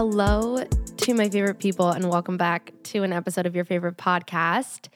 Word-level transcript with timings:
Hello 0.00 0.64
to 0.96 1.12
my 1.12 1.28
favorite 1.28 1.58
people, 1.58 1.90
and 1.90 2.08
welcome 2.08 2.38
back 2.38 2.72
to 2.84 3.02
an 3.02 3.12
episode 3.12 3.44
of 3.44 3.54
your 3.54 3.66
favorite 3.66 3.98
podcast. 3.98 4.88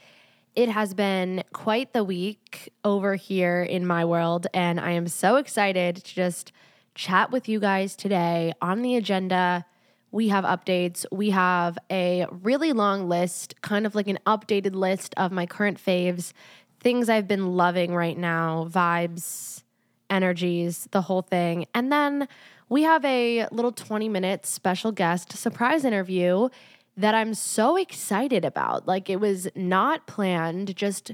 It 0.55 0.71
has 0.71 0.95
been 0.95 1.45
quite 1.53 1.93
the 1.93 2.03
week 2.03 2.73
over 2.85 3.15
here 3.15 3.63
in 3.63 3.87
my 3.87 4.07
world, 4.07 4.47
and 4.55 4.81
I 4.81 4.93
am 4.93 5.07
so 5.09 5.37
excited 5.37 5.97
to 5.97 6.15
just 6.15 6.53
chat 6.95 7.31
with 7.31 7.51
you 7.51 7.61
guys 7.61 7.97
today. 7.97 8.55
On 8.63 8.81
the 8.81 8.97
agenda, 8.97 9.67
we 10.11 10.29
have 10.29 10.45
updates. 10.45 11.05
We 11.13 11.29
have 11.29 11.77
a 11.91 12.25
really 12.31 12.73
long 12.73 13.07
list, 13.07 13.61
kind 13.61 13.85
of 13.85 13.95
like 13.95 14.09
an 14.09 14.19
updated 14.27 14.75
list 14.75 15.13
of 15.19 15.33
my 15.33 15.45
current 15.45 15.77
faves, 15.77 16.33
things 16.81 17.11
I've 17.11 17.29
been 17.29 17.49
loving 17.49 17.95
right 17.95 18.17
now, 18.17 18.69
vibes, 18.71 19.65
energies, 20.09 20.89
the 20.93 21.03
whole 21.03 21.21
thing. 21.21 21.67
And 21.75 21.93
then 21.93 22.27
we 22.69 22.83
have 22.83 23.05
a 23.05 23.47
little 23.51 23.73
20 23.73 24.09
minute 24.09 24.47
special 24.47 24.93
guest 24.93 25.37
surprise 25.37 25.85
interview 25.85 26.49
that 26.97 27.15
I'm 27.15 27.35
so 27.35 27.77
excited 27.77 28.45
about. 28.45 28.87
Like 28.87 29.11
it 29.11 29.21
was 29.21 29.49
not 29.55 30.07
planned, 30.07 30.77
just 30.77 31.13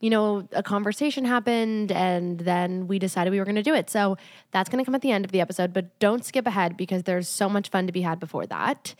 you 0.00 0.08
know, 0.08 0.48
a 0.52 0.62
conversation 0.62 1.26
happened 1.26 1.92
and 1.92 2.40
then 2.40 2.88
we 2.88 2.98
decided 2.98 3.30
we 3.30 3.38
were 3.38 3.44
going 3.44 3.54
to 3.54 3.62
do 3.62 3.74
it. 3.74 3.90
So 3.90 4.16
that's 4.50 4.70
going 4.70 4.82
to 4.82 4.84
come 4.84 4.94
at 4.94 5.02
the 5.02 5.12
end 5.12 5.26
of 5.26 5.30
the 5.30 5.42
episode, 5.42 5.74
but 5.74 5.98
don't 5.98 6.24
skip 6.24 6.46
ahead 6.46 6.76
because 6.76 7.02
there's 7.02 7.28
so 7.28 7.50
much 7.50 7.68
fun 7.68 7.86
to 7.86 7.92
be 7.92 8.00
had 8.00 8.18
before 8.18 8.46
that. 8.46 8.94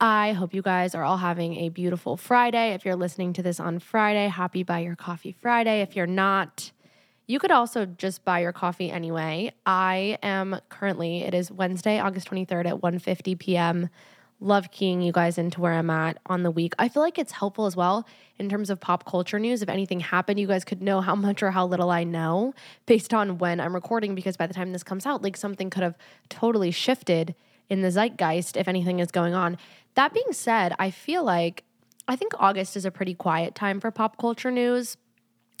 I 0.00 0.32
hope 0.32 0.52
you 0.52 0.62
guys 0.62 0.94
are 0.94 1.04
all 1.04 1.18
having 1.18 1.56
a 1.56 1.68
beautiful 1.68 2.16
Friday. 2.16 2.72
If 2.72 2.84
you're 2.84 2.96
listening 2.96 3.32
to 3.34 3.42
this 3.42 3.60
on 3.60 3.78
Friday, 3.78 4.26
happy 4.28 4.62
Buy 4.64 4.80
Your 4.80 4.96
Coffee 4.96 5.36
Friday. 5.40 5.82
If 5.82 5.94
you're 5.94 6.06
not, 6.06 6.72
you 7.30 7.38
could 7.38 7.52
also 7.52 7.86
just 7.86 8.24
buy 8.24 8.40
your 8.40 8.52
coffee 8.52 8.90
anyway. 8.90 9.52
I 9.64 10.18
am 10.20 10.60
currently, 10.68 11.22
it 11.22 11.32
is 11.32 11.48
Wednesday, 11.48 12.00
August 12.00 12.28
23rd 12.28 12.66
at 12.66 12.80
1:50 12.80 13.38
p.m. 13.38 13.88
Love 14.40 14.72
keying 14.72 15.00
you 15.00 15.12
guys 15.12 15.38
into 15.38 15.60
where 15.60 15.74
I'm 15.74 15.90
at 15.90 16.18
on 16.26 16.42
the 16.42 16.50
week. 16.50 16.74
I 16.76 16.88
feel 16.88 17.04
like 17.04 17.18
it's 17.18 17.30
helpful 17.30 17.66
as 17.66 17.76
well 17.76 18.04
in 18.40 18.48
terms 18.48 18.68
of 18.68 18.80
pop 18.80 19.04
culture 19.04 19.38
news. 19.38 19.62
If 19.62 19.68
anything 19.68 20.00
happened, 20.00 20.40
you 20.40 20.48
guys 20.48 20.64
could 20.64 20.82
know 20.82 21.00
how 21.00 21.14
much 21.26 21.40
or 21.40 21.52
how 21.52 21.66
little 21.66 21.90
I 21.90 22.02
know 22.02 22.52
based 22.86 23.14
on 23.14 23.38
when 23.38 23.60
I'm 23.60 23.74
recording, 23.74 24.16
because 24.16 24.36
by 24.36 24.48
the 24.48 24.54
time 24.54 24.72
this 24.72 24.82
comes 24.82 25.06
out, 25.06 25.22
like 25.22 25.36
something 25.36 25.70
could 25.70 25.84
have 25.84 25.96
totally 26.28 26.72
shifted 26.72 27.36
in 27.68 27.82
the 27.82 27.92
zeitgeist 27.92 28.56
if 28.56 28.66
anything 28.66 28.98
is 28.98 29.12
going 29.12 29.34
on. 29.34 29.56
That 29.94 30.12
being 30.12 30.32
said, 30.32 30.74
I 30.80 30.90
feel 30.90 31.22
like 31.22 31.62
I 32.08 32.16
think 32.16 32.32
August 32.40 32.76
is 32.76 32.84
a 32.84 32.90
pretty 32.90 33.14
quiet 33.14 33.54
time 33.54 33.78
for 33.78 33.92
pop 33.92 34.18
culture 34.18 34.50
news. 34.50 34.96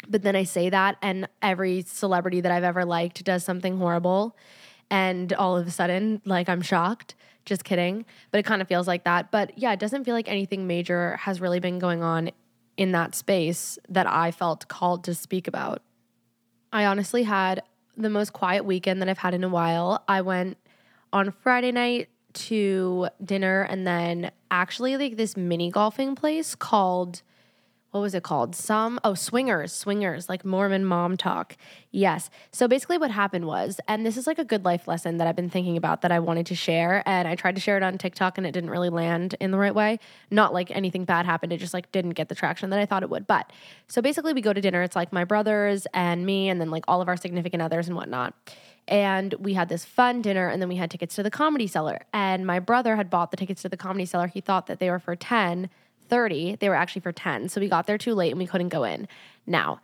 But 0.08 0.22
then 0.22 0.34
I 0.34 0.44
say 0.44 0.70
that, 0.70 0.96
and 1.02 1.28
every 1.42 1.82
celebrity 1.82 2.40
that 2.40 2.50
I've 2.50 2.64
ever 2.64 2.84
liked 2.84 3.22
does 3.24 3.44
something 3.44 3.78
horrible. 3.78 4.36
And 4.90 5.32
all 5.34 5.56
of 5.56 5.66
a 5.66 5.70
sudden, 5.70 6.20
like, 6.24 6.48
I'm 6.48 6.62
shocked. 6.62 7.14
Just 7.44 7.64
kidding. 7.64 8.04
But 8.30 8.38
it 8.38 8.42
kind 8.44 8.60
of 8.60 8.68
feels 8.68 8.88
like 8.88 9.04
that. 9.04 9.30
But 9.30 9.56
yeah, 9.56 9.72
it 9.72 9.80
doesn't 9.80 10.04
feel 10.04 10.14
like 10.14 10.28
anything 10.28 10.66
major 10.66 11.16
has 11.16 11.40
really 11.40 11.60
been 11.60 11.78
going 11.78 12.02
on 12.02 12.30
in 12.76 12.92
that 12.92 13.14
space 13.14 13.78
that 13.88 14.06
I 14.06 14.30
felt 14.30 14.68
called 14.68 15.04
to 15.04 15.14
speak 15.14 15.46
about. 15.46 15.82
I 16.72 16.86
honestly 16.86 17.24
had 17.24 17.62
the 17.96 18.10
most 18.10 18.32
quiet 18.32 18.64
weekend 18.64 19.02
that 19.02 19.08
I've 19.08 19.18
had 19.18 19.34
in 19.34 19.44
a 19.44 19.48
while. 19.48 20.02
I 20.08 20.22
went 20.22 20.56
on 21.12 21.30
Friday 21.30 21.72
night 21.72 22.08
to 22.32 23.08
dinner 23.22 23.62
and 23.62 23.86
then 23.86 24.30
actually 24.50 24.96
like 24.96 25.16
this 25.16 25.36
mini 25.36 25.70
golfing 25.70 26.14
place 26.14 26.54
called 26.54 27.22
what 27.90 28.00
was 28.00 28.14
it 28.14 28.22
called? 28.22 28.54
Some, 28.54 29.00
oh, 29.02 29.14
swingers, 29.14 29.72
swingers, 29.72 30.28
like 30.28 30.44
Mormon 30.44 30.84
mom 30.84 31.16
talk. 31.16 31.56
Yes. 31.90 32.30
So 32.52 32.68
basically, 32.68 32.98
what 32.98 33.10
happened 33.10 33.46
was, 33.46 33.80
and 33.88 34.06
this 34.06 34.16
is 34.16 34.26
like 34.26 34.38
a 34.38 34.44
good 34.44 34.64
life 34.64 34.86
lesson 34.86 35.16
that 35.16 35.26
I've 35.26 35.34
been 35.34 35.50
thinking 35.50 35.76
about 35.76 36.02
that 36.02 36.12
I 36.12 36.20
wanted 36.20 36.46
to 36.46 36.54
share. 36.54 37.02
And 37.04 37.26
I 37.26 37.34
tried 37.34 37.56
to 37.56 37.60
share 37.60 37.76
it 37.76 37.82
on 37.82 37.98
TikTok 37.98 38.38
and 38.38 38.46
it 38.46 38.52
didn't 38.52 38.70
really 38.70 38.90
land 38.90 39.34
in 39.40 39.50
the 39.50 39.58
right 39.58 39.74
way. 39.74 39.98
Not 40.30 40.54
like 40.54 40.70
anything 40.70 41.04
bad 41.04 41.26
happened, 41.26 41.52
it 41.52 41.58
just 41.58 41.74
like 41.74 41.90
didn't 41.90 42.10
get 42.10 42.28
the 42.28 42.34
traction 42.34 42.70
that 42.70 42.78
I 42.78 42.86
thought 42.86 43.02
it 43.02 43.10
would. 43.10 43.26
But 43.26 43.52
so 43.88 44.00
basically, 44.00 44.34
we 44.34 44.40
go 44.40 44.52
to 44.52 44.60
dinner. 44.60 44.82
It's 44.82 44.96
like 44.96 45.12
my 45.12 45.24
brothers 45.24 45.86
and 45.92 46.24
me, 46.24 46.48
and 46.48 46.60
then 46.60 46.70
like 46.70 46.84
all 46.86 47.02
of 47.02 47.08
our 47.08 47.16
significant 47.16 47.62
others 47.62 47.88
and 47.88 47.96
whatnot. 47.96 48.34
And 48.86 49.34
we 49.34 49.54
had 49.54 49.68
this 49.68 49.84
fun 49.84 50.22
dinner, 50.22 50.48
and 50.48 50.62
then 50.62 50.68
we 50.68 50.76
had 50.76 50.90
tickets 50.90 51.14
to 51.16 51.22
the 51.22 51.30
comedy 51.30 51.66
cellar. 51.66 52.00
And 52.12 52.46
my 52.46 52.60
brother 52.60 52.96
had 52.96 53.10
bought 53.10 53.30
the 53.30 53.36
tickets 53.36 53.62
to 53.62 53.68
the 53.68 53.76
comedy 53.76 54.04
cellar. 54.04 54.28
He 54.28 54.40
thought 54.40 54.66
that 54.66 54.78
they 54.78 54.90
were 54.90 54.98
for 54.98 55.16
10 55.16 55.70
30, 56.10 56.56
they 56.56 56.68
were 56.68 56.74
actually 56.74 57.00
for 57.00 57.12
10. 57.12 57.48
So 57.48 57.60
we 57.60 57.68
got 57.68 57.86
there 57.86 57.98
too 57.98 58.14
late 58.14 58.30
and 58.30 58.38
we 58.38 58.46
couldn't 58.46 58.68
go 58.68 58.84
in. 58.84 59.08
Now, 59.46 59.80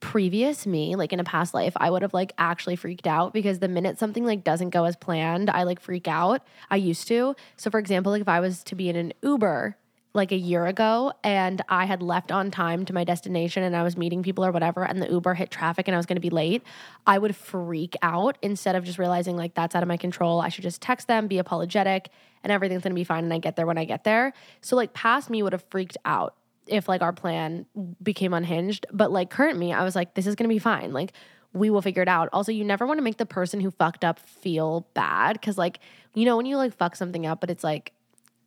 previous 0.00 0.66
me, 0.66 0.96
like 0.96 1.12
in 1.12 1.20
a 1.20 1.24
past 1.24 1.54
life, 1.54 1.74
I 1.76 1.90
would 1.90 2.02
have 2.02 2.14
like 2.14 2.32
actually 2.38 2.76
freaked 2.76 3.06
out 3.06 3.32
because 3.32 3.58
the 3.58 3.68
minute 3.68 3.98
something 3.98 4.24
like 4.24 4.44
doesn't 4.44 4.70
go 4.70 4.84
as 4.84 4.96
planned, 4.96 5.50
I 5.50 5.62
like 5.64 5.80
freak 5.80 6.08
out. 6.08 6.42
I 6.70 6.76
used 6.76 7.06
to. 7.08 7.36
So 7.56 7.70
for 7.70 7.78
example, 7.78 8.12
like 8.12 8.22
if 8.22 8.28
I 8.28 8.40
was 8.40 8.62
to 8.64 8.74
be 8.74 8.88
in 8.88 8.96
an 8.96 9.12
Uber 9.22 9.76
like 10.12 10.32
a 10.32 10.36
year 10.36 10.66
ago 10.66 11.12
and 11.22 11.62
I 11.68 11.84
had 11.84 12.02
left 12.02 12.32
on 12.32 12.50
time 12.50 12.84
to 12.86 12.92
my 12.92 13.04
destination 13.04 13.62
and 13.62 13.76
I 13.76 13.84
was 13.84 13.96
meeting 13.96 14.22
people 14.22 14.44
or 14.44 14.50
whatever 14.50 14.84
and 14.84 15.00
the 15.00 15.08
Uber 15.08 15.34
hit 15.34 15.50
traffic 15.50 15.86
and 15.86 15.94
I 15.94 15.98
was 15.98 16.06
going 16.06 16.16
to 16.16 16.20
be 16.20 16.30
late, 16.30 16.62
I 17.06 17.18
would 17.18 17.36
freak 17.36 17.96
out 18.02 18.36
instead 18.42 18.74
of 18.74 18.84
just 18.84 18.98
realizing 18.98 19.36
like 19.36 19.54
that's 19.54 19.76
out 19.76 19.82
of 19.82 19.88
my 19.88 19.96
control. 19.96 20.40
I 20.40 20.48
should 20.48 20.64
just 20.64 20.82
text 20.82 21.06
them, 21.06 21.28
be 21.28 21.38
apologetic, 21.38 22.10
and 22.42 22.52
everything's 22.52 22.82
going 22.82 22.90
to 22.90 22.98
be 23.00 23.04
fine 23.04 23.22
and 23.22 23.32
I 23.32 23.38
get 23.38 23.54
there 23.54 23.66
when 23.66 23.78
I 23.78 23.84
get 23.84 24.02
there. 24.02 24.32
So 24.62 24.74
like 24.74 24.92
past 24.94 25.30
me 25.30 25.44
would 25.44 25.52
have 25.52 25.64
freaked 25.70 25.96
out 26.04 26.34
if 26.66 26.88
like 26.88 27.02
our 27.02 27.12
plan 27.12 27.66
became 28.02 28.34
unhinged, 28.34 28.86
but 28.92 29.12
like 29.12 29.30
current 29.30 29.58
me, 29.58 29.72
I 29.72 29.84
was 29.84 29.94
like 29.94 30.14
this 30.14 30.26
is 30.26 30.34
going 30.34 30.48
to 30.48 30.52
be 30.52 30.58
fine. 30.58 30.92
Like 30.92 31.12
we 31.52 31.70
will 31.70 31.82
figure 31.82 32.02
it 32.02 32.08
out. 32.08 32.28
Also, 32.32 32.52
you 32.52 32.64
never 32.64 32.86
want 32.86 32.98
to 32.98 33.02
make 33.02 33.16
the 33.16 33.26
person 33.26 33.60
who 33.60 33.70
fucked 33.70 34.04
up 34.04 34.18
feel 34.18 34.88
bad 34.94 35.40
cuz 35.40 35.56
like 35.56 35.78
you 36.14 36.24
know 36.24 36.36
when 36.36 36.46
you 36.46 36.56
like 36.56 36.74
fuck 36.74 36.96
something 36.96 37.26
up 37.26 37.40
but 37.40 37.50
it's 37.50 37.62
like 37.62 37.92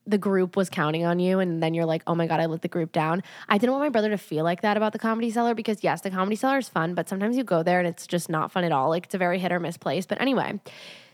the 0.05 0.17
group 0.17 0.57
was 0.57 0.69
counting 0.69 1.05
on 1.05 1.19
you 1.19 1.39
and 1.39 1.63
then 1.63 1.73
you're 1.73 1.85
like, 1.85 2.03
oh 2.07 2.15
my 2.15 2.27
God, 2.27 2.39
I 2.39 2.45
let 2.45 2.61
the 2.61 2.67
group 2.67 2.91
down. 2.91 3.23
I 3.47 3.57
didn't 3.57 3.71
want 3.71 3.83
my 3.83 3.89
brother 3.89 4.09
to 4.09 4.17
feel 4.17 4.43
like 4.43 4.61
that 4.61 4.75
about 4.75 4.91
the 4.91 4.99
comedy 4.99 5.31
cellar 5.31 5.55
because 5.55 5.83
yes, 5.83 6.01
the 6.01 6.11
comedy 6.11 6.35
cellar 6.35 6.57
is 6.57 6.67
fun, 6.67 6.93
but 6.93 7.07
sometimes 7.07 7.37
you 7.37 7.43
go 7.43 7.63
there 7.63 7.79
and 7.79 7.87
it's 7.87 8.05
just 8.05 8.29
not 8.29 8.51
fun 8.51 8.63
at 8.63 8.71
all. 8.71 8.89
Like 8.89 9.05
it's 9.05 9.15
a 9.15 9.17
very 9.17 9.39
hit 9.39 9.51
or 9.51 9.59
miss 9.59 9.77
place. 9.77 10.05
But 10.05 10.19
anyway, 10.19 10.59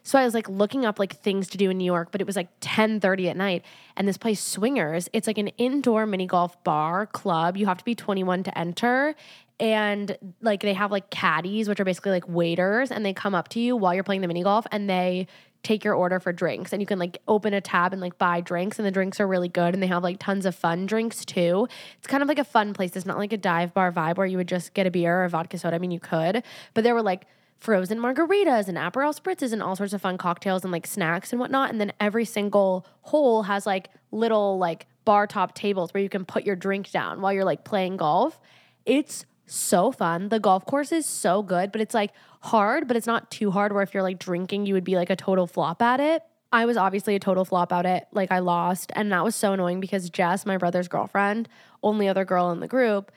so 0.04 0.18
I 0.18 0.26
was 0.26 0.34
like 0.34 0.50
looking 0.50 0.86
up 0.86 0.98
like 0.98 1.14
things 1.14 1.48
to 1.50 1.58
do 1.58 1.70
in 1.70 1.78
New 1.78 1.86
York, 1.86 2.10
but 2.12 2.22
it 2.22 2.28
was 2.28 2.36
like 2.36 2.50
10 2.62 3.00
30 3.00 3.30
at 3.30 3.38
night. 3.38 3.64
And 3.96 4.08
this 4.08 4.18
place, 4.18 4.40
Swingers, 4.40 5.08
it's 5.14 5.28
like 5.28 5.38
an 5.38 5.50
indoor 5.50 6.06
mini 6.06 6.26
golf 6.26 6.62
bar 6.64 7.06
club. 7.06 7.58
You 7.58 7.68
have 7.68 7.78
to 7.78 7.86
be 7.86 7.96
21 7.96 8.44
to 8.44 8.58
enter. 8.58 9.16
And 9.60 10.18
like 10.42 10.62
they 10.62 10.74
have 10.74 10.92
like 10.92 11.10
caddies, 11.10 11.68
which 11.68 11.80
are 11.80 11.86
basically 11.86 12.12
like 12.12 12.28
waiters, 12.28 12.92
and 12.92 13.06
they 13.06 13.14
come 13.14 13.36
up 13.36 13.50
to 13.50 13.60
you 13.60 13.76
while 13.76 13.94
you're 13.94 14.06
playing 14.06 14.22
the 14.22 14.28
mini 14.28 14.42
golf 14.42 14.66
and 14.72 14.90
they 14.90 15.28
take 15.64 15.84
your 15.84 15.94
order 15.94 16.20
for 16.20 16.32
drinks 16.32 16.72
and 16.72 16.82
you 16.82 16.86
can 16.86 17.00
like 17.00 17.18
open 17.28 17.54
a 17.54 17.62
tab 17.62 17.92
and 17.92 18.02
like 18.02 18.18
buy 18.18 18.40
drinks 18.40 18.80
and 18.80 18.86
the 18.86 18.92
drinks 18.92 19.20
are 19.20 19.28
really 19.28 19.50
good 19.50 19.74
and 19.74 19.84
they 19.84 19.88
have 19.88 20.04
like 20.04 20.18
tons 20.20 20.46
of 20.46 20.56
fun 20.56 20.86
drinks 20.86 21.26
too. 21.26 21.68
It's 21.98 22.08
kind 22.08 22.24
of 22.24 22.30
like 22.30 22.40
a 22.40 22.46
fun 22.46 22.74
place. 22.74 22.96
It's 22.96 23.06
not 23.06 23.18
like 23.18 23.34
a 23.34 23.38
dive 23.38 23.74
bar 23.74 23.92
vibe 23.92 24.18
where 24.18 24.28
you 24.28 24.38
would 24.38 24.48
just 24.48 24.74
get 24.74 24.88
a 24.88 24.92
beer 24.92 25.22
or 25.22 25.26
a 25.26 25.30
vodka 25.30 25.58
soda. 25.58 25.76
I 25.76 25.80
mean, 25.80 25.92
you 25.92 26.00
could, 26.00 26.44
but 26.74 26.84
there 26.84 26.94
were 26.94 27.02
like 27.02 27.26
frozen 27.58 28.00
margaritas 28.00 28.70
and 28.70 28.78
Aperol 28.78 29.14
spritzes 29.14 29.52
and 29.52 29.62
all 29.62 29.76
sorts 29.76 29.92
of 29.92 30.02
fun 30.02 30.18
cocktails 30.18 30.64
and 30.64 30.72
like 30.72 30.88
snacks 30.88 31.34
and 31.34 31.40
whatnot. 31.40 31.70
And 31.70 31.82
then 31.82 31.92
every 32.00 32.26
single 32.26 32.86
hole 33.02 33.44
has 33.44 33.66
like 33.66 33.90
little 34.12 34.58
like 34.58 34.88
bar 35.04 35.28
top 35.28 35.56
tables 35.56 35.94
where 35.94 36.02
you 36.02 36.10
can 36.10 36.24
put 36.24 36.46
your 36.46 36.56
drink 36.56 36.90
down 36.92 37.22
while 37.22 37.34
you're 37.34 37.44
like 37.44 37.66
playing 37.66 37.98
golf. 37.98 38.40
It's 38.86 39.26
so 39.50 39.92
fun. 39.92 40.30
The 40.30 40.40
golf 40.40 40.66
course 40.66 40.92
is 40.92 41.06
so 41.06 41.42
good, 41.42 41.72
but 41.72 41.82
it's 41.82 41.94
like 41.94 42.12
hard, 42.42 42.88
but 42.88 42.98
it's 42.98 43.08
not 43.08 43.30
too 43.32 43.52
hard 43.52 43.74
where 43.74 43.84
if 43.84 43.94
you're 43.94 44.04
like 44.04 44.20
drinking, 44.20 44.66
you 44.66 44.74
would 44.74 44.84
be 44.84 44.96
like 44.96 45.10
a 45.10 45.16
total 45.16 45.48
flop 45.48 45.82
at 45.82 46.00
it. 46.00 46.24
I 46.52 46.66
was 46.66 46.78
obviously 46.78 47.16
a 47.16 47.20
total 47.20 47.46
flop 47.46 47.72
at 47.72 47.86
it. 47.86 48.08
Like 48.12 48.32
I 48.32 48.40
lost. 48.40 48.92
And 48.96 49.12
that 49.12 49.24
was 49.24 49.36
so 49.36 49.54
annoying 49.54 49.80
because 49.80 50.10
Jess, 50.10 50.46
my 50.46 50.58
brother's 50.58 50.88
girlfriend, 50.88 51.48
only 51.84 52.08
other 52.08 52.26
girl 52.26 52.52
in 52.52 52.60
the 52.60 52.68
group, 52.68 53.12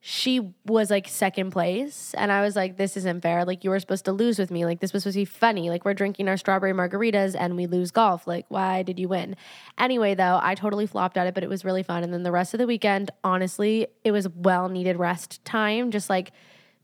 she 0.00 0.54
was 0.64 0.90
like 0.90 1.08
second 1.08 1.50
place 1.50 2.14
and 2.16 2.30
i 2.30 2.40
was 2.40 2.54
like 2.54 2.76
this 2.76 2.96
isn't 2.96 3.20
fair. 3.20 3.44
Like 3.44 3.64
you 3.64 3.70
were 3.70 3.80
supposed 3.80 4.04
to 4.04 4.12
lose 4.12 4.38
with 4.38 4.50
me. 4.50 4.64
Like 4.64 4.80
this 4.80 4.92
was 4.92 5.02
supposed 5.02 5.14
to 5.14 5.20
be 5.20 5.24
funny. 5.24 5.70
Like 5.70 5.84
we're 5.84 5.94
drinking 5.94 6.28
our 6.28 6.36
strawberry 6.36 6.72
margaritas 6.72 7.34
and 7.38 7.56
we 7.56 7.66
lose 7.66 7.90
golf. 7.90 8.26
Like 8.26 8.46
why 8.48 8.82
did 8.82 8.98
you 9.00 9.08
win? 9.08 9.34
Anyway 9.76 10.14
though 10.14 10.38
i 10.42 10.54
totally 10.54 10.86
flopped 10.86 11.16
at 11.16 11.26
it 11.26 11.34
but 11.34 11.42
it 11.42 11.48
was 11.48 11.64
really 11.64 11.82
fun. 11.82 12.04
And 12.04 12.12
then 12.12 12.22
the 12.22 12.32
rest 12.32 12.54
of 12.54 12.58
the 12.58 12.66
weekend 12.66 13.10
honestly 13.24 13.88
it 14.04 14.12
was 14.12 14.28
well 14.28 14.68
needed 14.68 14.96
rest 14.98 15.44
time 15.44 15.90
just 15.90 16.08
like 16.08 16.30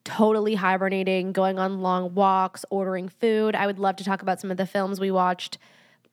totally 0.04 0.56
hibernating 0.56 1.32
going 1.32 1.58
on 1.58 1.80
long 1.80 2.14
walks 2.14 2.64
ordering 2.68 3.08
food. 3.08 3.54
I 3.54 3.66
would 3.66 3.78
love 3.78 3.96
to 3.96 4.04
talk 4.04 4.22
about 4.22 4.40
some 4.40 4.50
of 4.50 4.56
the 4.56 4.66
films 4.66 4.98
we 5.00 5.10
watched 5.10 5.58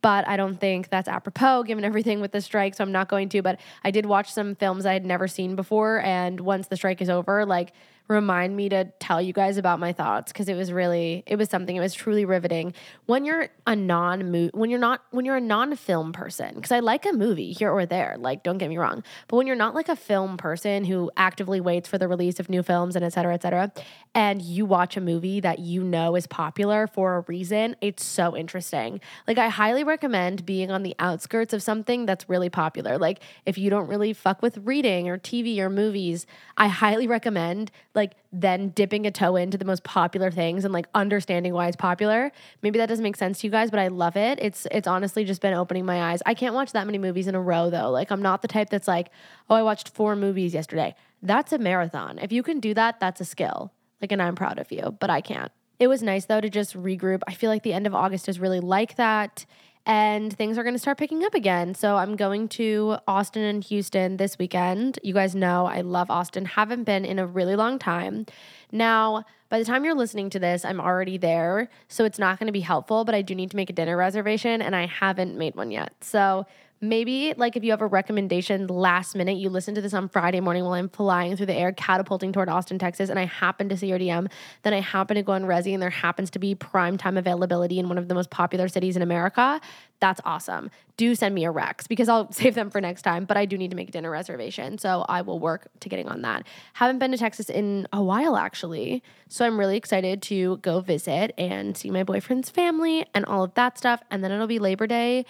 but 0.01 0.27
I 0.27 0.37
don't 0.37 0.59
think 0.59 0.89
that's 0.89 1.07
apropos 1.07 1.63
given 1.63 1.83
everything 1.83 2.21
with 2.21 2.31
the 2.31 2.41
strike. 2.41 2.75
So 2.75 2.83
I'm 2.83 2.91
not 2.91 3.07
going 3.07 3.29
to. 3.29 3.41
But 3.41 3.59
I 3.83 3.91
did 3.91 4.05
watch 4.05 4.31
some 4.31 4.55
films 4.55 4.85
I 4.85 4.93
had 4.93 5.05
never 5.05 5.27
seen 5.27 5.55
before. 5.55 6.01
And 6.01 6.39
once 6.39 6.67
the 6.67 6.75
strike 6.75 7.01
is 7.01 7.09
over, 7.09 7.45
like 7.45 7.73
remind 8.11 8.55
me 8.55 8.69
to 8.69 8.85
tell 8.99 9.21
you 9.21 9.33
guys 9.33 9.57
about 9.57 9.79
my 9.79 9.93
thoughts 9.93 10.31
because 10.31 10.49
it 10.49 10.55
was 10.55 10.71
really 10.71 11.23
it 11.25 11.37
was 11.37 11.49
something 11.49 11.75
it 11.75 11.79
was 11.79 11.93
truly 11.93 12.25
riveting. 12.25 12.73
When 13.05 13.25
you're 13.25 13.49
a 13.67 13.75
non 13.75 14.49
when 14.53 14.69
you're 14.69 14.79
not 14.79 15.01
when 15.11 15.25
you're 15.25 15.35
a 15.35 15.41
non-film 15.41 16.13
person 16.13 16.55
because 16.55 16.71
i 16.71 16.79
like 16.79 17.05
a 17.05 17.13
movie 17.13 17.51
here 17.51 17.71
or 17.71 17.85
there 17.85 18.15
like 18.17 18.43
don't 18.43 18.57
get 18.57 18.69
me 18.69 18.77
wrong 18.77 19.03
but 19.27 19.37
when 19.37 19.47
you're 19.47 19.55
not 19.55 19.75
like 19.75 19.89
a 19.89 19.95
film 19.95 20.37
person 20.37 20.83
who 20.83 21.11
actively 21.15 21.61
waits 21.61 21.87
for 21.87 21.97
the 21.97 22.07
release 22.07 22.39
of 22.39 22.49
new 22.49 22.63
films 22.63 22.95
and 22.95 23.05
et 23.05 23.09
cetera 23.09 23.33
et 23.33 23.41
cetera 23.41 23.71
and 24.13 24.41
you 24.41 24.65
watch 24.65 24.97
a 24.97 25.01
movie 25.01 25.39
that 25.39 25.59
you 25.59 25.83
know 25.83 26.15
is 26.15 26.27
popular 26.27 26.87
for 26.87 27.17
a 27.17 27.19
reason 27.21 27.75
it's 27.81 28.03
so 28.03 28.35
interesting. 28.35 28.99
Like 29.27 29.37
i 29.37 29.49
highly 29.49 29.83
recommend 29.83 30.45
being 30.45 30.71
on 30.71 30.83
the 30.83 30.95
outskirts 30.99 31.53
of 31.53 31.61
something 31.61 32.05
that's 32.05 32.27
really 32.27 32.49
popular. 32.49 32.97
Like 32.97 33.21
if 33.45 33.57
you 33.57 33.69
don't 33.69 33.87
really 33.87 34.13
fuck 34.13 34.41
with 34.41 34.57
reading 34.59 35.07
or 35.07 35.17
tv 35.17 35.59
or 35.59 35.69
movies 35.69 36.25
i 36.57 36.67
highly 36.67 37.07
recommend 37.07 37.71
like 37.93 38.00
like 38.01 38.15
then 38.33 38.69
dipping 38.69 39.05
a 39.05 39.11
toe 39.11 39.35
into 39.35 39.57
the 39.57 39.65
most 39.65 39.83
popular 39.83 40.31
things 40.31 40.65
and 40.65 40.73
like 40.73 40.87
understanding 40.95 41.53
why 41.53 41.67
it's 41.67 41.77
popular. 41.77 42.31
Maybe 42.63 42.79
that 42.79 42.87
doesn't 42.87 43.03
make 43.03 43.15
sense 43.15 43.39
to 43.39 43.47
you 43.47 43.51
guys, 43.51 43.69
but 43.69 43.79
I 43.79 43.89
love 43.89 44.17
it. 44.17 44.39
It's 44.41 44.65
it's 44.71 44.87
honestly 44.87 45.23
just 45.23 45.41
been 45.41 45.53
opening 45.53 45.85
my 45.85 46.11
eyes. 46.11 46.21
I 46.25 46.33
can't 46.33 46.55
watch 46.55 46.71
that 46.71 46.87
many 46.87 46.97
movies 46.97 47.27
in 47.27 47.35
a 47.35 47.41
row 47.41 47.69
though. 47.69 47.91
Like 47.91 48.11
I'm 48.11 48.23
not 48.23 48.41
the 48.41 48.47
type 48.47 48.69
that's 48.71 48.87
like, 48.87 49.09
"Oh, 49.49 49.55
I 49.55 49.61
watched 49.61 49.89
4 49.89 50.15
movies 50.15 50.53
yesterday." 50.55 50.95
That's 51.21 51.53
a 51.53 51.59
marathon. 51.59 52.17
If 52.17 52.31
you 52.31 52.41
can 52.41 52.59
do 52.59 52.73
that, 52.73 52.99
that's 52.99 53.21
a 53.21 53.25
skill. 53.25 53.71
Like 54.01 54.11
and 54.11 54.21
I'm 54.21 54.35
proud 54.35 54.57
of 54.57 54.71
you, 54.71 54.97
but 54.99 55.11
I 55.11 55.21
can't. 55.21 55.51
It 55.79 55.87
was 55.87 56.01
nice 56.01 56.25
though 56.25 56.41
to 56.41 56.49
just 56.49 56.75
regroup. 56.75 57.21
I 57.27 57.33
feel 57.33 57.51
like 57.51 57.63
the 57.63 57.73
end 57.73 57.85
of 57.85 57.93
August 57.93 58.27
is 58.27 58.39
really 58.39 58.59
like 58.59 58.95
that 58.95 59.45
and 59.85 60.35
things 60.35 60.57
are 60.57 60.63
going 60.63 60.75
to 60.75 60.79
start 60.79 60.97
picking 60.97 61.23
up 61.23 61.33
again. 61.33 61.73
So 61.73 61.97
I'm 61.97 62.15
going 62.15 62.47
to 62.49 62.97
Austin 63.07 63.43
and 63.43 63.63
Houston 63.63 64.17
this 64.17 64.37
weekend. 64.37 64.99
You 65.03 65.13
guys 65.13 65.35
know 65.35 65.65
I 65.65 65.81
love 65.81 66.11
Austin, 66.11 66.45
haven't 66.45 66.83
been 66.83 67.05
in 67.05 67.19
a 67.19 67.25
really 67.25 67.55
long 67.55 67.79
time. 67.79 68.25
Now, 68.71 69.25
by 69.49 69.59
the 69.59 69.65
time 69.65 69.83
you're 69.83 69.95
listening 69.95 70.29
to 70.31 70.39
this, 70.39 70.63
I'm 70.63 70.79
already 70.79 71.17
there. 71.17 71.69
So 71.87 72.05
it's 72.05 72.19
not 72.19 72.39
going 72.39 72.47
to 72.47 72.53
be 72.53 72.61
helpful, 72.61 73.03
but 73.03 73.15
I 73.15 73.21
do 73.21 73.35
need 73.35 73.51
to 73.51 73.57
make 73.57 73.69
a 73.69 73.73
dinner 73.73 73.97
reservation 73.97 74.61
and 74.61 74.75
I 74.75 74.85
haven't 74.85 75.37
made 75.37 75.55
one 75.55 75.71
yet. 75.71 75.93
So 76.01 76.45
maybe 76.81 77.33
like 77.37 77.55
if 77.55 77.63
you 77.63 77.69
have 77.71 77.81
a 77.81 77.87
recommendation 77.87 78.65
last 78.65 79.15
minute, 79.15 79.37
you 79.37 79.49
listen 79.49 79.75
to 79.75 79.81
this 79.81 79.93
on 79.93 80.09
Friday 80.09 80.39
morning 80.39 80.63
while 80.63 80.73
I'm 80.73 80.89
flying 80.89 81.37
through 81.37 81.45
the 81.45 81.53
air, 81.53 81.71
catapulting 81.71 82.33
toward 82.33 82.49
Austin, 82.49 82.79
Texas, 82.79 83.09
and 83.09 83.19
I 83.19 83.25
happen 83.25 83.69
to 83.69 83.77
see 83.77 83.87
your 83.87 83.99
DM, 83.99 84.29
then 84.63 84.73
I 84.73 84.81
happen 84.81 85.15
to 85.15 85.21
go 85.21 85.33
on 85.33 85.43
Resy 85.43 85.73
and 85.73 85.81
there 85.81 85.91
happens 85.91 86.31
to 86.31 86.39
be 86.39 86.55
prime 86.55 86.97
time 86.97 87.17
availability 87.17 87.77
in 87.77 87.87
one 87.87 87.99
of 87.99 88.07
the 88.07 88.15
most 88.15 88.31
popular 88.31 88.67
cities 88.67 88.95
in 88.95 89.03
America. 89.03 89.61
That's 89.99 90.19
awesome. 90.25 90.71
Do 90.97 91.13
send 91.13 91.35
me 91.35 91.45
a 91.45 91.51
Rex 91.51 91.85
because 91.85 92.09
I'll 92.09 92.31
save 92.33 92.55
them 92.55 92.71
for 92.71 92.81
next 92.81 93.03
time, 93.03 93.25
but 93.25 93.37
I 93.37 93.45
do 93.45 93.57
need 93.57 93.69
to 93.69 93.77
make 93.77 93.89
a 93.89 93.91
dinner 93.91 94.09
reservation. 94.09 94.79
So 94.79 95.05
I 95.07 95.21
will 95.21 95.39
work 95.39 95.67
to 95.81 95.89
getting 95.89 96.07
on 96.07 96.23
that. 96.23 96.47
Haven't 96.73 96.97
been 96.97 97.11
to 97.11 97.17
Texas 97.17 97.49
in 97.49 97.87
a 97.93 98.01
while 98.01 98.35
actually. 98.35 99.03
So 99.29 99.45
I'm 99.45 99.59
really 99.59 99.77
excited 99.77 100.23
to 100.23 100.57
go 100.57 100.79
visit 100.81 101.33
and 101.37 101.77
see 101.77 101.91
my 101.91 102.03
boyfriend's 102.03 102.49
family 102.49 103.05
and 103.13 103.23
all 103.25 103.43
of 103.43 103.53
that 103.53 103.77
stuff. 103.77 104.01
And 104.09 104.23
then 104.23 104.31
it'll 104.31 104.47
be 104.47 104.59
Labor 104.59 104.87
Day 104.87 105.25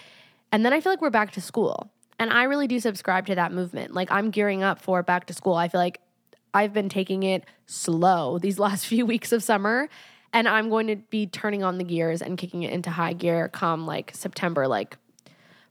and 0.51 0.65
then 0.65 0.73
I 0.73 0.81
feel 0.81 0.91
like 0.91 1.01
we're 1.01 1.09
back 1.09 1.31
to 1.33 1.41
school. 1.41 1.91
And 2.19 2.31
I 2.31 2.43
really 2.43 2.67
do 2.67 2.79
subscribe 2.79 3.25
to 3.27 3.35
that 3.35 3.51
movement. 3.51 3.93
Like 3.93 4.11
I'm 4.11 4.29
gearing 4.29 4.61
up 4.61 4.79
for 4.79 5.01
back 5.01 5.25
to 5.27 5.33
school. 5.33 5.55
I 5.55 5.67
feel 5.67 5.81
like 5.81 5.99
I've 6.53 6.73
been 6.73 6.89
taking 6.89 7.23
it 7.23 7.45
slow 7.65 8.37
these 8.37 8.59
last 8.65 8.85
few 8.85 9.05
weeks 9.05 9.31
of 9.31 9.41
summer. 9.41 9.89
And 10.33 10.47
I'm 10.47 10.69
going 10.69 10.87
to 10.87 10.95
be 10.95 11.27
turning 11.27 11.63
on 11.63 11.77
the 11.77 11.83
gears 11.83 12.21
and 12.21 12.37
kicking 12.37 12.63
it 12.63 12.71
into 12.71 12.89
high 12.89 13.13
gear 13.13 13.49
come 13.49 13.85
like 13.85 14.11
September, 14.13 14.67
like 14.67 14.97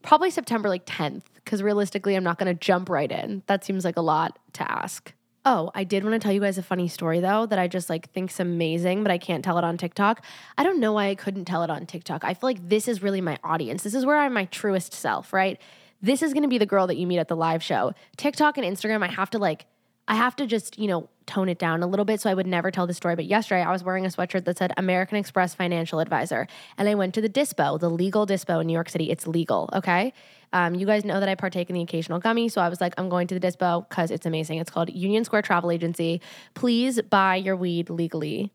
probably 0.03 0.31
September 0.31 0.69
like 0.69 0.85
10th. 0.87 1.23
Cause 1.47 1.63
realistically, 1.63 2.15
I'm 2.15 2.23
not 2.23 2.39
gonna 2.39 2.55
jump 2.55 2.89
right 2.89 3.11
in. 3.11 3.43
That 3.47 3.65
seems 3.65 3.85
like 3.85 3.97
a 3.97 4.03
lot 4.03 4.39
to 4.53 4.71
ask. 4.71 5.13
Oh, 5.47 5.71
I 5.75 5.85
did 5.85 6.05
want 6.05 6.13
to 6.13 6.19
tell 6.19 6.33
you 6.33 6.41
guys 6.41 6.59
a 6.59 6.63
funny 6.63 6.87
story 6.87 7.21
though 7.21 7.47
that 7.47 7.59
I 7.59 7.67
just 7.67 7.89
like 7.89 8.11
think's 8.11 8.41
amazing, 8.41 9.03
but 9.03 9.11
I 9.11 9.17
can't 9.17 9.43
tell 9.43 9.57
it 9.57 9.65
on 9.65 9.79
TikTok. 9.79 10.23
I 10.59 10.63
don't 10.63 10.81
know 10.81 10.93
why 10.93 11.09
I 11.09 11.15
couldn't 11.15 11.47
tell 11.47 11.63
it 11.63 11.71
on 11.71 11.87
TikTok. 11.87 12.25
I 12.25 12.35
feel 12.35 12.51
like 12.51 12.69
this 12.69 12.87
is 12.87 13.03
really 13.03 13.23
my 13.23 13.39
audience. 13.43 13.83
This 13.83 13.95
is 13.95 14.05
where 14.05 14.19
I'm 14.19 14.35
my 14.35 14.45
truest 14.47 14.93
self, 14.93 15.33
right? 15.33 15.59
This 16.03 16.23
is 16.23 16.35
going 16.35 16.43
to 16.43 16.49
be 16.49 16.59
the 16.59 16.67
girl 16.67 16.87
that 16.87 16.97
you 16.97 17.07
meet 17.07 17.19
at 17.19 17.29
the 17.29 17.37
live 17.37 17.63
show. 17.63 17.95
TikTok 18.19 18.59
and 18.59 18.67
Instagram, 18.67 19.03
I 19.03 19.11
have 19.11 19.31
to 19.31 19.39
like 19.39 19.65
I 20.11 20.15
have 20.15 20.35
to 20.37 20.47
just, 20.47 20.77
you 20.77 20.89
know, 20.89 21.09
tone 21.27 21.49
it 21.49 21.61
down 21.61 21.85
a 21.85 21.87
little 21.87 22.05
bit 22.05 22.21
so 22.21 22.29
I 22.29 22.35
would 22.35 22.49
never 22.49 22.73
tell 22.73 22.89
the 22.89 22.95
story. 22.95 23.15
But 23.15 23.27
yesterday 23.27 23.63
I 23.63 23.71
was 23.71 23.85
wearing 23.85 24.05
a 24.05 24.09
sweatshirt 24.09 24.45
that 24.45 24.59
said 24.59 24.73
American 24.77 25.17
Express 25.17 25.55
Financial 25.55 26.01
Advisor. 26.01 26.49
And 26.77 26.89
I 26.89 26.97
went 26.97 27.15
to 27.15 27.21
the 27.21 27.29
dispo, 27.29 27.79
the 27.79 27.89
legal 27.89 28.27
dispo 28.27 28.61
in 28.61 28.67
New 28.67 28.73
York 28.73 28.89
City. 28.89 29.09
It's 29.09 29.29
legal, 29.29 29.71
okay? 29.73 30.13
Um, 30.53 30.75
you 30.75 30.85
guys 30.85 31.05
know 31.05 31.21
that 31.21 31.29
I 31.29 31.37
partake 31.37 31.71
in 31.71 31.75
the 31.75 31.83
occasional 31.83 32.19
gummy. 32.19 32.49
So 32.49 32.61
I 32.61 32.69
was 32.69 32.81
like, 32.81 32.93
I'm 32.99 33.09
going 33.09 33.29
to 33.29 33.39
the 33.39 33.47
dispo 33.47 33.89
because 33.89 34.11
it's 34.11 34.27
amazing. 34.27 34.59
It's 34.59 34.71
called 34.71 34.91
Union 34.91 35.25
Square 35.25 35.43
Travel 35.43 35.71
Agency. 35.71 36.21
Please 36.55 37.01
buy 37.03 37.37
your 37.37 37.55
weed 37.55 37.89
legally 37.89 38.51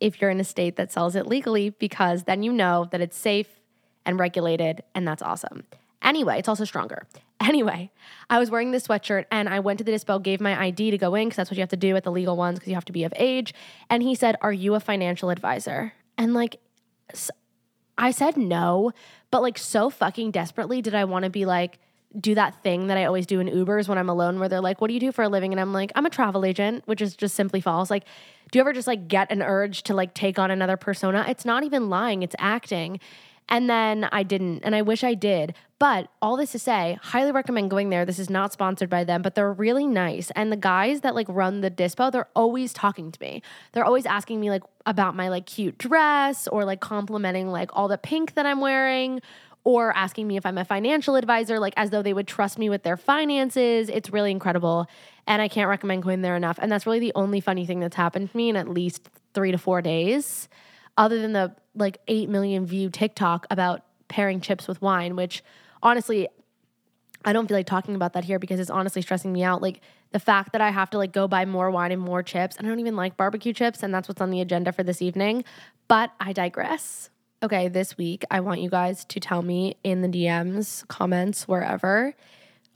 if 0.00 0.20
you're 0.20 0.30
in 0.30 0.40
a 0.40 0.44
state 0.44 0.74
that 0.74 0.90
sells 0.90 1.14
it 1.14 1.28
legally, 1.28 1.70
because 1.70 2.24
then 2.24 2.42
you 2.42 2.52
know 2.52 2.88
that 2.90 3.00
it's 3.00 3.16
safe 3.16 3.60
and 4.04 4.18
regulated, 4.18 4.82
and 4.92 5.06
that's 5.06 5.22
awesome. 5.22 5.62
Anyway, 6.02 6.36
it's 6.36 6.48
also 6.48 6.64
stronger. 6.64 7.06
Anyway, 7.46 7.90
I 8.30 8.38
was 8.38 8.50
wearing 8.50 8.70
this 8.70 8.88
sweatshirt 8.88 9.26
and 9.30 9.48
I 9.48 9.60
went 9.60 9.78
to 9.78 9.84
the 9.84 9.92
dispo, 9.92 10.22
gave 10.22 10.40
my 10.40 10.58
ID 10.58 10.90
to 10.90 10.98
go 10.98 11.14
in 11.14 11.28
because 11.28 11.36
that's 11.36 11.50
what 11.50 11.58
you 11.58 11.62
have 11.62 11.68
to 11.68 11.76
do 11.76 11.94
at 11.94 12.02
the 12.02 12.10
legal 12.10 12.36
ones 12.36 12.58
because 12.58 12.68
you 12.68 12.74
have 12.74 12.84
to 12.86 12.92
be 12.92 13.04
of 13.04 13.12
age. 13.16 13.54
And 13.90 14.02
he 14.02 14.14
said, 14.14 14.36
Are 14.40 14.52
you 14.52 14.74
a 14.74 14.80
financial 14.80 15.30
advisor? 15.30 15.92
And 16.16 16.32
like, 16.32 16.56
I 17.98 18.10
said 18.10 18.36
no, 18.36 18.92
but 19.30 19.42
like 19.42 19.58
so 19.58 19.90
fucking 19.90 20.30
desperately 20.30 20.82
did 20.82 20.94
I 20.94 21.04
want 21.04 21.24
to 21.24 21.30
be 21.30 21.44
like, 21.44 21.78
do 22.18 22.34
that 22.34 22.62
thing 22.62 22.86
that 22.86 22.96
I 22.96 23.04
always 23.04 23.26
do 23.26 23.40
in 23.40 23.48
Ubers 23.48 23.88
when 23.88 23.98
I'm 23.98 24.08
alone 24.08 24.38
where 24.38 24.48
they're 24.48 24.60
like, 24.60 24.80
What 24.80 24.88
do 24.88 24.94
you 24.94 25.00
do 25.00 25.12
for 25.12 25.22
a 25.22 25.28
living? 25.28 25.52
And 25.52 25.60
I'm 25.60 25.72
like, 25.72 25.92
I'm 25.94 26.06
a 26.06 26.10
travel 26.10 26.44
agent, 26.44 26.84
which 26.86 27.02
is 27.02 27.16
just 27.16 27.34
simply 27.34 27.60
false. 27.60 27.90
Like, 27.90 28.04
do 28.50 28.58
you 28.58 28.60
ever 28.60 28.72
just 28.72 28.86
like 28.86 29.08
get 29.08 29.30
an 29.30 29.42
urge 29.42 29.82
to 29.84 29.94
like 29.94 30.14
take 30.14 30.38
on 30.38 30.50
another 30.50 30.76
persona? 30.76 31.24
It's 31.28 31.44
not 31.44 31.64
even 31.64 31.90
lying, 31.90 32.22
it's 32.22 32.36
acting. 32.38 33.00
And 33.48 33.70
then 33.70 34.08
I 34.10 34.22
didn't, 34.22 34.60
and 34.64 34.74
I 34.74 34.82
wish 34.82 35.04
I 35.04 35.14
did. 35.14 35.54
But 35.78 36.08
all 36.22 36.36
this 36.36 36.52
to 36.52 36.58
say, 36.58 36.98
highly 37.02 37.32
recommend 37.32 37.70
going 37.70 37.90
there. 37.90 38.04
This 38.04 38.18
is 38.18 38.30
not 38.30 38.52
sponsored 38.52 38.88
by 38.88 39.04
them, 39.04 39.22
but 39.22 39.34
they're 39.34 39.52
really 39.52 39.86
nice. 39.86 40.30
And 40.34 40.50
the 40.50 40.56
guys 40.56 41.02
that 41.02 41.14
like 41.14 41.26
run 41.28 41.60
the 41.60 41.70
dispo, 41.70 42.10
they're 42.10 42.28
always 42.34 42.72
talking 42.72 43.12
to 43.12 43.20
me. 43.20 43.42
They're 43.72 43.84
always 43.84 44.06
asking 44.06 44.40
me 44.40 44.50
like 44.50 44.62
about 44.86 45.14
my 45.14 45.28
like 45.28 45.46
cute 45.46 45.76
dress 45.78 46.48
or 46.48 46.64
like 46.64 46.80
complimenting 46.80 47.48
like 47.48 47.70
all 47.74 47.88
the 47.88 47.98
pink 47.98 48.34
that 48.34 48.46
I'm 48.46 48.60
wearing 48.60 49.20
or 49.64 49.94
asking 49.96 50.26
me 50.26 50.36
if 50.36 50.46
I'm 50.46 50.58
a 50.58 50.64
financial 50.64 51.16
advisor, 51.16 51.58
like 51.58 51.74
as 51.76 51.90
though 51.90 52.02
they 52.02 52.14
would 52.14 52.28
trust 52.28 52.58
me 52.58 52.70
with 52.70 52.82
their 52.82 52.96
finances. 52.96 53.88
It's 53.90 54.10
really 54.10 54.30
incredible. 54.30 54.86
And 55.26 55.42
I 55.42 55.48
can't 55.48 55.68
recommend 55.68 56.04
going 56.04 56.22
there 56.22 56.36
enough. 56.36 56.58
And 56.62 56.72
that's 56.72 56.86
really 56.86 57.00
the 57.00 57.12
only 57.14 57.40
funny 57.40 57.66
thing 57.66 57.80
that's 57.80 57.96
happened 57.96 58.30
to 58.30 58.36
me 58.36 58.48
in 58.48 58.56
at 58.56 58.68
least 58.68 59.10
three 59.34 59.52
to 59.52 59.58
four 59.58 59.82
days 59.82 60.48
other 60.96 61.20
than 61.20 61.32
the 61.32 61.54
like 61.74 61.98
8 62.08 62.28
million 62.28 62.66
view 62.66 62.90
TikTok 62.90 63.46
about 63.50 63.82
pairing 64.08 64.40
chips 64.40 64.66
with 64.68 64.80
wine, 64.80 65.16
which 65.16 65.42
honestly, 65.82 66.28
I 67.24 67.32
don't 67.32 67.48
feel 67.48 67.56
like 67.56 67.66
talking 67.66 67.94
about 67.94 68.12
that 68.12 68.24
here 68.24 68.38
because 68.38 68.60
it's 68.60 68.70
honestly 68.70 69.02
stressing 69.02 69.32
me 69.32 69.42
out. 69.42 69.60
Like 69.60 69.80
the 70.12 70.20
fact 70.20 70.52
that 70.52 70.60
I 70.60 70.70
have 70.70 70.90
to 70.90 70.98
like 70.98 71.12
go 71.12 71.28
buy 71.28 71.44
more 71.44 71.70
wine 71.70 71.92
and 71.92 72.00
more 72.00 72.22
chips. 72.22 72.56
And 72.56 72.66
I 72.66 72.70
don't 72.70 72.80
even 72.80 72.96
like 72.96 73.16
barbecue 73.16 73.52
chips, 73.52 73.82
and 73.82 73.92
that's 73.92 74.08
what's 74.08 74.20
on 74.20 74.30
the 74.30 74.40
agenda 74.40 74.72
for 74.72 74.82
this 74.82 75.02
evening. 75.02 75.44
But 75.88 76.12
I 76.20 76.32
digress. 76.32 77.10
Okay, 77.42 77.68
this 77.68 77.98
week 77.98 78.24
I 78.30 78.40
want 78.40 78.60
you 78.60 78.70
guys 78.70 79.04
to 79.06 79.20
tell 79.20 79.42
me 79.42 79.76
in 79.84 80.00
the 80.02 80.08
DMs, 80.08 80.86
comments, 80.88 81.46
wherever, 81.46 82.14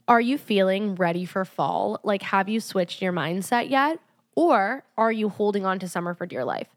are 0.07 0.21
you 0.21 0.37
feeling 0.37 0.95
ready 0.95 1.25
for 1.25 1.45
fall? 1.45 1.99
Like, 2.03 2.21
have 2.21 2.47
you 2.47 2.59
switched 2.59 3.01
your 3.01 3.13
mindset 3.13 3.69
yet? 3.69 3.99
Or 4.35 4.83
are 4.97 5.11
you 5.11 5.29
holding 5.29 5.65
on 5.65 5.79
to 5.79 5.87
summer 5.87 6.13
for 6.13 6.25
dear 6.25 6.45
life? 6.45 6.67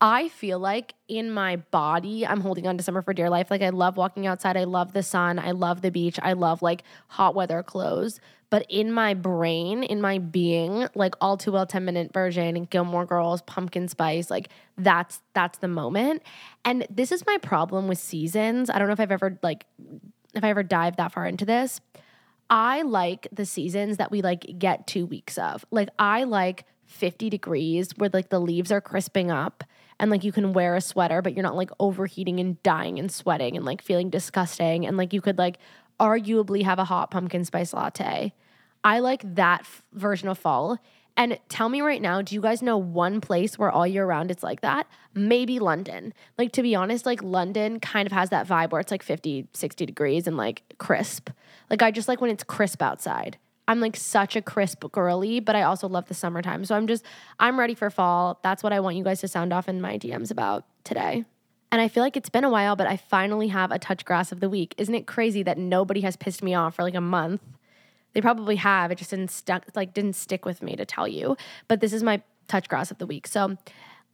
I 0.00 0.28
feel 0.28 0.60
like 0.60 0.94
in 1.08 1.30
my 1.30 1.56
body, 1.56 2.24
I'm 2.24 2.40
holding 2.40 2.68
on 2.68 2.76
to 2.76 2.84
summer 2.84 3.02
for 3.02 3.12
dear 3.12 3.28
life. 3.28 3.50
Like, 3.50 3.62
I 3.62 3.70
love 3.70 3.96
walking 3.96 4.26
outside. 4.26 4.56
I 4.56 4.64
love 4.64 4.92
the 4.92 5.02
sun. 5.02 5.38
I 5.38 5.50
love 5.50 5.82
the 5.82 5.90
beach. 5.90 6.18
I 6.22 6.34
love 6.34 6.62
like 6.62 6.84
hot 7.08 7.34
weather 7.34 7.62
clothes. 7.64 8.20
But 8.50 8.64
in 8.68 8.92
my 8.92 9.14
brain, 9.14 9.82
in 9.82 10.00
my 10.00 10.18
being, 10.18 10.86
like 10.94 11.14
all 11.20 11.36
too 11.36 11.52
well 11.52 11.66
10 11.66 11.84
minute 11.84 12.12
version, 12.12 12.64
Gilmore 12.64 13.04
Girls, 13.04 13.42
pumpkin 13.42 13.88
spice, 13.88 14.30
like 14.30 14.48
that's 14.78 15.20
that's 15.34 15.58
the 15.58 15.68
moment. 15.68 16.22
And 16.64 16.86
this 16.88 17.12
is 17.12 17.26
my 17.26 17.36
problem 17.38 17.88
with 17.88 17.98
seasons. 17.98 18.70
I 18.70 18.78
don't 18.78 18.86
know 18.86 18.94
if 18.94 19.00
I've 19.00 19.12
ever 19.12 19.38
like 19.42 19.66
if 20.34 20.44
I 20.44 20.48
ever 20.48 20.62
dive 20.62 20.96
that 20.96 21.12
far 21.12 21.26
into 21.26 21.44
this. 21.44 21.80
I 22.48 22.82
like 22.82 23.28
the 23.30 23.44
seasons 23.44 23.98
that 23.98 24.10
we 24.10 24.22
like 24.22 24.58
get 24.58 24.86
two 24.86 25.04
weeks 25.04 25.36
of. 25.36 25.66
Like 25.70 25.90
I 25.98 26.24
like 26.24 26.64
50 26.86 27.28
degrees 27.28 27.90
where 27.98 28.08
like 28.10 28.30
the 28.30 28.40
leaves 28.40 28.72
are 28.72 28.80
crisping 28.80 29.30
up 29.30 29.62
and 30.00 30.10
like 30.10 30.24
you 30.24 30.32
can 30.32 30.52
wear 30.52 30.76
a 30.76 30.80
sweater 30.80 31.22
but 31.22 31.34
you're 31.34 31.42
not 31.42 31.56
like 31.56 31.70
overheating 31.80 32.40
and 32.40 32.62
dying 32.62 32.98
and 32.98 33.10
sweating 33.10 33.56
and 33.56 33.64
like 33.64 33.82
feeling 33.82 34.10
disgusting 34.10 34.86
and 34.86 34.96
like 34.96 35.12
you 35.12 35.20
could 35.20 35.38
like 35.38 35.58
arguably 35.98 36.62
have 36.62 36.78
a 36.78 36.84
hot 36.84 37.10
pumpkin 37.10 37.44
spice 37.44 37.72
latte. 37.72 38.32
I 38.84 39.00
like 39.00 39.34
that 39.34 39.60
f- 39.60 39.82
version 39.92 40.28
of 40.28 40.38
fall. 40.38 40.78
And 41.16 41.38
tell 41.48 41.68
me 41.68 41.80
right 41.80 42.00
now, 42.00 42.22
do 42.22 42.36
you 42.36 42.40
guys 42.40 42.62
know 42.62 42.78
one 42.78 43.20
place 43.20 43.58
where 43.58 43.72
all 43.72 43.86
year 43.86 44.06
round 44.06 44.30
it's 44.30 44.44
like 44.44 44.60
that? 44.60 44.86
Maybe 45.14 45.58
London. 45.58 46.14
Like, 46.38 46.52
to 46.52 46.62
be 46.62 46.76
honest, 46.76 47.06
like 47.06 47.20
London 47.24 47.80
kind 47.80 48.06
of 48.06 48.12
has 48.12 48.30
that 48.30 48.46
vibe 48.46 48.70
where 48.70 48.80
it's 48.80 48.92
like 48.92 49.02
50, 49.02 49.48
60 49.52 49.84
degrees 49.84 50.28
and 50.28 50.36
like 50.36 50.62
crisp. 50.78 51.30
Like, 51.70 51.82
I 51.82 51.90
just 51.90 52.06
like 52.06 52.20
when 52.20 52.30
it's 52.30 52.44
crisp 52.44 52.80
outside. 52.80 53.36
I'm 53.68 53.80
like 53.80 53.96
such 53.96 54.34
a 54.34 54.42
crisp 54.42 54.84
girly, 54.90 55.40
but 55.40 55.54
I 55.54 55.62
also 55.62 55.88
love 55.88 56.08
the 56.08 56.14
summertime. 56.14 56.64
So 56.64 56.74
I'm 56.74 56.86
just, 56.86 57.04
I'm 57.38 57.58
ready 57.58 57.74
for 57.74 57.90
fall. 57.90 58.40
That's 58.42 58.62
what 58.62 58.72
I 58.72 58.80
want 58.80 58.96
you 58.96 59.04
guys 59.04 59.20
to 59.20 59.28
sound 59.28 59.52
off 59.52 59.68
in 59.68 59.80
my 59.80 59.98
DMs 59.98 60.30
about 60.30 60.64
today. 60.84 61.26
And 61.70 61.82
I 61.82 61.88
feel 61.88 62.02
like 62.02 62.16
it's 62.16 62.30
been 62.30 62.44
a 62.44 62.50
while, 62.50 62.76
but 62.76 62.86
I 62.86 62.96
finally 62.96 63.48
have 63.48 63.70
a 63.70 63.78
touch 63.78 64.06
grass 64.06 64.32
of 64.32 64.40
the 64.40 64.48
week. 64.48 64.74
Isn't 64.78 64.94
it 64.94 65.06
crazy 65.06 65.42
that 65.42 65.58
nobody 65.58 66.00
has 66.00 66.16
pissed 66.16 66.42
me 66.42 66.54
off 66.54 66.76
for 66.76 66.82
like 66.82 66.94
a 66.94 67.00
month? 67.00 67.42
They 68.14 68.22
probably 68.22 68.56
have. 68.56 68.90
It 68.90 68.96
just 68.96 69.10
didn't 69.10 69.30
stuck 69.30 69.66
like 69.74 69.92
didn't 69.92 70.14
stick 70.14 70.46
with 70.46 70.62
me 70.62 70.74
to 70.76 70.86
tell 70.86 71.06
you. 71.06 71.36
But 71.68 71.80
this 71.80 71.92
is 71.92 72.02
my 72.02 72.22
touch 72.48 72.70
grass 72.70 72.90
of 72.90 72.96
the 72.96 73.06
week. 73.06 73.26
So 73.26 73.58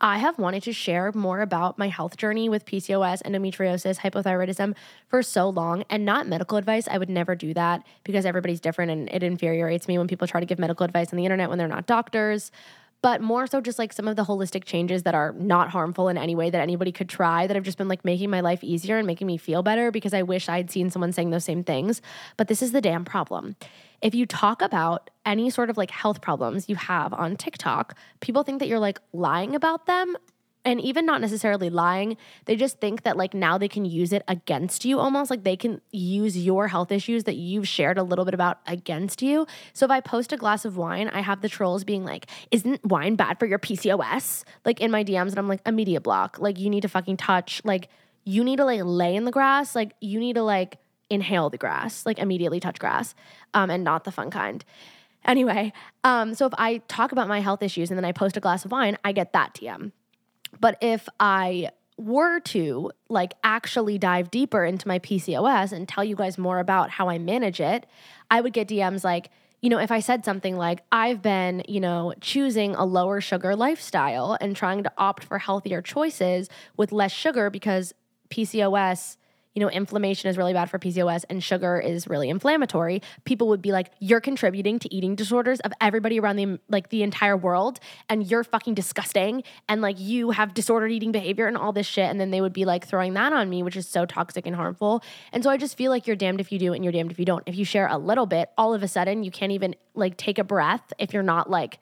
I 0.01 0.19
have 0.19 0.39
wanted 0.39 0.63
to 0.65 0.73
share 0.73 1.13
more 1.13 1.41
about 1.41 1.79
my 1.79 1.89
health 1.89 2.17
journey 2.17 2.49
with 2.49 2.67
PCOS, 2.67 3.23
endometriosis, 3.23 3.99
hypothyroidism 3.99 4.75
for 5.07 5.23
so 5.23 5.49
long 5.49 5.85
and 5.89 6.05
not 6.05 6.27
medical 6.27 6.59
advice. 6.59 6.89
I 6.89 6.99
would 6.99 7.09
never 7.09 7.35
do 7.35 7.55
that 7.55 7.87
because 8.03 8.27
everybody's 8.27 8.61
different 8.61 8.91
and 8.91 9.09
it 9.11 9.23
infuriates 9.23 9.87
me 9.89 9.97
when 9.97 10.09
people 10.09 10.27
try 10.27 10.41
to 10.41 10.47
give 10.47 10.59
medical 10.59 10.85
advice 10.85 11.13
on 11.13 11.17
the 11.17 11.25
internet 11.25 11.49
when 11.49 11.59
they're 11.59 11.69
not 11.69 11.87
doctors 11.87 12.51
but 13.05 13.21
more 13.21 13.47
so 13.47 13.61
just 13.61 13.79
like 13.79 13.93
some 13.93 14.09
of 14.09 14.17
the 14.17 14.25
holistic 14.25 14.65
changes 14.65 15.03
that 15.03 15.15
are 15.15 15.35
not 15.35 15.69
harmful 15.69 16.09
in 16.09 16.17
any 16.17 16.35
way 16.35 16.49
that 16.49 16.63
anybody 16.63 16.91
could 16.91 17.07
try 17.07 17.47
that 17.47 17.55
have 17.55 17.63
just 17.63 17.77
been 17.77 17.87
like 17.87 18.03
making 18.03 18.31
my 18.31 18.41
life 18.41 18.65
easier 18.65 18.97
and 18.97 19.07
making 19.07 19.27
me 19.27 19.37
feel 19.37 19.63
better 19.63 19.91
because 19.91 20.15
I 20.15 20.23
wish 20.23 20.49
I'd 20.49 20.71
seen 20.71 20.89
someone 20.89 21.13
saying 21.13 21.29
those 21.29 21.45
same 21.45 21.65
things. 21.65 22.01
But 22.39 22.49
this 22.49 22.63
is 22.63 22.73
the 22.73 22.81
damn 22.81 23.05
problem. 23.05 23.57
If 24.01 24.15
you 24.15 24.25
talk 24.25 24.63
about 24.63 25.11
any 25.27 25.51
sort 25.51 25.69
of 25.69 25.77
like 25.77 25.91
health 25.91 26.23
problems 26.23 26.71
you 26.71 26.77
have 26.77 27.13
on 27.13 27.37
TikTok, 27.37 27.95
people 28.21 28.43
think 28.43 28.59
that 28.61 28.69
you're 28.69 28.79
like 28.79 28.99
lying 29.13 29.55
about 29.55 29.85
them 29.85 30.17
and 30.65 30.81
even 30.81 31.05
not 31.05 31.21
necessarily 31.21 31.69
lying, 31.69 32.17
they 32.47 32.57
just 32.57 32.81
think 32.81 33.03
that 33.03 33.17
like 33.17 33.35
now 33.35 33.59
they 33.59 33.69
can 33.69 33.85
use 33.85 34.13
it 34.13 34.23
against 34.29 34.85
you 34.85 34.99
almost 34.99 35.31
like 35.31 35.45
they 35.45 35.57
can 35.57 35.81
use 35.93 36.39
your 36.39 36.69
health 36.69 36.91
issues 36.91 37.25
that 37.25 37.37
you've 37.37 37.69
shared 37.69 37.99
a 37.99 38.03
little 38.03 38.25
bit 38.25 38.35
about 38.35 38.59
against 38.67 39.21
you. 39.21 39.47
So 39.73 39.85
if 39.85 39.91
I 39.91 40.01
post 40.01 40.33
a 40.33 40.37
glass 40.37 40.65
of 40.65 40.77
wine, 40.77 41.09
I 41.09 41.21
have 41.21 41.43
the 41.43 41.49
trolls 41.49 41.85
being 41.85 42.05
like, 42.05 42.27
"Isn't 42.51 42.85
wine 42.85 43.17
bad 43.17 43.39
for 43.39 43.47
your 43.47 43.59
PCOS?" 43.59 44.45
like 44.65 44.81
in 44.81 44.91
my 44.91 45.05
DMs 45.05 45.31
and 45.31 45.39
I'm 45.39 45.49
like, 45.49 45.61
"Immediate 45.67 46.03
block. 46.03 46.39
Like 46.39 46.59
you 46.59 46.71
need 46.71 46.83
to 46.83 46.89
fucking 46.89 47.19
touch 47.19 47.61
like 47.65 47.89
you 48.25 48.43
need 48.43 48.57
to 48.57 48.65
like 48.65 48.81
lay 48.85 49.15
in 49.15 49.25
the 49.25 49.31
grass, 49.31 49.75
like 49.75 49.93
you 50.01 50.19
need 50.19 50.35
to 50.35 50.43
like 50.43 50.79
inhale 51.11 51.51
the 51.51 51.59
grass, 51.59 52.07
like 52.07 52.19
immediately 52.19 52.59
touch 52.59 52.79
grass, 52.79 53.15
um 53.53 53.71
and 53.71 53.85
not 53.85 54.05
the 54.05 54.13
fun 54.13 54.31
kind." 54.31 54.65
Anyway, 55.27 55.73
um, 56.05 56.35
so 56.35 56.47
if 56.47 56.53
I 56.59 56.79
talk 56.89 57.13
about 57.13 57.29
my 57.29 57.41
health 57.41 57.63
issues 57.63 57.91
and 57.91 57.97
then 57.97 58.05
I 58.05 58.13
post 58.13 58.37
a 58.37 58.41
glass 58.41 58.65
of 58.65 58.73
wine, 58.73 58.99
I 59.05 59.13
get 59.13 59.33
that 59.33 59.55
DM. 59.55 59.93
But 60.61 60.79
if 60.81 61.09
I 61.21 61.71
were 61.97 62.41
to 62.41 62.91
like 63.09 63.35
actually 63.45 63.99
dive 63.99 64.31
deeper 64.31 64.65
into 64.65 64.89
my 64.89 64.99
PCOS 64.99 65.73
and 65.73 65.89
tell 65.89 66.03
you 66.03 66.17
guys 66.17 66.39
more 66.39 66.59
about 66.59 66.91
how 66.91 67.09
I 67.09 67.19
manage 67.19 67.61
it, 67.61 67.87
I 68.31 68.41
would 68.41 68.53
get 68.53 68.69
DMs 68.69 69.05
like, 69.05 69.31
you 69.63 69.71
know, 69.71 69.79
if 69.79 69.91
I 69.91 70.01
said 70.01 70.25
something 70.25 70.57
like, 70.57 70.83
I've 70.93 71.23
been, 71.23 71.63
you 71.69 71.81
know, 71.81 72.13
choosing 72.21 72.75
a 72.75 72.85
lower 72.85 73.21
sugar 73.21 73.57
lifestyle 73.57 74.37
and 74.41 74.55
trying 74.55 74.83
to 74.83 74.93
opt 74.99 75.25
for 75.25 75.39
healthier 75.39 75.81
choices 75.81 76.49
with 76.77 76.93
less 76.93 77.13
sugar 77.13 77.49
because 77.49 77.95
PCOS 78.29 79.17
you 79.55 79.61
know, 79.61 79.71
inflammation 79.71 80.29
is 80.29 80.37
really 80.37 80.53
bad 80.53 80.69
for 80.69 80.79
PCOS 80.79 81.25
and 81.31 81.43
sugar 81.43 81.79
is 81.79 82.09
really 82.09 82.29
inflammatory, 82.29 83.01
people 83.25 83.49
would 83.49 83.63
be 83.63 83.73
like, 83.73 83.91
you're 84.01 84.21
contributing 84.21 84.79
to 84.81 84.93
eating 84.93 85.15
disorders 85.15 85.61
of 85.61 85.73
everybody 85.81 86.19
around 86.19 86.37
the 86.37 86.59
like 86.69 86.91
the 86.91 87.03
entire 87.03 87.37
world 87.37 87.79
and 88.09 88.29
you're 88.29 88.45
fucking 88.45 88.75
disgusting 88.75 89.43
and 89.69 89.81
like 89.81 89.99
you 89.99 90.33
have 90.33 90.55
disordered 90.55 90.91
eating 90.91 91.13
behavior 91.13 91.47
and 91.47 91.57
all 91.57 91.73
this 91.73 91.87
shit 91.87 92.07
and 92.07 92.21
then 92.21 92.31
they 92.31 92.41
would 92.41 92.53
be 92.53 92.65
like 92.65 92.87
throwing 92.87 93.15
that 93.15 93.33
on 93.33 93.49
me, 93.49 93.63
which 93.63 93.77
is 93.77 93.87
so 93.87 94.05
toxic 94.05 94.47
and 94.47 94.57
harmful. 94.57 95.03
And 95.33 95.45
so 95.45 95.51
I 95.51 95.57
just 95.57 95.77
feel 95.77 95.91
like 95.91 96.07
you're 96.07 96.17
damned 96.17 96.41
if 96.41 96.51
you 96.51 96.59
do 96.59 96.73
and 96.73 96.85
you're 96.85 96.93
damned 96.93 97.13
if 97.13 97.19
you 97.19 97.25
don't. 97.25 97.45
If 97.47 97.57
you 97.57 97.65
share 97.65 97.87
a 97.87 97.97
little 97.97 98.27
bit, 98.27 98.51
all 98.59 98.75
of 98.75 98.83
a 98.83 98.89
sudden 98.89 99.23
you 99.23 99.31
can't 99.31 99.53
even 99.53 99.77
like 99.95 100.17
take 100.17 100.39
a 100.39 100.45
breath 100.45 100.93
if 100.99 101.13
you're 101.13 101.23
not 101.23 101.49
like 101.49 101.79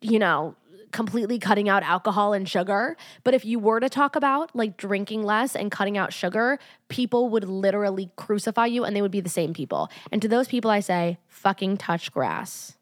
you 0.00 0.18
know, 0.18 0.54
completely 0.96 1.38
cutting 1.38 1.68
out 1.68 1.82
alcohol 1.82 2.32
and 2.32 2.48
sugar. 2.48 2.96
But 3.22 3.34
if 3.34 3.44
you 3.44 3.58
were 3.58 3.80
to 3.80 3.90
talk 3.90 4.16
about 4.16 4.56
like 4.56 4.78
drinking 4.78 5.22
less 5.22 5.54
and 5.54 5.70
cutting 5.70 5.98
out 5.98 6.10
sugar, 6.10 6.58
people 6.88 7.28
would 7.28 7.44
literally 7.44 8.10
crucify 8.16 8.64
you 8.64 8.82
and 8.82 8.96
they 8.96 9.02
would 9.02 9.10
be 9.10 9.20
the 9.20 9.28
same 9.28 9.52
people. 9.52 9.90
And 10.10 10.22
to 10.22 10.28
those 10.28 10.48
people, 10.48 10.70
I 10.70 10.80
say, 10.80 11.18
fucking 11.28 11.76
touch 11.76 12.10
grass. 12.10 12.78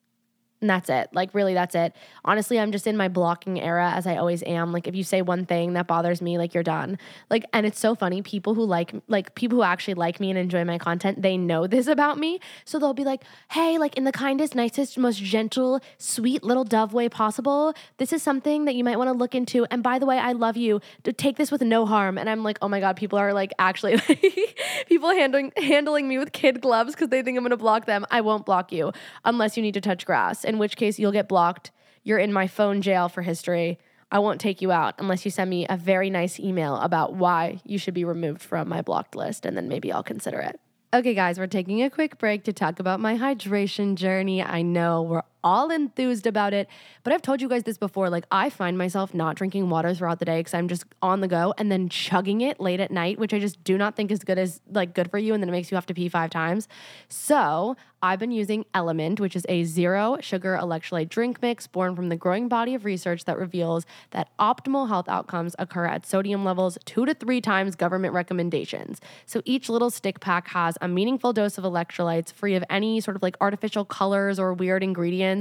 And 0.64 0.70
that's 0.70 0.88
it. 0.88 1.10
Like, 1.12 1.34
really, 1.34 1.52
that's 1.52 1.74
it. 1.74 1.94
Honestly, 2.24 2.58
I'm 2.58 2.72
just 2.72 2.86
in 2.86 2.96
my 2.96 3.08
blocking 3.08 3.60
era 3.60 3.92
as 3.94 4.06
I 4.06 4.16
always 4.16 4.42
am. 4.44 4.72
Like, 4.72 4.88
if 4.88 4.96
you 4.96 5.04
say 5.04 5.20
one 5.20 5.44
thing 5.44 5.74
that 5.74 5.86
bothers 5.86 6.22
me, 6.22 6.38
like, 6.38 6.54
you're 6.54 6.62
done. 6.62 6.96
Like, 7.28 7.44
and 7.52 7.66
it's 7.66 7.78
so 7.78 7.94
funny. 7.94 8.22
People 8.22 8.54
who 8.54 8.64
like, 8.64 8.94
like, 9.06 9.34
people 9.34 9.58
who 9.58 9.62
actually 9.62 9.92
like 9.92 10.20
me 10.20 10.30
and 10.30 10.38
enjoy 10.38 10.64
my 10.64 10.78
content, 10.78 11.20
they 11.20 11.36
know 11.36 11.66
this 11.74 11.86
about 11.86 12.16
me. 12.16 12.40
So 12.64 12.78
they'll 12.78 12.94
be 12.94 13.04
like, 13.04 13.24
hey, 13.50 13.76
like, 13.76 13.98
in 13.98 14.04
the 14.04 14.12
kindest, 14.12 14.54
nicest, 14.54 14.96
most 14.96 15.22
gentle, 15.22 15.82
sweet 15.98 16.42
little 16.42 16.64
dove 16.64 16.94
way 16.94 17.10
possible, 17.10 17.74
this 17.98 18.14
is 18.14 18.22
something 18.22 18.64
that 18.64 18.74
you 18.74 18.84
might 18.84 18.96
want 18.96 19.08
to 19.08 19.12
look 19.12 19.34
into. 19.34 19.66
And 19.66 19.82
by 19.82 19.98
the 19.98 20.06
way, 20.06 20.16
I 20.18 20.32
love 20.32 20.56
you. 20.56 20.80
Take 21.18 21.36
this 21.36 21.50
with 21.50 21.60
no 21.60 21.84
harm. 21.84 22.16
And 22.16 22.30
I'm 22.30 22.42
like, 22.42 22.56
oh 22.62 22.68
my 22.68 22.80
God, 22.80 22.96
people 22.96 23.18
are 23.18 23.34
like, 23.34 23.52
actually, 23.58 23.98
people 24.88 25.10
handling, 25.10 25.52
handling 25.58 26.08
me 26.08 26.16
with 26.16 26.32
kid 26.32 26.62
gloves 26.62 26.94
because 26.94 27.10
they 27.10 27.20
think 27.22 27.36
I'm 27.36 27.42
going 27.42 27.50
to 27.50 27.58
block 27.58 27.84
them. 27.84 28.06
I 28.10 28.22
won't 28.22 28.46
block 28.46 28.72
you 28.72 28.92
unless 29.26 29.58
you 29.58 29.62
need 29.62 29.74
to 29.74 29.82
touch 29.82 30.06
grass. 30.06 30.42
And 30.42 30.53
in 30.54 30.58
which 30.58 30.76
case 30.76 30.98
you'll 30.98 31.12
get 31.12 31.28
blocked. 31.28 31.72
You're 32.04 32.18
in 32.18 32.32
my 32.32 32.46
phone 32.46 32.80
jail 32.80 33.08
for 33.08 33.22
history. 33.22 33.78
I 34.10 34.20
won't 34.20 34.40
take 34.40 34.62
you 34.62 34.70
out 34.70 34.94
unless 34.98 35.24
you 35.24 35.30
send 35.30 35.50
me 35.50 35.66
a 35.68 35.76
very 35.76 36.08
nice 36.08 36.38
email 36.38 36.76
about 36.76 37.14
why 37.14 37.60
you 37.64 37.76
should 37.76 37.94
be 37.94 38.04
removed 38.04 38.40
from 38.40 38.68
my 38.68 38.80
blocked 38.80 39.16
list, 39.16 39.44
and 39.44 39.56
then 39.56 39.68
maybe 39.68 39.90
I'll 39.90 40.04
consider 40.04 40.38
it. 40.38 40.60
Okay, 40.94 41.14
guys, 41.14 41.40
we're 41.40 41.48
taking 41.48 41.82
a 41.82 41.90
quick 41.90 42.18
break 42.18 42.44
to 42.44 42.52
talk 42.52 42.78
about 42.78 43.00
my 43.00 43.18
hydration 43.18 43.96
journey. 43.96 44.40
I 44.44 44.62
know 44.62 45.02
we're 45.02 45.22
all 45.44 45.70
enthused 45.70 46.26
about 46.26 46.52
it. 46.52 46.68
But 47.04 47.12
I've 47.12 47.22
told 47.22 47.40
you 47.40 47.48
guys 47.48 47.62
this 47.62 47.78
before. 47.78 48.10
Like, 48.10 48.24
I 48.32 48.50
find 48.50 48.76
myself 48.76 49.14
not 49.14 49.36
drinking 49.36 49.70
water 49.70 49.94
throughout 49.94 50.18
the 50.18 50.24
day 50.24 50.40
because 50.40 50.54
I'm 50.54 50.66
just 50.66 50.84
on 51.02 51.20
the 51.20 51.28
go 51.28 51.54
and 51.58 51.70
then 51.70 51.88
chugging 51.88 52.40
it 52.40 52.58
late 52.58 52.80
at 52.80 52.90
night, 52.90 53.18
which 53.18 53.32
I 53.32 53.38
just 53.38 53.62
do 53.62 53.78
not 53.78 53.94
think 53.94 54.10
is 54.10 54.24
good 54.24 54.38
as 54.38 54.60
like 54.72 54.94
good 54.94 55.10
for 55.10 55.18
you. 55.18 55.34
And 55.34 55.42
then 55.42 55.50
it 55.50 55.52
makes 55.52 55.70
you 55.70 55.76
have 55.76 55.86
to 55.86 55.94
pee 55.94 56.08
five 56.08 56.30
times. 56.30 56.66
So 57.08 57.76
I've 58.04 58.18
been 58.18 58.32
using 58.32 58.66
LMNT, 58.74 59.20
which 59.20 59.34
is 59.34 59.46
a 59.48 59.64
zero 59.64 60.18
sugar 60.20 60.58
electrolyte 60.60 61.08
drink 61.08 61.40
mix 61.40 61.66
born 61.66 61.96
from 61.96 62.10
the 62.10 62.16
growing 62.16 62.48
body 62.48 62.74
of 62.74 62.84
research 62.84 63.24
that 63.24 63.38
reveals 63.38 63.86
that 64.10 64.28
optimal 64.38 64.88
health 64.88 65.08
outcomes 65.08 65.56
occur 65.58 65.86
at 65.86 66.04
sodium 66.04 66.44
levels 66.44 66.76
two 66.84 67.06
to 67.06 67.14
three 67.14 67.40
times 67.40 67.74
government 67.74 68.12
recommendations. 68.12 69.00
So 69.24 69.40
each 69.46 69.70
little 69.70 69.90
stick 69.90 70.20
pack 70.20 70.48
has 70.48 70.76
a 70.82 70.88
meaningful 70.88 71.32
dose 71.32 71.56
of 71.56 71.64
electrolytes 71.64 72.30
free 72.30 72.54
of 72.54 72.64
any 72.68 73.00
sort 73.00 73.16
of 73.16 73.22
like 73.22 73.38
artificial 73.40 73.86
colors 73.86 74.38
or 74.38 74.52
weird 74.52 74.82
ingredients 74.82 75.33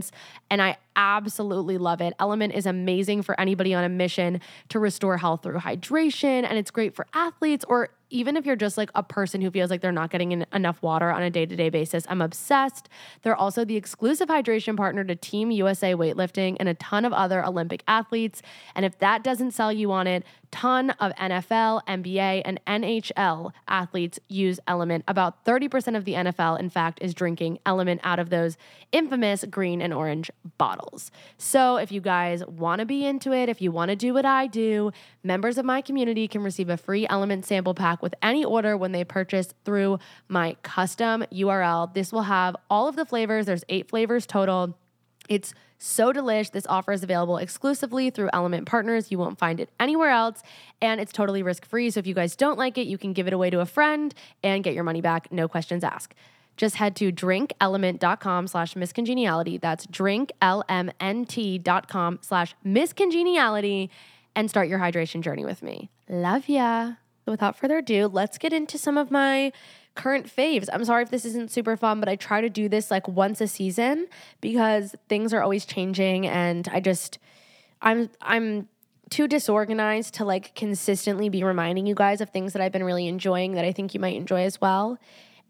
and 0.50 0.62
I 0.62 0.78
absolutely 0.96 1.78
love 1.78 2.02
it. 2.02 2.14
LMNT 2.20 2.54
is 2.54 2.66
amazing 2.66 3.22
for 3.22 3.40
anybody 3.40 3.74
on 3.74 3.84
a 3.84 3.90
mission 3.90 4.42
to 4.70 4.80
restore 4.80 5.18
health 5.18 5.44
through 5.44 5.60
hydration, 5.60 6.44
and 6.44 6.58
it's 6.58 6.72
great 6.72 6.96
for 6.96 7.06
athletes 7.14 7.66
or 7.68 7.90
even 8.14 8.38
if 8.38 8.46
you're 8.46 8.56
just 8.56 8.78
like 8.78 8.92
a 8.94 9.02
person 9.02 9.42
who 9.42 9.50
feels 9.50 9.72
like 9.72 9.82
they're 9.82 9.92
not 9.92 10.12
getting 10.12 10.32
in 10.32 10.46
enough 10.54 10.82
water 10.84 11.12
on 11.12 11.24
a 11.24 11.32
day 11.32 11.48
to 11.48 11.56
day 11.56 11.70
basis, 11.70 12.06
I'm 12.08 12.22
obsessed. 12.22 12.88
They're 13.24 13.36
also 13.36 13.66
the 13.66 13.76
exclusive 13.76 14.30
hydration 14.30 14.78
partner 14.78 15.04
to 15.04 15.16
Team 15.16 15.50
USA 15.50 15.96
Weightlifting 15.96 16.56
and 16.60 16.70
a 16.70 16.76
ton 16.76 17.06
of 17.06 17.12
other 17.12 17.44
Olympic 17.44 17.84
athletes. 17.88 18.44
And 18.76 18.86
if 18.86 19.00
that 19.00 19.24
doesn't 19.24 19.52
sell 19.52 19.74
you 19.74 19.92
on 19.92 20.06
it, 20.06 20.24
ton 20.54 20.92
of 20.92 21.12
NFL, 21.16 21.82
NBA, 21.88 22.44
and 22.46 22.64
NHL 22.68 23.52
athletes 23.68 24.20
use 24.30 24.60
LMNT. 24.68 25.02
About 25.08 25.44
30% 25.46 25.98
of 25.98 26.06
the 26.06 26.14
NFL, 26.14 26.60
in 26.60 26.70
fact, 26.70 27.00
is 27.02 27.16
drinking 27.16 27.58
LMNT 27.66 28.00
out 28.04 28.20
of 28.20 28.30
those 28.30 28.56
infamous 28.92 29.44
green 29.50 29.82
and 29.82 29.92
orange 29.92 30.30
bottles. 30.60 31.10
So 31.40 31.78
if 31.78 31.92
you 31.92 32.02
guys 32.02 32.46
want 32.46 32.80
to 32.80 32.86
be 32.86 33.04
into 33.04 33.34
it, 33.34 33.50
if 33.50 33.64
you 33.64 33.72
want 33.72 33.90
to 33.90 33.96
do 33.96 34.14
what 34.14 34.26
I 34.26 34.46
do, 34.46 34.92
members 35.24 35.58
of 35.58 35.66
my 35.66 35.82
community 35.82 36.28
can 36.28 36.44
receive 36.44 36.70
a 36.70 36.78
free 36.78 37.08
LMNT 37.08 37.46
sample 37.46 37.74
pack 37.74 38.03
with 38.04 38.14
any 38.22 38.46
order 38.46 38.78
when 38.78 38.92
they 38.92 39.04
purchase 39.04 39.54
through 39.66 39.98
my 40.28 40.56
custom 40.62 41.26
URL. 41.32 41.92
This 41.94 42.14
will 42.14 42.24
have 42.24 42.56
all 42.70 42.88
of 42.88 42.96
the 42.96 43.06
flavors, 43.06 43.48
there's 43.48 43.64
eight 43.70 43.90
flavors 43.90 44.28
total. 44.28 44.78
It's 45.30 45.54
so 45.84 46.14
delish. 46.14 46.52
This 46.52 46.66
offer 46.68 46.92
is 46.92 47.04
available 47.04 47.38
exclusively 47.38 48.10
through 48.10 48.30
LMNT 48.34 48.66
Partners. 48.66 49.12
You 49.12 49.18
won't 49.18 49.38
find 49.38 49.60
it 49.60 49.70
anywhere 49.80 50.10
else, 50.10 50.42
and 50.82 51.02
it's 51.02 51.12
totally 51.12 51.44
risk 51.44 51.66
free. 51.66 51.90
So 51.90 52.00
if 52.00 52.08
you 52.08 52.14
guys 52.14 52.36
don't 52.36 52.58
like 52.58 52.78
it, 52.78 52.88
you 52.88 52.98
can 52.98 53.14
give 53.14 53.28
it 53.28 53.34
away 53.34 53.50
to 53.50 53.60
a 53.60 53.66
friend 53.66 54.14
and 54.44 54.64
get 54.64 54.74
your 54.74 54.84
money 54.84 55.02
back, 55.02 55.32
no 55.32 55.48
questions 55.48 55.84
asked. 55.84 56.16
Just 56.56 56.76
head 56.76 56.96
to 56.98 57.12
drinklmnt.com 57.12 58.48
slash 58.48 58.76
misscongeniality. 58.76 59.60
That's 59.60 59.88
drinklmnt.com 59.88 62.20
slash 62.22 62.56
misscongeniality 62.66 63.90
and 64.36 64.50
start 64.50 64.68
your 64.68 64.80
hydration 64.80 65.22
journey 65.22 65.46
with 65.46 65.64
me. 65.64 65.90
Love 66.08 66.48
ya 66.48 66.94
without 67.26 67.58
further 67.58 67.78
ado, 67.78 68.08
let's 68.08 68.38
get 68.38 68.54
into 68.54 68.78
some 68.78 68.98
of 68.98 69.12
my 69.12 69.52
current 69.96 70.26
faves. 70.28 70.68
I'm 70.72 70.86
sorry 70.86 71.04
if 71.04 71.12
this 71.12 71.26
isn't 71.26 71.52
super 71.52 71.78
fun, 71.78 72.00
but 72.00 72.10
I 72.10 72.16
try 72.16 72.42
to 72.42 72.50
do 72.50 72.68
this 72.68 72.90
like 72.90 73.08
once 73.08 73.42
a 73.42 73.48
season 73.48 74.08
because 74.42 74.96
things 75.08 75.34
are 75.34 75.42
always 75.42 75.66
changing 75.66 76.26
and 76.28 76.68
I 76.72 76.80
just 76.80 77.20
I'm 77.82 78.10
I'm 78.22 78.68
too 79.10 79.28
disorganized 79.28 80.16
to 80.16 80.26
like 80.26 80.56
consistently 80.56 81.30
be 81.30 81.44
reminding 81.44 81.86
you 81.86 81.94
guys 81.94 82.22
of 82.22 82.32
things 82.32 82.54
that 82.54 82.62
I've 82.62 82.72
been 82.72 82.84
really 82.84 83.08
enjoying 83.08 83.54
that 83.54 83.66
I 83.66 83.72
think 83.72 83.94
you 83.94 84.00
might 84.00 84.16
enjoy 84.16 84.44
as 84.44 84.60
well. 84.60 84.98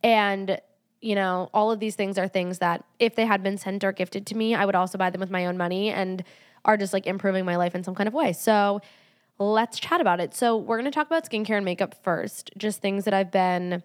And 0.03 0.60
you 1.00 1.15
know, 1.15 1.50
all 1.53 1.70
of 1.70 1.80
these 1.80 1.96
things 1.96 2.18
are 2.18 2.30
things 2.30 2.60
that 2.60 2.84
if 2.98 3.15
they 3.15 3.25
had 3.25 3.44
been 3.44 3.58
sent 3.58 3.84
or 3.84 3.92
gifted 3.92 4.25
to 4.27 4.36
me, 4.36 4.56
I 4.56 4.65
would 4.65 4.75
also 4.75 4.98
buy 4.98 5.10
them 5.10 5.20
with 5.20 5.30
my 5.30 5.46
own 5.46 5.58
money 5.58 5.89
and 5.89 6.24
are 6.63 6.77
just 6.77 6.94
like 6.94 7.06
improving 7.06 7.44
my 7.44 7.58
life 7.58 7.75
in 7.75 7.84
some 7.84 7.94
kind 7.94 8.08
of 8.08 8.13
way. 8.13 8.32
So 8.32 8.82
let's 9.40 9.80
chat 9.80 10.02
about 10.02 10.20
it. 10.20 10.34
So 10.34 10.58
we're 10.58 10.78
going 10.78 10.92
to 10.92 10.96
talk 10.96 11.08
about 11.08 11.30
skincare 11.30 11.58
and 11.58 11.66
makeup 11.66 11.96
first, 12.04 12.52
just 12.58 12.82
things 12.82 13.06
that 13.06 13.13
I've 13.13 13.32
been 13.32 13.84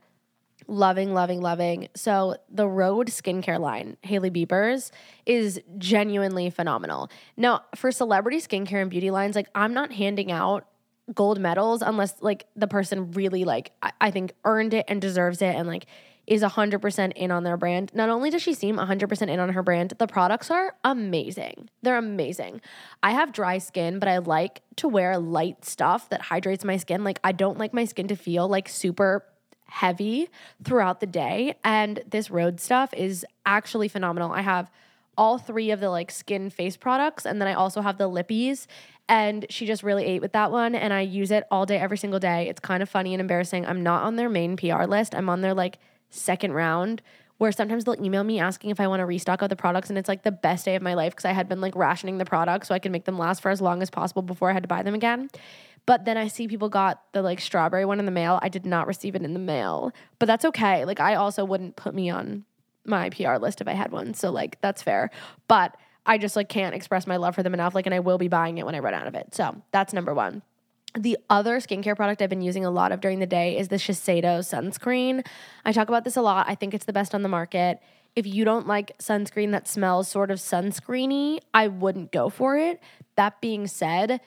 loving, 0.66 1.14
loving, 1.14 1.40
loving. 1.40 1.88
So 1.94 2.36
the 2.50 2.68
Rhode 2.68 3.08
skincare 3.08 3.58
line, 3.58 3.96
Hailey 4.02 4.30
Bieber's, 4.30 4.92
is 5.24 5.60
genuinely 5.78 6.50
phenomenal. 6.50 7.10
Now, 7.36 7.64
for 7.74 7.90
celebrity 7.90 8.38
skincare 8.38 8.82
and 8.82 8.90
beauty 8.90 9.10
lines, 9.10 9.34
like 9.34 9.48
I'm 9.54 9.72
not 9.72 9.92
handing 9.92 10.30
out 10.30 10.66
gold 11.14 11.40
medals 11.40 11.80
unless 11.80 12.20
like 12.20 12.46
the 12.54 12.66
person 12.66 13.12
really 13.12 13.44
like 13.44 13.72
I, 13.82 13.92
I 13.98 14.10
think 14.10 14.34
earned 14.44 14.74
it 14.74 14.84
and 14.88 15.00
deserves 15.00 15.40
it 15.40 15.54
and 15.54 15.66
like 15.66 15.86
is 16.28 16.42
100% 16.42 17.12
in 17.12 17.30
on 17.30 17.42
their 17.42 17.56
brand. 17.56 17.90
Not 17.94 18.08
only 18.08 18.30
does 18.30 18.42
she 18.42 18.54
seem 18.54 18.76
100% 18.76 19.28
in 19.28 19.40
on 19.40 19.48
her 19.50 19.62
brand, 19.62 19.94
the 19.98 20.06
products 20.06 20.50
are 20.50 20.74
amazing. 20.84 21.70
They're 21.82 21.98
amazing. 21.98 22.60
I 23.02 23.12
have 23.12 23.32
dry 23.32 23.58
skin, 23.58 23.98
but 23.98 24.08
I 24.08 24.18
like 24.18 24.62
to 24.76 24.88
wear 24.88 25.18
light 25.18 25.64
stuff 25.64 26.08
that 26.10 26.22
hydrates 26.22 26.64
my 26.64 26.76
skin. 26.76 27.02
Like 27.02 27.18
I 27.24 27.32
don't 27.32 27.58
like 27.58 27.72
my 27.72 27.84
skin 27.84 28.08
to 28.08 28.16
feel 28.16 28.46
like 28.46 28.68
super 28.68 29.24
heavy 29.68 30.28
throughout 30.64 31.00
the 31.00 31.06
day. 31.06 31.54
And 31.64 32.02
this 32.08 32.30
Rhode 32.30 32.60
stuff 32.60 32.92
is 32.94 33.24
actually 33.46 33.88
phenomenal. 33.88 34.32
I 34.32 34.42
have 34.42 34.70
all 35.16 35.36
three 35.36 35.70
of 35.70 35.80
the 35.80 35.90
like 35.90 36.10
skin 36.10 36.48
face 36.48 36.76
products, 36.76 37.26
and 37.26 37.40
then 37.40 37.48
I 37.48 37.54
also 37.54 37.80
have 37.80 37.98
the 37.98 38.08
lippies. 38.08 38.66
And 39.10 39.46
she 39.48 39.64
just 39.64 39.82
really 39.82 40.04
ate 40.04 40.20
with 40.20 40.32
that 40.32 40.52
one, 40.52 40.74
and 40.74 40.92
I 40.92 41.00
use 41.00 41.30
it 41.30 41.44
all 41.50 41.64
day, 41.64 41.78
every 41.78 41.96
single 41.96 42.20
day. 42.20 42.48
It's 42.48 42.60
kind 42.60 42.82
of 42.82 42.90
funny 42.90 43.14
and 43.14 43.20
embarrassing. 43.20 43.64
I'm 43.64 43.82
not 43.82 44.04
on 44.04 44.16
their 44.16 44.28
main 44.28 44.56
PR 44.56 44.84
list. 44.84 45.14
I'm 45.14 45.30
on 45.30 45.40
their 45.40 45.54
like 45.54 45.78
second 46.10 46.52
round 46.52 47.02
where 47.38 47.52
sometimes 47.52 47.84
they'll 47.84 48.02
email 48.04 48.24
me 48.24 48.40
asking 48.40 48.70
if 48.70 48.80
I 48.80 48.88
want 48.88 49.00
to 49.00 49.06
restock 49.06 49.42
of 49.42 49.48
the 49.48 49.56
products 49.56 49.88
and 49.88 49.98
it's 49.98 50.08
like 50.08 50.24
the 50.24 50.32
best 50.32 50.64
day 50.64 50.74
of 50.74 50.82
my 50.82 50.94
life 50.94 51.12
because 51.12 51.24
I 51.24 51.32
had 51.32 51.48
been 51.48 51.60
like 51.60 51.74
rationing 51.76 52.18
the 52.18 52.24
products 52.24 52.68
so 52.68 52.74
I 52.74 52.80
could 52.80 52.92
make 52.92 53.04
them 53.04 53.16
last 53.16 53.40
for 53.40 53.50
as 53.50 53.60
long 53.60 53.80
as 53.80 53.90
possible 53.90 54.22
before 54.22 54.50
I 54.50 54.52
had 54.52 54.64
to 54.64 54.68
buy 54.68 54.82
them 54.82 54.94
again. 54.94 55.30
But 55.86 56.04
then 56.04 56.18
I 56.18 56.28
see 56.28 56.48
people 56.48 56.68
got 56.68 57.02
the 57.12 57.22
like 57.22 57.40
strawberry 57.40 57.84
one 57.84 58.00
in 58.00 58.06
the 58.06 58.12
mail. 58.12 58.38
I 58.42 58.48
did 58.48 58.66
not 58.66 58.86
receive 58.86 59.14
it 59.14 59.22
in 59.22 59.32
the 59.32 59.38
mail, 59.38 59.92
but 60.18 60.26
that's 60.26 60.44
okay. 60.46 60.84
Like 60.84 61.00
I 61.00 61.14
also 61.14 61.44
wouldn't 61.44 61.76
put 61.76 61.94
me 61.94 62.10
on 62.10 62.44
my 62.84 63.08
PR 63.10 63.36
list 63.36 63.60
if 63.60 63.68
I 63.68 63.72
had 63.72 63.92
one. 63.92 64.14
So 64.14 64.30
like 64.30 64.60
that's 64.60 64.82
fair. 64.82 65.10
But 65.46 65.76
I 66.04 66.18
just 66.18 66.36
like 66.36 66.48
can't 66.48 66.74
express 66.74 67.06
my 67.06 67.16
love 67.16 67.34
for 67.34 67.42
them 67.42 67.54
enough 67.54 67.74
like 67.74 67.86
and 67.86 67.94
I 67.94 68.00
will 68.00 68.18
be 68.18 68.28
buying 68.28 68.58
it 68.58 68.66
when 68.66 68.74
I 68.74 68.80
run 68.80 68.94
out 68.94 69.06
of 69.06 69.14
it. 69.14 69.34
So 69.34 69.62
that's 69.70 69.92
number 69.92 70.12
1. 70.12 70.42
The 70.98 71.16
other 71.30 71.58
skincare 71.58 71.94
product 71.94 72.20
I've 72.20 72.28
been 72.28 72.40
using 72.40 72.64
a 72.64 72.72
lot 72.72 72.90
of 72.90 73.00
during 73.00 73.20
the 73.20 73.26
day 73.26 73.56
is 73.56 73.68
the 73.68 73.76
Shiseido 73.76 74.40
sunscreen. 74.40 75.24
I 75.64 75.70
talk 75.70 75.86
about 75.86 76.02
this 76.02 76.16
a 76.16 76.22
lot. 76.22 76.46
I 76.48 76.56
think 76.56 76.74
it's 76.74 76.86
the 76.86 76.92
best 76.92 77.14
on 77.14 77.22
the 77.22 77.28
market. 77.28 77.80
If 78.16 78.26
you 78.26 78.44
don't 78.44 78.66
like 78.66 78.98
sunscreen 78.98 79.52
that 79.52 79.68
smells 79.68 80.08
sort 80.08 80.32
of 80.32 80.38
sunscreeny, 80.40 81.38
I 81.54 81.68
wouldn't 81.68 82.10
go 82.10 82.28
for 82.30 82.56
it. 82.58 82.82
That 83.14 83.40
being 83.40 83.68
said, 83.68 84.20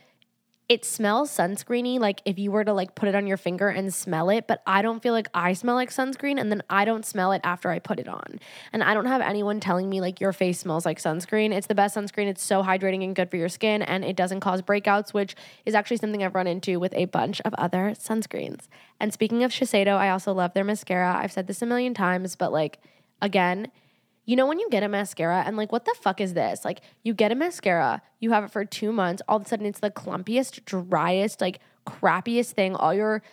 it 0.72 0.86
smells 0.86 1.30
sunscreeny 1.30 2.00
like 2.00 2.22
if 2.24 2.40
you 2.40 2.50
were 2.50 2.64
to 2.64 2.72
like 2.72 2.96
put 2.96 3.10
it 3.10 3.14
on 3.14 3.28
your 3.28 3.36
finger 3.36 3.68
and 3.68 3.94
smell 3.94 4.30
it 4.30 4.48
but 4.48 4.64
i 4.66 4.82
don't 4.82 5.04
feel 5.04 5.12
like 5.12 5.28
i 5.34 5.52
smell 5.52 5.76
like 5.76 5.90
sunscreen 5.90 6.40
and 6.40 6.50
then 6.50 6.64
i 6.70 6.86
don't 6.86 7.06
smell 7.06 7.34
it 7.34 7.42
after 7.44 7.70
i 7.70 7.78
put 7.78 8.00
it 8.00 8.08
on. 8.08 8.40
And 8.72 8.82
i 8.82 8.94
don't 8.94 9.08
have 9.08 9.20
anyone 9.20 9.60
telling 9.60 9.90
me 9.90 10.00
like 10.00 10.22
your 10.22 10.32
face 10.32 10.62
smells 10.62 10.86
like 10.86 10.98
sunscreen. 10.98 11.52
It's 11.52 11.68
the 11.68 11.76
best 11.76 11.98
sunscreen. 11.98 12.28
It's 12.28 12.42
so 12.42 12.64
hydrating 12.64 13.04
and 13.04 13.14
good 13.14 13.30
for 13.30 13.36
your 13.36 13.50
skin 13.50 13.82
and 13.82 14.06
it 14.06 14.16
doesn't 14.16 14.40
cause 14.40 14.62
breakouts 14.62 15.14
which 15.14 15.36
is 15.66 15.76
actually 15.76 15.98
something 15.98 16.24
i've 16.24 16.36
run 16.36 16.48
into 16.48 16.80
with 16.80 16.94
a 16.94 17.04
bunch 17.04 17.42
of 17.42 17.54
other 17.56 17.94
sunscreens. 18.00 18.70
And 18.98 19.12
speaking 19.12 19.44
of 19.44 19.52
shiseido 19.52 19.98
i 19.98 20.08
also 20.08 20.32
love 20.34 20.54
their 20.54 20.64
mascara. 20.64 21.20
I've 21.22 21.34
said 21.34 21.48
this 21.48 21.62
a 21.62 21.66
million 21.66 21.94
times 21.94 22.38
but 22.38 22.54
like 22.54 22.80
again 23.22 23.68
you 24.32 24.38
know 24.38 24.48
when 24.48 24.60
you 24.60 24.70
get 24.70 24.82
a 24.82 24.88
mascara 24.88 25.44
and 25.46 25.58
like 25.58 25.74
what 25.74 25.84
the 25.84 25.94
fuck 26.00 26.22
is 26.22 26.34
this? 26.34 26.64
Like 26.64 26.80
you 27.04 27.14
get 27.14 27.34
a 27.34 27.36
mascara, 27.36 28.02
you 28.22 28.32
have 28.32 28.46
it 28.46 28.52
for 28.52 28.64
2 28.64 28.94
months, 28.94 29.22
all 29.28 29.36
of 29.36 29.46
a 29.46 29.48
sudden 29.50 29.66
it's 29.66 29.82
the 29.82 29.92
clumpiest, 29.92 30.64
driest, 30.64 31.42
like 31.42 31.60
crappiest 31.86 32.52
thing. 32.52 32.74
All 32.74 32.94
your 32.94 33.24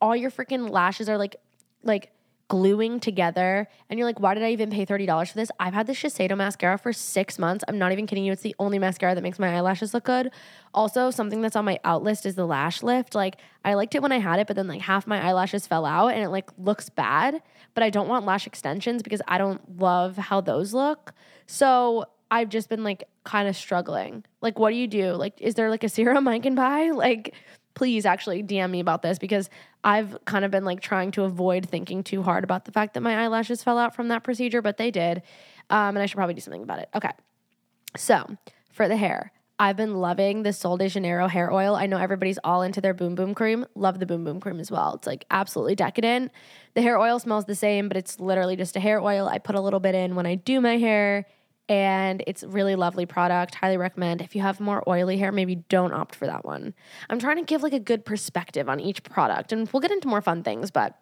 all 0.00 0.16
your 0.16 0.32
freaking 0.32 0.68
lashes 0.68 1.08
are 1.08 1.16
like 1.16 1.36
like 1.84 2.10
gluing 2.50 2.98
together 2.98 3.68
and 3.88 3.96
you're 3.96 4.06
like 4.06 4.18
why 4.18 4.34
did 4.34 4.42
i 4.42 4.50
even 4.50 4.70
pay 4.70 4.84
$30 4.84 5.28
for 5.28 5.36
this? 5.36 5.52
I've 5.60 5.72
had 5.72 5.86
the 5.86 5.92
shiseido 5.92 6.36
mascara 6.36 6.76
for 6.78 6.92
six 6.92 7.38
months. 7.38 7.64
I'm 7.68 7.78
not 7.78 7.92
even 7.92 8.08
kidding 8.08 8.24
you. 8.24 8.32
It's 8.32 8.42
the 8.42 8.56
only 8.58 8.80
mascara 8.80 9.14
that 9.14 9.22
makes 9.22 9.38
my 9.38 9.54
eyelashes 9.54 9.94
look 9.94 10.02
good. 10.02 10.32
Also 10.74 11.12
something 11.12 11.40
that's 11.42 11.54
on 11.54 11.64
my 11.64 11.78
out 11.84 12.02
list 12.02 12.26
is 12.26 12.34
the 12.34 12.44
lash 12.44 12.82
lift. 12.82 13.14
Like 13.14 13.36
i 13.64 13.74
liked 13.74 13.94
it 13.94 14.02
when 14.02 14.10
i 14.10 14.18
had 14.18 14.40
it 14.40 14.48
but 14.48 14.56
then 14.56 14.66
like 14.66 14.80
half 14.80 15.06
my 15.06 15.24
eyelashes 15.24 15.68
fell 15.68 15.86
out 15.86 16.08
and 16.08 16.24
it 16.24 16.28
like 16.28 16.50
looks 16.58 16.90
bad. 16.90 17.40
But 17.74 17.84
i 17.84 17.88
don't 17.88 18.08
want 18.08 18.26
lash 18.26 18.48
extensions 18.48 19.00
because 19.00 19.22
i 19.28 19.38
don't 19.38 19.78
love 19.78 20.16
how 20.16 20.40
those 20.40 20.74
look. 20.74 21.14
So 21.46 22.06
i've 22.32 22.48
just 22.48 22.68
been 22.68 22.82
like 22.82 23.04
kind 23.22 23.48
of 23.48 23.54
struggling. 23.54 24.24
Like 24.40 24.58
what 24.58 24.70
do 24.70 24.76
you 24.76 24.88
do? 24.88 25.12
Like 25.12 25.40
is 25.40 25.54
there 25.54 25.70
like 25.70 25.84
a 25.84 25.88
serum 25.88 26.26
i 26.26 26.40
can 26.40 26.56
buy? 26.56 26.90
Like 27.00 27.32
please 27.74 28.06
actually 28.06 28.42
DM 28.42 28.70
me 28.70 28.80
about 28.80 29.02
this 29.02 29.18
because 29.18 29.48
I've 29.82 30.16
kind 30.24 30.44
of 30.44 30.50
been 30.50 30.64
like 30.64 30.80
trying 30.80 31.10
to 31.12 31.24
avoid 31.24 31.68
thinking 31.68 32.02
too 32.02 32.22
hard 32.22 32.44
about 32.44 32.64
the 32.64 32.72
fact 32.72 32.94
that 32.94 33.00
my 33.00 33.24
eyelashes 33.24 33.62
fell 33.62 33.78
out 33.78 33.94
from 33.94 34.08
that 34.08 34.24
procedure, 34.24 34.62
but 34.62 34.76
they 34.76 34.90
did. 34.90 35.22
Um, 35.70 35.96
and 35.96 35.98
I 35.98 36.06
should 36.06 36.16
probably 36.16 36.34
do 36.34 36.40
something 36.40 36.62
about 36.62 36.80
it. 36.80 36.88
Okay. 36.94 37.10
So 37.96 38.36
for 38.72 38.88
the 38.88 38.96
hair, 38.96 39.32
I've 39.58 39.76
been 39.76 39.96
loving 39.96 40.42
the 40.42 40.54
Sol 40.54 40.78
de 40.78 40.88
Janeiro 40.88 41.28
hair 41.28 41.52
oil. 41.52 41.74
I 41.76 41.86
know 41.86 41.98
everybody's 41.98 42.38
all 42.42 42.62
into 42.62 42.80
their 42.80 42.94
Boom 42.94 43.14
Boom 43.14 43.34
cream. 43.34 43.66
Love 43.74 43.98
the 43.98 44.06
Boom 44.06 44.24
Boom 44.24 44.40
cream 44.40 44.58
as 44.58 44.70
well. 44.70 44.94
It's 44.94 45.06
like 45.06 45.26
absolutely 45.30 45.74
decadent. 45.74 46.32
The 46.74 46.80
hair 46.80 46.98
oil 46.98 47.18
smells 47.18 47.44
the 47.44 47.54
same, 47.54 47.88
but 47.88 47.98
it's 47.98 48.18
literally 48.18 48.56
just 48.56 48.74
a 48.76 48.80
hair 48.80 49.00
oil. 49.00 49.28
I 49.28 49.38
put 49.38 49.54
a 49.54 49.60
little 49.60 49.80
bit 49.80 49.94
in 49.94 50.14
when 50.14 50.24
I 50.24 50.36
do 50.36 50.62
my 50.62 50.78
hair 50.78 51.26
and 51.70 52.24
it's 52.26 52.42
really 52.42 52.74
lovely 52.74 53.06
product. 53.06 53.54
Highly 53.54 53.76
recommend. 53.76 54.20
If 54.20 54.34
you 54.34 54.42
have 54.42 54.58
more 54.58 54.82
oily 54.88 55.16
hair, 55.16 55.30
maybe 55.30 55.54
don't 55.54 55.92
opt 55.92 56.16
for 56.16 56.26
that 56.26 56.44
one. 56.44 56.74
I'm 57.08 57.20
trying 57.20 57.36
to 57.36 57.44
give 57.44 57.62
like 57.62 57.72
a 57.72 57.78
good 57.78 58.04
perspective 58.04 58.68
on 58.68 58.80
each 58.80 59.04
product, 59.04 59.52
and 59.52 59.70
we'll 59.72 59.80
get 59.80 59.92
into 59.92 60.08
more 60.08 60.20
fun 60.20 60.42
things. 60.42 60.72
But 60.72 60.98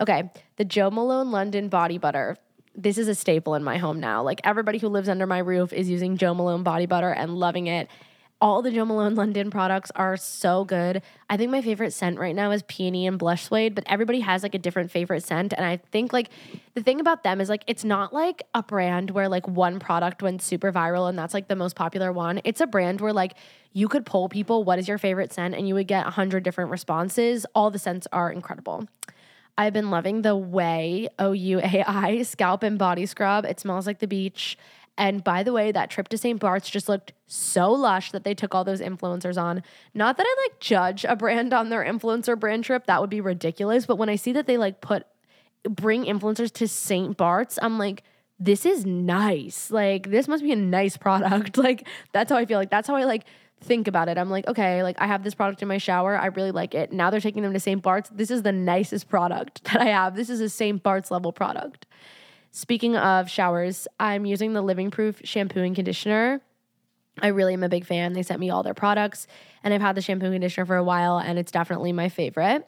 okay, 0.00 0.30
the 0.56 0.64
Jo 0.64 0.90
Malone 0.90 1.30
London 1.30 1.68
Body 1.68 1.98
Butter. 1.98 2.36
This 2.74 2.98
is 2.98 3.08
a 3.08 3.14
staple 3.14 3.54
in 3.54 3.64
my 3.64 3.76
home 3.76 4.00
now. 4.00 4.22
Like 4.22 4.40
everybody 4.42 4.78
who 4.78 4.88
lives 4.88 5.08
under 5.08 5.26
my 5.26 5.38
roof 5.38 5.72
is 5.72 5.88
using 5.88 6.16
Jo 6.16 6.32
Malone 6.34 6.62
Body 6.62 6.86
Butter 6.86 7.10
and 7.10 7.34
loving 7.34 7.66
it 7.66 7.88
all 8.38 8.60
the 8.60 8.70
Jo 8.70 8.84
Malone 8.84 9.14
London 9.14 9.50
products 9.50 9.90
are 9.96 10.16
so 10.16 10.64
good. 10.64 11.00
I 11.30 11.38
think 11.38 11.50
my 11.50 11.62
favorite 11.62 11.92
scent 11.92 12.18
right 12.18 12.34
now 12.34 12.50
is 12.50 12.62
peony 12.68 13.06
and 13.06 13.18
blush 13.18 13.44
suede, 13.44 13.74
but 13.74 13.84
everybody 13.86 14.20
has 14.20 14.42
like 14.42 14.54
a 14.54 14.58
different 14.58 14.90
favorite 14.90 15.22
scent. 15.22 15.54
And 15.56 15.64
I 15.64 15.78
think 15.78 16.12
like 16.12 16.28
the 16.74 16.82
thing 16.82 17.00
about 17.00 17.22
them 17.22 17.40
is 17.40 17.48
like 17.48 17.64
it's 17.66 17.84
not 17.84 18.12
like 18.12 18.42
a 18.54 18.62
brand 18.62 19.10
where 19.10 19.28
like 19.28 19.48
one 19.48 19.78
product 19.78 20.22
went 20.22 20.42
super 20.42 20.70
viral 20.70 21.08
and 21.08 21.18
that's 21.18 21.32
like 21.32 21.48
the 21.48 21.56
most 21.56 21.76
popular 21.76 22.12
one. 22.12 22.40
It's 22.44 22.60
a 22.60 22.66
brand 22.66 23.00
where 23.00 23.12
like 23.12 23.34
you 23.72 23.88
could 23.88 24.04
poll 24.04 24.28
people 24.28 24.64
what 24.64 24.78
is 24.78 24.86
your 24.86 24.98
favorite 24.98 25.32
scent 25.32 25.54
and 25.54 25.66
you 25.66 25.74
would 25.74 25.88
get 25.88 26.06
a 26.06 26.10
hundred 26.10 26.42
different 26.42 26.70
responses. 26.70 27.46
All 27.54 27.70
the 27.70 27.78
scents 27.78 28.06
are 28.12 28.30
incredible. 28.30 28.86
I've 29.58 29.72
been 29.72 29.90
loving 29.90 30.20
the 30.20 30.36
Way 30.36 31.08
O 31.18 31.32
U 31.32 31.60
A 31.60 31.82
I 31.86 32.22
scalp 32.22 32.62
and 32.62 32.78
body 32.78 33.06
scrub. 33.06 33.46
It 33.46 33.58
smells 33.58 33.86
like 33.86 34.00
the 34.00 34.06
beach. 34.06 34.58
And 34.98 35.22
by 35.22 35.42
the 35.42 35.52
way, 35.52 35.72
that 35.72 35.90
trip 35.90 36.08
to 36.08 36.18
St. 36.18 36.40
Bart's 36.40 36.70
just 36.70 36.88
looked 36.88 37.12
so 37.26 37.70
lush 37.70 38.12
that 38.12 38.24
they 38.24 38.34
took 38.34 38.54
all 38.54 38.64
those 38.64 38.80
influencers 38.80 39.40
on. 39.40 39.62
Not 39.94 40.16
that 40.16 40.26
I 40.26 40.48
like 40.48 40.60
judge 40.60 41.04
a 41.04 41.16
brand 41.16 41.52
on 41.52 41.68
their 41.68 41.84
influencer 41.84 42.38
brand 42.38 42.64
trip, 42.64 42.86
that 42.86 43.00
would 43.00 43.10
be 43.10 43.20
ridiculous. 43.20 43.84
But 43.84 43.96
when 43.96 44.08
I 44.08 44.16
see 44.16 44.32
that 44.32 44.46
they 44.46 44.56
like 44.56 44.80
put, 44.80 45.06
bring 45.68 46.04
influencers 46.04 46.50
to 46.54 46.68
St. 46.68 47.16
Bart's, 47.16 47.58
I'm 47.60 47.78
like, 47.78 48.04
this 48.38 48.64
is 48.64 48.86
nice. 48.86 49.70
Like, 49.70 50.10
this 50.10 50.28
must 50.28 50.42
be 50.42 50.52
a 50.52 50.56
nice 50.56 50.96
product. 50.96 51.58
Like, 51.66 51.86
that's 52.12 52.30
how 52.30 52.36
I 52.36 52.46
feel. 52.46 52.58
Like, 52.58 52.70
that's 52.70 52.86
how 52.86 52.96
I 52.96 53.04
like 53.04 53.24
think 53.60 53.88
about 53.88 54.08
it. 54.08 54.18
I'm 54.18 54.30
like, 54.30 54.46
okay, 54.46 54.82
like 54.82 54.96
I 54.98 55.06
have 55.06 55.22
this 55.22 55.34
product 55.34 55.62
in 55.62 55.68
my 55.68 55.78
shower. 55.78 56.16
I 56.16 56.26
really 56.26 56.50
like 56.50 56.74
it. 56.74 56.92
Now 56.92 57.10
they're 57.10 57.20
taking 57.20 57.42
them 57.42 57.52
to 57.52 57.60
St. 57.60 57.82
Bart's. 57.82 58.10
This 58.10 58.30
is 58.30 58.42
the 58.42 58.52
nicest 58.52 59.08
product 59.08 59.64
that 59.72 59.80
I 59.80 59.86
have. 59.86 60.14
This 60.14 60.30
is 60.30 60.40
a 60.40 60.48
St. 60.48 60.82
Bart's 60.82 61.10
level 61.10 61.32
product. 61.32 61.86
Speaking 62.56 62.96
of 62.96 63.28
showers, 63.28 63.86
I'm 64.00 64.24
using 64.24 64.54
the 64.54 64.62
Living 64.62 64.90
Proof 64.90 65.20
shampoo 65.24 65.60
and 65.60 65.74
conditioner. 65.74 66.40
I 67.20 67.26
really 67.26 67.52
am 67.52 67.62
a 67.62 67.68
big 67.68 67.84
fan. 67.84 68.14
They 68.14 68.22
sent 68.22 68.40
me 68.40 68.48
all 68.48 68.62
their 68.62 68.72
products, 68.72 69.26
and 69.62 69.74
I've 69.74 69.82
had 69.82 69.94
the 69.94 70.00
shampoo 70.00 70.24
and 70.24 70.34
conditioner 70.36 70.64
for 70.64 70.76
a 70.76 70.82
while, 70.82 71.18
and 71.18 71.38
it's 71.38 71.52
definitely 71.52 71.92
my 71.92 72.08
favorite. 72.08 72.66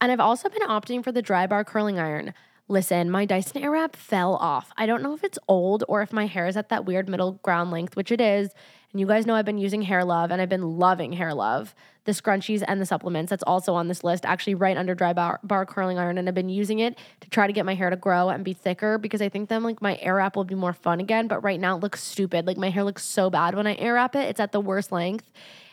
And 0.00 0.12
I've 0.12 0.20
also 0.20 0.48
been 0.48 0.62
opting 0.68 1.02
for 1.02 1.10
the 1.10 1.24
Drybar 1.24 1.66
curling 1.66 1.98
iron. 1.98 2.34
Listen, 2.68 3.12
my 3.12 3.24
Dyson 3.24 3.62
Airwrap 3.62 3.94
fell 3.94 4.34
off. 4.34 4.72
I 4.76 4.86
don't 4.86 5.00
know 5.00 5.14
if 5.14 5.22
it's 5.22 5.38
old 5.46 5.84
or 5.86 6.02
if 6.02 6.12
my 6.12 6.26
hair 6.26 6.48
is 6.48 6.56
at 6.56 6.68
that 6.70 6.84
weird 6.84 7.08
middle 7.08 7.38
ground 7.44 7.70
length, 7.70 7.94
which 7.94 8.10
it 8.10 8.20
is. 8.20 8.50
And 8.90 8.98
you 8.98 9.06
guys 9.06 9.24
know 9.24 9.36
I've 9.36 9.44
been 9.44 9.56
using 9.56 9.82
Hair 9.82 10.04
Love 10.04 10.32
and 10.32 10.42
I've 10.42 10.48
been 10.48 10.76
loving 10.76 11.12
Hair 11.12 11.34
Love, 11.34 11.76
the 12.06 12.12
scrunchies 12.12 12.64
and 12.66 12.80
the 12.80 12.86
supplements. 12.86 13.30
That's 13.30 13.44
also 13.44 13.74
on 13.74 13.86
this 13.86 14.02
list, 14.02 14.24
actually, 14.24 14.56
right 14.56 14.76
under 14.76 14.96
Drybar 14.96 15.38
bar 15.44 15.64
curling 15.64 15.96
iron. 15.96 16.18
And 16.18 16.26
I've 16.26 16.34
been 16.34 16.48
using 16.48 16.80
it 16.80 16.98
to 17.20 17.30
try 17.30 17.46
to 17.46 17.52
get 17.52 17.64
my 17.64 17.74
hair 17.74 17.88
to 17.88 17.96
grow 17.96 18.30
and 18.30 18.44
be 18.44 18.52
thicker 18.52 18.98
because 18.98 19.22
I 19.22 19.28
think 19.28 19.48
then 19.48 19.62
like 19.62 19.80
my 19.80 19.96
air 20.00 20.16
Airwrap 20.16 20.34
will 20.34 20.42
be 20.42 20.56
more 20.56 20.72
fun 20.72 20.98
again. 20.98 21.28
But 21.28 21.44
right 21.44 21.60
now 21.60 21.76
it 21.76 21.82
looks 21.82 22.02
stupid. 22.02 22.48
Like 22.48 22.56
my 22.56 22.70
hair 22.70 22.82
looks 22.82 23.04
so 23.04 23.30
bad 23.30 23.54
when 23.54 23.68
I 23.68 23.76
Airwrap 23.76 24.16
it, 24.16 24.28
it's 24.28 24.40
at 24.40 24.50
the 24.50 24.60
worst 24.60 24.90
length. 24.90 25.30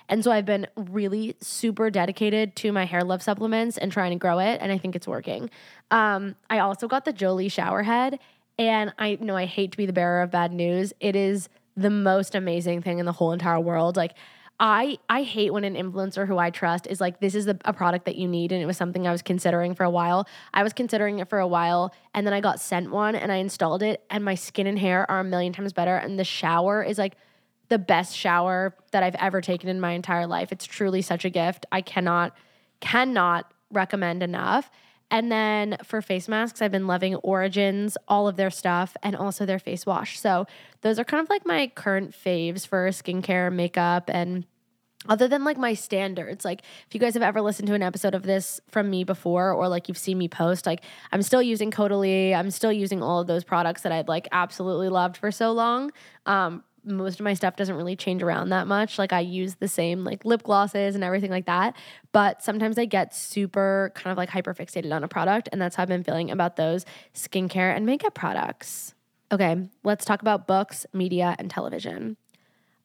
And 0.09 0.23
so 0.23 0.31
I've 0.31 0.45
been 0.45 0.67
really 0.75 1.35
super 1.41 1.89
dedicated 1.89 2.55
to 2.57 2.71
my 2.71 2.85
hair 2.85 3.03
love 3.03 3.21
supplements 3.21 3.77
and 3.77 3.91
trying 3.91 4.11
to 4.11 4.17
grow 4.17 4.39
it. 4.39 4.59
And 4.61 4.71
I 4.71 4.77
think 4.77 4.95
it's 4.95 5.07
working. 5.07 5.49
Um, 5.91 6.35
I 6.49 6.59
also 6.59 6.87
got 6.87 7.05
the 7.05 7.13
Jolie 7.13 7.49
shower 7.49 7.83
head 7.83 8.19
And 8.57 8.93
I 8.99 9.17
know 9.19 9.35
I 9.35 9.45
hate 9.45 9.71
to 9.71 9.77
be 9.77 9.85
the 9.85 9.93
bearer 9.93 10.21
of 10.21 10.31
bad 10.31 10.51
news. 10.51 10.93
It 10.99 11.15
is 11.15 11.49
the 11.75 11.89
most 11.89 12.35
amazing 12.35 12.81
thing 12.81 12.99
in 12.99 13.05
the 13.05 13.11
whole 13.11 13.31
entire 13.31 13.59
world. 13.59 13.97
Like 13.97 14.13
I 14.59 14.99
I 15.09 15.23
hate 15.23 15.51
when 15.51 15.63
an 15.63 15.73
influencer 15.73 16.27
who 16.27 16.37
I 16.37 16.51
trust 16.51 16.85
is 16.87 17.01
like 17.01 17.19
this 17.19 17.33
is 17.33 17.47
a 17.47 17.73
product 17.73 18.05
that 18.05 18.15
you 18.15 18.27
need 18.27 18.51
and 18.51 18.61
it 18.61 18.65
was 18.67 18.77
something 18.77 19.07
I 19.07 19.11
was 19.11 19.23
considering 19.23 19.73
for 19.73 19.83
a 19.83 19.89
while. 19.89 20.27
I 20.53 20.61
was 20.61 20.73
considering 20.73 21.19
it 21.19 21.29
for 21.29 21.39
a 21.39 21.47
while 21.47 21.93
and 22.13 22.27
then 22.27 22.33
I 22.33 22.41
got 22.41 22.61
sent 22.61 22.91
one 22.91 23.15
and 23.15 23.31
I 23.31 23.37
installed 23.37 23.81
it 23.81 24.03
and 24.11 24.23
my 24.23 24.35
skin 24.35 24.67
and 24.67 24.77
hair 24.77 25.09
are 25.09 25.21
a 25.21 25.23
million 25.23 25.53
times 25.53 25.73
better 25.73 25.95
and 25.95 26.19
the 26.19 26.23
shower 26.23 26.83
is 26.83 26.99
like 26.99 27.15
the 27.69 27.79
best 27.79 28.15
shower 28.15 28.75
that 28.91 29.03
I've 29.03 29.15
ever 29.15 29.41
taken 29.41 29.69
in 29.69 29.79
my 29.79 29.91
entire 29.91 30.27
life. 30.27 30.51
It's 30.51 30.65
truly 30.65 31.01
such 31.01 31.25
a 31.25 31.29
gift. 31.29 31.65
I 31.71 31.81
cannot 31.81 32.35
cannot 32.79 33.51
recommend 33.71 34.21
enough. 34.21 34.69
And 35.09 35.31
then 35.31 35.77
for 35.83 36.01
face 36.01 36.27
masks, 36.27 36.61
I've 36.61 36.71
been 36.71 36.87
loving 36.87 37.15
Origins, 37.15 37.97
all 38.07 38.27
of 38.27 38.35
their 38.35 38.49
stuff, 38.49 38.97
and 39.03 39.15
also 39.15 39.45
their 39.45 39.59
face 39.59 39.85
wash. 39.85 40.19
So 40.19 40.47
those 40.81 40.97
are 40.97 41.03
kind 41.03 41.21
of 41.21 41.29
like 41.29 41.45
my 41.45 41.67
current 41.75 42.11
faves 42.11 42.65
for 42.65 42.89
skincare, 42.89 43.53
makeup, 43.53 44.09
and 44.11 44.45
other 45.07 45.27
than 45.27 45.43
like 45.43 45.57
my 45.57 45.73
standards 45.73 46.45
like 46.45 46.61
if 46.87 46.93
you 46.93 46.99
guys 46.99 47.13
have 47.13 47.23
ever 47.23 47.41
listened 47.41 47.67
to 47.67 47.73
an 47.73 47.83
episode 47.83 48.15
of 48.15 48.23
this 48.23 48.61
from 48.69 48.89
me 48.89 49.03
before 49.03 49.51
or 49.51 49.67
like 49.67 49.87
you've 49.89 49.97
seen 49.97 50.17
me 50.17 50.29
post 50.29 50.65
like 50.65 50.81
i'm 51.11 51.21
still 51.21 51.41
using 51.41 51.71
Caudalie 51.71 52.33
i'm 52.33 52.49
still 52.49 52.71
using 52.71 53.03
all 53.03 53.19
of 53.19 53.27
those 53.27 53.43
products 53.43 53.81
that 53.81 53.91
i've 53.91 54.07
like 54.07 54.27
absolutely 54.31 54.87
loved 54.87 55.17
for 55.17 55.29
so 55.29 55.51
long 55.51 55.91
um 56.25 56.63
most 56.85 57.19
of 57.19 57.23
my 57.23 57.33
stuff 57.33 57.55
doesn't 57.55 57.75
really 57.75 57.95
change 57.95 58.21
around 58.21 58.49
that 58.49 58.67
much. 58.67 58.97
Like 58.97 59.13
I 59.13 59.21
use 59.21 59.55
the 59.55 59.67
same 59.67 60.03
like 60.03 60.25
lip 60.25 60.43
glosses 60.43 60.95
and 60.95 61.03
everything 61.03 61.31
like 61.31 61.45
that. 61.45 61.75
But 62.11 62.43
sometimes 62.43 62.77
I 62.77 62.85
get 62.85 63.15
super 63.15 63.91
kind 63.95 64.11
of 64.11 64.17
like 64.17 64.29
hyper 64.29 64.53
fixated 64.53 64.93
on 64.93 65.03
a 65.03 65.07
product. 65.07 65.49
And 65.51 65.61
that's 65.61 65.75
how 65.75 65.83
I've 65.83 65.89
been 65.89 66.03
feeling 66.03 66.31
about 66.31 66.55
those 66.55 66.85
skincare 67.13 67.75
and 67.75 67.85
makeup 67.85 68.13
products. 68.13 68.93
Okay, 69.31 69.67
let's 69.83 70.05
talk 70.05 70.21
about 70.21 70.45
books, 70.45 70.85
media, 70.93 71.35
and 71.39 71.49
television. 71.49 72.17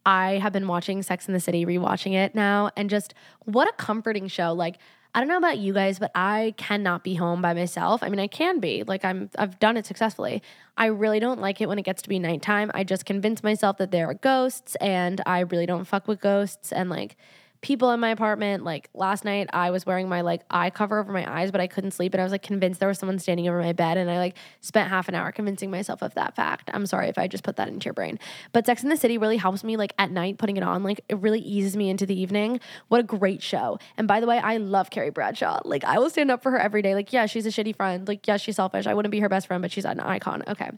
I 0.07 0.39
have 0.39 0.55
been 0.55 0.67
watching 0.67 1.03
Sex 1.03 1.29
in 1.29 1.35
the 1.35 1.41
City, 1.41 1.67
rewatching 1.67 2.15
it 2.15 2.35
now, 2.35 2.71
and 2.77 2.89
just 2.89 3.13
what 3.45 3.69
a 3.69 3.73
comforting 3.73 4.29
show. 4.29 4.55
Like, 4.55 4.79
I 5.15 5.21
don't 5.21 5.29
know 5.29 5.39
about 5.39 5.59
you 5.59 5.73
guys, 5.73 5.99
but 5.99 6.11
I 6.15 6.55
cannot 6.57 7.03
be 7.03 7.15
home 7.15 7.41
by 7.41 7.55
myself. 7.55 8.03
I 8.03 8.09
mean, 8.09 8.21
I 8.21 8.27
can 8.27 8.61
be. 8.61 8.85
Like 8.85 9.05
I'm 9.05 9.31
I've 9.39 9.59
done 9.59 9.77
it 9.77 9.87
successfully. 9.87 10.43
I 10.77 10.87
really 10.87 11.19
don't 11.19 11.41
like 11.41 11.61
it 11.61 11.69
when 11.69 11.79
it 11.79 11.83
gets 11.83 12.03
to 12.03 12.09
be 12.09 12.19
nighttime. 12.19 12.71
I 12.75 12.85
just 12.85 13.05
convince 13.05 13.43
myself 13.43 13.79
that 13.79 13.91
there 13.91 14.09
are 14.09 14.15
ghosts 14.15 14.77
and 14.77 15.21
I 15.27 15.41
really 15.41 15.67
don't 15.67 15.87
fuck 15.87 16.07
with 16.07 16.21
ghosts 16.21 16.73
and 16.73 16.91
like 16.91 17.17
people 17.61 17.91
in 17.91 18.01
my 18.01 18.11
apartment. 18.11 18.65
Like 18.65 18.89
last 18.95 19.25
night, 19.25 19.49
I 19.53 19.71
was 19.71 19.85
wearing 19.85 20.09
my 20.09 20.21
like 20.21 20.43
eye 20.51 20.71
cover 20.71 20.99
over 20.99 21.13
my 21.13 21.41
eyes, 21.41 21.51
but 21.51 21.61
I 21.61 21.67
couldn't 21.67 21.91
sleep, 21.93 22.15
and 22.15 22.21
I 22.21 22.25
was 22.25 22.33
like 22.33 22.43
convinced 22.43 22.81
there 22.81 22.89
was 22.89 22.99
someone 22.99 23.19
standing 23.19 23.49
over 23.49 23.61
my 23.61 23.73
bed, 23.73 23.97
and 23.97 24.11
I 24.11 24.19
like 24.19 24.37
spent 24.61 24.89
half 24.91 25.09
an 25.09 25.15
hour 25.15 25.33
convincing 25.33 25.71
myself 25.71 26.03
of 26.03 26.15
that 26.15 26.37
fact. 26.37 26.71
I'm 26.73 26.87
sorry 26.87 27.09
if 27.09 27.19
I 27.19 27.27
just 27.27 27.45
put 27.45 27.57
that 27.57 27.69
into 27.69 27.87
your 27.87 27.95
brain, 27.95 28.19
but 28.53 28.67
Sex 28.67 28.83
in 28.83 28.89
the 28.89 28.97
City 28.97 29.19
really 29.19 29.37
helps 29.37 29.65
me 29.65 29.77
like 29.77 29.93
at 29.99 30.11
night 30.11 30.39
putting 30.39 30.57
it 30.57 30.63
on. 30.63 30.83
Like 30.83 31.01
it 31.09 31.19
really 31.19 31.41
eases 31.41 31.77
me 31.77 31.91
into 31.91 32.07
the 32.07 32.19
evening. 32.19 32.61
What 32.89 33.01
a 33.01 33.05
great 33.05 33.43
show! 33.43 33.79
And 33.97 34.07
by 34.07 34.21
the 34.21 34.27
way, 34.27 34.39
I 34.39 34.59
love 34.59 34.91
Carrie 34.91 35.11
Bradshaw. 35.11 35.61
Like 35.65 35.85
I 35.85 35.99
will 35.99 36.11
stand 36.11 36.31
up 36.31 36.43
for 36.43 36.51
her 36.53 36.59
every 36.59 36.83
day. 36.83 36.95
Like 36.95 37.13
yeah, 37.13 37.27
she's 37.27 37.47
a 37.47 37.51
shitty 37.51 37.77
friend. 37.77 38.07
Like 38.07 38.27
yeah, 38.27 38.37
she's 38.37 38.57
selfish. 38.57 38.87
I 38.87 38.95
wouldn't 38.95 39.13
be 39.13 39.21
her 39.21 39.29
best 39.29 39.47
friend, 39.47 39.63
but 39.63 39.73
she's 39.73 39.85
an 39.85 40.01
icon. 40.01 40.43
Okay. 40.47 40.71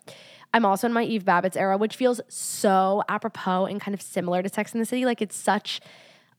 I'm 0.53 0.64
also 0.64 0.87
in 0.87 0.93
my 0.93 1.05
Eve 1.05 1.25
Babitz 1.25 1.57
era, 1.57 1.77
which 1.77 1.95
feels 1.95 2.21
so 2.29 3.05
apropos 3.09 3.66
and 3.66 3.81
kind 3.81 3.95
of 3.95 4.03
similar 4.03 4.43
to 4.43 4.49
Sex 4.49 4.75
in 4.75 4.81
the 4.81 4.87
City. 4.87 5.05
Like 5.05 5.23
it's 5.23 5.37
such 5.37 5.81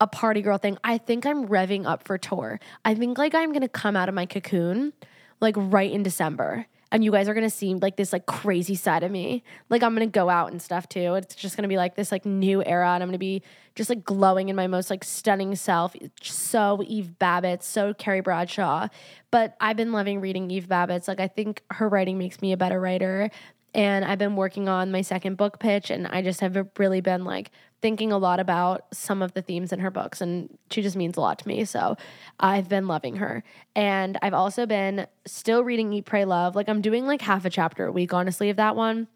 a 0.02 0.08
party 0.08 0.42
girl 0.42 0.58
thing. 0.58 0.78
I 0.84 0.98
think 0.98 1.26
I'm 1.26 1.48
revving 1.48 1.86
up 1.86 2.04
for 2.04 2.18
tour. 2.18 2.60
I 2.84 2.96
think 2.96 3.18
like 3.18 3.36
I'm 3.36 3.54
gonna 3.54 3.70
come 3.70 3.96
out 3.96 4.10
of 4.10 4.16
my 4.16 4.26
cocoon 4.26 4.94
like 5.40 5.56
right 5.56 5.92
in 5.92 6.04
December. 6.04 6.66
And 6.92 7.06
you 7.06 7.12
guys 7.12 7.30
are 7.30 7.34
gonna 7.34 7.52
see 7.52 7.74
like 7.76 7.96
this 7.96 8.12
like 8.12 8.26
crazy 8.26 8.74
side 8.76 9.04
of 9.04 9.12
me. 9.12 9.44
Like 9.70 9.84
I'm 9.84 9.94
gonna 9.94 10.08
go 10.08 10.28
out 10.28 10.52
and 10.52 10.60
stuff 10.60 10.90
too. 10.90 11.14
It's 11.14 11.36
just 11.36 11.56
gonna 11.56 11.68
be 11.68 11.78
like 11.78 11.96
this 11.96 12.12
like 12.12 12.26
new 12.26 12.64
era, 12.66 12.90
and 12.90 13.04
I'm 13.04 13.10
gonna 13.10 13.20
be 13.20 13.44
just 13.76 13.90
like 13.90 14.04
glowing 14.04 14.50
in 14.50 14.56
my 14.56 14.68
most 14.68 14.90
like 14.90 15.04
stunning 15.04 15.56
self. 15.56 15.96
So 16.22 16.84
Eve 16.86 17.14
Babitz, 17.20 17.64
so 17.64 17.94
Carrie 17.94 18.22
Bradshaw. 18.22 18.88
But 19.30 19.56
I've 19.62 19.78
been 19.78 19.94
loving 19.94 20.20
reading 20.20 20.50
Eve 20.50 20.68
Babitz. 20.68 21.08
Like 21.08 21.20
I 21.20 21.28
think 21.28 21.62
her 21.72 21.88
writing 21.88 22.18
makes 22.18 22.42
me 22.42 22.52
a 22.52 22.58
better 22.58 22.82
writer 22.82 23.30
and 23.74 24.04
I've 24.04 24.20
been 24.20 24.36
working 24.36 24.68
on 24.68 24.92
my 24.92 25.02
second 25.02 25.38
book 25.38 25.60
pitch 25.60 25.90
and 25.90 26.08
I 26.08 26.22
just 26.22 26.42
have 26.42 26.68
really 26.78 27.02
been 27.02 27.24
like 27.24 27.52
thinking 27.82 28.12
a 28.12 28.18
lot 28.18 28.40
about 28.40 28.86
some 28.94 29.22
of 29.22 29.34
the 29.34 29.42
themes 29.42 29.72
in 29.72 29.80
her 29.80 29.90
books 29.90 30.22
and 30.22 30.58
she 30.70 30.82
just 30.82 30.96
means 30.96 31.18
a 31.18 31.22
lot 31.22 31.40
to 31.40 31.48
me. 31.48 31.66
So 31.66 31.96
I've 32.40 32.70
been 32.70 32.88
loving 32.88 33.16
her. 33.18 33.44
And 33.76 34.18
I've 34.22 34.34
also 34.34 34.66
been 34.66 35.08
still 35.26 35.64
reading 35.64 35.92
Eat 35.94 36.06
Pray 36.06 36.26
Love. 36.26 36.56
Like 36.56 36.70
I'm 36.70 36.82
doing 36.82 37.08
like 37.08 37.22
half 37.22 37.46
a 37.46 37.50
chapter 37.50 37.86
a 37.86 37.92
week 37.92 38.14
honestly 38.14 38.50
of 38.50 38.58
that 38.58 38.76
one. 38.76 39.08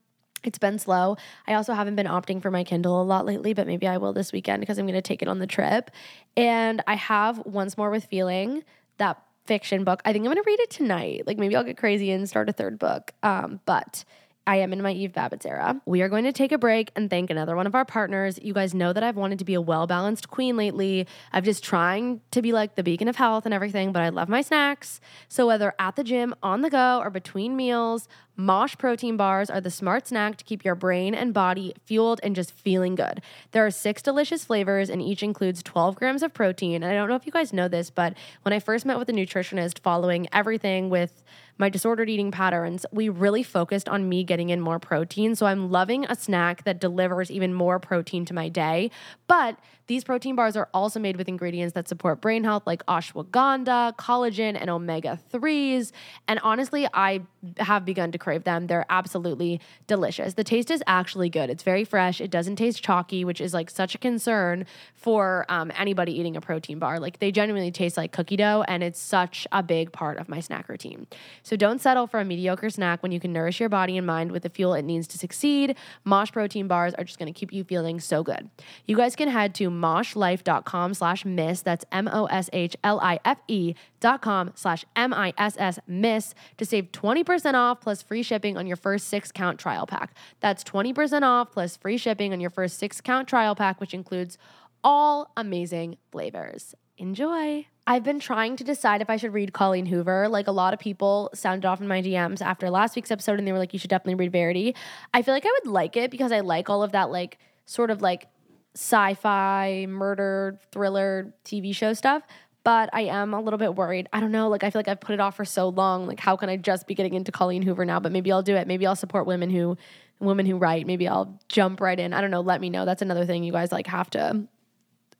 It's 0.43 0.59
been 0.59 0.79
slow. 0.79 1.17
I 1.47 1.55
also 1.55 1.73
haven't 1.73 1.95
been 1.95 2.05
opting 2.05 2.41
for 2.41 2.51
my 2.51 2.63
Kindle 2.63 3.01
a 3.01 3.03
lot 3.03 3.25
lately, 3.25 3.53
but 3.53 3.67
maybe 3.67 3.87
I 3.87 3.97
will 3.97 4.13
this 4.13 4.31
weekend 4.31 4.61
because 4.61 4.77
I'm 4.77 4.85
going 4.85 4.93
to 4.93 5.01
take 5.01 5.21
it 5.21 5.27
on 5.27 5.39
the 5.39 5.47
trip. 5.47 5.91
And 6.37 6.83
I 6.85 6.95
have 6.95 7.39
Once 7.45 7.77
More 7.77 7.89
with 7.89 8.05
Feeling, 8.05 8.63
that 8.97 9.21
fiction 9.45 9.83
book. 9.83 10.01
I 10.05 10.13
think 10.13 10.23
I'm 10.23 10.31
going 10.31 10.43
to 10.43 10.47
read 10.47 10.59
it 10.59 10.69
tonight. 10.69 11.23
Like 11.25 11.37
maybe 11.37 11.55
I'll 11.55 11.63
get 11.63 11.77
crazy 11.77 12.11
and 12.11 12.29
start 12.29 12.49
a 12.49 12.53
third 12.53 12.77
book. 12.77 13.11
Um, 13.23 13.59
but 13.65 14.05
I 14.47 14.57
am 14.57 14.73
in 14.73 14.81
my 14.81 14.91
Eve 14.91 15.11
Babitz 15.11 15.45
era. 15.45 15.81
We 15.85 16.01
are 16.01 16.09
going 16.09 16.25
to 16.25 16.31
take 16.31 16.51
a 16.51 16.57
break 16.57 16.91
and 16.95 17.09
thank 17.09 17.29
another 17.29 17.55
one 17.55 17.65
of 17.65 17.73
our 17.73 17.85
partners. 17.85 18.37
You 18.41 18.53
guys 18.53 18.73
know 18.75 18.93
that 18.93 19.03
I've 19.03 19.15
wanted 19.15 19.39
to 19.39 19.45
be 19.45 19.55
a 19.55 19.61
well 19.61 19.87
balanced 19.87 20.29
queen 20.29 20.55
lately. 20.55 21.07
I've 21.33 21.43
just 21.43 21.63
trying 21.63 22.21
to 22.31 22.41
be 22.41 22.51
like 22.51 22.75
the 22.75 22.83
beacon 22.83 23.07
of 23.07 23.15
health 23.15 23.45
and 23.45 23.53
everything, 23.53 23.91
but 23.91 24.03
I 24.03 24.09
love 24.09 24.29
my 24.29 24.41
snacks. 24.41 25.01
So 25.27 25.47
whether 25.47 25.73
at 25.79 25.95
the 25.95 26.03
gym, 26.03 26.35
on 26.43 26.61
the 26.61 26.69
go, 26.69 26.99
or 26.99 27.09
between 27.09 27.55
meals, 27.55 28.07
Mosh 28.37 28.77
protein 28.77 29.15
bars 29.15 29.49
are 29.49 29.61
the 29.61 29.71
smart 29.71 30.07
snack 30.07 30.35
to 30.37 30.43
keep 30.43 30.65
your 30.65 30.75
brain 30.75 31.15
and 31.15 31.33
body 31.33 31.73
fueled 31.85 32.19
and 32.21 32.35
just 32.35 32.51
feeling 32.51 32.95
good. 32.95 33.21
There 33.51 33.65
are 33.65 33.71
six 33.71 34.01
delicious 34.01 34.43
flavors, 34.43 34.89
and 34.89 35.01
each 35.01 35.23
includes 35.23 35.63
12 35.63 35.95
grams 35.95 36.21
of 36.21 36.33
protein. 36.33 36.83
And 36.83 36.91
I 36.91 36.95
don't 36.95 37.07
know 37.07 37.15
if 37.15 37.25
you 37.25 37.31
guys 37.31 37.53
know 37.53 37.67
this, 37.67 37.89
but 37.89 38.13
when 38.41 38.51
I 38.51 38.59
first 38.59 38.85
met 38.85 38.97
with 38.97 39.09
a 39.09 39.13
nutritionist 39.13 39.79
following 39.79 40.27
everything 40.33 40.89
with 40.89 41.23
my 41.57 41.69
disordered 41.69 42.09
eating 42.09 42.31
patterns, 42.31 42.85
we 42.91 43.07
really 43.07 43.43
focused 43.43 43.87
on 43.87 44.09
me 44.09 44.23
getting 44.23 44.49
in 44.49 44.59
more 44.59 44.79
protein. 44.79 45.35
So 45.35 45.45
I'm 45.45 45.71
loving 45.71 46.05
a 46.05 46.15
snack 46.15 46.65
that 46.65 46.79
delivers 46.79 47.31
even 47.31 47.53
more 47.53 47.79
protein 47.79 48.25
to 48.25 48.33
my 48.33 48.49
day. 48.49 48.91
But 49.27 49.57
these 49.87 50.03
protein 50.03 50.35
bars 50.35 50.55
are 50.55 50.69
also 50.73 50.99
made 50.99 51.17
with 51.17 51.27
ingredients 51.27 51.73
that 51.73 51.87
support 51.87 52.21
brain 52.21 52.43
health, 52.43 52.63
like 52.65 52.85
ashwagandha, 52.87 53.95
collagen, 53.97 54.57
and 54.59 54.69
omega 54.69 55.19
3s. 55.31 55.91
And 56.27 56.39
honestly, 56.39 56.87
I 56.93 57.21
have 57.57 57.85
begun 57.85 58.11
to 58.11 58.17
crave 58.17 58.43
them. 58.43 58.67
They're 58.67 58.85
absolutely 58.89 59.61
delicious. 59.87 60.33
The 60.33 60.43
taste 60.43 60.71
is 60.71 60.83
actually 60.87 61.29
good. 61.29 61.49
It's 61.49 61.63
very 61.63 61.83
fresh. 61.83 62.19
It 62.19 62.31
doesn't 62.31 62.55
taste 62.55 62.83
chalky, 62.83 63.23
which 63.23 63.39
is 63.39 63.53
like 63.53 63.69
such 63.69 63.93
a 63.93 63.97
concern 63.97 64.65
for 64.95 65.45
um, 65.49 65.71
anybody 65.77 66.17
eating 66.19 66.35
a 66.35 66.41
protein 66.41 66.79
bar. 66.79 66.99
Like 66.99 67.19
they 67.19 67.31
genuinely 67.31 67.71
taste 67.71 67.97
like 67.97 68.11
cookie 68.11 68.37
dough, 68.37 68.63
and 68.67 68.83
it's 68.83 68.99
such 68.99 69.47
a 69.51 69.61
big 69.61 69.91
part 69.91 70.17
of 70.17 70.27
my 70.27 70.39
snack 70.39 70.67
routine. 70.67 71.05
So 71.43 71.55
don't 71.55 71.79
settle 71.79 72.07
for 72.07 72.19
a 72.19 72.25
mediocre 72.25 72.69
snack 72.69 73.03
when 73.03 73.11
you 73.11 73.19
can 73.19 73.31
nourish 73.31 73.59
your 73.59 73.69
body 73.69 73.97
and 73.97 74.07
mind 74.07 74.31
with 74.31 74.43
the 74.43 74.49
fuel 74.49 74.73
it 74.73 74.83
needs 74.83 75.07
to 75.09 75.17
succeed. 75.17 75.75
Mosh 76.03 76.31
protein 76.31 76.67
bars 76.67 76.93
are 76.95 77.03
just 77.03 77.19
going 77.19 77.31
to 77.31 77.37
keep 77.37 77.53
you 77.53 77.63
feeling 77.63 77.99
so 77.99 78.23
good. 78.23 78.49
You 78.85 78.95
guys 78.95 79.15
can 79.15 79.29
head 79.29 79.53
to 79.55 79.69
moshlife.com 79.81 80.93
slash 80.93 81.25
miss. 81.25 81.61
That's 81.61 81.85
M-O-S-H-L-I-F-E 81.91 83.75
dot 83.99 84.21
com 84.21 84.51
slash 84.55 84.85
M-I-S-S 84.95 85.79
miss 85.87 86.33
to 86.57 86.65
save 86.65 86.91
20% 86.91 87.53
off 87.53 87.81
plus 87.81 88.01
free 88.01 88.23
shipping 88.23 88.57
on 88.57 88.67
your 88.67 88.77
first 88.77 89.07
six 89.07 89.31
count 89.31 89.59
trial 89.59 89.85
pack. 89.85 90.13
That's 90.39 90.63
20% 90.63 91.23
off 91.23 91.51
plus 91.51 91.77
free 91.77 91.97
shipping 91.97 92.33
on 92.33 92.39
your 92.39 92.49
first 92.49 92.77
six 92.77 93.01
count 93.01 93.27
trial 93.27 93.55
pack, 93.55 93.79
which 93.79 93.93
includes 93.93 94.37
all 94.83 95.31
amazing 95.35 95.97
flavors. 96.11 96.75
Enjoy. 96.97 97.65
I've 97.87 98.03
been 98.03 98.19
trying 98.19 98.55
to 98.55 98.63
decide 98.63 99.01
if 99.01 99.09
I 99.09 99.17
should 99.17 99.33
read 99.33 99.53
Colleen 99.53 99.85
Hoover. 99.85 100.27
Like 100.29 100.47
a 100.47 100.51
lot 100.51 100.73
of 100.73 100.79
people 100.79 101.29
sounded 101.33 101.67
off 101.67 101.81
in 101.81 101.87
my 101.87 102.01
DMs 102.01 102.41
after 102.41 102.69
last 102.69 102.95
week's 102.95 103.11
episode 103.11 103.37
and 103.37 103.47
they 103.47 103.51
were 103.51 103.59
like, 103.59 103.73
you 103.73 103.79
should 103.79 103.89
definitely 103.89 104.15
read 104.15 104.31
Verity. 104.31 104.75
I 105.13 105.21
feel 105.21 105.33
like 105.33 105.45
I 105.45 105.59
would 105.63 105.71
like 105.71 105.97
it 105.97 106.09
because 106.09 106.31
I 106.31 106.39
like 106.39 106.69
all 106.69 106.83
of 106.83 106.93
that, 106.93 107.11
like, 107.11 107.37
sort 107.65 107.91
of 107.91 108.01
like 108.01 108.27
sci-fi 108.75 109.85
murder 109.87 110.59
thriller 110.71 111.33
TV 111.43 111.73
show 111.73 111.93
stuff. 111.93 112.23
But 112.63 112.89
I 112.93 113.01
am 113.01 113.33
a 113.33 113.39
little 113.39 113.59
bit 113.59 113.75
worried. 113.75 114.09
I 114.11 114.19
don't 114.19 114.31
know. 114.31 114.49
Like 114.49 114.63
I 114.63 114.71
feel 114.71 114.79
like 114.79 114.87
I've 114.87 114.99
put 114.99 115.13
it 115.13 115.19
off 115.19 115.35
for 115.35 115.45
so 115.45 115.69
long. 115.69 116.07
Like 116.07 116.19
how 116.19 116.35
can 116.35 116.49
I 116.49 116.57
just 116.57 116.87
be 116.87 116.95
getting 116.95 117.13
into 117.13 117.31
Colleen 117.31 117.61
Hoover 117.61 117.85
now? 117.85 117.99
But 117.99 118.11
maybe 118.11 118.31
I'll 118.31 118.41
do 118.41 118.55
it. 118.55 118.67
Maybe 118.67 118.85
I'll 118.87 118.95
support 118.95 119.27
women 119.27 119.49
who 119.49 119.77
women 120.19 120.45
who 120.45 120.57
write. 120.57 120.87
Maybe 120.87 121.07
I'll 121.07 121.39
jump 121.47 121.79
right 121.79 121.99
in. 121.99 122.13
I 122.13 122.21
don't 122.21 122.31
know. 122.31 122.41
Let 122.41 122.61
me 122.61 122.69
know. 122.69 122.85
That's 122.85 123.01
another 123.01 123.25
thing 123.25 123.43
you 123.43 123.51
guys 123.51 123.71
like 123.71 123.87
have 123.87 124.09
to 124.11 124.47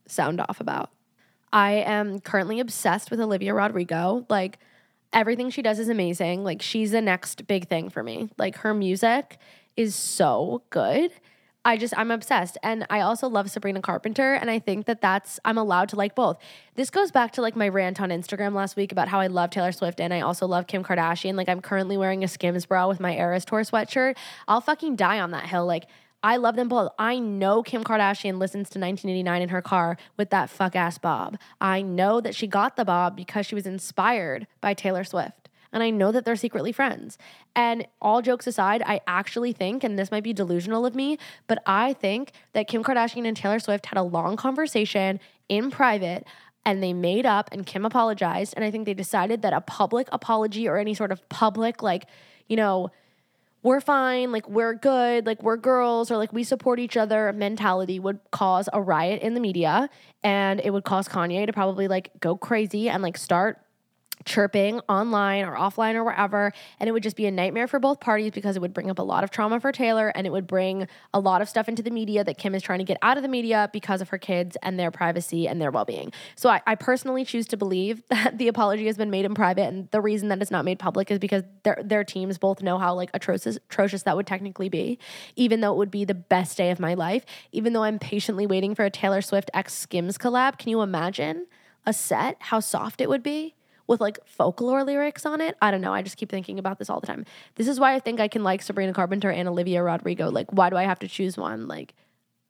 sound 0.08 0.41
off 0.41 0.60
about. 0.60 0.89
I 1.54 1.74
am 1.74 2.20
currently 2.20 2.60
obsessed 2.60 3.12
with 3.12 3.22
Olivia 3.22 3.54
Rodrigo. 3.54 4.26
Like 4.30 4.60
everything 5.13 5.50
she 5.50 5.62
does 5.62 5.80
is 5.80 5.88
amazing. 5.89 6.44
Like 6.44 6.62
she's 6.62 6.91
the 6.91 7.02
next 7.02 7.48
big 7.48 7.68
thing 7.68 7.89
for 7.89 8.04
me. 8.04 8.30
Like 8.38 8.58
her 8.58 8.74
music 8.74 9.38
is 9.78 9.96
so 9.96 10.63
good. 10.70 11.12
I 11.65 11.78
just 11.78 11.97
I'm 11.97 12.12
obsessed 12.12 12.60
and 12.62 12.86
I 12.91 13.01
also 13.01 13.28
love 13.28 13.49
Sabrina 13.49 13.82
Carpenter 13.82 14.36
and 14.36 14.51
I 14.51 14.60
think 14.60 14.86
that 14.86 15.01
that's 15.01 15.39
I'm 15.43 15.58
allowed 15.58 15.89
to 15.89 15.95
like 15.95 16.13
both. 16.13 16.38
This 16.75 16.91
goes 16.91 17.12
back 17.12 17.32
to 17.34 17.41
like 17.41 17.56
my 17.56 17.67
rant 17.67 17.99
on 17.99 18.10
Instagram 18.10 18.54
last 18.54 18.75
week 18.75 18.91
about 18.91 19.08
how 19.08 19.19
I 19.19 19.28
love 19.28 19.49
Taylor 19.49 19.71
Swift 19.71 19.99
and 19.99 20.13
I 20.13 20.21
also 20.21 20.45
love 20.45 20.67
Kim 20.67 20.84
Kardashian. 20.84 21.34
Like 21.34 21.49
I'm 21.49 21.62
currently 21.62 21.97
wearing 21.97 22.23
a 22.23 22.28
Skims 22.28 22.67
bra 22.67 22.88
with 22.88 22.99
my 22.99 23.15
Eras 23.15 23.45
Tour 23.45 23.62
sweatshirt. 23.62 24.15
I'll 24.47 24.62
fucking 24.62 24.95
die 24.95 25.19
on 25.19 25.32
that 25.32 25.47
hill. 25.47 25.65
Like 25.65 25.88
I 26.21 26.38
love 26.38 26.56
them 26.56 26.69
both. 26.69 26.91
I 26.99 27.17
know 27.17 27.63
Kim 27.63 27.84
Kardashian 27.84 28.38
listens 28.38 28.69
to 28.69 28.80
1989 28.80 29.41
in 29.41 29.49
her 29.49 29.62
car 29.63 29.97
with 30.17 30.30
that 30.30 30.51
fuck 30.51 30.75
ass 30.75 30.99
bob. 30.99 31.38
I 31.60 31.82
know 31.82 32.21
that 32.21 32.36
she 32.36 32.45
got 32.45 32.75
the 32.75 32.86
bob 32.86 33.15
because 33.15 33.47
she 33.47 33.56
was 33.56 33.65
inspired 33.65 34.45
by 34.62 34.75
Taylor 34.75 35.04
Swift 35.04 35.44
and 35.76 35.84
I 35.84 35.90
know 35.90 36.12
that 36.14 36.24
they're 36.24 36.38
secretly 36.38 36.72
friends. 36.72 37.18
And 37.54 37.86
all 38.02 38.22
jokes 38.22 38.48
aside, 38.48 38.82
I 38.86 39.02
actually 39.06 39.52
think, 39.52 39.84
and 39.84 40.00
this 40.00 40.10
might 40.10 40.24
be 40.24 40.32
delusional 40.32 40.86
of 40.86 40.96
me, 40.96 41.20
but 41.48 41.62
I 41.68 41.92
think 41.94 42.32
that 42.54 42.70
Kim 42.70 42.82
Kardashian 42.82 43.28
and 43.28 43.36
Taylor 43.36 43.60
Swift 43.60 43.88
had 43.88 43.98
a 43.98 44.02
long 44.02 44.38
conversation 44.38 45.20
in 45.50 45.70
private 45.70 46.26
and 46.66 46.82
they 46.82 46.94
made 46.94 47.26
up 47.26 47.50
and 47.52 47.66
Kim 47.66 47.86
apologized. 47.86 48.54
And 48.56 48.64
I 48.64 48.72
think 48.72 48.86
they 48.86 48.94
decided 48.94 49.42
that 49.42 49.52
a 49.52 49.60
public 49.60 50.08
apology 50.14 50.68
or 50.68 50.78
any 50.78 50.94
sort 50.94 51.12
of 51.12 51.28
public, 51.28 51.84
like, 51.84 52.06
you 52.48 52.56
know, 52.56 52.90
we're 53.62 53.82
fine, 53.82 54.32
like 54.32 54.48
we're 54.48 54.76
good, 54.76 55.26
like 55.26 55.44
we're 55.44 55.58
girls, 55.58 56.10
or 56.10 56.18
like 56.18 56.32
we 56.32 56.44
support 56.44 56.80
each 56.80 56.96
other 56.96 57.34
mentality 57.34 58.00
would 58.00 58.20
cause 58.32 58.70
a 58.72 58.82
riot 58.82 59.22
in 59.22 59.34
the 59.34 59.40
media 59.42 59.90
and 60.24 60.62
it 60.64 60.72
would 60.72 60.86
cause 60.86 61.10
Kanye 61.10 61.46
to 61.48 61.52
probably 61.52 61.90
like 61.90 62.12
go 62.22 62.38
crazy 62.38 62.88
and 62.88 63.04
like 63.04 63.18
start 63.18 63.64
chirping 64.23 64.80
online 64.88 65.45
or 65.45 65.56
offline 65.56 65.95
or 65.95 66.04
wherever. 66.04 66.51
And 66.80 66.88
it 66.88 66.91
would 66.91 67.04
just 67.04 67.15
be 67.15 67.25
a 67.25 67.32
nightmare 67.32 67.67
for 67.67 67.80
both 67.80 67.99
parties 67.99 68.32
because 68.32 68.56
it 68.56 68.62
would 68.62 68.73
bring 68.73 68.89
up 68.89 68.99
a 68.99 69.04
lot 69.04 69.23
of 69.23 69.32
trauma 69.32 69.60
for 69.60 69.71
Taylor 69.71 70.10
and 70.10 70.25
it 70.25 70.30
would 70.30 70.47
bring 70.47 70.88
a 71.13 71.19
lot 71.19 71.41
of 71.41 71.49
stuff 71.49 71.67
into 71.67 71.84
the 71.84 71.91
media 71.91 72.23
that 72.23 72.38
Kim 72.38 72.56
is 72.56 72.63
trying 72.63 72.80
to 72.80 72.86
get 72.86 72.97
out 73.01 73.17
of 73.17 73.23
the 73.23 73.30
media 73.30 73.69
because 73.73 74.01
of 74.01 74.10
her 74.10 74.17
kids 74.17 74.58
and 74.63 74.80
their 74.80 74.91
privacy 74.91 75.47
and 75.47 75.62
their 75.62 75.71
well 75.71 75.86
being. 75.86 76.12
So 76.36 76.49
I, 76.49 76.62
I, 76.65 76.75
personally 76.75 77.25
choose 77.25 77.47
to 77.47 77.58
believe 77.58 78.04
that 78.10 78.38
the 78.38 78.47
apology 78.47 78.86
has 78.86 78.97
been 78.97 79.10
made 79.10 79.25
in 79.25 79.34
private. 79.34 79.63
And 79.63 79.89
the 79.91 80.01
reason 80.01 80.30
that 80.30 80.41
it's 80.41 80.51
not 80.51 80.65
made 80.65 80.80
public 80.80 81.12
is 81.12 81.19
because 81.19 81.43
their, 81.63 81.82
their 81.84 82.04
teams 82.04 82.38
both 82.38 82.62
know 82.62 82.78
how 82.78 82.93
like 82.93 83.10
atrocious, 83.13 83.58
atrocious 83.58 84.04
that 84.04 84.15
would 84.15 84.28
technically 84.28 84.69
be, 84.69 84.99
even 85.36 85.62
though 85.62 85.73
it 85.73 85.78
would 85.78 85.91
be 85.91 86.06
the 86.06 86.13
best 86.13 86.58
day 86.58 86.71
of 86.71 86.80
my 86.80 86.93
life, 86.93 87.25
even 87.51 87.73
though 87.73 87.84
I'm 87.84 87.99
patiently 87.99 88.45
waiting 88.45 88.75
for 88.75 88.86
a 88.86 88.89
Taylor 88.89 89.21
Swift 89.21 89.49
X 89.54 89.73
Skims 89.73 90.17
collab. 90.17 90.58
Can 90.58 90.69
you 90.69 90.82
imagine 90.82 91.47
a 91.86 91.93
set, 91.93 92.38
how 92.39 92.60
soft 92.60 93.01
it 93.01 93.10
would 93.10 93.23
be? 93.23 93.55
With 93.88 94.02
like 94.02 94.19
folklore 94.26 94.84
lyrics 94.84 95.26
on 95.26 95.41
it. 95.41 95.56
I 95.62 95.71
don't 95.71 95.82
know. 95.82 95.93
I 95.93 96.02
just 96.02 96.17
keep 96.17 96.30
thinking 96.30 96.60
about 96.60 96.80
this 96.80 96.89
all 96.89 97.00
the 97.00 97.08
time. 97.08 97.26
This 97.56 97.67
is 97.67 97.80
why 97.80 97.93
I 97.93 98.00
think 98.00 98.19
I 98.19 98.28
can 98.28 98.43
like 98.43 98.62
Sabrina 98.62 98.93
Carpenter 98.93 99.30
and 99.30 99.48
Olivia 99.48 99.84
Rodrigo. 99.84 100.30
Like, 100.30 100.52
why 100.52 100.69
do 100.69 100.76
I 100.76 100.84
have 100.84 101.00
to 101.00 101.08
choose 101.08 101.38
one? 101.38 101.67
Like, 101.67 101.93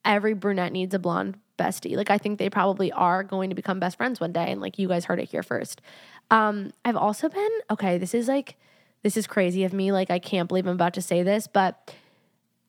every 0.03 0.33
brunette 0.33 0.71
needs 0.71 0.93
a 0.93 0.99
blonde 0.99 1.37
bestie. 1.57 1.95
Like, 1.95 2.09
I 2.09 2.17
think 2.17 2.39
they 2.39 2.49
probably 2.49 2.91
are 2.91 3.23
going 3.23 3.49
to 3.49 3.55
become 3.55 3.79
best 3.79 3.97
friends 3.97 4.19
one 4.19 4.31
day. 4.31 4.51
And 4.51 4.61
like, 4.61 4.79
you 4.79 4.87
guys 4.87 5.05
heard 5.05 5.19
it 5.19 5.29
here 5.29 5.43
first. 5.43 5.81
Um, 6.31 6.71
I've 6.83 6.95
also 6.95 7.29
been, 7.29 7.51
okay, 7.69 7.97
this 7.97 8.13
is 8.13 8.27
like, 8.27 8.55
this 9.03 9.17
is 9.17 9.27
crazy 9.27 9.63
of 9.63 9.73
me. 9.73 9.91
Like, 9.91 10.09
I 10.09 10.19
can't 10.19 10.47
believe 10.47 10.65
I'm 10.65 10.73
about 10.73 10.93
to 10.95 11.01
say 11.01 11.21
this, 11.21 11.47
but 11.47 11.93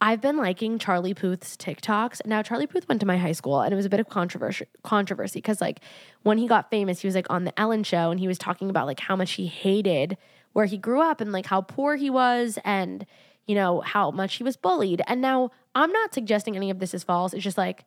I've 0.00 0.20
been 0.20 0.36
liking 0.36 0.78
Charlie 0.78 1.14
Puth's 1.14 1.56
TikToks. 1.56 2.26
Now 2.26 2.42
Charlie 2.42 2.66
Puth 2.66 2.86
went 2.88 3.00
to 3.00 3.06
my 3.06 3.16
high 3.16 3.32
school 3.32 3.62
and 3.62 3.72
it 3.72 3.76
was 3.76 3.86
a 3.86 3.90
bit 3.90 4.00
of 4.00 4.08
controversy 4.08 4.66
controversy 4.82 5.40
cuz 5.40 5.60
like 5.60 5.80
when 6.22 6.38
he 6.38 6.46
got 6.46 6.70
famous, 6.70 7.00
he 7.00 7.06
was 7.06 7.14
like 7.14 7.30
on 7.30 7.44
the 7.44 7.58
Ellen 7.58 7.82
show 7.82 8.10
and 8.10 8.20
he 8.20 8.28
was 8.28 8.38
talking 8.38 8.68
about 8.68 8.86
like 8.86 9.00
how 9.00 9.16
much 9.16 9.32
he 9.32 9.46
hated 9.46 10.18
where 10.52 10.66
he 10.66 10.76
grew 10.76 11.00
up 11.00 11.20
and 11.20 11.32
like 11.32 11.46
how 11.46 11.62
poor 11.62 11.96
he 11.96 12.10
was 12.10 12.58
and 12.64 13.06
you 13.46 13.54
know 13.54 13.80
how 13.80 14.10
much 14.10 14.34
he 14.34 14.44
was 14.44 14.56
bullied. 14.56 15.00
And 15.06 15.20
now 15.20 15.50
I'm 15.74 15.92
not 15.92 16.12
suggesting 16.12 16.56
any 16.56 16.70
of 16.70 16.78
this 16.78 16.92
is 16.92 17.02
false. 17.02 17.32
It's 17.32 17.44
just 17.44 17.58
like 17.58 17.84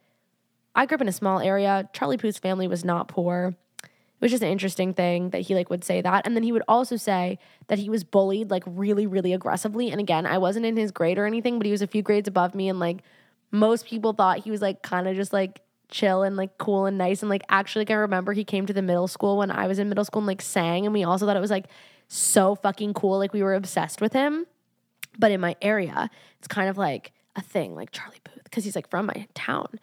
I 0.76 0.86
grew 0.86 0.96
up 0.96 1.02
in 1.02 1.08
a 1.08 1.12
small 1.14 1.40
area. 1.40 1.90
Charlie 1.94 2.18
Puth's 2.18 2.40
family 2.40 2.68
was 2.68 2.84
not 2.84 3.08
poor 3.08 3.56
it 4.20 4.26
was 4.26 4.32
just 4.32 4.44
an 4.44 4.50
interesting 4.50 4.94
thing 4.94 5.30
that 5.30 5.44
he 5.44 5.56
like 5.56 5.70
would 5.70 5.86
say 5.86 6.02
that. 6.02 6.26
And 6.28 6.36
then 6.36 6.44
he 6.44 6.52
would 6.52 6.64
also 6.68 6.98
say 6.98 7.40
that 7.68 7.80
he 7.80 7.90
was 7.90 8.04
bullied 8.04 8.52
like 8.52 8.64
really 8.66 9.08
really 9.08 9.32
aggressively. 9.32 9.92
And 9.92 10.02
again 10.02 10.26
i 10.26 10.38
wasn't 10.38 10.66
in 10.66 10.76
his 10.76 10.92
grade 10.92 11.18
or 11.18 11.26
anything 11.26 11.58
but 11.58 11.66
he 11.66 11.72
was 11.72 11.82
a 11.82 11.88
few 11.88 12.02
grades 12.02 12.28
above 12.28 12.54
me. 12.54 12.68
And 12.68 12.80
like 12.80 13.02
most 13.52 13.86
people 13.86 14.12
thought 14.12 14.40
he 14.40 14.52
was 14.52 14.62
like 14.62 14.82
kind 14.82 15.08
of 15.08 15.16
just 15.16 15.32
like 15.32 15.62
chill 15.88 16.24
and 16.24 16.36
like 16.36 16.58
cool 16.58 16.86
and 16.86 16.98
nice. 16.98 17.22
And 17.22 17.30
like 17.30 17.44
actually 17.48 17.82
like 17.82 17.92
i 17.92 17.96
remember 17.96 18.34
he 18.34 18.44
came 18.44 18.66
to 18.66 18.74
the 18.74 18.82
middle 18.82 19.08
school 19.08 19.38
when 19.38 19.52
i 19.52 19.68
was 19.68 19.80
in 19.80 19.88
middle 19.88 20.06
school 20.06 20.20
and 20.20 20.28
like 20.28 20.42
sang. 20.42 20.86
And 20.86 20.94
we 20.94 21.06
also 21.06 21.26
thought 21.26 21.38
it 21.38 21.42
was 21.42 21.52
like 21.52 21.68
so 22.10 22.56
fucking 22.56 22.94
cool. 22.96 23.20
Like 23.20 23.32
we 23.32 23.42
were 23.42 23.54
obsessed 23.54 24.02
with 24.02 24.12
him. 24.12 24.46
But 25.18 25.32
in 25.32 25.40
my 25.40 25.56
area 25.62 26.10
it's 26.40 26.48
kind 26.48 26.70
of 26.70 26.78
like 26.78 27.14
a 27.36 27.42
thing 27.42 27.76
like 27.76 27.92
charlie 27.92 28.20
Puth, 28.24 28.44
because 28.44 28.66
he's 28.66 28.76
like 28.76 28.90
from 28.90 29.06
my 29.06 29.28
town 29.34 29.80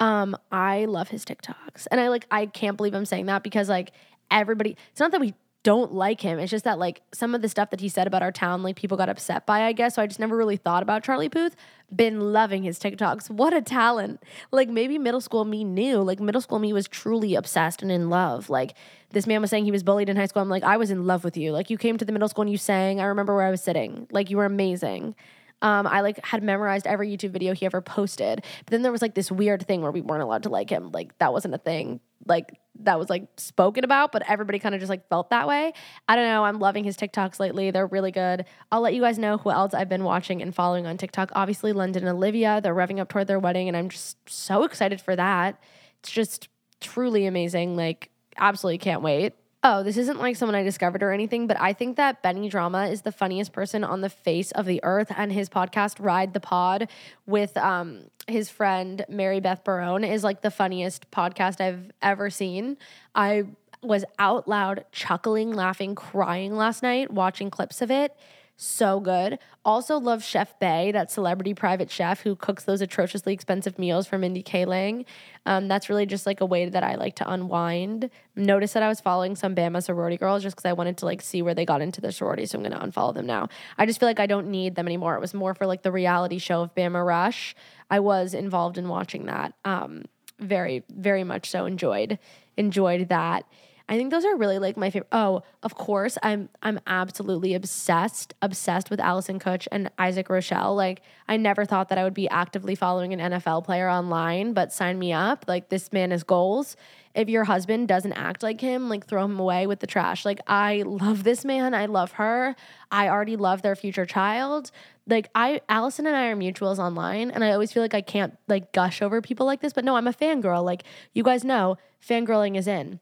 um, 0.00 0.36
I 0.52 0.84
love 0.84 1.08
his 1.08 1.24
TikToks. 1.24 1.86
And 1.90 2.00
I 2.00 2.08
like 2.08 2.26
I 2.30 2.46
can't 2.46 2.76
believe 2.76 2.94
I'm 2.94 3.06
saying 3.06 3.26
that 3.26 3.42
because 3.42 3.68
like 3.68 3.92
everybody 4.30 4.76
it's 4.90 5.00
not 5.00 5.12
that 5.12 5.20
we 5.20 5.34
don't 5.64 5.92
like 5.92 6.20
him. 6.20 6.38
It's 6.38 6.50
just 6.50 6.64
that 6.64 6.78
like 6.78 7.02
some 7.12 7.34
of 7.34 7.42
the 7.42 7.48
stuff 7.48 7.70
that 7.70 7.80
he 7.80 7.88
said 7.88 8.06
about 8.06 8.22
our 8.22 8.30
town, 8.30 8.62
like 8.62 8.76
people 8.76 8.96
got 8.96 9.08
upset 9.08 9.44
by, 9.44 9.64
I 9.64 9.72
guess. 9.72 9.96
So 9.96 10.02
I 10.02 10.06
just 10.06 10.20
never 10.20 10.36
really 10.36 10.56
thought 10.56 10.82
about 10.82 11.02
Charlie 11.02 11.28
Puth. 11.28 11.56
Been 11.94 12.32
loving 12.32 12.62
his 12.62 12.78
TikToks. 12.78 13.28
What 13.28 13.52
a 13.52 13.60
talent. 13.60 14.22
Like 14.52 14.68
maybe 14.68 14.98
middle 14.98 15.20
school 15.20 15.44
me 15.44 15.64
knew. 15.64 15.98
Like 15.98 16.20
middle 16.20 16.40
school 16.40 16.58
me 16.58 16.72
was 16.72 16.86
truly 16.86 17.34
obsessed 17.34 17.82
and 17.82 17.90
in 17.90 18.08
love. 18.08 18.48
Like 18.48 18.74
this 19.10 19.26
man 19.26 19.40
was 19.40 19.50
saying 19.50 19.64
he 19.64 19.72
was 19.72 19.82
bullied 19.82 20.08
in 20.08 20.16
high 20.16 20.26
school. 20.26 20.42
I'm 20.42 20.48
like, 20.48 20.62
I 20.62 20.76
was 20.76 20.90
in 20.90 21.06
love 21.06 21.24
with 21.24 21.36
you. 21.36 21.50
Like 21.50 21.70
you 21.70 21.76
came 21.76 21.98
to 21.98 22.04
the 22.04 22.12
middle 22.12 22.28
school 22.28 22.42
and 22.42 22.50
you 22.50 22.58
sang. 22.58 23.00
I 23.00 23.04
remember 23.04 23.34
where 23.34 23.46
I 23.46 23.50
was 23.50 23.62
sitting. 23.62 24.06
Like 24.12 24.30
you 24.30 24.36
were 24.36 24.44
amazing. 24.44 25.16
Um, 25.62 25.86
I 25.86 26.00
like 26.02 26.24
had 26.24 26.42
memorized 26.42 26.86
every 26.86 27.08
YouTube 27.08 27.30
video 27.30 27.54
he 27.54 27.66
ever 27.66 27.80
posted. 27.80 28.44
But 28.64 28.70
then 28.70 28.82
there 28.82 28.92
was 28.92 29.02
like 29.02 29.14
this 29.14 29.30
weird 29.30 29.66
thing 29.66 29.82
where 29.82 29.90
we 29.90 30.00
weren't 30.00 30.22
allowed 30.22 30.44
to 30.44 30.48
like 30.48 30.70
him. 30.70 30.90
Like 30.92 31.16
that 31.18 31.32
wasn't 31.32 31.54
a 31.54 31.58
thing. 31.58 32.00
Like 32.26 32.58
that 32.80 32.98
was 32.98 33.10
like 33.10 33.26
spoken 33.36 33.84
about, 33.84 34.12
but 34.12 34.22
everybody 34.28 34.58
kind 34.58 34.74
of 34.74 34.80
just 34.80 34.90
like 34.90 35.08
felt 35.08 35.30
that 35.30 35.48
way. 35.48 35.72
I 36.08 36.16
don't 36.16 36.26
know. 36.26 36.44
I'm 36.44 36.58
loving 36.58 36.84
his 36.84 36.96
TikToks 36.96 37.40
lately. 37.40 37.70
They're 37.70 37.86
really 37.86 38.12
good. 38.12 38.44
I'll 38.70 38.80
let 38.80 38.94
you 38.94 39.02
guys 39.02 39.18
know 39.18 39.38
who 39.38 39.50
else 39.50 39.74
I've 39.74 39.88
been 39.88 40.04
watching 40.04 40.42
and 40.42 40.54
following 40.54 40.86
on 40.86 40.96
TikTok. 40.96 41.32
Obviously, 41.34 41.72
London 41.72 42.06
and 42.06 42.16
Olivia. 42.16 42.60
They're 42.62 42.74
revving 42.74 43.00
up 43.00 43.08
toward 43.08 43.26
their 43.26 43.38
wedding, 43.38 43.68
and 43.68 43.76
I'm 43.76 43.88
just 43.88 44.16
so 44.28 44.64
excited 44.64 45.00
for 45.00 45.16
that. 45.16 45.60
It's 46.00 46.10
just 46.10 46.48
truly 46.80 47.26
amazing. 47.26 47.76
Like, 47.76 48.10
absolutely 48.36 48.78
can't 48.78 49.02
wait. 49.02 49.34
Oh, 49.64 49.82
this 49.82 49.96
isn't 49.96 50.20
like 50.20 50.36
someone 50.36 50.54
I 50.54 50.62
discovered 50.62 51.02
or 51.02 51.10
anything, 51.10 51.48
but 51.48 51.60
I 51.60 51.72
think 51.72 51.96
that 51.96 52.22
Benny 52.22 52.48
Drama 52.48 52.86
is 52.86 53.02
the 53.02 53.10
funniest 53.10 53.52
person 53.52 53.82
on 53.82 54.02
the 54.02 54.08
face 54.08 54.52
of 54.52 54.66
the 54.66 54.80
earth, 54.84 55.10
and 55.16 55.32
his 55.32 55.48
podcast 55.48 55.96
Ride 55.98 56.32
the 56.32 56.38
Pod 56.38 56.88
with 57.26 57.56
um, 57.56 58.04
his 58.28 58.48
friend 58.48 59.04
Mary 59.08 59.40
Beth 59.40 59.64
Barone 59.64 60.04
is 60.04 60.22
like 60.22 60.42
the 60.42 60.52
funniest 60.52 61.10
podcast 61.10 61.60
I've 61.60 61.90
ever 62.00 62.30
seen. 62.30 62.76
I 63.16 63.46
was 63.82 64.04
out 64.20 64.46
loud 64.46 64.84
chuckling, 64.92 65.52
laughing, 65.52 65.96
crying 65.96 66.54
last 66.56 66.82
night 66.82 67.10
watching 67.12 67.50
clips 67.50 67.82
of 67.82 67.90
it 67.90 68.16
so 68.60 68.98
good. 68.98 69.38
Also 69.64 69.98
love 69.98 70.24
Chef 70.24 70.58
Bae, 70.58 70.90
that 70.92 71.12
celebrity 71.12 71.54
private 71.54 71.90
chef 71.90 72.22
who 72.22 72.34
cooks 72.34 72.64
those 72.64 72.80
atrociously 72.80 73.32
expensive 73.32 73.78
meals 73.78 74.08
for 74.08 74.18
Mindy 74.18 74.42
Kaling. 74.42 75.04
Um, 75.46 75.68
that's 75.68 75.88
really 75.88 76.06
just 76.06 76.26
like 76.26 76.40
a 76.40 76.46
way 76.46 76.68
that 76.68 76.82
I 76.82 76.96
like 76.96 77.14
to 77.16 77.30
unwind. 77.30 78.10
Notice 78.34 78.72
that 78.72 78.82
I 78.82 78.88
was 78.88 79.00
following 79.00 79.36
some 79.36 79.54
Bama 79.54 79.80
sorority 79.80 80.16
girls 80.16 80.42
just 80.42 80.56
because 80.56 80.68
I 80.68 80.72
wanted 80.72 80.96
to 80.98 81.04
like 81.04 81.22
see 81.22 81.40
where 81.40 81.54
they 81.54 81.64
got 81.64 81.80
into 81.80 82.00
their 82.00 82.10
sorority, 82.10 82.46
so 82.46 82.58
I'm 82.58 82.64
gonna 82.64 82.84
unfollow 82.84 83.14
them 83.14 83.26
now. 83.26 83.48
I 83.78 83.86
just 83.86 84.00
feel 84.00 84.08
like 84.08 84.20
I 84.20 84.26
don't 84.26 84.50
need 84.50 84.74
them 84.74 84.88
anymore. 84.88 85.14
It 85.14 85.20
was 85.20 85.34
more 85.34 85.54
for 85.54 85.66
like 85.66 85.82
the 85.82 85.92
reality 85.92 86.38
show 86.38 86.62
of 86.62 86.74
Bama 86.74 87.06
Rush. 87.06 87.54
I 87.88 88.00
was 88.00 88.34
involved 88.34 88.76
in 88.76 88.88
watching 88.88 89.26
that. 89.26 89.54
Um, 89.64 90.06
very, 90.40 90.82
very 90.90 91.22
much 91.22 91.48
so 91.48 91.64
enjoyed 91.64 92.18
enjoyed 92.58 93.08
that. 93.08 93.44
I 93.90 93.96
think 93.96 94.10
those 94.10 94.26
are 94.26 94.36
really 94.36 94.58
like 94.58 94.76
my 94.76 94.90
favorite. 94.90 95.08
Oh, 95.12 95.42
of 95.62 95.74
course, 95.74 96.18
I'm 96.22 96.50
I'm 96.62 96.78
absolutely 96.86 97.54
obsessed 97.54 98.34
obsessed 98.42 98.90
with 98.90 99.00
Allison 99.00 99.38
Kuch 99.38 99.66
and 99.72 99.90
Isaac 99.98 100.28
Rochell. 100.28 100.76
Like 100.76 101.00
I 101.26 101.38
never 101.38 101.64
thought 101.64 101.88
that 101.88 101.96
I 101.96 102.04
would 102.04 102.12
be 102.12 102.28
actively 102.28 102.74
following 102.74 103.14
an 103.14 103.32
NFL 103.32 103.64
player 103.64 103.88
online, 103.88 104.52
but 104.52 104.74
sign 104.74 104.98
me 104.98 105.14
up. 105.14 105.46
Like 105.48 105.70
this 105.70 105.90
man 105.90 106.12
is 106.12 106.22
goals. 106.22 106.76
If 107.14 107.30
your 107.30 107.44
husband 107.44 107.88
doesn't 107.88 108.12
act 108.12 108.42
like 108.42 108.60
him, 108.60 108.90
like 108.90 109.06
throw 109.06 109.24
him 109.24 109.40
away 109.40 109.66
with 109.66 109.80
the 109.80 109.86
trash. 109.86 110.26
Like 110.26 110.40
I 110.46 110.82
love 110.82 111.24
this 111.24 111.42
man. 111.46 111.72
I 111.72 111.86
love 111.86 112.12
her. 112.12 112.54
I 112.90 113.08
already 113.08 113.36
love 113.36 113.62
their 113.62 113.74
future 113.74 114.04
child. 114.04 114.70
Like 115.06 115.30
I 115.34 115.62
Allison 115.70 116.06
and 116.06 116.14
I 116.14 116.26
are 116.26 116.36
mutuals 116.36 116.78
online 116.78 117.30
and 117.30 117.42
I 117.42 117.52
always 117.52 117.72
feel 117.72 117.82
like 117.82 117.94
I 117.94 118.02
can't 118.02 118.36
like 118.48 118.72
gush 118.74 119.00
over 119.00 119.22
people 119.22 119.46
like 119.46 119.62
this, 119.62 119.72
but 119.72 119.86
no, 119.86 119.96
I'm 119.96 120.06
a 120.06 120.12
fangirl. 120.12 120.62
Like 120.62 120.84
you 121.14 121.22
guys 121.22 121.42
know, 121.42 121.78
fangirling 122.06 122.54
is 122.54 122.68
in. 122.68 123.00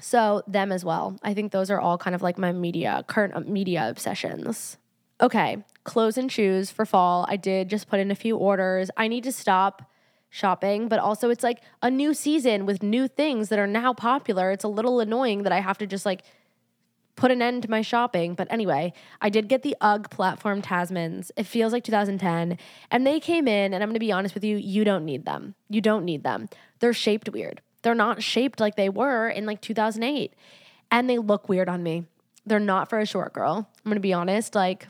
So, 0.00 0.42
them 0.46 0.72
as 0.72 0.84
well. 0.84 1.18
I 1.22 1.34
think 1.34 1.52
those 1.52 1.70
are 1.70 1.80
all 1.80 1.98
kind 1.98 2.14
of 2.14 2.22
like 2.22 2.36
my 2.38 2.52
media, 2.52 3.04
current 3.06 3.34
uh, 3.34 3.40
media 3.40 3.88
obsessions. 3.88 4.76
Okay, 5.20 5.64
clothes 5.84 6.18
and 6.18 6.30
shoes 6.30 6.70
for 6.70 6.84
fall. 6.84 7.24
I 7.28 7.36
did 7.36 7.70
just 7.70 7.88
put 7.88 8.00
in 8.00 8.10
a 8.10 8.16
few 8.16 8.36
orders. 8.36 8.90
I 8.96 9.06
need 9.08 9.24
to 9.24 9.32
stop 9.32 9.88
shopping, 10.30 10.88
but 10.88 10.98
also 10.98 11.30
it's 11.30 11.44
like 11.44 11.60
a 11.80 11.90
new 11.90 12.12
season 12.12 12.66
with 12.66 12.82
new 12.82 13.06
things 13.06 13.50
that 13.50 13.58
are 13.58 13.68
now 13.68 13.94
popular. 13.94 14.50
It's 14.50 14.64
a 14.64 14.68
little 14.68 14.98
annoying 14.98 15.44
that 15.44 15.52
I 15.52 15.60
have 15.60 15.78
to 15.78 15.86
just 15.86 16.04
like 16.04 16.24
put 17.16 17.30
an 17.30 17.40
end 17.40 17.62
to 17.62 17.70
my 17.70 17.82
shopping. 17.82 18.34
But 18.34 18.48
anyway, 18.50 18.92
I 19.20 19.28
did 19.28 19.48
get 19.48 19.62
the 19.62 19.76
UGG 19.80 20.10
platform 20.10 20.60
Tasmans. 20.60 21.30
It 21.36 21.44
feels 21.44 21.72
like 21.72 21.84
2010. 21.84 22.58
And 22.90 23.06
they 23.06 23.20
came 23.20 23.46
in, 23.46 23.72
and 23.72 23.82
I'm 23.82 23.88
gonna 23.88 24.00
be 24.00 24.12
honest 24.12 24.34
with 24.34 24.44
you, 24.44 24.56
you 24.56 24.84
don't 24.84 25.04
need 25.04 25.24
them. 25.24 25.54
You 25.68 25.80
don't 25.80 26.04
need 26.04 26.24
them. 26.24 26.48
They're 26.80 26.92
shaped 26.92 27.28
weird. 27.28 27.60
They're 27.84 27.94
not 27.94 28.22
shaped 28.22 28.60
like 28.60 28.76
they 28.76 28.88
were 28.88 29.28
in 29.28 29.46
like 29.46 29.60
2008. 29.60 30.34
And 30.90 31.08
they 31.08 31.18
look 31.18 31.48
weird 31.48 31.68
on 31.68 31.82
me. 31.82 32.06
They're 32.46 32.58
not 32.58 32.88
for 32.88 32.98
a 32.98 33.06
short 33.06 33.32
girl. 33.34 33.68
I'm 33.84 33.90
gonna 33.90 34.00
be 34.00 34.12
honest. 34.12 34.54
Like, 34.54 34.88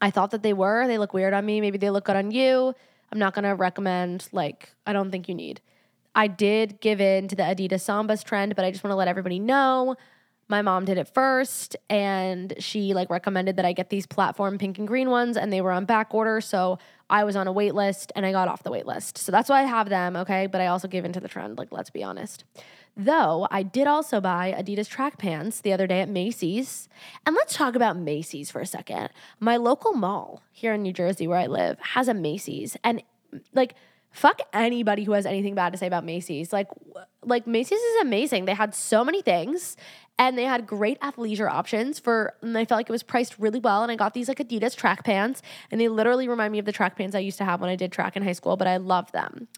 I 0.00 0.10
thought 0.10 0.32
that 0.32 0.42
they 0.42 0.52
were. 0.52 0.86
They 0.86 0.98
look 0.98 1.14
weird 1.14 1.32
on 1.32 1.46
me. 1.46 1.60
Maybe 1.60 1.78
they 1.78 1.90
look 1.90 2.04
good 2.04 2.16
on 2.16 2.32
you. 2.32 2.74
I'm 3.12 3.18
not 3.18 3.34
gonna 3.34 3.54
recommend, 3.54 4.28
like, 4.32 4.74
I 4.84 4.92
don't 4.92 5.10
think 5.10 5.28
you 5.28 5.34
need. 5.34 5.60
I 6.12 6.26
did 6.26 6.80
give 6.80 7.00
in 7.00 7.28
to 7.28 7.36
the 7.36 7.44
Adidas 7.44 7.84
Sambas 7.84 8.24
trend, 8.24 8.56
but 8.56 8.64
I 8.64 8.72
just 8.72 8.82
wanna 8.82 8.96
let 8.96 9.08
everybody 9.08 9.38
know 9.38 9.96
my 10.50 10.62
mom 10.62 10.84
did 10.84 10.98
it 10.98 11.08
first 11.08 11.76
and 11.88 12.52
she 12.58 12.92
like 12.92 13.08
recommended 13.08 13.56
that 13.56 13.64
I 13.64 13.72
get 13.72 13.88
these 13.88 14.04
platform 14.04 14.58
pink 14.58 14.78
and 14.78 14.86
green 14.86 15.08
ones 15.08 15.36
and 15.36 15.52
they 15.52 15.60
were 15.60 15.70
on 15.70 15.84
back 15.84 16.12
order. 16.12 16.40
So 16.40 16.78
I 17.08 17.22
was 17.24 17.36
on 17.36 17.46
a 17.46 17.52
wait 17.52 17.74
list 17.74 18.10
and 18.16 18.26
I 18.26 18.32
got 18.32 18.48
off 18.48 18.64
the 18.64 18.70
wait 18.70 18.84
list. 18.84 19.16
So 19.16 19.30
that's 19.30 19.48
why 19.48 19.60
I 19.62 19.66
have 19.66 19.88
them, 19.88 20.16
okay? 20.16 20.48
But 20.48 20.60
I 20.60 20.66
also 20.66 20.88
give 20.88 21.04
into 21.04 21.20
the 21.20 21.28
trend, 21.28 21.56
like 21.56 21.70
let's 21.70 21.90
be 21.90 22.02
honest. 22.02 22.44
Though 22.96 23.46
I 23.50 23.62
did 23.62 23.86
also 23.86 24.20
buy 24.20 24.52
Adidas 24.58 24.88
track 24.88 25.18
pants 25.18 25.60
the 25.60 25.72
other 25.72 25.86
day 25.86 26.00
at 26.00 26.08
Macy's. 26.08 26.88
And 27.24 27.36
let's 27.36 27.54
talk 27.54 27.76
about 27.76 27.96
Macy's 27.96 28.50
for 28.50 28.60
a 28.60 28.66
second. 28.66 29.10
My 29.38 29.56
local 29.56 29.92
mall 29.92 30.42
here 30.50 30.74
in 30.74 30.82
New 30.82 30.92
Jersey 30.92 31.28
where 31.28 31.38
I 31.38 31.46
live 31.46 31.78
has 31.78 32.08
a 32.08 32.14
Macy's 32.14 32.76
and 32.82 33.02
like 33.54 33.76
fuck 34.10 34.40
anybody 34.52 35.04
who 35.04 35.12
has 35.12 35.26
anything 35.26 35.54
bad 35.54 35.72
to 35.72 35.78
say 35.78 35.86
about 35.86 36.04
Macy's. 36.04 36.52
Like 36.52 36.68
like 37.24 37.46
Macy's 37.46 37.80
is 37.80 38.02
amazing. 38.02 38.44
They 38.44 38.54
had 38.54 38.74
so 38.74 39.04
many 39.04 39.22
things 39.22 39.76
and 40.18 40.36
they 40.36 40.44
had 40.44 40.66
great 40.66 41.00
athleisure 41.00 41.50
options 41.50 41.98
for 41.98 42.34
and 42.42 42.56
I 42.56 42.64
felt 42.64 42.78
like 42.78 42.88
it 42.88 42.92
was 42.92 43.02
priced 43.02 43.38
really 43.38 43.60
well 43.60 43.82
and 43.82 43.92
I 43.92 43.96
got 43.96 44.14
these 44.14 44.28
like 44.28 44.38
Adidas 44.38 44.76
track 44.76 45.04
pants 45.04 45.42
and 45.70 45.80
they 45.80 45.88
literally 45.88 46.28
remind 46.28 46.52
me 46.52 46.58
of 46.58 46.64
the 46.64 46.72
track 46.72 46.96
pants 46.96 47.14
I 47.14 47.20
used 47.20 47.38
to 47.38 47.44
have 47.44 47.60
when 47.60 47.70
I 47.70 47.76
did 47.76 47.92
track 47.92 48.16
in 48.16 48.22
high 48.22 48.32
school, 48.32 48.56
but 48.56 48.66
I 48.66 48.76
love 48.78 49.10
them. 49.12 49.48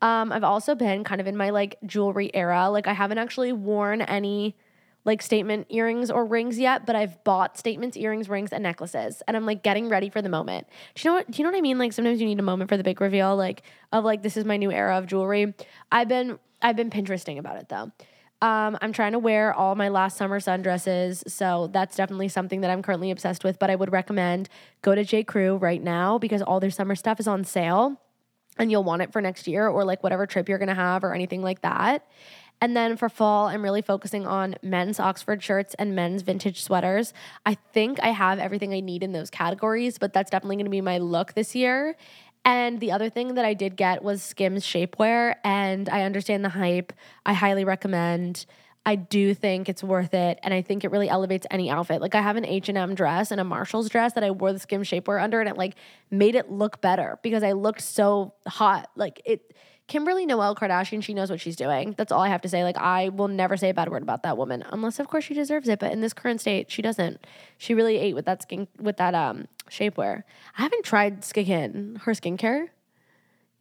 Um, 0.00 0.32
I've 0.32 0.44
also 0.44 0.74
been 0.74 1.04
kind 1.04 1.20
of 1.20 1.26
in 1.26 1.36
my 1.36 1.50
like 1.50 1.76
jewelry 1.84 2.34
era. 2.34 2.70
Like 2.70 2.86
I 2.86 2.92
haven't 2.92 3.18
actually 3.18 3.52
worn 3.52 4.00
any 4.02 4.56
like 5.08 5.22
statement 5.22 5.66
earrings 5.70 6.10
or 6.10 6.26
rings 6.26 6.58
yet, 6.58 6.84
but 6.84 6.94
I've 6.94 7.24
bought 7.24 7.56
statements, 7.56 7.96
earrings, 7.96 8.28
rings, 8.28 8.52
and 8.52 8.62
necklaces, 8.62 9.22
and 9.26 9.38
I'm 9.38 9.46
like 9.46 9.62
getting 9.62 9.88
ready 9.88 10.10
for 10.10 10.20
the 10.20 10.28
moment. 10.28 10.66
Do 10.94 11.00
you 11.02 11.10
know 11.10 11.14
what? 11.16 11.30
Do 11.30 11.38
you 11.38 11.44
know 11.44 11.50
what 11.50 11.56
I 11.56 11.62
mean? 11.62 11.78
Like 11.78 11.94
sometimes 11.94 12.20
you 12.20 12.26
need 12.26 12.38
a 12.38 12.42
moment 12.42 12.68
for 12.68 12.76
the 12.76 12.84
big 12.84 13.00
reveal, 13.00 13.34
like 13.34 13.62
of 13.90 14.04
like 14.04 14.22
this 14.22 14.36
is 14.36 14.44
my 14.44 14.58
new 14.58 14.70
era 14.70 14.98
of 14.98 15.06
jewelry. 15.06 15.54
I've 15.90 16.08
been 16.08 16.38
I've 16.60 16.76
been 16.76 16.90
Pinteresting 16.90 17.38
about 17.38 17.56
it 17.56 17.70
though. 17.70 17.90
Um, 18.40 18.78
I'm 18.82 18.92
trying 18.92 19.12
to 19.12 19.18
wear 19.18 19.52
all 19.52 19.74
my 19.74 19.88
last 19.88 20.18
summer 20.18 20.40
sundresses, 20.40 21.28
so 21.28 21.70
that's 21.72 21.96
definitely 21.96 22.28
something 22.28 22.60
that 22.60 22.70
I'm 22.70 22.82
currently 22.82 23.10
obsessed 23.10 23.44
with. 23.44 23.58
But 23.58 23.70
I 23.70 23.76
would 23.76 23.90
recommend 23.90 24.50
go 24.82 24.94
to 24.94 25.04
J. 25.04 25.24
Crew 25.24 25.56
right 25.56 25.82
now 25.82 26.18
because 26.18 26.42
all 26.42 26.60
their 26.60 26.70
summer 26.70 26.94
stuff 26.94 27.18
is 27.18 27.26
on 27.26 27.44
sale, 27.44 27.98
and 28.58 28.70
you'll 28.70 28.84
want 28.84 29.00
it 29.00 29.10
for 29.10 29.22
next 29.22 29.48
year 29.48 29.68
or 29.68 29.84
like 29.84 30.02
whatever 30.02 30.26
trip 30.26 30.50
you're 30.50 30.58
gonna 30.58 30.74
have 30.74 31.02
or 31.02 31.14
anything 31.14 31.42
like 31.42 31.62
that. 31.62 32.06
And 32.60 32.76
then 32.76 32.96
for 32.96 33.08
fall, 33.08 33.46
I'm 33.46 33.62
really 33.62 33.82
focusing 33.82 34.26
on 34.26 34.56
men's 34.62 34.98
Oxford 34.98 35.42
shirts 35.42 35.74
and 35.78 35.94
men's 35.94 36.22
vintage 36.22 36.62
sweaters. 36.62 37.12
I 37.46 37.54
think 37.54 38.00
I 38.02 38.08
have 38.08 38.38
everything 38.38 38.72
I 38.74 38.80
need 38.80 39.02
in 39.02 39.12
those 39.12 39.30
categories, 39.30 39.98
but 39.98 40.12
that's 40.12 40.30
definitely 40.30 40.56
going 40.56 40.66
to 40.66 40.70
be 40.70 40.80
my 40.80 40.98
look 40.98 41.34
this 41.34 41.54
year. 41.54 41.96
And 42.44 42.80
the 42.80 42.92
other 42.92 43.10
thing 43.10 43.34
that 43.34 43.44
I 43.44 43.54
did 43.54 43.76
get 43.76 44.02
was 44.02 44.22
Skims 44.22 44.64
shapewear, 44.64 45.34
and 45.44 45.88
I 45.88 46.02
understand 46.02 46.44
the 46.44 46.48
hype. 46.48 46.92
I 47.26 47.34
highly 47.34 47.64
recommend. 47.64 48.46
I 48.86 48.94
do 48.94 49.34
think 49.34 49.68
it's 49.68 49.84
worth 49.84 50.14
it, 50.14 50.38
and 50.42 50.54
I 50.54 50.62
think 50.62 50.82
it 50.82 50.90
really 50.90 51.10
elevates 51.10 51.46
any 51.50 51.68
outfit. 51.68 52.00
Like 52.00 52.14
I 52.14 52.22
have 52.22 52.36
an 52.36 52.46
H 52.46 52.68
and 52.70 52.78
M 52.78 52.94
dress 52.94 53.30
and 53.30 53.40
a 53.40 53.44
Marshalls 53.44 53.90
dress 53.90 54.14
that 54.14 54.24
I 54.24 54.30
wore 54.30 54.52
the 54.52 54.58
Skims 54.58 54.88
shapewear 54.88 55.22
under, 55.22 55.40
and 55.40 55.48
it 55.48 55.58
like 55.58 55.74
made 56.10 56.34
it 56.34 56.50
look 56.50 56.80
better 56.80 57.18
because 57.22 57.42
I 57.42 57.52
looked 57.52 57.82
so 57.82 58.32
hot. 58.46 58.88
Like 58.96 59.20
it 59.26 59.52
Kimberly 59.88 60.26
Noel 60.26 60.54
Kardashian, 60.54 61.02
she 61.02 61.14
knows 61.14 61.30
what 61.30 61.40
she's 61.40 61.56
doing. 61.56 61.94
That's 61.96 62.12
all 62.12 62.20
I 62.20 62.28
have 62.28 62.42
to 62.42 62.48
say. 62.48 62.62
Like, 62.62 62.76
I 62.76 63.08
will 63.08 63.26
never 63.26 63.56
say 63.56 63.70
a 63.70 63.74
bad 63.74 63.88
word 63.88 64.02
about 64.02 64.22
that 64.22 64.36
woman, 64.36 64.62
unless 64.70 65.00
of 65.00 65.08
course 65.08 65.24
she 65.24 65.34
deserves 65.34 65.66
it. 65.66 65.78
But 65.78 65.92
in 65.92 66.02
this 66.02 66.12
current 66.12 66.40
state, 66.42 66.70
she 66.70 66.82
doesn't. 66.82 67.26
She 67.56 67.74
really 67.74 67.96
ate 67.96 68.14
with 68.14 68.26
that 68.26 68.42
skin 68.42 68.68
with 68.78 68.98
that 68.98 69.14
um 69.14 69.48
shapewear. 69.70 70.24
I 70.56 70.62
haven't 70.62 70.84
tried 70.84 71.24
skin 71.24 72.00
her 72.04 72.12
skincare. 72.12 72.68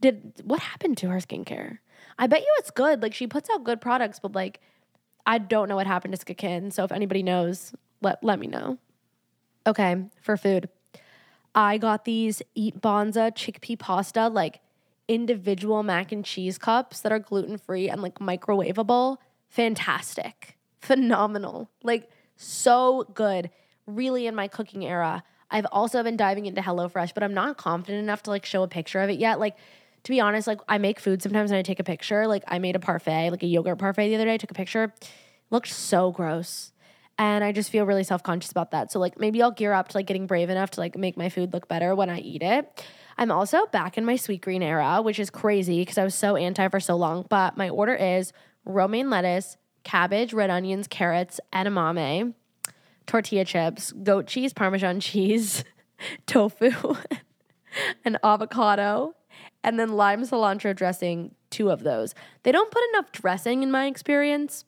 Did 0.01 0.33
what 0.43 0.59
happened 0.59 0.97
to 0.99 1.09
her 1.09 1.17
skincare? 1.17 1.79
I 2.19 2.27
bet 2.27 2.41
you 2.41 2.55
it's 2.59 2.71
good. 2.71 3.01
Like 3.01 3.13
she 3.13 3.25
puts 3.25 3.49
out 3.49 3.63
good 3.63 3.79
products, 3.79 4.19
but 4.19 4.33
like 4.33 4.59
I 5.25 5.37
don't 5.37 5.69
know 5.69 5.75
what 5.75 5.87
happened 5.87 6.17
to 6.17 6.25
Skikin. 6.25 6.71
So 6.73 6.83
if 6.83 6.91
anybody 6.91 7.23
knows, 7.23 7.73
let 8.01 8.23
let 8.23 8.39
me 8.39 8.47
know. 8.47 8.77
Okay, 9.65 10.05
for 10.21 10.37
food. 10.37 10.69
I 11.55 11.77
got 11.77 12.05
these 12.05 12.41
Eat 12.53 12.81
Banza 12.81 13.31
chickpea 13.31 13.79
pasta 13.79 14.27
like 14.27 14.59
individual 15.07 15.83
mac 15.83 16.11
and 16.11 16.25
cheese 16.25 16.57
cups 16.57 17.01
that 17.01 17.11
are 17.11 17.19
gluten 17.19 17.57
free 17.57 17.89
and 17.89 18.01
like 18.01 18.15
microwavable. 18.19 19.17
Fantastic. 19.49 20.57
Phenomenal. 20.79 21.69
Like 21.83 22.09
so 22.35 23.05
good. 23.13 23.49
Really 23.85 24.27
in 24.27 24.35
my 24.35 24.47
cooking 24.47 24.85
era. 24.85 25.23
I've 25.49 25.65
also 25.71 26.03
been 26.03 26.17
diving 26.17 26.45
into 26.45 26.61
HelloFresh, 26.61 27.13
but 27.13 27.23
I'm 27.23 27.33
not 27.33 27.57
confident 27.57 28.03
enough 28.03 28.23
to 28.23 28.31
like 28.31 28.45
show 28.45 28.63
a 28.63 28.67
picture 28.67 28.99
of 28.99 29.09
it 29.09 29.17
yet. 29.17 29.39
Like 29.39 29.55
to 30.03 30.11
be 30.11 30.19
honest, 30.19 30.47
like 30.47 30.59
I 30.67 30.77
make 30.77 30.99
food 30.99 31.21
sometimes 31.21 31.51
and 31.51 31.57
I 31.57 31.61
take 31.61 31.79
a 31.79 31.83
picture. 31.83 32.27
Like 32.27 32.43
I 32.47 32.59
made 32.59 32.75
a 32.75 32.79
parfait, 32.79 33.29
like 33.31 33.43
a 33.43 33.47
yogurt 33.47 33.79
parfait 33.79 34.09
the 34.09 34.15
other 34.15 34.25
day, 34.25 34.33
I 34.33 34.37
took 34.37 34.51
a 34.51 34.55
picture. 34.55 34.93
Looked 35.49 35.69
so 35.69 36.11
gross. 36.11 36.73
And 37.17 37.43
I 37.43 37.51
just 37.51 37.71
feel 37.71 37.85
really 37.85 38.03
self-conscious 38.03 38.51
about 38.51 38.71
that. 38.71 38.91
So 38.91 38.99
like 38.99 39.19
maybe 39.19 39.41
I'll 39.41 39.51
gear 39.51 39.73
up 39.73 39.87
to 39.89 39.97
like 39.97 40.05
getting 40.05 40.27
brave 40.27 40.49
enough 40.49 40.71
to 40.71 40.79
like 40.79 40.97
make 40.97 41.17
my 41.17 41.29
food 41.29 41.53
look 41.53 41.67
better 41.67 41.95
when 41.95 42.09
I 42.09 42.19
eat 42.19 42.43
it. 42.43 42.85
I'm 43.17 43.31
also 43.31 43.65
back 43.67 43.97
in 43.97 44.05
my 44.05 44.13
Sweetgreen 44.13 44.61
era, 44.61 45.01
which 45.01 45.19
is 45.19 45.29
crazy 45.29 45.81
because 45.81 45.97
I 45.97 46.03
was 46.03 46.15
so 46.15 46.35
anti 46.35 46.67
for 46.67 46.79
so 46.79 46.95
long. 46.95 47.25
But 47.27 47.57
my 47.57 47.69
order 47.69 47.95
is 47.95 48.31
romaine 48.63 49.09
lettuce, 49.09 49.57
cabbage, 49.83 50.33
red 50.33 50.49
onions, 50.49 50.87
carrots, 50.87 51.39
edamame, 51.51 52.33
tortilla 53.07 53.45
chips, 53.45 53.91
goat 53.91 54.27
cheese, 54.27 54.53
parmesan 54.53 54.99
cheese, 54.99 55.63
tofu, 56.27 56.95
and 58.05 58.19
avocado, 58.23 59.15
and 59.63 59.79
then 59.79 59.93
lime 59.93 60.21
cilantro 60.21 60.75
dressing, 60.75 61.33
two 61.49 61.71
of 61.71 61.83
those. 61.83 62.13
They 62.43 62.51
don't 62.51 62.69
put 62.69 62.83
enough 62.93 63.11
dressing 63.11 63.63
in 63.63 63.71
my 63.71 63.87
experience. 63.87 64.65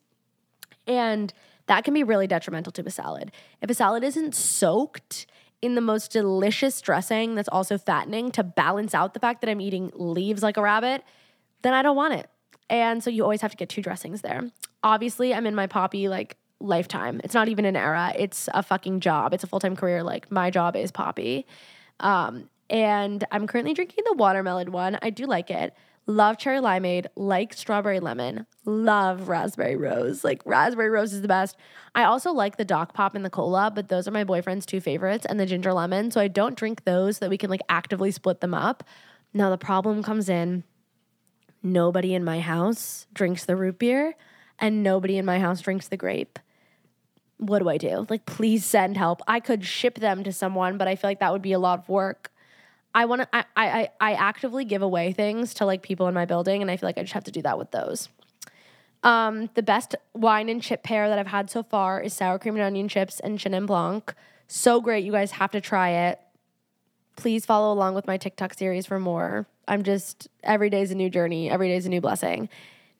And 0.86 1.32
that 1.66 1.84
can 1.84 1.94
be 1.94 2.02
really 2.02 2.26
detrimental 2.26 2.72
to 2.72 2.82
a 2.84 2.90
salad. 2.90 3.30
If 3.62 3.70
a 3.70 3.74
salad 3.74 4.02
isn't 4.02 4.34
soaked 4.34 5.26
in 5.62 5.74
the 5.74 5.80
most 5.80 6.10
delicious 6.10 6.80
dressing 6.80 7.34
that's 7.34 7.48
also 7.48 7.76
fattening 7.76 8.30
to 8.32 8.42
balance 8.42 8.94
out 8.94 9.14
the 9.14 9.20
fact 9.20 9.40
that 9.42 9.50
I'm 9.50 9.60
eating 9.60 9.90
leaves 9.94 10.42
like 10.42 10.56
a 10.56 10.62
rabbit, 10.62 11.02
then 11.62 11.74
I 11.74 11.82
don't 11.82 11.96
want 11.96 12.14
it. 12.14 12.28
And 12.68 13.02
so 13.02 13.10
you 13.10 13.22
always 13.22 13.42
have 13.42 13.50
to 13.50 13.56
get 13.56 13.68
two 13.68 13.82
dressings 13.82 14.22
there. 14.22 14.48
Obviously, 14.82 15.34
I'm 15.34 15.46
in 15.46 15.54
my 15.54 15.66
Poppi 15.66 16.08
like 16.08 16.36
lifetime. 16.60 17.20
It's 17.24 17.34
not 17.34 17.48
even 17.48 17.64
an 17.64 17.76
era. 17.76 18.12
It's 18.16 18.48
a 18.54 18.62
fucking 18.62 19.00
job. 19.00 19.34
It's 19.34 19.44
a 19.44 19.46
full-time 19.46 19.76
career. 19.76 20.02
Like 20.02 20.30
my 20.30 20.50
job 20.50 20.76
is 20.76 20.90
Poppi. 20.90 21.46
Um, 21.98 22.48
and 22.70 23.24
I'm 23.32 23.46
currently 23.46 23.74
drinking 23.74 24.04
the 24.06 24.14
watermelon 24.14 24.70
one. 24.72 24.98
I 25.02 25.10
do 25.10 25.26
like 25.26 25.50
it. 25.50 25.74
Love 26.10 26.38
cherry 26.38 26.58
limeade, 26.58 27.06
like 27.14 27.52
strawberry 27.52 28.00
lemon, 28.00 28.44
love 28.64 29.28
raspberry 29.28 29.76
rose. 29.76 30.24
Like 30.24 30.42
raspberry 30.44 30.90
rose 30.90 31.12
is 31.12 31.22
the 31.22 31.28
best. 31.28 31.56
I 31.94 32.02
also 32.02 32.32
like 32.32 32.56
the 32.56 32.64
Doc 32.64 32.94
Pop 32.94 33.14
and 33.14 33.24
the 33.24 33.30
cola, 33.30 33.70
but 33.72 33.88
those 33.88 34.08
are 34.08 34.10
my 34.10 34.24
boyfriend's 34.24 34.66
two 34.66 34.80
favorites 34.80 35.24
and 35.24 35.38
the 35.38 35.46
ginger 35.46 35.72
lemon. 35.72 36.10
So 36.10 36.20
I 36.20 36.26
don't 36.26 36.56
drink 36.56 36.84
those 36.84 37.18
so 37.18 37.24
that 37.24 37.30
we 37.30 37.38
can 37.38 37.48
like 37.48 37.60
actively 37.68 38.10
split 38.10 38.40
them 38.40 38.54
up. 38.54 38.82
Now 39.32 39.50
the 39.50 39.56
problem 39.56 40.02
comes 40.02 40.28
in 40.28 40.64
nobody 41.62 42.12
in 42.12 42.24
my 42.24 42.40
house 42.40 43.06
drinks 43.14 43.44
the 43.44 43.54
root 43.54 43.78
beer 43.78 44.16
and 44.58 44.82
nobody 44.82 45.16
in 45.16 45.24
my 45.24 45.38
house 45.38 45.60
drinks 45.60 45.86
the 45.86 45.96
grape. 45.96 46.40
What 47.36 47.60
do 47.60 47.68
I 47.68 47.78
do? 47.78 48.04
Like 48.10 48.26
please 48.26 48.66
send 48.66 48.96
help. 48.96 49.22
I 49.28 49.38
could 49.38 49.64
ship 49.64 50.00
them 50.00 50.24
to 50.24 50.32
someone, 50.32 50.76
but 50.76 50.88
I 50.88 50.96
feel 50.96 51.08
like 51.08 51.20
that 51.20 51.30
would 51.32 51.40
be 51.40 51.52
a 51.52 51.60
lot 51.60 51.78
of 51.78 51.88
work. 51.88 52.32
I 52.94 53.04
want 53.04 53.22
to 53.22 53.28
I, 53.32 53.44
I 53.56 53.88
I 54.00 54.12
actively 54.14 54.64
give 54.64 54.82
away 54.82 55.12
things 55.12 55.54
to 55.54 55.66
like 55.66 55.82
people 55.82 56.08
in 56.08 56.14
my 56.14 56.24
building 56.24 56.62
and 56.62 56.70
I 56.70 56.76
feel 56.76 56.88
like 56.88 56.98
I 56.98 57.02
just 57.02 57.12
have 57.12 57.24
to 57.24 57.30
do 57.30 57.42
that 57.42 57.58
with 57.58 57.70
those. 57.70 58.08
Um, 59.02 59.48
the 59.54 59.62
best 59.62 59.94
wine 60.12 60.48
and 60.48 60.62
chip 60.62 60.82
pair 60.82 61.08
that 61.08 61.18
I've 61.18 61.26
had 61.26 61.50
so 61.50 61.62
far 61.62 62.00
is 62.00 62.12
sour 62.12 62.38
cream 62.38 62.54
and 62.56 62.62
onion 62.62 62.88
chips 62.88 63.18
and 63.20 63.38
Chenin 63.38 63.66
Blanc. 63.66 64.14
So 64.46 64.80
great, 64.80 65.04
you 65.04 65.12
guys 65.12 65.32
have 65.32 65.52
to 65.52 65.60
try 65.60 65.90
it. 65.90 66.20
Please 67.16 67.46
follow 67.46 67.72
along 67.72 67.94
with 67.94 68.06
my 68.06 68.16
TikTok 68.16 68.54
series 68.54 68.86
for 68.86 68.98
more. 68.98 69.46
I'm 69.68 69.82
just 69.82 70.28
every 70.42 70.68
day 70.68 70.82
is 70.82 70.90
a 70.90 70.94
new 70.94 71.08
journey, 71.08 71.48
every 71.48 71.68
day 71.68 71.76
is 71.76 71.86
a 71.86 71.90
new 71.90 72.00
blessing. 72.00 72.48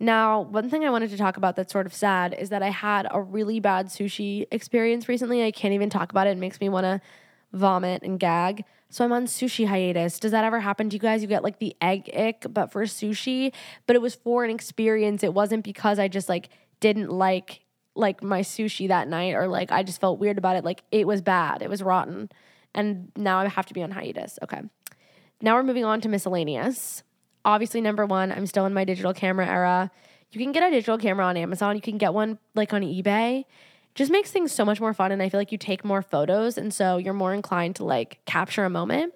Now, 0.02 0.40
one 0.40 0.70
thing 0.70 0.84
I 0.84 0.90
wanted 0.90 1.10
to 1.10 1.18
talk 1.18 1.36
about 1.36 1.56
that's 1.56 1.72
sort 1.72 1.84
of 1.84 1.92
sad 1.92 2.34
is 2.38 2.48
that 2.48 2.62
I 2.62 2.70
had 2.70 3.06
a 3.10 3.20
really 3.20 3.60
bad 3.60 3.88
sushi 3.88 4.46
experience 4.50 5.08
recently. 5.08 5.44
I 5.44 5.50
can't 5.50 5.74
even 5.74 5.90
talk 5.90 6.10
about 6.10 6.26
it. 6.26 6.30
It 6.30 6.38
makes 6.38 6.58
me 6.58 6.70
want 6.70 6.84
to 6.84 7.02
vomit 7.52 8.02
and 8.02 8.18
gag. 8.18 8.64
So 8.90 9.04
I'm 9.04 9.12
on 9.12 9.26
sushi 9.26 9.66
hiatus. 9.66 10.18
Does 10.18 10.32
that 10.32 10.44
ever 10.44 10.60
happen 10.60 10.90
to 10.90 10.96
you 10.96 11.00
guys? 11.00 11.22
You 11.22 11.28
get 11.28 11.44
like 11.44 11.60
the 11.60 11.76
egg 11.80 12.10
ick, 12.14 12.46
but 12.50 12.72
for 12.72 12.82
sushi, 12.82 13.52
but 13.86 13.94
it 13.94 14.02
was 14.02 14.16
for 14.16 14.44
an 14.44 14.50
experience. 14.50 15.22
It 15.22 15.32
wasn't 15.32 15.64
because 15.64 15.98
I 16.00 16.08
just 16.08 16.28
like 16.28 16.48
didn't 16.80 17.10
like 17.10 17.60
like 17.94 18.22
my 18.22 18.40
sushi 18.40 18.88
that 18.88 19.08
night 19.08 19.34
or 19.34 19.46
like 19.46 19.70
I 19.70 19.82
just 19.84 20.00
felt 20.00 20.18
weird 20.18 20.38
about 20.38 20.56
it. 20.56 20.64
Like 20.64 20.82
it 20.90 21.06
was 21.06 21.22
bad. 21.22 21.62
It 21.62 21.70
was 21.70 21.82
rotten. 21.82 22.30
And 22.74 23.12
now 23.16 23.38
I 23.38 23.48
have 23.48 23.66
to 23.66 23.74
be 23.74 23.82
on 23.82 23.92
hiatus. 23.92 24.38
Okay. 24.42 24.60
Now 25.40 25.54
we're 25.54 25.62
moving 25.62 25.84
on 25.84 26.00
to 26.02 26.08
miscellaneous. 26.08 27.02
Obviously, 27.44 27.80
number 27.80 28.04
one, 28.04 28.30
I'm 28.30 28.46
still 28.46 28.66
in 28.66 28.74
my 28.74 28.84
digital 28.84 29.14
camera 29.14 29.46
era. 29.46 29.90
You 30.32 30.40
can 30.40 30.52
get 30.52 30.62
a 30.62 30.70
digital 30.70 30.98
camera 30.98 31.24
on 31.24 31.36
Amazon. 31.36 31.76
You 31.76 31.82
can 31.82 31.96
get 31.96 32.12
one 32.12 32.38
like 32.54 32.72
on 32.72 32.82
eBay. 32.82 33.44
Just 34.00 34.10
makes 34.10 34.30
things 34.30 34.50
so 34.50 34.64
much 34.64 34.80
more 34.80 34.94
fun. 34.94 35.12
And 35.12 35.22
I 35.22 35.28
feel 35.28 35.38
like 35.38 35.52
you 35.52 35.58
take 35.58 35.84
more 35.84 36.00
photos. 36.00 36.56
And 36.56 36.72
so 36.72 36.96
you're 36.96 37.12
more 37.12 37.34
inclined 37.34 37.76
to 37.76 37.84
like 37.84 38.18
capture 38.24 38.64
a 38.64 38.70
moment. 38.70 39.12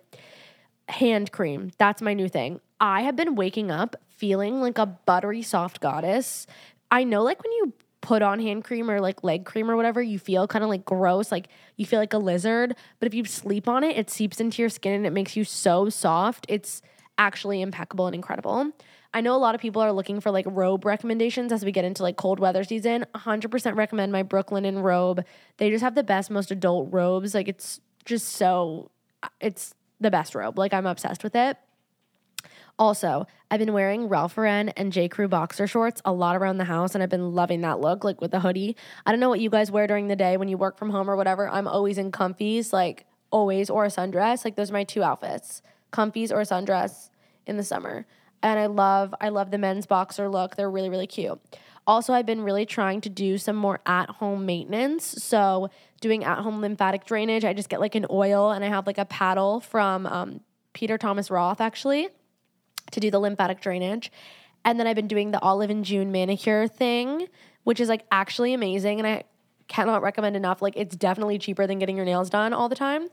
Hand 0.91 1.33
cream. 1.33 1.73
That's 1.79 2.03
my 2.03 2.13
new 2.13 2.29
thing. 2.29 2.61
I 2.79 3.01
have 3.01 3.17
been 3.17 3.35
waking 3.35 3.71
up 3.71 3.97
feeling 4.11 4.61
like 4.61 4.77
a 4.77 4.85
buttery 4.85 5.41
soft 5.41 5.81
goddess. 5.81 6.47
I 6.91 7.03
know, 7.05 7.23
like, 7.23 7.43
when 7.43 7.53
you 7.53 7.73
put 8.03 8.21
on 8.21 8.41
hand 8.41 8.65
cream 8.65 8.91
or 8.91 9.01
like 9.01 9.25
leg 9.25 9.47
cream 9.47 9.71
or 9.71 9.77
whatever, 9.77 10.03
you 10.03 10.19
feel 10.19 10.47
kind 10.47 10.63
of 10.63 10.69
like 10.69 10.85
gross, 10.85 11.33
like 11.33 11.49
you 11.77 11.87
feel 11.87 11.99
like 11.99 12.13
a 12.13 12.19
lizard. 12.19 12.77
But 13.01 13.07
if 13.07 13.15
you 13.15 13.25
sleep 13.25 13.67
on 13.67 13.85
it, 13.85 13.97
it 13.97 14.11
seeps 14.11 14.39
into 14.39 14.61
your 14.61 14.69
skin 14.69 14.93
and 14.93 15.07
it 15.07 15.15
makes 15.15 15.35
you 15.35 15.45
so 15.45 15.89
soft. 15.89 16.45
It's 16.47 16.83
actually 17.17 17.63
impeccable 17.63 18.07
and 18.07 18.15
incredible. 18.15 18.71
I 19.15 19.21
know 19.21 19.37
a 19.37 19.39
lot 19.39 19.55
of 19.55 19.61
people 19.61 19.81
are 19.81 19.93
looking 19.93 20.21
for 20.21 20.33
like 20.33 20.45
robe 20.49 20.85
recommendations 20.85 21.53
as 21.53 21.65
we 21.65 21.71
get 21.71 21.85
into 21.85 22.03
like 22.03 22.17
cold 22.17 22.41
weather 22.41 22.65
season. 22.65 23.07
100% 23.15 23.77
recommend 23.77 24.11
my 24.11 24.25
Brooklinen 24.25 24.83
robe. 24.83 25.25
They 25.59 25.71
just 25.71 25.85
have 25.85 25.95
the 25.95 26.03
best, 26.03 26.33
most 26.33 26.51
adult 26.51 26.93
robes. 26.93 27.33
Like 27.33 27.47
it's 27.47 27.81
just 28.05 28.31
so, 28.31 28.91
uh, 29.23 29.29
it's 29.41 29.73
the 30.01 30.11
best 30.11 30.35
robe. 30.35 30.59
Like 30.59 30.75
I'm 30.75 30.85
obsessed 30.85 31.23
with 31.23 31.37
it. 31.37 31.57
Also, 32.77 33.29
I've 33.53 33.61
been 33.61 33.73
wearing 33.73 34.09
Ralph 34.09 34.37
Lauren 34.37 34.71
and 34.71 34.93
J. 34.93 35.09
Crew 35.09 35.29
boxer 35.29 35.69
shorts 35.69 36.03
a 36.05 36.13
lot 36.13 36.35
around 36.35 36.59
the 36.59 36.65
house, 36.65 36.95
and 36.95 37.05
I've 37.05 37.09
been 37.09 37.33
loving 37.33 37.61
that 37.61 37.79
look, 37.79 38.03
like 38.03 38.21
with 38.21 38.33
the 38.33 38.41
hoodie. 38.41 38.77
I 39.07 39.13
don't 39.13 39.21
know 39.21 39.29
what 39.29 39.39
you 39.39 39.49
guys 39.49 39.71
wear 39.71 39.87
during 39.87 40.09
the 40.09 40.17
day 40.17 40.37
when 40.37 40.49
you 40.49 40.59
work 40.59 40.77
from 40.77 40.91
home 40.91 41.09
or 41.09 41.15
whatever. 41.15 41.49
I'm 41.49 41.69
always 41.69 41.99
in 41.99 42.11
comfies, 42.11 42.73
like 42.73 43.07
always, 43.31 43.71
or 43.71 43.85
a 43.85 43.89
sundress. 43.89 44.45
Like 44.45 44.57
those 44.57 44.71
are 44.71 44.73
my 44.73 44.83
two 44.83 45.05
outfits: 45.05 45.63
comfies 45.93 46.33
or 46.33 46.41
a 46.41 46.45
sundress 46.45 47.11
in 47.47 47.57
the 47.57 47.63
summer. 47.63 48.07
And 48.45 48.59
I 48.59 48.67
love, 48.67 49.15
I 49.23 49.31
love 49.31 49.51
the 49.51 49.57
men's 49.57 49.87
boxer 49.87 50.29
look. 50.29 50.55
They're 50.55 50.71
really, 50.71 50.91
really 50.91 51.07
cute. 51.07 51.41
Also, 51.87 52.13
I've 52.13 52.27
been 52.27 52.43
really 52.43 52.67
trying 52.67 53.01
to 53.01 53.09
do 53.09 53.39
some 53.39 53.57
more 53.57 53.81
at 53.87 54.11
home 54.11 54.45
maintenance. 54.45 55.05
So, 55.25 55.71
doing 56.03 56.25
at 56.25 56.41
home 56.41 56.61
lymphatic 56.61 57.07
drainage, 57.07 57.47
I 57.47 57.55
just 57.55 57.71
get 57.71 57.81
like 57.81 57.95
an 57.95 58.05
oil 58.11 58.51
and 58.51 58.63
I 58.63 58.69
have 58.69 58.87
like 58.87 58.99
a 58.99 59.07
paddle 59.07 59.61
from 59.61 60.07
um, 60.07 60.41
Peter 60.75 60.99
Thomas 60.99 61.31
Roth 61.31 61.63
actually 61.63 62.11
to 62.91 63.01
do 63.01 63.11
the 63.11 63.19
lymphatic 63.19 63.63
drainage. 63.63 64.13
And 64.63 64.79
then 64.79 64.87
I've 64.87 64.97
been 64.97 65.09
doing 65.09 65.31
the 65.31 65.41
Olive 65.41 65.71
and 65.71 65.83
June 65.83 66.13
manicure 66.13 66.69
thing, 66.69 67.29
which 67.65 67.81
is 67.81 67.89
like 67.89 68.05
actually 68.11 68.53
amazing. 68.53 68.99
And 68.99 69.07
I 69.07 69.25
cannot 69.69 70.03
recommend 70.03 70.37
enough. 70.37 70.61
Like, 70.61 70.75
it's 70.77 70.97
definitely 70.97 71.39
cheaper 71.39 71.67
than 71.67 71.79
getting 71.79 71.97
your 71.97 72.05
nails 72.05 72.29
done 72.29 72.53
all 72.53 72.69
the 72.69 72.77
time. 72.77 73.09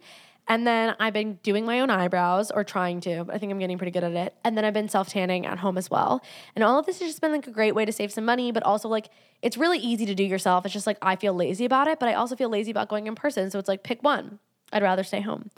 And 0.47 0.67
then 0.67 0.95
I've 0.99 1.13
been 1.13 1.35
doing 1.43 1.65
my 1.65 1.79
own 1.79 1.89
eyebrows 1.89 2.51
or 2.51 2.63
trying 2.63 2.99
to. 3.01 3.25
I 3.31 3.37
think 3.37 3.51
I'm 3.51 3.59
getting 3.59 3.77
pretty 3.77 3.91
good 3.91 4.03
at 4.03 4.13
it. 4.13 4.35
And 4.43 4.57
then 4.57 4.65
I've 4.65 4.73
been 4.73 4.89
self 4.89 5.09
tanning 5.09 5.45
at 5.45 5.59
home 5.59 5.77
as 5.77 5.89
well. 5.89 6.21
And 6.55 6.63
all 6.63 6.77
of 6.79 6.85
this 6.85 6.99
has 6.99 7.09
just 7.09 7.21
been 7.21 7.31
like 7.31 7.47
a 7.47 7.51
great 7.51 7.73
way 7.73 7.85
to 7.85 7.91
save 7.91 8.11
some 8.11 8.25
money, 8.25 8.51
but 8.51 8.63
also 8.63 8.89
like 8.89 9.09
it's 9.41 9.57
really 9.57 9.79
easy 9.79 10.05
to 10.05 10.15
do 10.15 10.23
yourself. 10.23 10.65
It's 10.65 10.73
just 10.73 10.87
like 10.87 10.97
I 11.01 11.15
feel 11.15 11.33
lazy 11.33 11.65
about 11.65 11.87
it, 11.87 11.99
but 11.99 12.09
I 12.09 12.13
also 12.13 12.35
feel 12.35 12.49
lazy 12.49 12.71
about 12.71 12.89
going 12.89 13.07
in 13.07 13.15
person. 13.15 13.49
So 13.49 13.59
it's 13.59 13.67
like 13.67 13.83
pick 13.83 14.03
one. 14.03 14.39
I'd 14.73 14.83
rather 14.83 15.03
stay 15.03 15.21
home. 15.21 15.51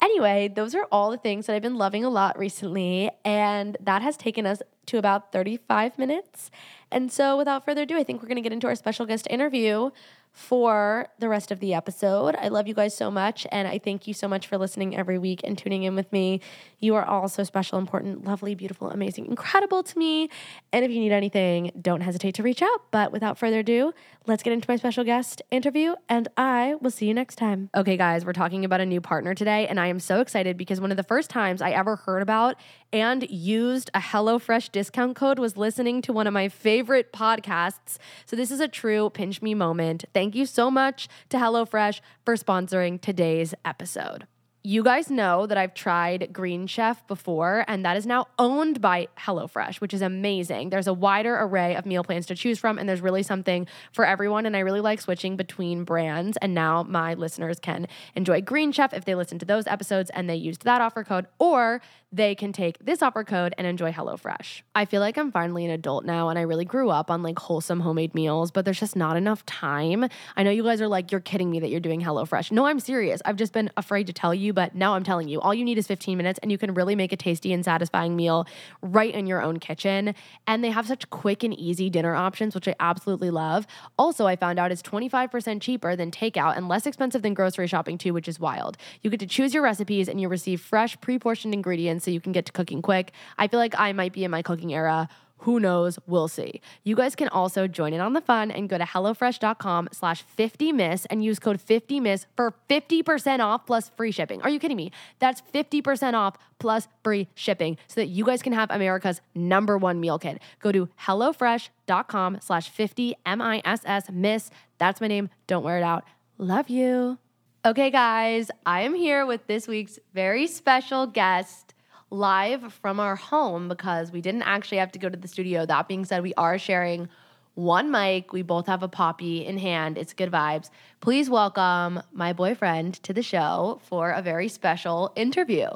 Anyway, 0.00 0.48
those 0.54 0.74
are 0.74 0.86
all 0.92 1.10
the 1.10 1.16
things 1.16 1.46
that 1.46 1.56
I've 1.56 1.62
been 1.62 1.76
loving 1.76 2.04
a 2.04 2.10
lot 2.10 2.38
recently. 2.38 3.10
And 3.24 3.76
that 3.80 4.02
has 4.02 4.16
taken 4.16 4.46
us 4.46 4.62
to 4.86 4.98
about 4.98 5.32
35 5.32 5.98
minutes. 5.98 6.50
And 6.90 7.10
so, 7.12 7.36
without 7.36 7.64
further 7.64 7.82
ado, 7.82 7.96
I 7.96 8.04
think 8.04 8.22
we're 8.22 8.28
going 8.28 8.36
to 8.36 8.42
get 8.42 8.52
into 8.52 8.66
our 8.66 8.74
special 8.74 9.06
guest 9.06 9.26
interview 9.28 9.90
for 10.32 11.08
the 11.18 11.28
rest 11.28 11.50
of 11.50 11.60
the 11.60 11.74
episode. 11.74 12.36
I 12.36 12.48
love 12.48 12.68
you 12.68 12.74
guys 12.74 12.96
so 12.96 13.10
much, 13.10 13.46
and 13.50 13.66
I 13.66 13.78
thank 13.78 14.06
you 14.06 14.14
so 14.14 14.28
much 14.28 14.46
for 14.46 14.56
listening 14.56 14.96
every 14.96 15.18
week 15.18 15.40
and 15.44 15.58
tuning 15.58 15.82
in 15.82 15.94
with 15.94 16.12
me. 16.12 16.40
You 16.78 16.94
are 16.94 17.04
all 17.04 17.28
so 17.28 17.42
special, 17.42 17.78
important, 17.78 18.24
lovely, 18.24 18.54
beautiful, 18.54 18.90
amazing, 18.90 19.26
incredible 19.26 19.82
to 19.82 19.98
me. 19.98 20.30
And 20.72 20.84
if 20.84 20.90
you 20.90 21.00
need 21.00 21.12
anything, 21.12 21.72
don't 21.80 22.02
hesitate 22.02 22.34
to 22.36 22.42
reach 22.42 22.62
out. 22.62 22.90
But 22.90 23.10
without 23.10 23.36
further 23.36 23.60
ado, 23.60 23.92
let's 24.26 24.42
get 24.42 24.52
into 24.52 24.70
my 24.70 24.76
special 24.76 25.04
guest 25.04 25.42
interview, 25.50 25.94
and 26.08 26.28
I 26.36 26.76
will 26.80 26.90
see 26.90 27.06
you 27.06 27.14
next 27.14 27.36
time. 27.36 27.70
Okay, 27.74 27.96
guys, 27.96 28.24
we're 28.24 28.32
talking 28.32 28.64
about 28.64 28.80
a 28.80 28.86
new 28.86 29.00
partner 29.00 29.34
today, 29.34 29.66
and 29.66 29.80
I 29.80 29.88
am 29.88 29.98
so 29.98 30.20
excited 30.20 30.56
because 30.56 30.80
one 30.80 30.90
of 30.90 30.96
the 30.96 31.02
first 31.02 31.30
times 31.30 31.60
I 31.60 31.70
ever 31.70 31.96
heard 31.96 32.22
about 32.22 32.56
and 32.92 33.28
used 33.28 33.90
a 33.92 33.98
HelloFresh 33.98 34.72
discount 34.72 35.16
code 35.16 35.38
was 35.38 35.56
listening 35.56 36.00
to 36.02 36.12
one 36.12 36.26
of 36.26 36.32
my 36.32 36.48
favorite 36.48 37.12
podcasts. 37.12 37.98
So 38.24 38.36
this 38.36 38.50
is 38.50 38.60
a 38.60 38.68
true 38.68 39.10
pinch 39.10 39.42
me 39.42 39.54
moment. 39.54 40.04
Thank 40.14 40.27
you 40.34 40.46
so 40.46 40.70
much 40.70 41.08
to 41.28 41.36
HelloFresh 41.36 42.00
for 42.24 42.34
sponsoring 42.36 43.00
today's 43.00 43.54
episode. 43.64 44.26
You 44.64 44.82
guys 44.82 45.08
know 45.08 45.46
that 45.46 45.56
I've 45.56 45.72
tried 45.72 46.30
Green 46.32 46.66
Chef 46.66 47.06
before, 47.06 47.64
and 47.68 47.84
that 47.84 47.96
is 47.96 48.06
now 48.06 48.26
owned 48.38 48.80
by 48.80 49.06
HelloFresh, 49.16 49.80
which 49.80 49.94
is 49.94 50.02
amazing. 50.02 50.70
There's 50.70 50.88
a 50.88 50.92
wider 50.92 51.38
array 51.38 51.76
of 51.76 51.86
meal 51.86 52.02
plans 52.02 52.26
to 52.26 52.34
choose 52.34 52.58
from, 52.58 52.76
and 52.76 52.88
there's 52.88 53.00
really 53.00 53.22
something 53.22 53.68
for 53.92 54.04
everyone. 54.04 54.46
And 54.46 54.56
I 54.56 54.60
really 54.60 54.80
like 54.80 55.00
switching 55.00 55.36
between 55.36 55.84
brands. 55.84 56.36
And 56.42 56.54
now 56.54 56.82
my 56.82 57.14
listeners 57.14 57.60
can 57.60 57.86
enjoy 58.16 58.42
Green 58.42 58.72
Chef 58.72 58.92
if 58.92 59.04
they 59.04 59.14
listen 59.14 59.38
to 59.38 59.46
those 59.46 59.66
episodes 59.68 60.10
and 60.10 60.28
they 60.28 60.36
used 60.36 60.64
that 60.64 60.82
offer 60.82 61.04
code, 61.04 61.28
or 61.38 61.80
they 62.10 62.34
can 62.34 62.52
take 62.52 62.78
this 62.78 63.02
offer 63.02 63.22
code 63.22 63.54
and 63.58 63.66
enjoy 63.66 63.92
HelloFresh. 63.92 64.62
I 64.74 64.86
feel 64.86 65.00
like 65.00 65.18
I'm 65.18 65.30
finally 65.30 65.66
an 65.66 65.70
adult 65.70 66.06
now 66.06 66.30
and 66.30 66.38
I 66.38 66.42
really 66.42 66.64
grew 66.64 66.88
up 66.88 67.10
on 67.10 67.22
like 67.22 67.38
wholesome 67.38 67.80
homemade 67.80 68.14
meals, 68.14 68.50
but 68.50 68.64
there's 68.64 68.80
just 68.80 68.96
not 68.96 69.18
enough 69.18 69.44
time. 69.44 70.08
I 70.34 70.42
know 70.42 70.50
you 70.50 70.62
guys 70.62 70.80
are 70.80 70.88
like, 70.88 71.12
you're 71.12 71.20
kidding 71.20 71.50
me 71.50 71.60
that 71.60 71.68
you're 71.68 71.80
doing 71.80 72.00
HelloFresh. 72.00 72.50
No, 72.50 72.64
I'm 72.64 72.80
serious. 72.80 73.20
I've 73.26 73.36
just 73.36 73.52
been 73.52 73.70
afraid 73.76 74.06
to 74.06 74.14
tell 74.14 74.34
you, 74.34 74.54
but 74.54 74.74
now 74.74 74.94
I'm 74.94 75.04
telling 75.04 75.28
you. 75.28 75.38
All 75.40 75.52
you 75.52 75.64
need 75.64 75.76
is 75.76 75.86
15 75.86 76.16
minutes 76.16 76.38
and 76.42 76.50
you 76.50 76.56
can 76.56 76.72
really 76.72 76.96
make 76.96 77.12
a 77.12 77.16
tasty 77.16 77.52
and 77.52 77.62
satisfying 77.62 78.16
meal 78.16 78.46
right 78.80 79.14
in 79.14 79.26
your 79.26 79.42
own 79.42 79.58
kitchen. 79.58 80.14
And 80.46 80.64
they 80.64 80.70
have 80.70 80.86
such 80.86 81.10
quick 81.10 81.42
and 81.42 81.52
easy 81.52 81.90
dinner 81.90 82.14
options, 82.14 82.54
which 82.54 82.68
I 82.68 82.74
absolutely 82.80 83.30
love. 83.30 83.66
Also, 83.98 84.26
I 84.26 84.34
found 84.34 84.58
out 84.58 84.72
it's 84.72 84.82
25% 84.82 85.60
cheaper 85.60 85.94
than 85.94 86.10
takeout 86.10 86.56
and 86.56 86.68
less 86.68 86.86
expensive 86.86 87.20
than 87.20 87.34
grocery 87.34 87.66
shopping 87.66 87.98
too, 87.98 88.14
which 88.14 88.28
is 88.28 88.40
wild. 88.40 88.78
You 89.02 89.10
get 89.10 89.20
to 89.20 89.26
choose 89.26 89.52
your 89.52 89.62
recipes 89.62 90.08
and 90.08 90.18
you 90.18 90.28
receive 90.28 90.62
fresh, 90.62 90.98
pre 91.02 91.18
portioned 91.18 91.52
ingredients 91.52 91.97
so 92.00 92.10
you 92.10 92.20
can 92.20 92.32
get 92.32 92.46
to 92.46 92.52
cooking 92.52 92.82
quick. 92.82 93.12
I 93.38 93.48
feel 93.48 93.60
like 93.60 93.74
I 93.78 93.92
might 93.92 94.12
be 94.12 94.24
in 94.24 94.30
my 94.30 94.42
cooking 94.42 94.72
era. 94.72 95.08
Who 95.42 95.60
knows? 95.60 95.98
We'll 96.06 96.28
see. 96.28 96.60
You 96.82 96.96
guys 96.96 97.14
can 97.14 97.28
also 97.28 97.68
join 97.68 97.92
in 97.92 98.00
on 98.00 98.12
the 98.12 98.20
fun 98.20 98.50
and 98.50 98.68
go 98.68 98.76
to 98.76 98.84
HelloFresh.com 98.84 99.90
slash 99.92 100.24
50miss 100.36 101.06
and 101.10 101.24
use 101.24 101.38
code 101.38 101.60
50miss 101.64 102.26
for 102.36 102.54
50% 102.68 103.38
off 103.38 103.64
plus 103.64 103.90
free 103.90 104.10
shipping. 104.10 104.42
Are 104.42 104.50
you 104.50 104.58
kidding 104.58 104.76
me? 104.76 104.90
That's 105.20 105.42
50% 105.54 106.14
off 106.14 106.36
plus 106.58 106.88
free 107.04 107.28
shipping 107.34 107.78
so 107.86 108.00
that 108.00 108.08
you 108.08 108.24
guys 108.24 108.42
can 108.42 108.52
have 108.52 108.68
America's 108.70 109.20
number 109.34 109.78
one 109.78 110.00
meal 110.00 110.18
kit. 110.18 110.42
Go 110.60 110.72
to 110.72 110.88
HelloFresh.com 111.02 112.38
slash 112.40 112.68
50 112.68 113.14
M-I-S-S 113.24 114.10
miss. 114.10 114.50
That's 114.78 115.00
my 115.00 115.06
name. 115.06 115.30
Don't 115.46 115.62
wear 115.62 115.78
it 115.78 115.84
out. 115.84 116.04
Love 116.38 116.68
you. 116.68 117.18
Okay, 117.64 117.90
guys, 117.90 118.50
I 118.64 118.82
am 118.82 118.94
here 118.94 119.26
with 119.26 119.46
this 119.46 119.68
week's 119.68 119.98
very 120.14 120.46
special 120.46 121.06
guest 121.06 121.74
live 122.10 122.72
from 122.74 123.00
our 123.00 123.16
home 123.16 123.68
because 123.68 124.10
we 124.12 124.20
didn't 124.20 124.42
actually 124.42 124.78
have 124.78 124.92
to 124.92 124.98
go 124.98 125.08
to 125.08 125.16
the 125.16 125.28
studio. 125.28 125.66
That 125.66 125.88
being 125.88 126.04
said, 126.04 126.22
we 126.22 126.34
are 126.34 126.58
sharing 126.58 127.08
one 127.54 127.90
mic. 127.90 128.32
We 128.32 128.42
both 128.42 128.66
have 128.66 128.82
a 128.82 128.88
Poppi 128.88 129.44
in 129.44 129.58
hand. 129.58 129.98
It's 129.98 130.12
good 130.12 130.30
vibes. 130.30 130.70
Please 131.00 131.28
welcome 131.28 132.02
my 132.12 132.32
boyfriend 132.32 132.94
to 133.02 133.12
the 133.12 133.22
show 133.22 133.80
for 133.84 134.10
a 134.10 134.22
very 134.22 134.48
special 134.48 135.12
interview. 135.16 135.68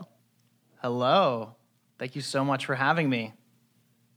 Hello. 0.81 1.57
Thank 1.99 2.17
you 2.17 2.23
so 2.23 2.45
much 2.45 2.67
for 2.67 2.75
having 2.75 3.11
me. 3.11 3.33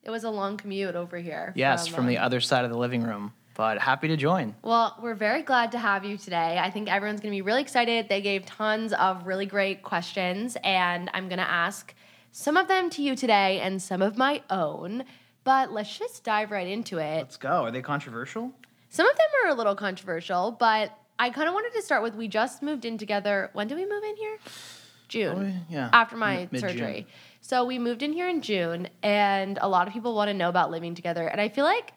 It 0.03 0.11
was 0.11 0.23
a 0.23 0.29
long 0.29 0.57
commute 0.57 0.95
over 0.95 1.17
here. 1.17 1.51
Yes, 1.55 1.87
from, 1.87 1.95
from 1.95 2.07
the 2.07 2.19
um, 2.19 2.25
other 2.25 2.39
side 2.39 2.63
of 2.63 2.71
the 2.71 2.77
living 2.77 3.03
room 3.03 3.33
but 3.55 3.79
happy 3.79 4.09
to 4.09 4.17
join. 4.17 4.53
Well, 4.61 4.95
we're 5.01 5.15
very 5.15 5.41
glad 5.41 5.71
to 5.71 5.79
have 5.79 6.05
you 6.05 6.17
today. 6.17 6.59
I 6.61 6.69
think 6.69 6.91
everyone's 6.91 7.21
going 7.21 7.31
to 7.31 7.37
be 7.37 7.41
really 7.41 7.61
excited. 7.61 8.09
They 8.09 8.21
gave 8.21 8.45
tons 8.45 8.93
of 8.93 9.25
really 9.25 9.45
great 9.45 9.81
questions, 9.81 10.57
and 10.63 11.09
I'm 11.13 11.29
going 11.29 11.39
to 11.39 11.49
ask 11.49 11.93
some 12.37 12.57
of 12.57 12.67
them 12.67 12.89
to 12.89 13.01
you 13.01 13.15
today 13.15 13.61
and 13.61 13.81
some 13.81 14.01
of 14.01 14.17
my 14.17 14.41
own. 14.49 15.05
But 15.45 15.71
let's 15.71 15.97
just 15.97 16.25
dive 16.25 16.51
right 16.51 16.67
into 16.67 16.97
it. 16.97 17.19
Let's 17.19 17.37
go. 17.37 17.63
Are 17.63 17.71
they 17.71 17.81
controversial? 17.81 18.51
Some 18.89 19.07
of 19.09 19.15
them 19.15 19.27
are 19.43 19.49
a 19.51 19.53
little 19.53 19.75
controversial, 19.75 20.51
but 20.51 20.91
I 21.17 21.29
kind 21.29 21.47
of 21.47 21.53
wanted 21.53 21.71
to 21.75 21.81
start 21.81 22.03
with 22.03 22.13
we 22.13 22.27
just 22.27 22.61
moved 22.61 22.83
in 22.83 22.97
together. 22.97 23.51
When 23.53 23.67
did 23.67 23.77
we 23.77 23.85
move 23.85 24.03
in 24.03 24.17
here? 24.17 24.37
June. 25.07 25.63
Oh, 25.69 25.73
yeah. 25.73 25.89
After 25.93 26.17
my 26.17 26.49
surgery. 26.53 27.07
So 27.39 27.63
we 27.63 27.79
moved 27.79 28.03
in 28.03 28.11
here 28.11 28.27
in 28.27 28.41
June, 28.41 28.89
and 29.01 29.57
a 29.61 29.69
lot 29.69 29.87
of 29.87 29.93
people 29.93 30.13
want 30.13 30.27
to 30.27 30.33
know 30.33 30.49
about 30.49 30.71
living 30.71 30.93
together. 30.93 31.25
And 31.25 31.39
I 31.39 31.47
feel 31.47 31.63
like, 31.63 31.93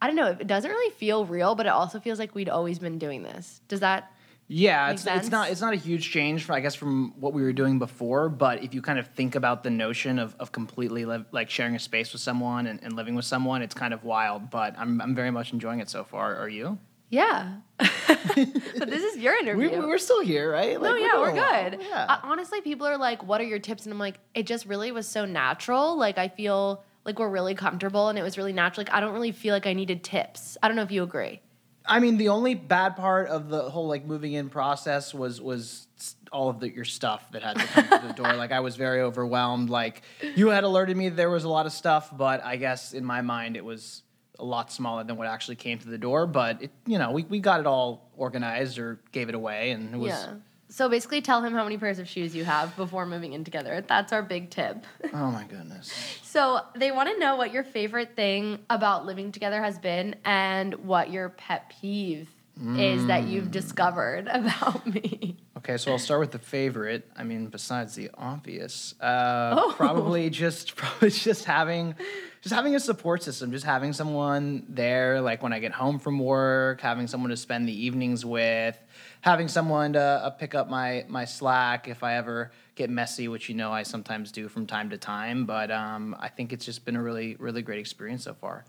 I 0.00 0.06
don't 0.06 0.14
know, 0.14 0.28
it 0.28 0.46
doesn't 0.46 0.70
really 0.70 0.94
feel 0.94 1.26
real, 1.26 1.56
but 1.56 1.66
it 1.66 1.70
also 1.70 1.98
feels 1.98 2.20
like 2.20 2.36
we'd 2.36 2.48
always 2.48 2.78
been 2.78 2.98
doing 2.98 3.24
this. 3.24 3.62
Does 3.66 3.80
that 3.80 4.12
yeah, 4.52 4.90
it's, 4.90 5.06
it's 5.06 5.30
not 5.30 5.50
it's 5.50 5.62
not 5.62 5.72
a 5.72 5.76
huge 5.76 6.10
change, 6.10 6.44
for, 6.44 6.52
I 6.52 6.60
guess, 6.60 6.74
from 6.74 7.14
what 7.18 7.32
we 7.32 7.42
were 7.42 7.54
doing 7.54 7.78
before. 7.78 8.28
But 8.28 8.62
if 8.62 8.74
you 8.74 8.82
kind 8.82 8.98
of 8.98 9.06
think 9.08 9.34
about 9.34 9.62
the 9.62 9.70
notion 9.70 10.18
of, 10.18 10.36
of 10.38 10.52
completely 10.52 11.06
live, 11.06 11.24
like 11.32 11.48
sharing 11.48 11.74
a 11.74 11.78
space 11.78 12.12
with 12.12 12.20
someone 12.20 12.66
and, 12.66 12.78
and 12.82 12.94
living 12.94 13.14
with 13.14 13.24
someone, 13.24 13.62
it's 13.62 13.74
kind 13.74 13.94
of 13.94 14.04
wild. 14.04 14.50
But 14.50 14.78
I'm 14.78 15.00
I'm 15.00 15.14
very 15.14 15.30
much 15.30 15.54
enjoying 15.54 15.80
it 15.80 15.88
so 15.88 16.04
far. 16.04 16.36
Are 16.36 16.50
you? 16.50 16.78
Yeah. 17.08 17.56
but 17.78 18.90
this 18.90 19.02
is 19.02 19.18
your 19.18 19.34
interview. 19.36 19.70
We, 19.70 19.78
we're 19.86 19.98
still 19.98 20.22
here, 20.22 20.50
right? 20.52 20.80
no, 20.80 20.96
yeah, 20.96 21.18
we're 21.18 21.32
well. 21.32 21.70
good. 21.70 21.80
Yeah. 21.80 22.06
Uh, 22.08 22.18
honestly, 22.22 22.60
people 22.60 22.86
are 22.86 22.98
like, 22.98 23.24
"What 23.24 23.40
are 23.40 23.44
your 23.44 23.58
tips?" 23.58 23.84
And 23.86 23.92
I'm 23.92 23.98
like, 23.98 24.18
it 24.34 24.46
just 24.46 24.66
really 24.66 24.92
was 24.92 25.08
so 25.08 25.24
natural. 25.24 25.96
Like 25.96 26.18
I 26.18 26.28
feel 26.28 26.84
like 27.06 27.18
we're 27.18 27.30
really 27.30 27.54
comfortable, 27.54 28.08
and 28.10 28.18
it 28.18 28.22
was 28.22 28.36
really 28.36 28.52
natural. 28.52 28.84
Like 28.84 28.94
I 28.94 29.00
don't 29.00 29.14
really 29.14 29.32
feel 29.32 29.54
like 29.54 29.66
I 29.66 29.72
needed 29.72 30.04
tips. 30.04 30.58
I 30.62 30.68
don't 30.68 30.76
know 30.76 30.82
if 30.82 30.90
you 30.90 31.02
agree. 31.02 31.40
I 31.86 32.00
mean, 32.00 32.16
the 32.16 32.28
only 32.28 32.54
bad 32.54 32.96
part 32.96 33.28
of 33.28 33.48
the 33.48 33.70
whole 33.70 33.88
like 33.88 34.04
moving 34.04 34.32
in 34.32 34.48
process 34.50 35.12
was 35.12 35.40
was 35.40 35.86
all 36.30 36.48
of 36.48 36.60
the, 36.60 36.72
your 36.72 36.84
stuff 36.84 37.30
that 37.32 37.42
had 37.42 37.58
to 37.58 37.66
come 37.66 38.00
to 38.00 38.06
the 38.08 38.14
door. 38.14 38.32
Like 38.34 38.52
I 38.52 38.60
was 38.60 38.76
very 38.76 39.00
overwhelmed. 39.00 39.70
Like 39.70 40.02
you 40.34 40.48
had 40.48 40.64
alerted 40.64 40.96
me 40.96 41.08
there 41.08 41.30
was 41.30 41.44
a 41.44 41.48
lot 41.48 41.66
of 41.66 41.72
stuff, 41.72 42.10
but 42.16 42.42
I 42.44 42.56
guess 42.56 42.92
in 42.92 43.04
my 43.04 43.20
mind 43.20 43.56
it 43.56 43.64
was 43.64 44.02
a 44.38 44.44
lot 44.44 44.72
smaller 44.72 45.04
than 45.04 45.16
what 45.16 45.26
actually 45.26 45.56
came 45.56 45.78
to 45.78 45.88
the 45.88 45.98
door. 45.98 46.26
But 46.26 46.62
it, 46.62 46.70
you 46.86 46.98
know, 46.98 47.10
we, 47.12 47.24
we 47.24 47.40
got 47.40 47.60
it 47.60 47.66
all 47.66 48.10
organized 48.16 48.78
or 48.78 49.00
gave 49.12 49.28
it 49.28 49.34
away, 49.34 49.70
and 49.70 49.94
it 49.94 49.98
was. 49.98 50.10
yeah. 50.10 50.34
So 50.72 50.88
basically, 50.88 51.20
tell 51.20 51.42
him 51.42 51.52
how 51.52 51.64
many 51.64 51.76
pairs 51.76 51.98
of 51.98 52.08
shoes 52.08 52.34
you 52.34 52.44
have 52.46 52.74
before 52.76 53.04
moving 53.04 53.34
in 53.34 53.44
together. 53.44 53.84
That's 53.86 54.10
our 54.10 54.22
big 54.22 54.48
tip. 54.50 54.84
Oh 55.14 55.30
my 55.30 55.44
goodness. 55.44 55.92
So 56.22 56.60
they 56.74 56.90
want 56.90 57.10
to 57.10 57.18
know 57.18 57.36
what 57.36 57.52
your 57.52 57.64
favorite 57.64 58.16
thing 58.16 58.60
about 58.70 59.04
living 59.04 59.30
together 59.30 59.62
has 59.62 59.78
been 59.78 60.16
and 60.24 60.74
what 60.86 61.10
your 61.10 61.28
pet 61.28 61.70
peeve 61.80 62.30
is 62.78 63.06
that 63.06 63.24
you've 63.26 63.50
discovered 63.50 64.28
about 64.32 64.86
me. 64.86 65.36
Okay, 65.58 65.76
so 65.76 65.92
I'll 65.92 65.98
start 65.98 66.20
with 66.20 66.32
the 66.32 66.38
favorite. 66.38 67.08
I 67.16 67.24
mean, 67.24 67.46
besides 67.48 67.94
the 67.94 68.10
obvious, 68.14 68.94
uh, 69.00 69.54
Oh. 69.58 69.74
probably 69.76 70.30
just 70.30 70.76
probably 70.76 71.10
just 71.10 71.44
having 71.44 71.94
just 72.40 72.54
having 72.54 72.74
a 72.74 72.80
support 72.80 73.22
system, 73.22 73.52
just 73.52 73.64
having 73.64 73.92
someone 73.92 74.64
there, 74.68 75.20
like 75.20 75.42
when 75.42 75.52
I 75.52 75.60
get 75.60 75.72
home 75.72 75.98
from 75.98 76.18
work, 76.18 76.80
having 76.80 77.06
someone 77.06 77.30
to 77.30 77.36
spend 77.36 77.68
the 77.68 77.84
evenings 77.86 78.24
with, 78.24 78.76
having 79.22 79.48
someone 79.48 79.94
to 79.94 80.00
uh, 80.00 80.30
pick 80.30 80.54
up 80.54 80.68
my 80.68 81.04
my 81.08 81.24
slack 81.24 81.88
if 81.88 82.02
I 82.02 82.16
ever 82.16 82.52
get 82.74 82.90
messy, 82.90 83.26
which 83.28 83.48
you 83.48 83.54
know 83.54 83.72
I 83.72 83.82
sometimes 83.82 84.30
do 84.30 84.48
from 84.48 84.66
time 84.66 84.90
to 84.90 84.98
time. 84.98 85.46
But 85.46 85.70
um, 85.70 86.14
I 86.20 86.28
think 86.28 86.52
it's 86.52 86.64
just 86.64 86.84
been 86.84 86.96
a 86.96 87.02
really 87.02 87.36
really 87.38 87.62
great 87.62 87.78
experience 87.78 88.24
so 88.24 88.34
far. 88.34 88.64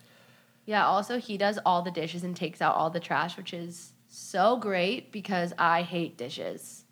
Yeah, 0.66 0.86
also, 0.86 1.20
he 1.20 1.38
does 1.38 1.60
all 1.66 1.82
the 1.82 1.92
dishes 1.92 2.24
and 2.24 2.36
takes 2.36 2.62
out 2.62 2.76
all 2.76 2.90
the 2.90 3.00
trash, 3.00 3.36
which 3.36 3.54
is 3.54 3.92
so 4.08 4.56
great 4.56 5.12
because 5.12 5.52
I 5.58 5.82
hate 5.82 6.18
dishes. 6.18 6.86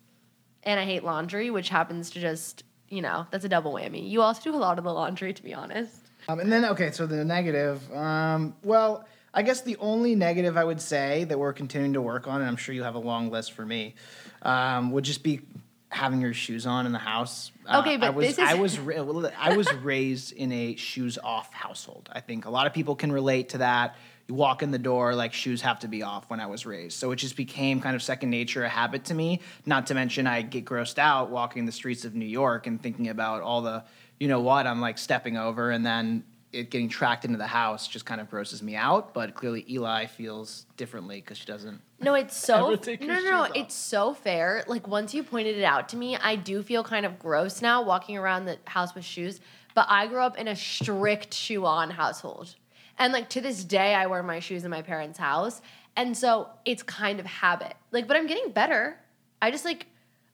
And 0.64 0.78
I 0.78 0.84
hate 0.84 1.02
laundry, 1.04 1.50
which 1.50 1.70
happens 1.70 2.10
to 2.10 2.20
just, 2.20 2.64
you 2.88 3.00
know, 3.00 3.26
that's 3.30 3.44
a 3.44 3.48
double 3.48 3.72
whammy. 3.72 4.08
You 4.08 4.20
also 4.22 4.42
do 4.42 4.54
a 4.54 4.58
lot 4.58 4.78
of 4.78 4.84
the 4.84 4.92
laundry, 4.92 5.32
to 5.32 5.42
be 5.42 5.54
honest. 5.54 5.96
Um, 6.28 6.38
and 6.38 6.52
then, 6.52 6.64
okay, 6.66 6.90
so 6.90 7.06
the 7.06 7.24
negative. 7.24 7.90
Um, 7.92 8.54
well, 8.62 9.06
I 9.34 9.42
guess 9.42 9.62
the 9.62 9.76
only 9.78 10.14
negative 10.14 10.56
I 10.56 10.64
would 10.64 10.80
say 10.80 11.24
that 11.24 11.38
we're 11.38 11.52
continuing 11.54 11.94
to 11.94 12.02
work 12.02 12.26
on, 12.28 12.40
and 12.40 12.48
I'm 12.48 12.56
sure 12.56 12.74
you 12.74 12.82
have 12.82 12.94
a 12.94 12.98
long 13.00 13.30
list 13.30 13.52
for 13.52 13.64
me, 13.64 13.94
um, 14.42 14.90
would 14.92 15.04
just 15.04 15.22
be 15.22 15.40
having 15.88 16.20
your 16.20 16.34
shoes 16.34 16.66
on 16.66 16.86
in 16.86 16.92
the 16.92 16.98
house. 16.98 17.50
Uh, 17.66 17.80
Okay, 17.80 17.96
but 17.96 18.06
I 18.06 18.10
was, 18.10 18.26
this 18.26 18.38
is- 18.38 18.44
I 18.50 18.54
was 18.54 18.78
ra- 18.78 19.30
I 19.38 19.56
was 19.56 19.72
raised 19.74 20.32
in 20.32 20.50
a 20.52 20.76
shoes 20.76 21.18
off 21.22 21.52
household. 21.52 22.08
I 22.12 22.20
think 22.20 22.44
a 22.46 22.50
lot 22.50 22.66
of 22.66 22.72
people 22.72 22.94
can 22.94 23.12
relate 23.12 23.50
to 23.50 23.58
that. 23.58 23.96
You 24.28 24.34
walk 24.34 24.62
in 24.62 24.70
the 24.70 24.78
door, 24.78 25.14
like 25.14 25.32
shoes 25.34 25.60
have 25.62 25.80
to 25.80 25.88
be 25.88 26.02
off 26.02 26.30
when 26.30 26.40
I 26.40 26.46
was 26.46 26.64
raised. 26.64 26.98
So 26.98 27.10
it 27.10 27.16
just 27.16 27.36
became 27.36 27.80
kind 27.80 27.96
of 27.96 28.02
second 28.02 28.30
nature, 28.30 28.64
a 28.64 28.68
habit 28.68 29.04
to 29.06 29.14
me. 29.14 29.40
Not 29.66 29.88
to 29.88 29.94
mention, 29.94 30.26
I 30.26 30.42
get 30.42 30.64
grossed 30.64 30.98
out 30.98 31.28
walking 31.30 31.66
the 31.66 31.72
streets 31.72 32.04
of 32.04 32.14
New 32.14 32.24
York 32.26 32.66
and 32.66 32.80
thinking 32.82 33.08
about 33.08 33.42
all 33.42 33.60
the, 33.62 33.82
you 34.20 34.28
know 34.28 34.40
what, 34.40 34.66
I'm 34.66 34.80
like 34.80 34.96
stepping 34.96 35.36
over 35.36 35.70
and 35.70 35.84
then 35.84 36.22
it 36.52 36.70
getting 36.70 36.88
tracked 36.88 37.24
into 37.24 37.38
the 37.38 37.46
house 37.46 37.88
just 37.88 38.04
kind 38.04 38.20
of 38.20 38.28
grosses 38.28 38.62
me 38.62 38.76
out. 38.76 39.14
But 39.14 39.34
clearly, 39.34 39.64
Eli 39.68 40.06
feels 40.06 40.66
differently 40.76 41.20
because 41.20 41.38
she 41.38 41.46
doesn't. 41.46 41.80
No, 42.00 42.14
it's 42.14 42.36
so 42.36 42.78
no, 42.86 42.96
no, 43.00 43.20
no. 43.20 43.42
off. 43.42 43.50
It's 43.54 43.74
so 43.74 44.12
fair. 44.12 44.64
Like 44.66 44.86
once 44.86 45.14
you 45.14 45.22
pointed 45.22 45.56
it 45.56 45.64
out 45.64 45.88
to 45.90 45.96
me, 45.96 46.16
I 46.16 46.36
do 46.36 46.62
feel 46.62 46.84
kind 46.84 47.06
of 47.06 47.18
gross 47.18 47.62
now 47.62 47.82
walking 47.82 48.16
around 48.16 48.44
the 48.44 48.58
house 48.66 48.94
with 48.94 49.04
shoes. 49.04 49.40
But 49.74 49.86
I 49.88 50.06
grew 50.06 50.20
up 50.20 50.36
in 50.36 50.48
a 50.48 50.56
strict 50.56 51.32
shoe 51.32 51.64
on 51.64 51.90
household, 51.90 52.54
and 52.98 53.12
like 53.12 53.30
to 53.30 53.40
this 53.40 53.64
day, 53.64 53.94
I 53.94 54.06
wear 54.06 54.22
my 54.22 54.38
shoes 54.38 54.64
in 54.64 54.70
my 54.70 54.82
parents' 54.82 55.18
house, 55.18 55.62
and 55.96 56.16
so 56.16 56.50
it's 56.66 56.82
kind 56.82 57.18
of 57.18 57.26
habit. 57.26 57.74
Like, 57.90 58.06
but 58.06 58.16
I'm 58.18 58.26
getting 58.26 58.52
better. 58.52 58.98
I 59.40 59.50
just 59.50 59.64
like, 59.64 59.86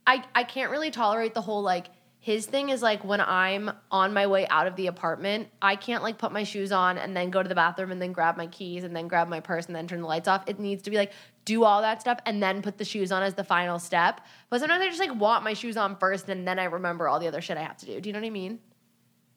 I 0.06 0.24
I 0.34 0.42
can't 0.42 0.72
really 0.72 0.90
tolerate 0.90 1.34
the 1.34 1.42
whole 1.42 1.62
like. 1.62 1.86
His 2.20 2.46
thing 2.46 2.68
is 2.70 2.82
like 2.82 3.04
when 3.04 3.20
I'm 3.20 3.70
on 3.90 4.12
my 4.12 4.26
way 4.26 4.46
out 4.48 4.66
of 4.66 4.74
the 4.76 4.88
apartment, 4.88 5.48
I 5.62 5.76
can't 5.76 6.02
like 6.02 6.18
put 6.18 6.32
my 6.32 6.42
shoes 6.42 6.72
on 6.72 6.98
and 6.98 7.16
then 7.16 7.30
go 7.30 7.42
to 7.42 7.48
the 7.48 7.54
bathroom 7.54 7.92
and 7.92 8.02
then 8.02 8.12
grab 8.12 8.36
my 8.36 8.48
keys 8.48 8.82
and 8.84 8.94
then 8.94 9.06
grab 9.06 9.28
my 9.28 9.40
purse 9.40 9.66
and 9.66 9.76
then 9.76 9.86
turn 9.86 10.00
the 10.00 10.06
lights 10.06 10.26
off. 10.26 10.42
It 10.46 10.58
needs 10.58 10.82
to 10.82 10.90
be 10.90 10.96
like 10.96 11.12
do 11.44 11.64
all 11.64 11.80
that 11.82 12.00
stuff 12.00 12.18
and 12.26 12.42
then 12.42 12.60
put 12.60 12.76
the 12.76 12.84
shoes 12.84 13.12
on 13.12 13.22
as 13.22 13.34
the 13.34 13.44
final 13.44 13.78
step. 13.78 14.20
But 14.50 14.60
sometimes 14.60 14.82
I 14.82 14.88
just 14.88 15.00
like 15.00 15.14
want 15.14 15.44
my 15.44 15.54
shoes 15.54 15.76
on 15.76 15.96
first 15.96 16.28
and 16.28 16.46
then 16.46 16.58
I 16.58 16.64
remember 16.64 17.08
all 17.08 17.20
the 17.20 17.28
other 17.28 17.40
shit 17.40 17.56
I 17.56 17.62
have 17.62 17.76
to 17.78 17.86
do. 17.86 18.00
Do 18.00 18.08
you 18.08 18.12
know 18.12 18.20
what 18.20 18.26
I 18.26 18.30
mean? 18.30 18.58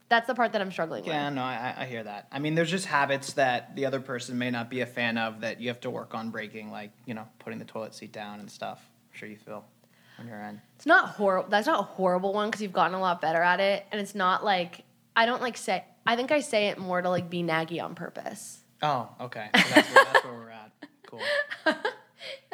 That's 0.10 0.28
the 0.28 0.36
part 0.36 0.52
that 0.52 0.62
I'm 0.62 0.72
struggling 0.72 1.06
Yeah, 1.06 1.12
with. 1.12 1.16
Yeah, 1.16 1.30
no, 1.30 1.42
I, 1.42 1.74
I 1.78 1.86
hear 1.86 2.04
that. 2.04 2.28
I 2.34 2.40
mean, 2.40 2.56
there's 2.56 2.70
just 2.70 2.86
habits 2.86 3.34
that 3.34 3.78
the 3.78 3.86
other 3.86 4.02
person 4.02 4.38
may 4.38 4.52
not 4.52 4.70
be 4.70 4.82
a 4.82 4.86
fan 4.86 5.18
of 5.18 5.40
that 5.40 5.62
you 5.62 5.70
have 5.70 5.80
to 5.82 5.90
work 5.90 6.14
on 6.14 6.32
breaking, 6.32 6.70
like 6.70 6.92
you 7.06 7.14
know, 7.14 7.28
putting 7.40 7.60
the 7.60 7.66
toilet 7.66 7.96
seat 7.96 8.12
down 8.12 8.42
and 8.42 8.52
stuff. 8.52 8.80
I'm 8.82 9.18
sure 9.18 9.30
you 9.30 9.38
feel 9.38 9.64
on 10.22 10.28
your 10.28 10.42
end. 10.42 10.62
It's 10.76 10.86
not 10.86 11.10
horrible. 11.10 11.50
That's 11.50 11.68
not 11.68 11.80
a 11.80 11.84
horrible 11.84 12.34
one 12.34 12.50
because 12.50 12.62
you've 12.62 12.74
gotten 12.74 12.96
a 12.96 13.00
lot 13.02 13.22
better 13.22 13.42
at 13.42 13.60
it. 13.60 13.86
And 13.92 14.00
it's 14.00 14.16
not 14.16 14.44
like, 14.44 14.84
I 15.16 15.26
don't 15.26 15.42
like 15.42 15.58
say, 15.58 15.84
I 16.06 16.16
think 16.16 16.32
I 16.32 16.40
say 16.40 16.68
it 16.68 16.78
more 16.78 17.02
to 17.02 17.10
like 17.10 17.30
be 17.30 17.44
naggy 17.44 17.84
on 17.84 17.96
purpose. 17.96 18.64
Oh, 18.82 19.10
okay. 19.20 19.50
So 19.56 19.62
that's, 19.76 19.94
where, 19.94 20.06
that's 20.06 20.26
where 20.26 20.34
we're 20.34 20.50
at. 20.50 20.72
Cool. 21.06 21.22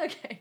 okay. 0.00 0.40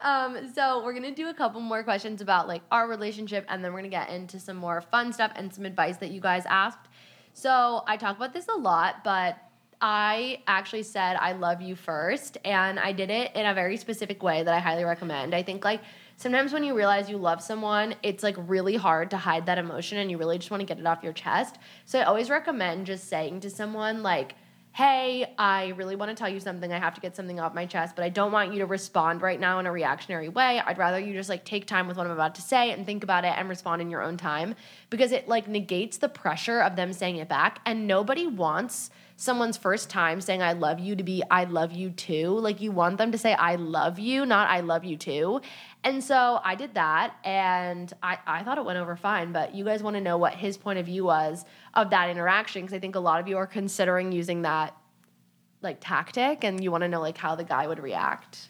Um, 0.00 0.52
so 0.54 0.84
we're 0.84 0.92
gonna 0.92 1.14
do 1.14 1.28
a 1.28 1.34
couple 1.34 1.60
more 1.60 1.82
questions 1.82 2.20
about 2.20 2.46
like 2.46 2.62
our 2.70 2.86
relationship, 2.86 3.46
and 3.48 3.64
then 3.64 3.72
we're 3.72 3.78
gonna 3.78 3.88
get 3.88 4.10
into 4.10 4.38
some 4.38 4.56
more 4.56 4.82
fun 4.82 5.12
stuff 5.12 5.32
and 5.34 5.52
some 5.52 5.64
advice 5.64 5.96
that 5.98 6.10
you 6.10 6.20
guys 6.20 6.44
asked. 6.46 6.88
So 7.32 7.82
I 7.86 7.96
talk 7.96 8.16
about 8.16 8.34
this 8.34 8.48
a 8.48 8.58
lot, 8.58 9.02
but 9.02 9.38
I 9.80 10.42
actually 10.46 10.82
said 10.82 11.16
I 11.16 11.32
love 11.32 11.62
you 11.62 11.74
first, 11.74 12.36
and 12.44 12.78
I 12.78 12.92
did 12.92 13.10
it 13.10 13.34
in 13.34 13.46
a 13.46 13.54
very 13.54 13.76
specific 13.76 14.22
way 14.22 14.42
that 14.42 14.52
I 14.52 14.58
highly 14.58 14.84
recommend. 14.84 15.34
I 15.34 15.42
think 15.42 15.64
like 15.64 15.80
sometimes 16.16 16.52
when 16.52 16.64
you 16.64 16.74
realize 16.74 17.10
you 17.10 17.18
love 17.18 17.42
someone, 17.42 17.94
it's 18.02 18.22
like 18.22 18.36
really 18.38 18.76
hard 18.76 19.10
to 19.10 19.16
hide 19.16 19.46
that 19.46 19.58
emotion, 19.58 19.98
and 19.98 20.10
you 20.10 20.18
really 20.18 20.38
just 20.38 20.50
want 20.50 20.60
to 20.60 20.66
get 20.66 20.78
it 20.78 20.86
off 20.86 21.02
your 21.02 21.12
chest. 21.12 21.58
So 21.84 21.98
I 21.98 22.04
always 22.04 22.30
recommend 22.30 22.86
just 22.86 23.08
saying 23.08 23.40
to 23.40 23.50
someone 23.50 24.02
like 24.02 24.34
hey, 24.74 25.32
I 25.38 25.68
really 25.76 25.94
want 25.94 26.08
to 26.08 26.16
tell 26.16 26.28
you 26.28 26.40
something. 26.40 26.72
I 26.72 26.80
have 26.80 26.94
to 26.94 27.00
get 27.00 27.14
something 27.14 27.38
off 27.38 27.54
my 27.54 27.64
chest, 27.64 27.94
but 27.94 28.04
I 28.04 28.08
don't 28.08 28.32
want 28.32 28.52
you 28.52 28.58
to 28.58 28.66
respond 28.66 29.22
right 29.22 29.38
now 29.38 29.60
in 29.60 29.66
a 29.66 29.72
reactionary 29.72 30.28
way. 30.28 30.60
I'd 30.66 30.78
rather 30.78 30.98
you 30.98 31.12
just 31.12 31.28
like 31.28 31.44
take 31.44 31.66
time 31.66 31.86
with 31.86 31.96
what 31.96 32.06
I'm 32.06 32.12
about 32.12 32.34
to 32.34 32.42
say 32.42 32.72
and 32.72 32.84
think 32.84 33.04
about 33.04 33.24
it 33.24 33.34
and 33.36 33.48
respond 33.48 33.82
in 33.82 33.88
your 33.88 34.02
own 34.02 34.16
time 34.16 34.56
because 34.90 35.12
it 35.12 35.28
like 35.28 35.46
negates 35.46 35.98
the 35.98 36.08
pressure 36.08 36.58
of 36.60 36.74
them 36.74 36.92
saying 36.92 37.18
it 37.18 37.28
back. 37.28 37.60
And 37.64 37.86
nobody 37.86 38.26
wants 38.26 38.90
someone's 39.16 39.56
first 39.56 39.90
time 39.90 40.20
saying 40.20 40.42
I 40.42 40.54
love 40.54 40.80
you 40.80 40.96
to 40.96 41.04
be 41.04 41.22
I 41.30 41.44
love 41.44 41.70
you 41.70 41.90
too. 41.90 42.30
Like 42.30 42.60
you 42.60 42.72
want 42.72 42.98
them 42.98 43.12
to 43.12 43.18
say 43.18 43.32
I 43.32 43.54
love 43.54 44.00
you, 44.00 44.26
not 44.26 44.50
I 44.50 44.58
love 44.58 44.84
you 44.84 44.96
too. 44.96 45.40
And 45.84 46.02
so 46.02 46.40
I 46.42 46.54
did 46.54 46.74
that 46.74 47.14
and 47.24 47.92
I, 48.02 48.18
I 48.26 48.42
thought 48.42 48.56
it 48.56 48.64
went 48.64 48.78
over 48.78 48.96
fine, 48.96 49.32
but 49.32 49.54
you 49.54 49.66
guys 49.66 49.82
want 49.82 49.96
to 49.96 50.00
know 50.00 50.16
what 50.16 50.34
his 50.34 50.56
point 50.56 50.78
of 50.78 50.86
view 50.86 51.04
was 51.04 51.44
of 51.74 51.90
that 51.90 52.08
interaction 52.08 52.62
because 52.62 52.74
I 52.74 52.78
think 52.78 52.96
a 52.96 53.00
lot 53.00 53.20
of 53.20 53.28
you 53.28 53.36
are 53.36 53.46
considering 53.46 54.10
using 54.10 54.42
that 54.42 54.74
like 55.60 55.78
tactic 55.80 56.42
and 56.42 56.64
you 56.64 56.70
want 56.70 56.82
to 56.82 56.88
know 56.88 57.02
like 57.02 57.18
how 57.18 57.34
the 57.34 57.44
guy 57.44 57.66
would 57.66 57.78
react. 57.78 58.48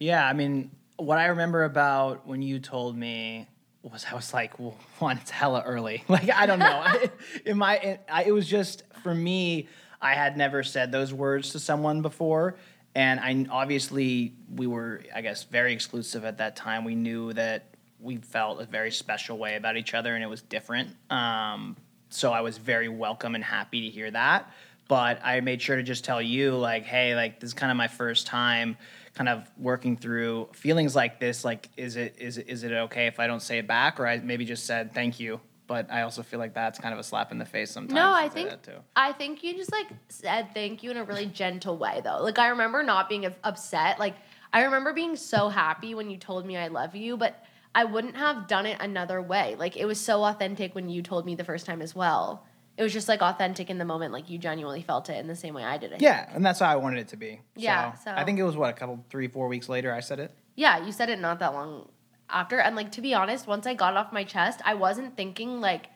Yeah, 0.00 0.26
I 0.26 0.32
mean, 0.32 0.72
what 0.96 1.18
I 1.18 1.26
remember 1.26 1.62
about 1.62 2.26
when 2.26 2.42
you 2.42 2.58
told 2.58 2.96
me 2.96 3.46
was 3.82 4.04
I 4.10 4.16
was 4.16 4.34
like, 4.34 4.58
well, 4.58 4.76
one, 4.98 5.18
it's 5.18 5.30
hella 5.30 5.62
early. 5.64 6.02
Like, 6.08 6.28
I 6.30 6.46
don't 6.46 6.58
know. 6.58 6.66
I, 6.84 7.10
in 7.46 7.56
my, 7.56 7.76
it, 7.76 8.04
I, 8.10 8.24
it 8.24 8.32
was 8.32 8.48
just 8.48 8.82
for 9.02 9.14
me. 9.14 9.68
I 10.00 10.14
had 10.14 10.36
never 10.36 10.62
said 10.62 10.92
those 10.92 11.12
words 11.12 11.50
to 11.50 11.58
someone 11.58 12.02
before, 12.02 12.54
and 12.98 13.20
I 13.20 13.46
obviously 13.48 14.34
we 14.56 14.66
were, 14.66 15.02
I 15.14 15.20
guess, 15.20 15.44
very 15.44 15.72
exclusive 15.72 16.24
at 16.24 16.38
that 16.38 16.56
time. 16.56 16.84
We 16.84 16.96
knew 16.96 17.32
that 17.34 17.66
we 18.00 18.16
felt 18.16 18.60
a 18.60 18.64
very 18.64 18.90
special 18.90 19.38
way 19.38 19.54
about 19.54 19.76
each 19.76 19.94
other, 19.94 20.16
and 20.16 20.24
it 20.24 20.26
was 20.26 20.42
different. 20.42 20.90
Um, 21.08 21.76
so 22.08 22.32
I 22.32 22.40
was 22.40 22.58
very 22.58 22.88
welcome 22.88 23.36
and 23.36 23.44
happy 23.44 23.82
to 23.82 23.88
hear 23.88 24.10
that. 24.10 24.50
But 24.88 25.20
I 25.22 25.40
made 25.42 25.62
sure 25.62 25.76
to 25.76 25.82
just 25.84 26.04
tell 26.04 26.20
you, 26.20 26.56
like, 26.56 26.86
hey, 26.86 27.14
like 27.14 27.38
this 27.38 27.50
is 27.50 27.54
kind 27.54 27.70
of 27.70 27.76
my 27.76 27.86
first 27.86 28.26
time 28.26 28.76
kind 29.14 29.28
of 29.28 29.48
working 29.56 29.96
through 29.96 30.48
feelings 30.52 30.94
like 30.94 31.18
this 31.18 31.44
like 31.44 31.68
is 31.76 31.96
it 31.96 32.14
is 32.18 32.38
it 32.38 32.48
is 32.48 32.62
it 32.62 32.70
okay 32.70 33.08
if 33.08 33.18
I 33.18 33.26
don't 33.26 33.42
say 33.42 33.58
it 33.58 33.66
back 33.66 33.98
or 33.98 34.06
I 34.06 34.18
maybe 34.18 34.44
just 34.44 34.64
said 34.64 34.94
thank 34.94 35.18
you 35.18 35.40
but 35.68 35.88
I 35.92 36.02
also 36.02 36.24
feel 36.24 36.40
like 36.40 36.54
that's 36.54 36.80
kind 36.80 36.92
of 36.92 36.98
a 36.98 37.04
slap 37.04 37.30
in 37.30 37.38
the 37.38 37.44
face 37.44 37.70
sometimes 37.70 37.94
No, 37.94 38.10
I 38.12 38.28
think 38.28 38.62
too. 38.62 38.72
I 38.96 39.12
think 39.12 39.44
you 39.44 39.54
just 39.54 39.70
like 39.70 39.86
said 40.08 40.48
thank 40.54 40.82
you 40.82 40.90
in 40.90 40.96
a 40.96 41.04
really 41.04 41.26
gentle 41.26 41.78
way 41.78 42.00
though. 42.02 42.18
Like 42.22 42.40
I 42.40 42.48
remember 42.48 42.82
not 42.82 43.08
being 43.08 43.32
upset. 43.44 44.00
Like 44.00 44.16
I 44.52 44.64
remember 44.64 44.92
being 44.92 45.14
so 45.14 45.48
happy 45.48 45.94
when 45.94 46.10
you 46.10 46.16
told 46.16 46.44
me 46.46 46.56
I 46.56 46.66
love 46.68 46.96
you, 46.96 47.16
but 47.16 47.44
I 47.74 47.84
wouldn't 47.84 48.16
have 48.16 48.48
done 48.48 48.66
it 48.66 48.78
another 48.80 49.22
way. 49.22 49.54
Like 49.56 49.76
it 49.76 49.84
was 49.84 50.00
so 50.00 50.24
authentic 50.24 50.74
when 50.74 50.88
you 50.88 51.02
told 51.02 51.24
me 51.26 51.36
the 51.36 51.44
first 51.44 51.66
time 51.66 51.82
as 51.82 51.94
well. 51.94 52.44
it 52.78 52.82
was 52.82 52.92
just 52.92 53.08
like 53.08 53.20
authentic 53.20 53.68
in 53.70 53.76
the 53.78 53.84
moment, 53.84 54.12
like 54.12 54.30
you 54.30 54.38
genuinely 54.38 54.82
felt 54.82 55.10
it 55.10 55.18
in 55.18 55.26
the 55.26 55.36
same 55.36 55.52
way 55.52 55.64
I 55.64 55.76
did 55.78 55.92
it. 55.92 56.00
Yeah, 56.00 56.28
and 56.34 56.44
that's 56.46 56.60
how 56.60 56.66
I 56.70 56.76
wanted 56.76 57.00
it 57.00 57.08
to 57.08 57.16
be. 57.16 57.40
Yeah, 57.56 57.92
So, 57.94 58.04
so- 58.04 58.12
I 58.16 58.24
think 58.24 58.38
it 58.38 58.44
was 58.44 58.56
what 58.56 58.70
a 58.70 58.72
couple, 58.72 59.04
three, 59.10 59.28
four 59.28 59.48
weeks 59.48 59.68
later. 59.68 59.92
I 59.92 60.00
said 60.00 60.18
it. 60.18 60.30
Yeah, 60.56 60.84
you 60.86 60.92
said 60.92 61.08
it 61.10 61.18
not 61.20 61.40
that 61.40 61.52
long 61.52 61.88
after. 62.30 62.58
And 62.58 62.76
like 62.76 62.92
to 62.92 63.00
be 63.00 63.14
honest, 63.14 63.46
once 63.46 63.66
I 63.66 63.74
got 63.74 63.96
off 63.96 64.12
my 64.12 64.24
chest, 64.24 64.60
I 64.64 64.74
wasn't 64.74 65.16
thinking 65.16 65.60
like 65.60 65.86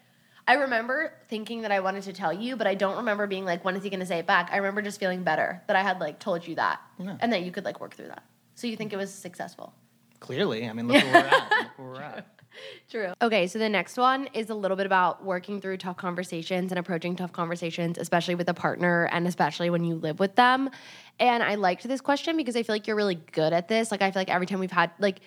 I 0.46 0.54
remember 0.54 1.12
thinking 1.28 1.62
that 1.62 1.70
I 1.70 1.80
wanted 1.80 2.02
to 2.04 2.12
tell 2.12 2.32
you, 2.32 2.56
but 2.56 2.66
I 2.66 2.74
don't 2.74 2.96
remember 2.96 3.26
being 3.26 3.44
like, 3.44 3.64
when 3.64 3.76
is 3.76 3.84
he 3.84 3.90
gonna 3.90 4.06
say 4.06 4.18
it 4.18 4.26
back? 4.26 4.50
I 4.52 4.56
remember 4.56 4.82
just 4.82 4.98
feeling 4.98 5.22
better 5.22 5.62
that 5.68 5.76
I 5.76 5.82
had 5.82 6.00
like 6.00 6.18
told 6.18 6.46
you 6.46 6.56
that. 6.56 6.80
Yeah. 6.98 7.16
And 7.20 7.32
that 7.32 7.42
you 7.42 7.52
could 7.52 7.64
like 7.64 7.80
work 7.80 7.94
through 7.94 8.08
that. 8.08 8.24
So 8.54 8.66
you 8.66 8.76
think 8.76 8.92
it 8.92 8.96
was 8.96 9.12
successful. 9.12 9.74
Clearly, 10.20 10.68
I 10.68 10.72
mean, 10.72 10.88
look 10.88 11.02
where 11.02 11.12
we're 11.12 11.28
at. 11.28 11.50
Look 11.50 11.78
where 11.78 11.88
we're 11.88 12.00
at. 12.00 12.26
True. 12.90 13.12
Okay, 13.20 13.46
so 13.46 13.58
the 13.58 13.68
next 13.68 13.96
one 13.96 14.28
is 14.34 14.50
a 14.50 14.54
little 14.54 14.76
bit 14.76 14.86
about 14.86 15.24
working 15.24 15.60
through 15.60 15.78
tough 15.78 15.96
conversations 15.96 16.70
and 16.70 16.78
approaching 16.78 17.16
tough 17.16 17.32
conversations, 17.32 17.98
especially 17.98 18.34
with 18.34 18.48
a 18.48 18.54
partner 18.54 19.08
and 19.12 19.26
especially 19.26 19.70
when 19.70 19.84
you 19.84 19.94
live 19.94 20.20
with 20.20 20.36
them. 20.36 20.70
And 21.18 21.42
I 21.42 21.54
liked 21.54 21.86
this 21.86 22.00
question 22.00 22.36
because 22.36 22.56
I 22.56 22.62
feel 22.62 22.74
like 22.74 22.86
you're 22.86 22.96
really 22.96 23.14
good 23.14 23.52
at 23.52 23.68
this. 23.68 23.90
Like, 23.90 24.02
I 24.02 24.10
feel 24.10 24.20
like 24.20 24.30
every 24.30 24.46
time 24.46 24.60
we've 24.60 24.70
had, 24.70 24.90
like, 24.98 25.20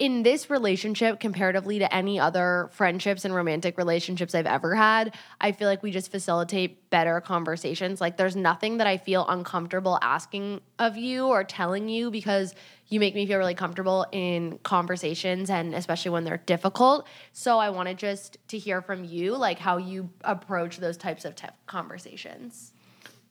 in 0.00 0.22
this 0.22 0.48
relationship, 0.48 1.20
comparatively 1.20 1.78
to 1.78 1.94
any 1.94 2.18
other 2.18 2.70
friendships 2.72 3.26
and 3.26 3.34
romantic 3.34 3.76
relationships 3.76 4.34
I've 4.34 4.46
ever 4.46 4.74
had, 4.74 5.14
I 5.42 5.52
feel 5.52 5.68
like 5.68 5.82
we 5.82 5.90
just 5.90 6.10
facilitate 6.10 6.88
better 6.88 7.20
conversations. 7.20 8.00
Like, 8.00 8.16
there's 8.16 8.34
nothing 8.34 8.78
that 8.78 8.86
I 8.86 8.96
feel 8.96 9.26
uncomfortable 9.28 9.98
asking 10.00 10.62
of 10.78 10.96
you 10.96 11.26
or 11.26 11.44
telling 11.44 11.90
you 11.90 12.10
because 12.10 12.54
you 12.88 12.98
make 12.98 13.14
me 13.14 13.26
feel 13.26 13.36
really 13.36 13.54
comfortable 13.54 14.06
in 14.10 14.58
conversations 14.62 15.50
and 15.50 15.74
especially 15.74 16.12
when 16.12 16.24
they're 16.24 16.38
difficult. 16.38 17.06
So, 17.34 17.58
I 17.58 17.68
wanted 17.68 17.98
just 17.98 18.38
to 18.48 18.58
hear 18.58 18.80
from 18.80 19.04
you, 19.04 19.36
like, 19.36 19.58
how 19.58 19.76
you 19.76 20.08
approach 20.24 20.78
those 20.78 20.96
types 20.96 21.26
of 21.26 21.36
tough 21.36 21.52
conversations. 21.66 22.72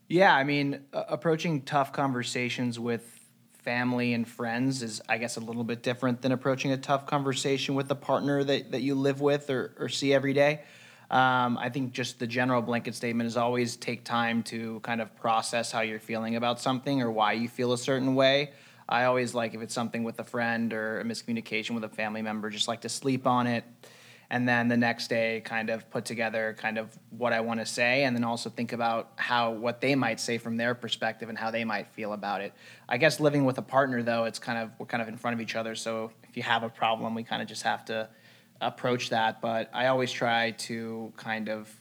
Yeah, 0.07 0.35
I 0.35 0.43
mean, 0.43 0.81
uh, 0.93 1.05
approaching 1.07 1.63
tough 1.63 1.91
conversations 1.93 2.79
with 2.79 3.18
family 3.63 4.13
and 4.13 4.27
friends 4.27 4.81
is, 4.81 5.01
I 5.07 5.17
guess, 5.17 5.37
a 5.37 5.39
little 5.39 5.63
bit 5.63 5.83
different 5.83 6.21
than 6.21 6.31
approaching 6.31 6.71
a 6.71 6.77
tough 6.77 7.05
conversation 7.05 7.75
with 7.75 7.91
a 7.91 7.95
partner 7.95 8.43
that, 8.43 8.71
that 8.71 8.81
you 8.81 8.95
live 8.95 9.21
with 9.21 9.49
or, 9.49 9.73
or 9.77 9.89
see 9.89 10.13
every 10.13 10.33
day. 10.33 10.61
Um, 11.11 11.57
I 11.57 11.69
think 11.69 11.91
just 11.91 12.19
the 12.19 12.27
general 12.27 12.61
blanket 12.61 12.95
statement 12.95 13.27
is 13.27 13.35
always 13.35 13.75
take 13.75 14.03
time 14.03 14.43
to 14.43 14.79
kind 14.81 15.01
of 15.01 15.15
process 15.15 15.71
how 15.71 15.81
you're 15.81 15.99
feeling 15.99 16.35
about 16.35 16.59
something 16.61 17.01
or 17.01 17.11
why 17.11 17.33
you 17.33 17.49
feel 17.49 17.73
a 17.73 17.77
certain 17.77 18.15
way. 18.15 18.51
I 18.87 19.05
always 19.05 19.33
like 19.33 19.53
if 19.53 19.61
it's 19.61 19.73
something 19.73 20.03
with 20.03 20.19
a 20.19 20.23
friend 20.23 20.71
or 20.71 20.99
a 20.99 21.03
miscommunication 21.03 21.71
with 21.71 21.83
a 21.83 21.89
family 21.89 22.21
member, 22.21 22.49
just 22.49 22.67
like 22.67 22.81
to 22.81 22.89
sleep 22.89 23.27
on 23.27 23.47
it 23.47 23.63
and 24.31 24.47
then 24.47 24.67
the 24.67 24.77
next 24.77 25.07
day 25.07 25.41
kind 25.43 25.69
of 25.69 25.89
put 25.89 26.05
together 26.05 26.55
kind 26.59 26.77
of 26.77 26.97
what 27.09 27.33
I 27.33 27.41
want 27.41 27.59
to 27.59 27.65
say 27.65 28.03
and 28.03 28.15
then 28.15 28.23
also 28.23 28.49
think 28.49 28.73
about 28.73 29.11
how 29.15 29.51
what 29.51 29.81
they 29.81 29.95
might 29.95 30.19
say 30.19 30.37
from 30.37 30.57
their 30.57 30.75
perspective 30.75 31.29
and 31.29 31.37
how 31.37 31.49
they 31.49 31.63
might 31.63 31.87
feel 31.87 32.13
about 32.13 32.41
it. 32.41 32.53
I 32.87 32.97
guess 32.97 33.19
living 33.19 33.45
with 33.45 33.57
a 33.57 33.63
partner 33.63 34.03
though, 34.03 34.25
it's 34.25 34.39
kind 34.39 34.59
of 34.59 34.71
we're 34.77 34.85
kind 34.85 35.01
of 35.01 35.07
in 35.07 35.17
front 35.17 35.33
of 35.33 35.41
each 35.41 35.55
other, 35.55 35.75
so 35.75 36.11
if 36.27 36.37
you 36.37 36.43
have 36.43 36.63
a 36.63 36.69
problem, 36.69 37.15
we 37.15 37.23
kind 37.23 37.41
of 37.41 37.47
just 37.47 37.63
have 37.63 37.85
to 37.85 38.09
approach 38.61 39.09
that, 39.09 39.41
but 39.41 39.69
I 39.73 39.87
always 39.87 40.11
try 40.11 40.51
to 40.51 41.13
kind 41.17 41.49
of 41.49 41.73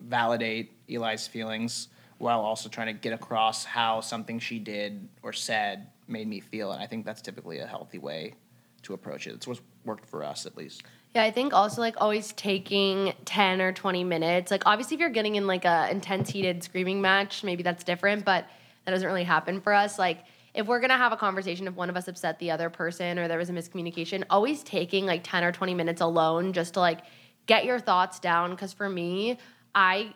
validate 0.00 0.72
Eli's 0.88 1.26
feelings 1.26 1.88
while 2.18 2.40
also 2.40 2.68
trying 2.68 2.88
to 2.88 2.92
get 2.92 3.12
across 3.12 3.64
how 3.64 4.00
something 4.00 4.38
she 4.38 4.58
did 4.58 5.08
or 5.22 5.32
said 5.32 5.88
made 6.06 6.28
me 6.28 6.40
feel 6.40 6.72
and 6.72 6.82
I 6.82 6.86
think 6.86 7.06
that's 7.06 7.22
typically 7.22 7.58
a 7.60 7.66
healthy 7.66 7.98
way 7.98 8.34
to 8.82 8.92
approach 8.92 9.26
it. 9.26 9.34
It's 9.34 9.46
what's 9.46 9.62
worked 9.84 10.06
for 10.06 10.22
us 10.22 10.44
at 10.44 10.56
least. 10.56 10.82
Yeah, 11.14 11.22
I 11.22 11.30
think 11.30 11.54
also 11.54 11.80
like 11.80 11.94
always 12.00 12.32
taking 12.32 13.12
10 13.24 13.60
or 13.60 13.72
20 13.72 14.02
minutes. 14.02 14.50
Like 14.50 14.64
obviously 14.66 14.96
if 14.96 15.00
you're 15.00 15.10
getting 15.10 15.36
in 15.36 15.46
like 15.46 15.64
a 15.64 15.88
intense 15.90 16.28
heated 16.28 16.64
screaming 16.64 17.00
match, 17.00 17.44
maybe 17.44 17.62
that's 17.62 17.84
different, 17.84 18.24
but 18.24 18.46
that 18.84 18.90
doesn't 18.90 19.06
really 19.06 19.22
happen 19.22 19.60
for 19.60 19.72
us. 19.72 19.96
Like 19.96 20.24
if 20.54 20.66
we're 20.66 20.80
to 20.90 20.96
have 20.96 21.12
a 21.12 21.16
conversation 21.16 21.68
if 21.68 21.74
one 21.74 21.88
of 21.88 21.96
us 21.96 22.08
upset 22.08 22.40
the 22.40 22.50
other 22.50 22.68
person 22.68 23.16
or 23.20 23.28
there 23.28 23.38
was 23.38 23.48
a 23.48 23.52
miscommunication, 23.52 24.24
always 24.28 24.64
taking 24.64 25.06
like 25.06 25.20
10 25.22 25.44
or 25.44 25.52
20 25.52 25.72
minutes 25.74 26.00
alone 26.00 26.52
just 26.52 26.74
to 26.74 26.80
like 26.80 27.02
get 27.46 27.64
your 27.64 27.78
thoughts 27.78 28.18
down 28.18 28.56
cuz 28.56 28.72
for 28.72 28.88
me, 28.88 29.38
I 29.72 30.14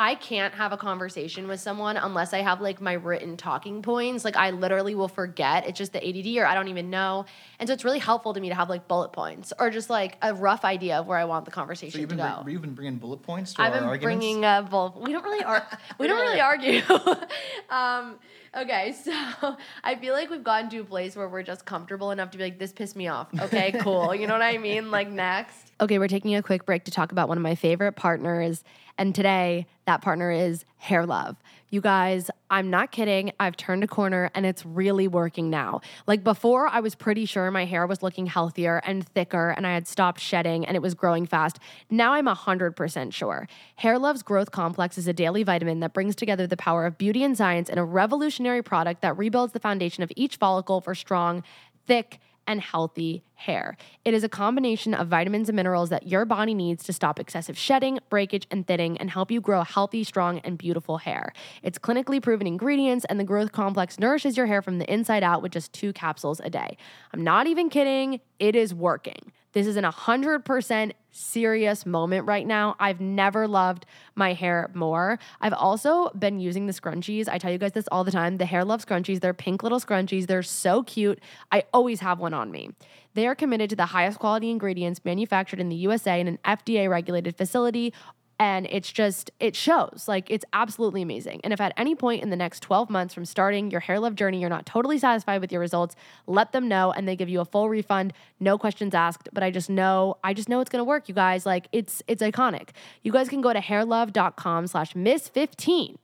I 0.00 0.14
can't 0.14 0.54
have 0.54 0.72
a 0.72 0.78
conversation 0.78 1.46
with 1.46 1.60
someone 1.60 1.98
unless 1.98 2.32
I 2.32 2.38
have 2.38 2.62
like 2.62 2.80
my 2.80 2.94
written 2.94 3.36
talking 3.36 3.82
points. 3.82 4.24
Like 4.24 4.34
I 4.34 4.48
literally 4.48 4.94
will 4.94 5.08
forget. 5.08 5.68
It's 5.68 5.76
just 5.76 5.92
the 5.92 5.98
ADD 6.02 6.38
or 6.38 6.46
I 6.46 6.54
don't 6.54 6.68
even 6.68 6.88
know. 6.88 7.26
And 7.58 7.68
so 7.68 7.74
it's 7.74 7.84
really 7.84 7.98
helpful 7.98 8.32
to 8.32 8.40
me 8.40 8.48
to 8.48 8.54
have 8.54 8.70
like 8.70 8.88
bullet 8.88 9.12
points 9.12 9.52
or 9.58 9.68
just 9.68 9.90
like 9.90 10.16
a 10.22 10.32
rough 10.32 10.64
idea 10.64 11.00
of 11.00 11.06
where 11.06 11.18
I 11.18 11.26
want 11.26 11.44
the 11.44 11.50
conversation 11.50 11.92
So 11.92 11.98
you've 11.98 12.08
to 12.08 12.16
go. 12.16 12.40
br- 12.42 12.48
you've 12.48 12.62
been 12.62 12.72
bringing 12.72 12.96
bullet 12.96 13.22
points 13.22 13.52
to 13.54 13.60
I've 13.60 13.74
our 13.74 13.80
been 13.80 13.88
arguments? 13.90 14.20
bringing 14.24 14.42
uh, 14.42 14.62
both. 14.62 14.96
We 14.96 15.12
don't 15.12 15.22
really 15.22 15.44
ar- 15.44 15.68
we 15.98 16.06
don't 16.06 16.18
really 16.18 16.40
argue. 16.40 16.80
um, 17.68 18.18
okay, 18.56 18.92
so 19.04 19.12
I 19.84 19.96
feel 19.96 20.14
like 20.14 20.30
we've 20.30 20.42
gotten 20.42 20.70
to 20.70 20.78
a 20.78 20.84
place 20.84 21.14
where 21.14 21.28
we're 21.28 21.42
just 21.42 21.66
comfortable 21.66 22.10
enough 22.10 22.30
to 22.30 22.38
be 22.38 22.44
like, 22.44 22.58
this 22.58 22.72
pissed 22.72 22.96
me 22.96 23.08
off. 23.08 23.28
Okay, 23.38 23.72
cool. 23.82 24.14
You 24.14 24.26
know 24.28 24.32
what 24.32 24.40
I 24.42 24.56
mean? 24.56 24.90
Like 24.90 25.10
next. 25.10 25.69
Okay, 25.80 25.98
we're 25.98 26.08
taking 26.08 26.34
a 26.34 26.42
quick 26.42 26.66
break 26.66 26.84
to 26.84 26.90
talk 26.90 27.10
about 27.10 27.26
one 27.26 27.38
of 27.38 27.42
my 27.42 27.54
favorite 27.54 27.92
partners, 27.92 28.62
and 28.98 29.14
today 29.14 29.66
that 29.86 30.02
partner 30.02 30.30
is 30.30 30.66
Hair 30.76 31.06
Love. 31.06 31.38
You 31.70 31.80
guys, 31.80 32.30
I'm 32.50 32.68
not 32.68 32.92
kidding. 32.92 33.32
I've 33.40 33.56
turned 33.56 33.82
a 33.82 33.86
corner 33.86 34.30
and 34.34 34.44
it's 34.44 34.66
really 34.66 35.08
working 35.08 35.48
now. 35.48 35.80
Like 36.06 36.22
before, 36.22 36.68
I 36.68 36.80
was 36.80 36.94
pretty 36.94 37.24
sure 37.24 37.50
my 37.50 37.64
hair 37.64 37.86
was 37.86 38.02
looking 38.02 38.26
healthier 38.26 38.82
and 38.84 39.08
thicker 39.08 39.54
and 39.56 39.66
I 39.66 39.72
had 39.72 39.88
stopped 39.88 40.20
shedding 40.20 40.66
and 40.66 40.76
it 40.76 40.82
was 40.82 40.94
growing 40.94 41.24
fast. 41.24 41.58
Now 41.88 42.12
I'm 42.12 42.26
100% 42.26 43.14
sure. 43.14 43.48
Hair 43.76 44.00
Love's 44.00 44.22
Growth 44.22 44.50
Complex 44.50 44.98
is 44.98 45.08
a 45.08 45.12
daily 45.14 45.44
vitamin 45.44 45.80
that 45.80 45.94
brings 45.94 46.14
together 46.14 46.46
the 46.46 46.56
power 46.58 46.84
of 46.84 46.98
beauty 46.98 47.24
and 47.24 47.36
science 47.38 47.70
in 47.70 47.78
a 47.78 47.84
revolutionary 47.84 48.62
product 48.62 49.00
that 49.00 49.16
rebuilds 49.16 49.54
the 49.54 49.60
foundation 49.60 50.02
of 50.02 50.12
each 50.14 50.36
follicle 50.36 50.80
for 50.80 50.94
strong, 50.94 51.42
thick, 51.86 52.20
and 52.50 52.60
healthy 52.60 53.22
hair. 53.34 53.76
It 54.04 54.12
is 54.12 54.24
a 54.24 54.28
combination 54.28 54.92
of 54.92 55.06
vitamins 55.06 55.48
and 55.48 55.54
minerals 55.54 55.88
that 55.90 56.08
your 56.08 56.24
body 56.24 56.52
needs 56.52 56.82
to 56.84 56.92
stop 56.92 57.20
excessive 57.20 57.56
shedding, 57.56 58.00
breakage, 58.08 58.44
and 58.50 58.66
thinning 58.66 58.98
and 58.98 59.08
help 59.08 59.30
you 59.30 59.40
grow 59.40 59.62
healthy, 59.62 60.02
strong, 60.02 60.40
and 60.40 60.58
beautiful 60.58 60.98
hair. 60.98 61.32
It's 61.62 61.78
clinically 61.78 62.20
proven 62.20 62.48
ingredients, 62.48 63.06
and 63.08 63.20
the 63.20 63.24
growth 63.24 63.52
complex 63.52 64.00
nourishes 64.00 64.36
your 64.36 64.46
hair 64.46 64.62
from 64.62 64.78
the 64.78 64.92
inside 64.92 65.22
out 65.22 65.42
with 65.42 65.52
just 65.52 65.72
two 65.72 65.92
capsules 65.92 66.40
a 66.40 66.50
day. 66.50 66.76
I'm 67.14 67.22
not 67.22 67.46
even 67.46 67.70
kidding, 67.70 68.20
it 68.40 68.56
is 68.56 68.74
working. 68.74 69.30
This 69.52 69.66
is 69.66 69.76
an 69.76 69.84
100% 69.84 70.92
serious 71.10 71.84
moment 71.84 72.26
right 72.26 72.46
now. 72.46 72.76
I've 72.78 73.00
never 73.00 73.48
loved 73.48 73.84
my 74.14 74.32
hair 74.32 74.70
more. 74.74 75.18
I've 75.40 75.52
also 75.52 76.10
been 76.10 76.38
using 76.38 76.66
the 76.66 76.72
scrunchies. 76.72 77.28
I 77.28 77.38
tell 77.38 77.50
you 77.50 77.58
guys 77.58 77.72
this 77.72 77.88
all 77.90 78.04
the 78.04 78.12
time. 78.12 78.36
The 78.36 78.46
Hair 78.46 78.64
Love 78.64 78.86
scrunchies, 78.86 79.20
they're 79.20 79.34
pink 79.34 79.62
little 79.62 79.80
scrunchies. 79.80 80.26
They're 80.26 80.42
so 80.44 80.84
cute. 80.84 81.20
I 81.50 81.64
always 81.72 82.00
have 82.00 82.20
one 82.20 82.32
on 82.32 82.50
me. 82.50 82.70
They 83.14 83.26
are 83.26 83.34
committed 83.34 83.70
to 83.70 83.76
the 83.76 83.86
highest 83.86 84.20
quality 84.20 84.50
ingredients 84.50 85.04
manufactured 85.04 85.58
in 85.58 85.68
the 85.68 85.76
USA 85.76 86.20
in 86.20 86.28
an 86.28 86.38
FDA 86.44 86.88
regulated 86.88 87.36
facility 87.36 87.92
and 88.40 88.66
it's 88.70 88.90
just 88.90 89.30
it 89.38 89.54
shows. 89.54 90.06
Like 90.08 90.30
it's 90.30 90.46
absolutely 90.54 91.02
amazing. 91.02 91.42
And 91.44 91.52
if 91.52 91.60
at 91.60 91.74
any 91.76 91.94
point 91.94 92.22
in 92.22 92.30
the 92.30 92.36
next 92.36 92.62
12 92.62 92.88
months 92.88 93.12
from 93.12 93.26
starting 93.26 93.70
your 93.70 93.80
hair 93.80 94.00
love 94.00 94.14
journey 94.14 94.40
you're 94.40 94.48
not 94.48 94.64
totally 94.64 94.98
satisfied 94.98 95.42
with 95.42 95.52
your 95.52 95.60
results 95.60 95.94
let 96.26 96.52
them 96.52 96.66
know 96.66 96.90
and 96.90 97.06
they 97.06 97.14
give 97.14 97.28
you 97.28 97.40
a 97.40 97.44
full 97.44 97.68
refund. 97.68 98.14
No 98.40 98.56
questions 98.56 98.94
asked. 98.94 99.28
But 99.32 99.42
i 99.42 99.50
just 99.50 99.68
know 99.68 100.16
i 100.24 100.32
just 100.32 100.48
know 100.48 100.60
it's 100.60 100.70
to 100.70 100.82
work 100.82 101.08
you 101.08 101.14
guys. 101.14 101.44
Like 101.44 101.68
it's 101.70 102.02
it's 102.08 102.22
iconic. 102.22 102.70
You 103.02 103.12
guys 103.12 103.28
can 103.28 103.42
go 103.42 103.52
to 103.52 103.60
hairlove.com 103.60 104.66
slash 104.66 104.96
miss 104.96 105.28
15 105.28 105.98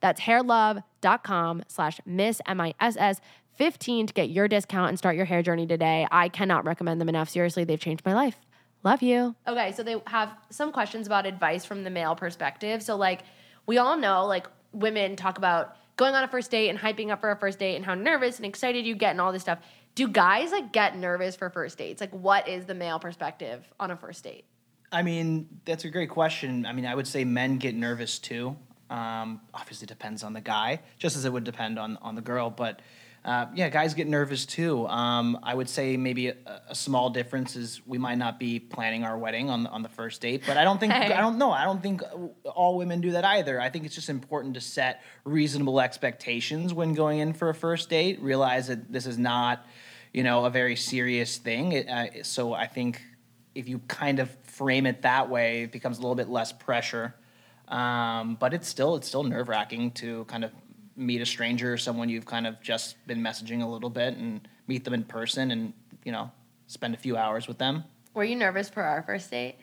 that's 0.00 0.20
hairlove.com 0.20 1.62
slash 1.66 2.00
miss 2.04 2.40
m-i-s-s 2.46 3.20
15 3.54 4.06
to 4.06 4.12
get 4.12 4.28
your 4.28 4.46
discount 4.46 4.90
and 4.90 4.98
start 4.98 5.16
your 5.16 5.24
hair 5.24 5.42
journey 5.42 5.66
today. 5.66 6.06
I 6.12 6.28
cannot 6.28 6.64
recommend 6.64 7.00
them 7.00 7.08
enough. 7.08 7.30
Seriously 7.30 7.64
they've 7.64 7.80
changed 7.80 8.04
my 8.04 8.14
life 8.14 8.36
Love 8.84 9.02
you. 9.02 9.34
Okay, 9.46 9.72
so 9.72 9.82
they 9.82 9.96
have 10.06 10.32
some 10.50 10.72
questions 10.72 11.06
about 11.06 11.26
advice 11.26 11.64
from 11.64 11.84
the 11.84 11.90
male 11.90 12.14
perspective. 12.14 12.82
So, 12.82 12.96
like, 12.96 13.22
we 13.66 13.78
all 13.78 13.96
know, 13.96 14.26
like, 14.26 14.46
women 14.72 15.16
talk 15.16 15.38
about 15.38 15.76
going 15.96 16.14
on 16.14 16.22
a 16.22 16.28
first 16.28 16.50
date 16.50 16.68
and 16.68 16.78
hyping 16.78 17.10
up 17.10 17.20
for 17.20 17.30
a 17.30 17.36
first 17.36 17.58
date 17.58 17.76
and 17.76 17.84
how 17.84 17.94
nervous 17.94 18.36
and 18.36 18.46
excited 18.46 18.86
you 18.86 18.94
get 18.94 19.10
and 19.10 19.20
all 19.20 19.32
this 19.32 19.42
stuff. 19.42 19.58
Do 19.94 20.06
guys, 20.06 20.52
like, 20.52 20.72
get 20.72 20.96
nervous 20.96 21.34
for 21.34 21.50
first 21.50 21.76
dates? 21.76 22.00
Like, 22.00 22.12
what 22.12 22.46
is 22.46 22.66
the 22.66 22.74
male 22.74 23.00
perspective 23.00 23.66
on 23.80 23.90
a 23.90 23.96
first 23.96 24.22
date? 24.22 24.44
I 24.92 25.02
mean, 25.02 25.48
that's 25.64 25.84
a 25.84 25.90
great 25.90 26.08
question. 26.08 26.64
I 26.64 26.72
mean, 26.72 26.86
I 26.86 26.94
would 26.94 27.06
say 27.06 27.24
men 27.24 27.58
get 27.58 27.74
nervous 27.74 28.18
too. 28.18 28.56
Um, 28.90 29.40
obviously, 29.52 29.86
depends 29.86 30.22
on 30.22 30.32
the 30.32 30.40
guy, 30.40 30.80
just 30.98 31.16
as 31.16 31.24
it 31.24 31.32
would 31.32 31.44
depend 31.44 31.78
on 31.78 31.98
on 32.00 32.14
the 32.14 32.22
girl. 32.22 32.48
But 32.48 32.80
uh, 33.28 33.46
yeah, 33.54 33.68
guys 33.68 33.92
get 33.92 34.08
nervous 34.08 34.46
too. 34.46 34.86
Um, 34.86 35.38
I 35.42 35.54
would 35.54 35.68
say 35.68 35.98
maybe 35.98 36.28
a, 36.28 36.36
a 36.70 36.74
small 36.74 37.10
difference 37.10 37.56
is 37.56 37.82
we 37.86 37.98
might 37.98 38.16
not 38.16 38.38
be 38.38 38.58
planning 38.58 39.04
our 39.04 39.18
wedding 39.18 39.50
on 39.50 39.64
the, 39.64 39.68
on 39.68 39.82
the 39.82 39.90
first 39.90 40.22
date, 40.22 40.44
but 40.46 40.56
I 40.56 40.64
don't 40.64 40.80
think 40.80 40.94
Hey. 40.94 41.12
I 41.12 41.20
don't 41.20 41.36
know. 41.36 41.50
I 41.50 41.64
don't 41.64 41.82
think 41.82 42.00
all 42.46 42.78
women 42.78 43.02
do 43.02 43.10
that 43.10 43.26
either. 43.26 43.60
I 43.60 43.68
think 43.68 43.84
it's 43.84 43.94
just 43.94 44.08
important 44.08 44.54
to 44.54 44.62
set 44.62 45.02
reasonable 45.24 45.78
expectations 45.78 46.72
when 46.72 46.94
going 46.94 47.18
in 47.18 47.34
for 47.34 47.50
a 47.50 47.54
first 47.54 47.90
date. 47.90 48.18
Realize 48.22 48.68
that 48.68 48.90
this 48.90 49.04
is 49.04 49.18
not, 49.18 49.66
you 50.14 50.22
know, 50.22 50.46
a 50.46 50.50
very 50.50 50.74
serious 50.74 51.36
thing. 51.36 51.72
It, 51.72 51.86
uh, 51.86 52.22
so 52.22 52.54
I 52.54 52.66
think 52.66 53.02
if 53.54 53.68
you 53.68 53.80
kind 53.88 54.20
of 54.20 54.30
frame 54.44 54.86
it 54.86 55.02
that 55.02 55.28
way, 55.28 55.64
it 55.64 55.72
becomes 55.72 55.98
a 55.98 56.00
little 56.00 56.14
bit 56.14 56.30
less 56.30 56.50
pressure. 56.50 57.14
Um, 57.68 58.38
but 58.40 58.54
it's 58.54 58.66
still 58.66 58.96
it's 58.96 59.06
still 59.06 59.22
nerve 59.22 59.50
wracking 59.50 59.90
to 60.00 60.24
kind 60.24 60.44
of 60.44 60.52
meet 60.98 61.20
a 61.22 61.26
stranger, 61.26 61.72
or 61.72 61.78
someone 61.78 62.08
you've 62.08 62.26
kind 62.26 62.46
of 62.46 62.60
just 62.60 62.96
been 63.06 63.20
messaging 63.20 63.62
a 63.62 63.66
little 63.66 63.90
bit, 63.90 64.16
and 64.16 64.46
meet 64.66 64.84
them 64.84 64.94
in 64.94 65.04
person, 65.04 65.50
and 65.50 65.72
you 66.04 66.12
know 66.12 66.30
spend 66.66 66.94
a 66.94 66.98
few 66.98 67.16
hours 67.16 67.48
with 67.48 67.58
them. 67.58 67.84
Were 68.14 68.24
you 68.24 68.36
nervous 68.36 68.68
for 68.68 68.82
our 68.82 69.02
first 69.02 69.30
date? 69.30 69.56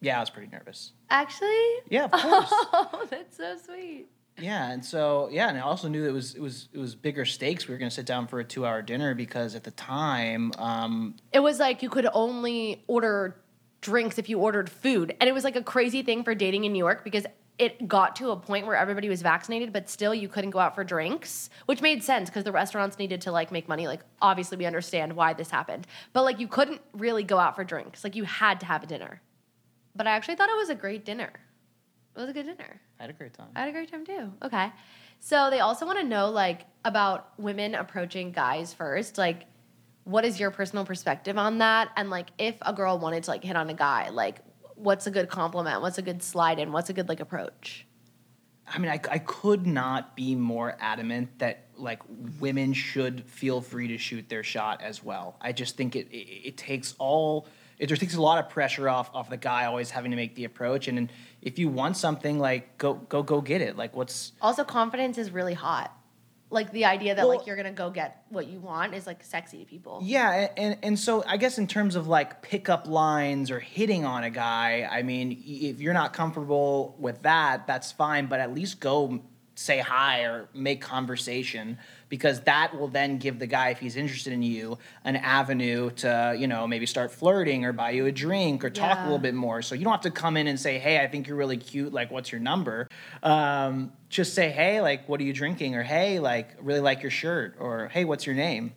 Yeah, 0.00 0.18
I 0.18 0.20
was 0.20 0.30
pretty 0.30 0.50
nervous. 0.52 0.92
Actually? 1.10 1.64
Yeah, 1.88 2.04
of 2.04 2.12
course. 2.20 2.48
Oh, 2.50 3.06
that's 3.10 3.36
so 3.36 3.56
sweet. 3.64 4.06
Yeah, 4.38 4.70
and 4.70 4.84
so 4.84 5.28
yeah, 5.30 5.48
and 5.48 5.56
I 5.56 5.62
also 5.62 5.88
knew 5.88 6.04
it 6.06 6.12
was 6.12 6.34
it 6.34 6.40
was 6.42 6.68
it 6.72 6.78
was 6.78 6.94
bigger 6.94 7.24
stakes. 7.24 7.66
We 7.68 7.72
were 7.74 7.78
going 7.78 7.88
to 7.88 7.94
sit 7.94 8.04
down 8.06 8.26
for 8.26 8.40
a 8.40 8.44
two 8.44 8.66
hour 8.66 8.82
dinner 8.82 9.14
because 9.14 9.54
at 9.54 9.64
the 9.64 9.70
time, 9.70 10.52
um, 10.58 11.14
It 11.32 11.40
was 11.40 11.58
like 11.58 11.82
you 11.82 11.88
could 11.88 12.06
only 12.12 12.82
order 12.86 13.36
drinks 13.80 14.18
if 14.18 14.28
you 14.28 14.38
ordered 14.40 14.68
food. 14.68 15.14
And 15.20 15.28
it 15.28 15.32
was 15.32 15.44
like 15.44 15.56
a 15.56 15.62
crazy 15.62 16.02
thing 16.02 16.24
for 16.24 16.34
dating 16.34 16.64
in 16.64 16.72
New 16.72 16.78
York 16.78 17.04
because 17.04 17.26
it 17.58 17.86
got 17.86 18.16
to 18.16 18.30
a 18.30 18.36
point 18.36 18.66
where 18.66 18.76
everybody 18.76 19.08
was 19.08 19.22
vaccinated, 19.22 19.72
but 19.72 19.88
still 19.88 20.14
you 20.14 20.28
couldn't 20.28 20.50
go 20.50 20.58
out 20.58 20.74
for 20.74 20.82
drinks, 20.82 21.50
which 21.66 21.80
made 21.80 22.02
sense 22.02 22.28
because 22.28 22.42
the 22.42 22.52
restaurants 22.52 22.98
needed 22.98 23.20
to 23.22 23.32
like 23.32 23.52
make 23.52 23.68
money. 23.68 23.86
Like, 23.86 24.00
obviously, 24.20 24.56
we 24.56 24.66
understand 24.66 25.12
why 25.14 25.34
this 25.34 25.50
happened, 25.50 25.86
but 26.12 26.24
like, 26.24 26.40
you 26.40 26.48
couldn't 26.48 26.80
really 26.92 27.22
go 27.22 27.38
out 27.38 27.54
for 27.54 27.62
drinks. 27.62 28.02
Like, 28.02 28.16
you 28.16 28.24
had 28.24 28.58
to 28.60 28.66
have 28.66 28.82
a 28.82 28.86
dinner. 28.86 29.20
But 29.94 30.08
I 30.08 30.10
actually 30.10 30.34
thought 30.34 30.48
it 30.48 30.56
was 30.56 30.70
a 30.70 30.74
great 30.74 31.04
dinner. 31.04 31.30
It 32.16 32.20
was 32.20 32.28
a 32.28 32.32
good 32.32 32.46
dinner. 32.46 32.80
I 32.98 33.04
had 33.04 33.10
a 33.10 33.12
great 33.12 33.34
time. 33.34 33.48
I 33.54 33.60
had 33.60 33.68
a 33.68 33.72
great 33.72 33.90
time 33.90 34.04
too. 34.04 34.32
Okay. 34.42 34.72
So 35.20 35.48
they 35.50 35.60
also 35.60 35.86
want 35.86 35.98
to 35.98 36.04
know 36.04 36.30
like 36.30 36.62
about 36.84 37.38
women 37.38 37.74
approaching 37.74 38.32
guys 38.32 38.74
first. 38.74 39.16
Like, 39.16 39.44
what 40.04 40.24
is 40.24 40.38
your 40.38 40.50
personal 40.50 40.84
perspective 40.84 41.38
on 41.38 41.58
that? 41.58 41.90
And 41.96 42.10
like, 42.10 42.28
if 42.38 42.56
a 42.62 42.72
girl 42.72 42.98
wanted 42.98 43.24
to 43.24 43.30
like 43.30 43.42
hit 43.42 43.56
on 43.56 43.70
a 43.70 43.74
guy, 43.74 44.10
like, 44.10 44.40
what's 44.76 45.06
a 45.06 45.10
good 45.10 45.28
compliment? 45.28 45.80
What's 45.80 45.98
a 45.98 46.02
good 46.02 46.22
slide 46.22 46.58
in? 46.58 46.72
What's 46.72 46.90
a 46.90 46.92
good 46.92 47.08
like 47.08 47.20
approach? 47.20 47.86
I 48.66 48.78
mean, 48.78 48.90
I, 48.90 49.00
I 49.10 49.18
could 49.18 49.66
not 49.66 50.16
be 50.16 50.34
more 50.34 50.76
adamant 50.80 51.38
that 51.38 51.66
like 51.76 52.00
women 52.40 52.72
should 52.72 53.24
feel 53.28 53.60
free 53.60 53.88
to 53.88 53.98
shoot 53.98 54.28
their 54.28 54.42
shot 54.42 54.80
as 54.82 55.02
well. 55.04 55.36
I 55.40 55.52
just 55.52 55.76
think 55.76 55.96
it 55.96 56.08
it, 56.10 56.48
it 56.48 56.56
takes 56.56 56.94
all 56.98 57.46
it 57.78 57.88
just 57.88 58.00
takes 58.00 58.14
a 58.14 58.22
lot 58.22 58.42
of 58.42 58.50
pressure 58.50 58.88
off 58.88 59.10
off 59.14 59.28
the 59.28 59.36
guy 59.36 59.66
always 59.66 59.90
having 59.90 60.10
to 60.12 60.16
make 60.16 60.34
the 60.34 60.44
approach. 60.44 60.88
And 60.88 60.96
then 60.96 61.10
if 61.42 61.58
you 61.58 61.68
want 61.68 61.96
something, 61.96 62.38
like 62.38 62.78
go 62.78 62.94
go 62.94 63.22
go 63.22 63.40
get 63.40 63.60
it. 63.60 63.76
Like 63.76 63.94
what's 63.94 64.32
Also, 64.40 64.64
confidence 64.64 65.18
is 65.18 65.30
really 65.30 65.54
hot. 65.54 65.96
Like 66.54 66.70
the 66.70 66.84
idea 66.84 67.14
that 67.14 67.26
Well- 67.26 67.36
like 67.36 67.46
you're 67.46 67.56
gonna 67.56 67.72
go 67.72 67.90
get 67.90 68.22
what 68.30 68.46
you 68.46 68.60
want 68.60 68.94
is 68.94 69.06
like 69.06 69.22
sexy 69.24 69.58
to 69.58 69.64
people. 69.64 70.00
Yeah, 70.02 70.48
and 70.56 70.78
and 70.82 70.98
so 70.98 71.24
I 71.26 71.36
guess 71.36 71.58
in 71.58 71.66
terms 71.66 71.96
of 71.96 72.06
like 72.06 72.40
pickup 72.42 72.86
lines 72.86 73.50
or 73.50 73.58
hitting 73.58 74.04
on 74.04 74.24
a 74.24 74.30
guy, 74.30 74.88
I 74.90 75.02
mean, 75.02 75.42
if 75.44 75.80
you're 75.80 75.92
not 75.92 76.12
comfortable 76.12 76.94
with 76.98 77.22
that, 77.22 77.66
that's 77.66 77.92
fine. 77.92 78.26
But 78.26 78.40
at 78.40 78.54
least 78.54 78.80
go 78.80 79.20
say 79.56 79.78
hi 79.78 80.22
or 80.22 80.48
make 80.54 80.80
conversation 80.80 81.78
because 82.08 82.40
that 82.42 82.78
will 82.78 82.88
then 82.88 83.18
give 83.18 83.38
the 83.38 83.46
guy, 83.46 83.70
if 83.70 83.78
he's 83.78 83.96
interested 83.96 84.32
in 84.32 84.42
you, 84.42 84.78
an 85.04 85.16
avenue 85.16 85.90
to 85.90 86.34
you 86.38 86.46
know 86.46 86.66
maybe 86.66 86.86
start 86.86 87.10
flirting 87.12 87.64
or 87.64 87.72
buy 87.72 87.90
you 87.90 88.06
a 88.06 88.12
drink 88.12 88.64
or 88.64 88.70
talk 88.70 88.98
a 88.98 89.02
little 89.02 89.18
bit 89.18 89.34
more. 89.34 89.62
So 89.62 89.74
you 89.74 89.84
don't 89.84 89.92
have 89.92 90.00
to 90.02 90.10
come 90.10 90.36
in 90.36 90.46
and 90.46 90.58
say, 90.58 90.78
hey, 90.78 91.00
I 91.00 91.06
think 91.06 91.26
you're 91.26 91.36
really 91.36 91.56
cute. 91.56 91.92
Like, 91.92 92.10
what's 92.10 92.32
your 92.32 92.40
number? 92.40 92.88
Um, 93.22 93.92
just 94.08 94.34
say, 94.34 94.50
hey, 94.50 94.80
like, 94.80 95.08
what 95.08 95.20
are 95.20 95.24
you 95.24 95.32
drinking? 95.32 95.74
Or 95.74 95.82
hey, 95.82 96.18
like, 96.20 96.56
really 96.60 96.80
like 96.80 97.02
your 97.02 97.10
shirt. 97.10 97.56
Or 97.58 97.88
hey, 97.88 98.04
what's 98.04 98.26
your 98.26 98.34
name? 98.34 98.72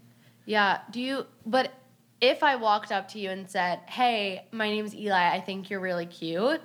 Yeah. 0.45 0.79
Do 0.91 1.01
you, 1.01 1.25
but 1.45 1.73
if 2.21 2.41
I 2.41 2.55
walked 2.55 2.91
up 2.91 3.09
to 3.09 3.19
you 3.19 3.29
and 3.29 3.49
said, 3.49 3.81
hey, 3.85 4.47
my 4.51 4.69
name's 4.69 4.95
Eli, 4.95 5.35
I 5.35 5.39
think 5.39 5.69
you're 5.69 5.79
really 5.79 6.05
cute, 6.05 6.61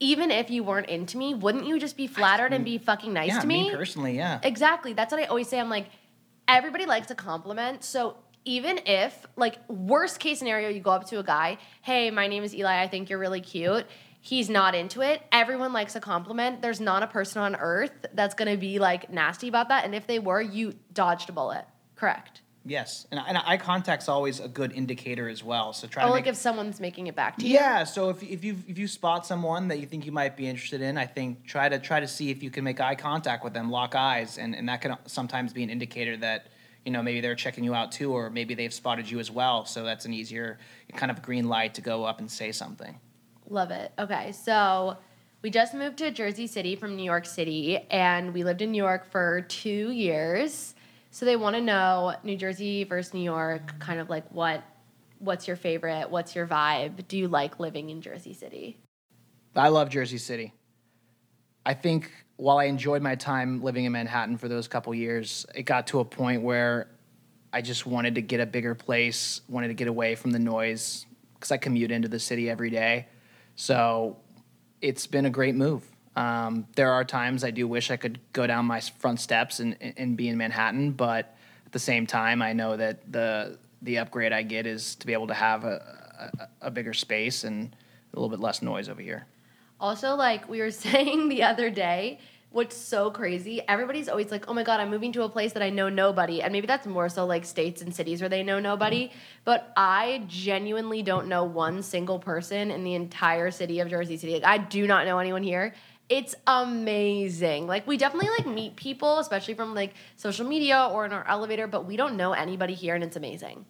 even 0.00 0.30
if 0.30 0.50
you 0.50 0.64
weren't 0.64 0.88
into 0.88 1.18
me, 1.18 1.34
wouldn't 1.34 1.66
you 1.66 1.78
just 1.78 1.96
be 1.96 2.06
flattered 2.06 2.54
and 2.54 2.64
be 2.64 2.78
fucking 2.78 3.12
nice 3.12 3.28
yeah, 3.28 3.40
to 3.40 3.46
me? 3.46 3.70
personally, 3.70 4.16
yeah. 4.16 4.40
Exactly. 4.42 4.94
That's 4.94 5.12
what 5.12 5.22
I 5.22 5.26
always 5.26 5.48
say. 5.48 5.60
I'm 5.60 5.68
like, 5.68 5.86
everybody 6.48 6.86
likes 6.86 7.10
a 7.10 7.14
compliment. 7.14 7.84
So 7.84 8.16
even 8.46 8.80
if, 8.86 9.26
like, 9.36 9.58
worst 9.68 10.18
case 10.18 10.38
scenario, 10.38 10.70
you 10.70 10.80
go 10.80 10.90
up 10.90 11.06
to 11.08 11.18
a 11.18 11.22
guy, 11.22 11.58
hey, 11.82 12.10
my 12.10 12.26
name 12.26 12.42
is 12.42 12.54
Eli, 12.54 12.82
I 12.82 12.88
think 12.88 13.10
you're 13.10 13.18
really 13.18 13.42
cute. 13.42 13.86
He's 14.22 14.50
not 14.50 14.74
into 14.74 15.02
it. 15.02 15.22
Everyone 15.32 15.72
likes 15.72 15.96
a 15.96 16.00
compliment. 16.00 16.62
There's 16.62 16.80
not 16.80 17.02
a 17.02 17.06
person 17.06 17.42
on 17.42 17.56
earth 17.56 18.06
that's 18.12 18.34
gonna 18.34 18.56
be 18.56 18.78
like 18.78 19.10
nasty 19.10 19.48
about 19.48 19.68
that. 19.68 19.84
And 19.84 19.94
if 19.94 20.06
they 20.06 20.18
were, 20.18 20.40
you 20.42 20.74
dodged 20.92 21.30
a 21.30 21.32
bullet. 21.32 21.64
Correct. 21.94 22.42
Yes, 22.64 23.06
and, 23.10 23.18
and 23.26 23.38
eye 23.38 23.56
contact's 23.56 24.08
always 24.08 24.38
a 24.38 24.46
good 24.48 24.72
indicator 24.72 25.28
as 25.28 25.42
well. 25.42 25.72
So 25.72 25.86
try 25.86 26.02
Oh, 26.04 26.08
to 26.08 26.12
like 26.12 26.26
if 26.26 26.36
someone's 26.36 26.78
making 26.78 27.06
it 27.06 27.16
back 27.16 27.38
to 27.38 27.46
you. 27.46 27.54
yeah. 27.54 27.84
So 27.84 28.10
if 28.10 28.22
if 28.22 28.44
you 28.44 28.56
if 28.68 28.78
you 28.78 28.86
spot 28.86 29.26
someone 29.26 29.68
that 29.68 29.78
you 29.80 29.86
think 29.86 30.04
you 30.04 30.12
might 30.12 30.36
be 30.36 30.46
interested 30.46 30.82
in, 30.82 30.98
I 30.98 31.06
think 31.06 31.46
try 31.46 31.68
to 31.70 31.78
try 31.78 32.00
to 32.00 32.06
see 32.06 32.30
if 32.30 32.42
you 32.42 32.50
can 32.50 32.62
make 32.64 32.78
eye 32.80 32.94
contact 32.96 33.44
with 33.44 33.54
them, 33.54 33.70
lock 33.70 33.94
eyes, 33.94 34.36
and 34.36 34.54
and 34.54 34.68
that 34.68 34.82
can 34.82 34.96
sometimes 35.06 35.54
be 35.54 35.62
an 35.62 35.70
indicator 35.70 36.18
that 36.18 36.48
you 36.84 36.92
know 36.92 37.02
maybe 37.02 37.22
they're 37.22 37.34
checking 37.34 37.64
you 37.64 37.74
out 37.74 37.92
too, 37.92 38.12
or 38.12 38.28
maybe 38.28 38.54
they've 38.54 38.74
spotted 38.74 39.10
you 39.10 39.18
as 39.20 39.30
well. 39.30 39.64
So 39.64 39.82
that's 39.82 40.04
an 40.04 40.12
easier 40.12 40.58
kind 40.94 41.10
of 41.10 41.22
green 41.22 41.48
light 41.48 41.74
to 41.74 41.80
go 41.80 42.04
up 42.04 42.18
and 42.18 42.30
say 42.30 42.52
something. 42.52 43.00
Love 43.48 43.70
it. 43.70 43.90
Okay, 43.98 44.32
so 44.32 44.98
we 45.40 45.48
just 45.48 45.72
moved 45.72 45.96
to 45.98 46.10
Jersey 46.10 46.46
City 46.46 46.76
from 46.76 46.94
New 46.94 47.04
York 47.04 47.24
City, 47.24 47.78
and 47.90 48.34
we 48.34 48.44
lived 48.44 48.60
in 48.60 48.70
New 48.70 48.82
York 48.82 49.10
for 49.10 49.40
two 49.48 49.90
years. 49.90 50.74
So 51.10 51.26
they 51.26 51.36
want 51.36 51.56
to 51.56 51.62
know 51.62 52.14
New 52.22 52.36
Jersey 52.36 52.84
versus 52.84 53.12
New 53.12 53.22
York, 53.22 53.78
kind 53.80 54.00
of 54.00 54.08
like 54.08 54.30
what, 54.30 54.62
what's 55.18 55.48
your 55.48 55.56
favorite? 55.56 56.08
What's 56.08 56.34
your 56.34 56.46
vibe? 56.46 57.06
Do 57.08 57.18
you 57.18 57.28
like 57.28 57.58
living 57.58 57.90
in 57.90 58.00
Jersey 58.00 58.32
City? 58.32 58.78
I 59.56 59.68
love 59.68 59.88
Jersey 59.88 60.18
City. 60.18 60.54
I 61.66 61.74
think 61.74 62.10
while 62.36 62.58
I 62.58 62.64
enjoyed 62.64 63.02
my 63.02 63.16
time 63.16 63.62
living 63.62 63.84
in 63.84 63.92
Manhattan 63.92 64.38
for 64.38 64.48
those 64.48 64.68
couple 64.68 64.94
years, 64.94 65.44
it 65.54 65.64
got 65.64 65.88
to 65.88 66.00
a 66.00 66.04
point 66.04 66.42
where 66.42 66.88
I 67.52 67.60
just 67.60 67.86
wanted 67.86 68.14
to 68.14 68.22
get 68.22 68.40
a 68.40 68.46
bigger 68.46 68.76
place, 68.76 69.40
wanted 69.48 69.68
to 69.68 69.74
get 69.74 69.88
away 69.88 70.14
from 70.14 70.30
the 70.30 70.38
noise 70.38 71.06
because 71.34 71.50
I 71.50 71.56
commute 71.56 71.90
into 71.90 72.08
the 72.08 72.20
city 72.20 72.48
every 72.48 72.70
day. 72.70 73.08
So 73.56 74.16
it's 74.80 75.06
been 75.06 75.26
a 75.26 75.30
great 75.30 75.56
move. 75.56 75.84
Um, 76.16 76.66
there 76.74 76.92
are 76.92 77.04
times 77.04 77.44
I 77.44 77.50
do 77.50 77.68
wish 77.68 77.90
I 77.90 77.96
could 77.96 78.18
go 78.32 78.46
down 78.46 78.66
my 78.66 78.80
front 78.80 79.20
steps 79.20 79.60
and, 79.60 79.76
and 79.96 80.16
be 80.16 80.28
in 80.28 80.36
Manhattan, 80.36 80.92
but 80.92 81.36
at 81.66 81.72
the 81.72 81.78
same 81.78 82.06
time, 82.06 82.42
I 82.42 82.52
know 82.52 82.76
that 82.76 83.10
the 83.10 83.58
the 83.82 83.98
upgrade 83.98 84.32
I 84.32 84.42
get 84.42 84.66
is 84.66 84.94
to 84.96 85.06
be 85.06 85.14
able 85.14 85.28
to 85.28 85.34
have 85.34 85.64
a, 85.64 86.28
a, 86.38 86.66
a 86.66 86.70
bigger 86.70 86.92
space 86.92 87.44
and 87.44 87.74
a 88.12 88.16
little 88.16 88.28
bit 88.28 88.40
less 88.40 88.60
noise 88.60 88.88
over 88.88 89.00
here. 89.00 89.26
Also, 89.80 90.14
like 90.16 90.48
we 90.48 90.60
were 90.60 90.70
saying 90.86 91.28
the 91.28 91.44
other 91.44 91.70
day, 91.70 92.18
what's 92.50 92.76
so 92.76 93.10
crazy, 93.10 93.62
everybody's 93.68 94.08
always 94.08 94.30
like, 94.30 94.48
oh 94.48 94.54
my 94.54 94.64
God, 94.64 94.80
I'm 94.80 94.90
moving 94.90 95.12
to 95.12 95.22
a 95.22 95.28
place 95.28 95.52
that 95.52 95.62
I 95.62 95.70
know 95.70 95.88
nobody. 95.88 96.42
And 96.42 96.52
maybe 96.52 96.66
that's 96.66 96.86
more 96.86 97.08
so 97.08 97.24
like 97.24 97.44
states 97.44 97.80
and 97.80 97.94
cities 97.94 98.20
where 98.20 98.28
they 98.28 98.42
know 98.42 98.58
nobody. 98.58 99.12
But 99.44 99.72
I 99.76 100.24
genuinely 100.26 101.02
don't 101.02 101.28
know 101.28 101.44
one 101.44 101.82
single 101.82 102.18
person 102.18 102.70
in 102.70 102.82
the 102.82 102.94
entire 102.94 103.50
city 103.50 103.78
of 103.80 103.88
Jersey 103.88 104.16
City. 104.16 104.34
Like, 104.34 104.44
I 104.44 104.58
do 104.58 104.86
not 104.86 105.06
know 105.06 105.18
anyone 105.18 105.44
here. 105.44 105.74
It's 106.10 106.34
amazing. 106.46 107.66
Like 107.68 107.86
we 107.86 107.96
definitely 107.96 108.30
like 108.36 108.46
meet 108.46 108.74
people, 108.76 109.20
especially 109.20 109.54
from 109.54 109.74
like 109.74 109.94
social 110.16 110.44
media 110.46 110.88
or 110.92 111.06
in 111.06 111.12
our 111.12 111.26
elevator, 111.26 111.66
but 111.68 111.86
we 111.86 111.96
don't 111.96 112.16
know 112.16 112.32
anybody 112.32 112.74
here 112.74 112.94
and 112.96 113.04
it's 113.04 113.16
amazing. 113.16 113.64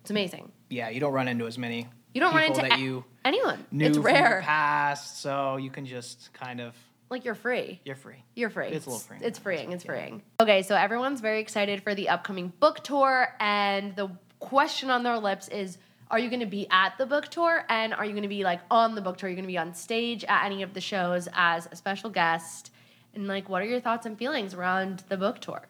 It's 0.00 0.10
amazing. 0.10 0.50
Yeah, 0.70 0.88
you 0.88 0.98
don't 0.98 1.12
run 1.12 1.28
into 1.28 1.46
as 1.46 1.58
many 1.58 1.86
You 2.14 2.20
don't 2.20 2.34
run 2.34 2.44
into 2.44 2.62
that 2.62 2.78
a- 2.78 2.80
you 2.82 3.04
anyone. 3.24 3.64
it's 3.72 3.98
rare. 3.98 4.40
past, 4.42 5.20
so 5.20 5.56
you 5.56 5.70
can 5.70 5.84
just 5.86 6.32
kind 6.32 6.60
of 6.60 6.74
Like 7.10 7.24
you're 7.24 7.34
free. 7.34 7.80
you're 7.84 7.96
free. 7.96 8.22
You're 8.34 8.50
free. 8.50 8.68
It's 8.68 8.86
a 8.86 8.90
little 8.90 9.00
freeing. 9.00 9.22
It's 9.22 9.38
freeing. 9.38 9.72
It's 9.72 9.84
freeing. 9.84 10.22
Okay, 10.40 10.62
so 10.62 10.74
everyone's 10.74 11.20
very 11.20 11.40
excited 11.40 11.82
for 11.82 11.94
the 11.94 12.08
upcoming 12.08 12.52
book 12.60 12.82
tour, 12.82 13.28
and 13.40 13.94
the 13.94 14.08
question 14.40 14.90
on 14.90 15.02
their 15.02 15.18
lips 15.18 15.48
is 15.48 15.78
are 16.14 16.18
you 16.20 16.30
going 16.30 16.38
to 16.38 16.46
be 16.46 16.68
at 16.70 16.96
the 16.96 17.06
book 17.06 17.26
tour 17.26 17.64
and 17.68 17.92
are 17.92 18.04
you 18.04 18.12
going 18.12 18.22
to 18.22 18.28
be 18.28 18.44
like 18.44 18.60
on 18.70 18.94
the 18.94 19.00
book 19.00 19.16
tour? 19.18 19.26
Are 19.26 19.30
you 19.30 19.34
going 19.34 19.48
to 19.48 19.52
be 19.52 19.58
on 19.58 19.74
stage 19.74 20.22
at 20.28 20.44
any 20.44 20.62
of 20.62 20.72
the 20.72 20.80
shows 20.80 21.28
as 21.32 21.66
a 21.72 21.74
special 21.74 22.08
guest? 22.08 22.70
And 23.16 23.26
like, 23.26 23.48
what 23.48 23.62
are 23.62 23.64
your 23.64 23.80
thoughts 23.80 24.06
and 24.06 24.16
feelings 24.16 24.54
around 24.54 25.02
the 25.08 25.16
book 25.16 25.40
tour? 25.40 25.66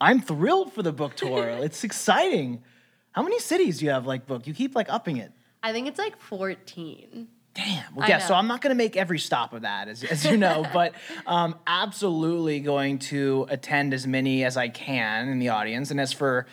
I'm 0.00 0.20
thrilled 0.20 0.72
for 0.72 0.84
the 0.84 0.92
book 0.92 1.16
tour. 1.16 1.48
it's 1.48 1.82
exciting. 1.82 2.62
How 3.10 3.24
many 3.24 3.40
cities 3.40 3.78
do 3.78 3.86
you 3.86 3.90
have 3.90 4.06
like 4.06 4.24
booked? 4.24 4.46
You 4.46 4.54
keep 4.54 4.76
like 4.76 4.88
upping 4.88 5.16
it. 5.16 5.32
I 5.64 5.72
think 5.72 5.88
it's 5.88 5.98
like 5.98 6.16
14. 6.20 7.26
Damn. 7.54 7.94
Well, 7.96 8.08
yeah. 8.08 8.18
So. 8.18 8.34
I'm 8.34 8.46
not 8.46 8.60
going 8.60 8.70
to 8.70 8.78
make 8.78 8.96
every 8.96 9.18
stop 9.18 9.52
of 9.52 9.62
that, 9.62 9.88
as, 9.88 10.04
as 10.04 10.24
you 10.24 10.36
know, 10.36 10.64
but 10.72 10.92
um, 11.26 11.56
absolutely 11.66 12.60
going 12.60 13.00
to 13.00 13.48
attend 13.50 13.92
as 13.92 14.06
many 14.06 14.44
as 14.44 14.56
I 14.56 14.68
can 14.68 15.28
in 15.28 15.40
the 15.40 15.48
audience. 15.48 15.90
And 15.90 16.00
as 16.00 16.12
for 16.12 16.46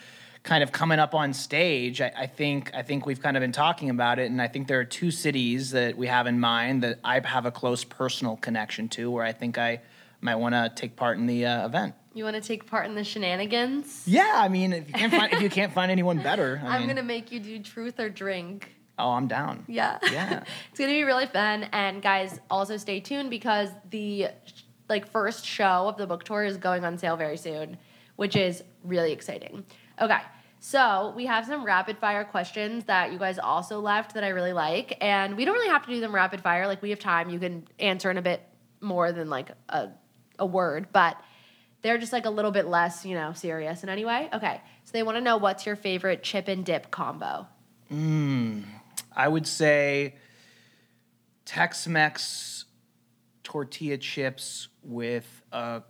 kind 0.45 0.61
of 0.63 0.71
coming 0.71 0.99
up 0.99 1.13
on 1.13 1.33
stage, 1.33 1.99
I, 1.99 2.11
I 2.15 2.27
think 2.27 2.71
I 2.73 2.83
think 2.83 3.05
we've 3.05 3.21
kind 3.21 3.35
of 3.35 3.41
been 3.41 3.51
talking 3.51 3.89
about 3.89 4.19
it, 4.19 4.31
and 4.31 4.41
I 4.41 4.47
think 4.47 4.67
there 4.67 4.79
are 4.79 4.85
two 4.85 5.11
cities 5.11 5.71
that 5.71 5.97
we 5.97 6.07
have 6.07 6.27
in 6.27 6.39
mind 6.39 6.83
that 6.83 6.99
I 7.03 7.19
have 7.19 7.45
a 7.45 7.51
close 7.51 7.83
personal 7.83 8.37
connection 8.37 8.87
to, 8.89 9.11
where 9.11 9.25
I 9.25 9.33
think 9.33 9.57
I 9.57 9.81
might 10.21 10.35
want 10.35 10.53
to 10.53 10.71
take 10.73 10.95
part 10.95 11.17
in 11.17 11.25
the 11.25 11.45
uh, 11.45 11.65
event. 11.65 11.95
You 12.13 12.23
want 12.23 12.35
to 12.35 12.41
take 12.41 12.67
part 12.67 12.85
in 12.85 12.95
the 12.95 13.03
shenanigans? 13.03 14.03
Yeah, 14.05 14.33
I 14.35 14.47
mean, 14.47 14.71
if 14.71 14.87
you 14.87 14.93
can't 14.93 15.11
find 15.11 15.33
if 15.33 15.41
you 15.41 15.49
can't 15.49 15.73
find 15.73 15.91
anyone 15.91 16.19
better, 16.19 16.61
I 16.63 16.77
I'm 16.77 16.87
mean, 16.87 16.95
to 16.95 17.03
make 17.03 17.31
you 17.31 17.39
do 17.39 17.59
truth 17.59 17.99
or 17.99 18.07
drink. 18.09 18.71
Oh, 18.97 19.09
I'm 19.11 19.27
down. 19.27 19.65
Yeah. 19.67 19.97
Yeah. 20.11 20.43
it's 20.69 20.77
to 20.77 20.85
be 20.85 21.03
really 21.03 21.25
fun. 21.25 21.67
And 21.73 22.01
guys, 22.01 22.39
also 22.49 22.77
stay 22.77 23.01
tuned 23.01 23.29
because 23.29 23.69
the 23.89 24.27
like 24.87 25.11
first 25.11 25.45
show 25.45 25.89
of 25.89 25.97
the 25.97 26.07
book 26.07 26.23
tour 26.23 26.45
is 26.45 26.55
going 26.55 26.85
on 26.85 26.97
sale 26.97 27.17
very 27.17 27.35
soon, 27.35 27.77
which 28.15 28.37
is 28.37 28.63
really 28.85 29.11
exciting. 29.11 29.65
Okay. 29.99 30.19
So, 30.67 31.13
we 31.15 31.27
have 31.27 31.45
some 31.45 31.63
rapid 31.63 31.99
fire 31.99 32.23
questions 32.23 32.85
that 32.85 33.11
you 33.11 33.19
guys 33.19 33.37
also 33.37 33.79
left 33.79 34.15
that 34.15 34.23
I 34.23 34.29
really 34.29 34.51
like. 34.51 34.97
And 34.99 35.37
we 35.37 35.45
don't 35.45 35.53
really 35.53 35.69
have 35.69 35.85
to 35.85 35.91
do 35.91 36.01
them 36.01 36.13
rapid 36.13 36.41
fire. 36.41 36.65
Like, 36.65 36.81
we 36.81 36.89
have 36.89 36.97
time. 36.97 37.29
You 37.29 37.37
can 37.37 37.67
answer 37.77 38.09
in 38.09 38.17
a 38.17 38.21
bit 38.23 38.41
more 38.81 39.11
than 39.11 39.29
like 39.29 39.51
a, 39.69 39.89
a 40.39 40.45
word, 40.47 40.87
but 40.91 41.21
they're 41.83 41.99
just 41.99 42.11
like 42.11 42.25
a 42.25 42.31
little 42.31 42.49
bit 42.49 42.65
less, 42.65 43.05
you 43.05 43.13
know, 43.13 43.31
serious 43.31 43.83
in 43.83 43.89
any 43.89 44.05
way. 44.05 44.27
Okay. 44.33 44.59
So, 44.85 44.93
they 44.93 45.03
want 45.03 45.17
to 45.17 45.21
know 45.21 45.37
what's 45.37 45.67
your 45.67 45.75
favorite 45.75 46.23
chip 46.23 46.47
and 46.47 46.65
dip 46.65 46.89
combo? 46.89 47.45
Hmm, 47.89 48.61
I 49.15 49.27
would 49.27 49.45
say 49.45 50.15
Tex-Mex 51.45 52.65
tortilla 53.43 53.99
chips 53.99 54.69
with 54.81 55.43
a 55.51 55.83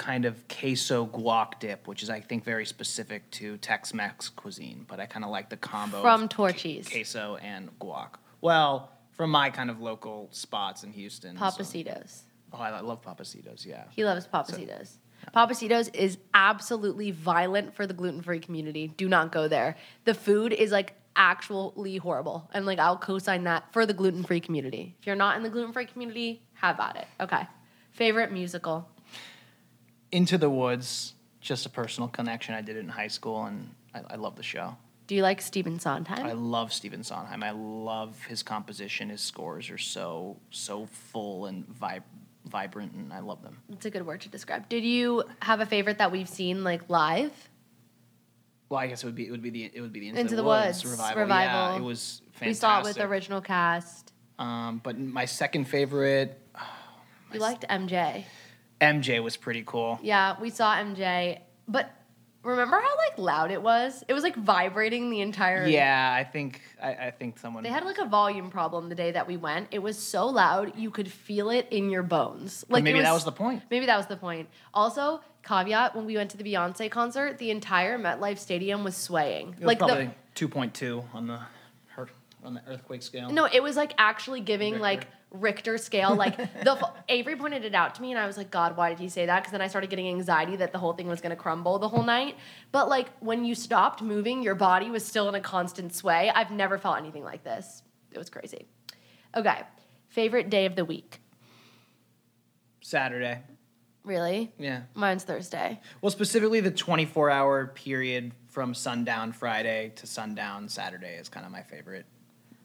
kind 0.00 0.24
of 0.24 0.48
queso 0.48 1.06
guac 1.06 1.60
dip, 1.60 1.86
which 1.86 2.02
is 2.02 2.08
I 2.10 2.20
think 2.20 2.42
very 2.42 2.64
specific 2.64 3.30
to 3.32 3.58
Tex-Mex 3.58 4.30
cuisine. 4.30 4.86
But 4.88 4.98
I 4.98 5.06
kind 5.06 5.24
of 5.24 5.30
like 5.30 5.50
the 5.50 5.56
combo 5.58 6.00
From 6.00 6.26
Torchy's. 6.28 6.88
queso 6.88 7.36
and 7.42 7.68
guac. 7.78 8.14
Well, 8.40 8.90
from 9.12 9.30
my 9.30 9.50
kind 9.50 9.70
of 9.70 9.80
local 9.80 10.28
spots 10.32 10.82
in 10.82 10.92
Houston. 10.92 11.36
so- 11.36 11.42
oh, 12.52 12.58
I 12.58 12.80
love 12.80 13.02
Pappasito's. 13.02 13.66
Yeah. 13.66 13.84
He 13.90 14.04
loves 14.04 14.26
Pappasito's. 14.26 14.98
Pappasito's 15.36 15.88
is 15.88 16.16
absolutely 16.32 17.10
violent 17.10 17.74
for 17.76 17.86
the 17.86 17.92
gluten 17.92 18.22
free 18.22 18.40
community. 18.40 18.88
Do 18.88 19.06
not 19.08 19.30
go 19.30 19.48
there. 19.48 19.76
The 20.06 20.14
food 20.14 20.52
is 20.54 20.72
like 20.72 20.94
actually 21.14 21.98
horrible. 21.98 22.48
And 22.54 22.64
like 22.64 22.78
I'll 22.78 22.96
co 22.96 23.18
sign 23.18 23.44
that 23.44 23.70
for 23.72 23.84
the 23.84 23.92
gluten 23.92 24.24
free 24.24 24.40
community. 24.40 24.96
If 24.98 25.06
you're 25.06 25.16
not 25.16 25.36
in 25.36 25.42
the 25.42 25.50
gluten 25.50 25.72
free 25.74 25.84
community, 25.84 26.40
have 26.54 26.80
at 26.80 26.96
it. 26.96 27.06
Okay. 27.22 27.46
Favorite 27.92 28.32
musical? 28.32 28.88
Into 30.12 30.38
the 30.38 30.50
Woods, 30.50 31.14
just 31.40 31.66
a 31.66 31.68
personal 31.68 32.08
connection. 32.08 32.54
I 32.54 32.60
did 32.62 32.76
it 32.76 32.80
in 32.80 32.88
high 32.88 33.08
school, 33.08 33.44
and 33.44 33.70
I, 33.94 34.02
I 34.10 34.16
love 34.16 34.36
the 34.36 34.42
show. 34.42 34.76
Do 35.06 35.14
you 35.14 35.22
like 35.22 35.40
Stephen 35.40 35.78
Sondheim? 35.80 36.24
I 36.24 36.32
love 36.32 36.72
Stephen 36.72 37.02
Sondheim. 37.02 37.42
I 37.42 37.50
love 37.50 38.22
his 38.26 38.42
composition. 38.42 39.08
His 39.10 39.20
scores 39.20 39.68
are 39.70 39.78
so 39.78 40.36
so 40.50 40.86
full 40.86 41.46
and 41.46 41.66
vib- 41.66 42.04
vibrant, 42.46 42.92
and 42.92 43.12
I 43.12 43.18
love 43.18 43.42
them. 43.42 43.58
It's 43.72 43.86
a 43.86 43.90
good 43.90 44.06
word 44.06 44.20
to 44.22 44.28
describe. 44.28 44.68
Did 44.68 44.84
you 44.84 45.24
have 45.42 45.60
a 45.60 45.66
favorite 45.66 45.98
that 45.98 46.12
we've 46.12 46.28
seen 46.28 46.62
like 46.62 46.88
live? 46.88 47.32
Well, 48.68 48.78
I 48.78 48.86
guess 48.86 49.02
it 49.02 49.06
would 49.06 49.16
be 49.16 49.26
it 49.26 49.32
would 49.32 49.42
be 49.42 49.50
the 49.50 49.70
it 49.74 49.80
would 49.80 49.92
be 49.92 49.98
the 49.98 50.16
Into, 50.16 50.36
the, 50.36 50.44
Woods, 50.44 50.84
revival. 50.84 51.22
revival. 51.22 51.72
Yeah, 51.72 51.76
it 51.76 51.82
was 51.82 52.22
fantastic. 52.34 52.46
We 52.46 52.54
saw 52.54 52.78
it 52.80 52.84
with 52.84 52.96
the 52.96 53.04
original 53.06 53.40
cast. 53.40 54.12
Um, 54.38 54.80
but 54.84 54.96
my 54.96 55.24
second 55.24 55.64
favorite, 55.64 56.40
You 57.32 57.40
liked 57.40 57.64
MJ. 57.68 58.24
MJ 58.80 59.22
was 59.22 59.36
pretty 59.36 59.62
cool. 59.66 59.98
Yeah, 60.02 60.36
we 60.40 60.50
saw 60.50 60.74
MJ. 60.76 61.40
But 61.68 61.90
remember 62.42 62.76
how 62.76 62.96
like 62.96 63.18
loud 63.18 63.50
it 63.50 63.62
was? 63.62 64.02
It 64.08 64.14
was 64.14 64.22
like 64.22 64.34
vibrating 64.36 65.10
the 65.10 65.20
entire 65.20 65.66
Yeah, 65.66 66.12
I 66.12 66.24
think 66.24 66.60
I, 66.82 66.94
I 66.94 67.10
think 67.10 67.38
someone 67.38 67.62
They 67.62 67.68
had 67.68 67.84
like 67.84 67.98
a 67.98 68.06
volume 68.06 68.50
problem 68.50 68.88
the 68.88 68.94
day 68.94 69.12
that 69.12 69.26
we 69.28 69.36
went. 69.36 69.68
It 69.70 69.80
was 69.80 69.98
so 69.98 70.26
loud 70.26 70.76
you 70.76 70.90
could 70.90 71.10
feel 71.10 71.50
it 71.50 71.68
in 71.70 71.90
your 71.90 72.02
bones. 72.02 72.64
Like 72.68 72.82
maybe 72.84 72.98
it 73.00 73.02
that 73.02 73.12
was 73.12 73.24
the 73.24 73.32
point. 73.32 73.62
Maybe 73.70 73.86
that 73.86 73.96
was 73.96 74.06
the 74.06 74.16
point. 74.16 74.48
Also, 74.72 75.20
caveat: 75.44 75.94
when 75.94 76.06
we 76.06 76.16
went 76.16 76.30
to 76.30 76.36
the 76.36 76.44
Beyonce 76.44 76.90
concert, 76.90 77.38
the 77.38 77.50
entire 77.50 77.98
MetLife 77.98 78.38
Stadium 78.38 78.84
was 78.84 78.96
swaying. 78.96 79.50
It 79.50 79.60
was 79.60 79.66
like 79.66 79.78
probably 79.78 80.10
two 80.34 80.48
point 80.48 80.72
two 80.74 81.04
on 81.12 81.26
the 81.26 81.40
her- 81.88 82.08
on 82.42 82.54
the 82.54 82.62
earthquake 82.66 83.02
scale. 83.02 83.30
no, 83.30 83.44
it 83.52 83.62
was 83.62 83.76
like 83.76 83.92
actually 83.98 84.40
giving 84.40 84.72
Richter. 84.74 84.82
like 84.82 85.06
Richter 85.30 85.78
scale. 85.78 86.14
Like 86.14 86.36
the 86.64 86.90
Avery 87.08 87.36
pointed 87.36 87.64
it 87.64 87.74
out 87.74 87.94
to 87.96 88.02
me, 88.02 88.10
and 88.10 88.18
I 88.18 88.26
was 88.26 88.36
like, 88.36 88.50
God, 88.50 88.76
why 88.76 88.90
did 88.90 88.98
he 88.98 89.08
say 89.08 89.26
that? 89.26 89.40
Because 89.40 89.52
then 89.52 89.62
I 89.62 89.68
started 89.68 89.90
getting 89.90 90.08
anxiety 90.08 90.56
that 90.56 90.72
the 90.72 90.78
whole 90.78 90.92
thing 90.92 91.08
was 91.08 91.20
gonna 91.20 91.36
crumble 91.36 91.78
the 91.78 91.88
whole 91.88 92.02
night. 92.02 92.36
But 92.72 92.88
like 92.88 93.08
when 93.20 93.44
you 93.44 93.54
stopped 93.54 94.02
moving, 94.02 94.42
your 94.42 94.54
body 94.54 94.90
was 94.90 95.04
still 95.04 95.28
in 95.28 95.34
a 95.34 95.40
constant 95.40 95.94
sway. 95.94 96.30
I've 96.34 96.50
never 96.50 96.78
felt 96.78 96.98
anything 96.98 97.24
like 97.24 97.44
this. 97.44 97.82
It 98.12 98.18
was 98.18 98.30
crazy. 98.30 98.66
Okay, 99.36 99.62
favorite 100.08 100.50
day 100.50 100.66
of 100.66 100.76
the 100.76 100.84
week. 100.84 101.20
Saturday. 102.80 103.42
Really? 104.02 104.52
Yeah. 104.58 104.82
Mine's 104.94 105.24
Thursday. 105.24 105.80
Well, 106.00 106.10
specifically 106.10 106.60
the 106.60 106.70
24 106.70 107.30
hour 107.30 107.66
period 107.66 108.32
from 108.48 108.74
sundown 108.74 109.32
Friday 109.32 109.92
to 109.96 110.06
sundown 110.06 110.68
Saturday 110.68 111.16
is 111.16 111.28
kind 111.28 111.44
of 111.44 111.52
my 111.52 111.62
favorite. 111.62 112.06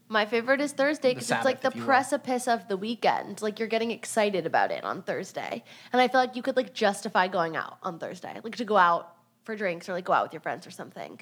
My 0.07 0.25
favorite 0.25 0.61
is 0.61 0.71
Thursday 0.71 1.09
because 1.13 1.31
it's 1.31 1.45
like 1.45 1.61
the 1.61 1.71
you 1.73 1.79
will. 1.81 1.87
precipice 1.87 2.47
of 2.47 2.67
the 2.67 2.77
weekend. 2.77 3.41
Like 3.41 3.57
you're 3.59 3.67
getting 3.67 3.91
excited 3.91 4.45
about 4.45 4.71
it 4.71 4.83
on 4.83 5.01
Thursday. 5.01 5.63
And 5.91 6.01
I 6.01 6.07
feel 6.07 6.21
like 6.21 6.35
you 6.35 6.41
could 6.43 6.55
like 6.55 6.73
justify 6.73 7.27
going 7.27 7.55
out 7.55 7.77
on 7.81 7.97
Thursday. 7.97 8.39
Like 8.43 8.55
to 8.57 8.65
go 8.65 8.77
out 8.77 9.15
for 9.43 9.55
drinks 9.55 9.89
or 9.89 9.93
like 9.93 10.05
go 10.05 10.13
out 10.13 10.23
with 10.25 10.33
your 10.33 10.41
friends 10.41 10.67
or 10.67 10.71
something. 10.71 11.19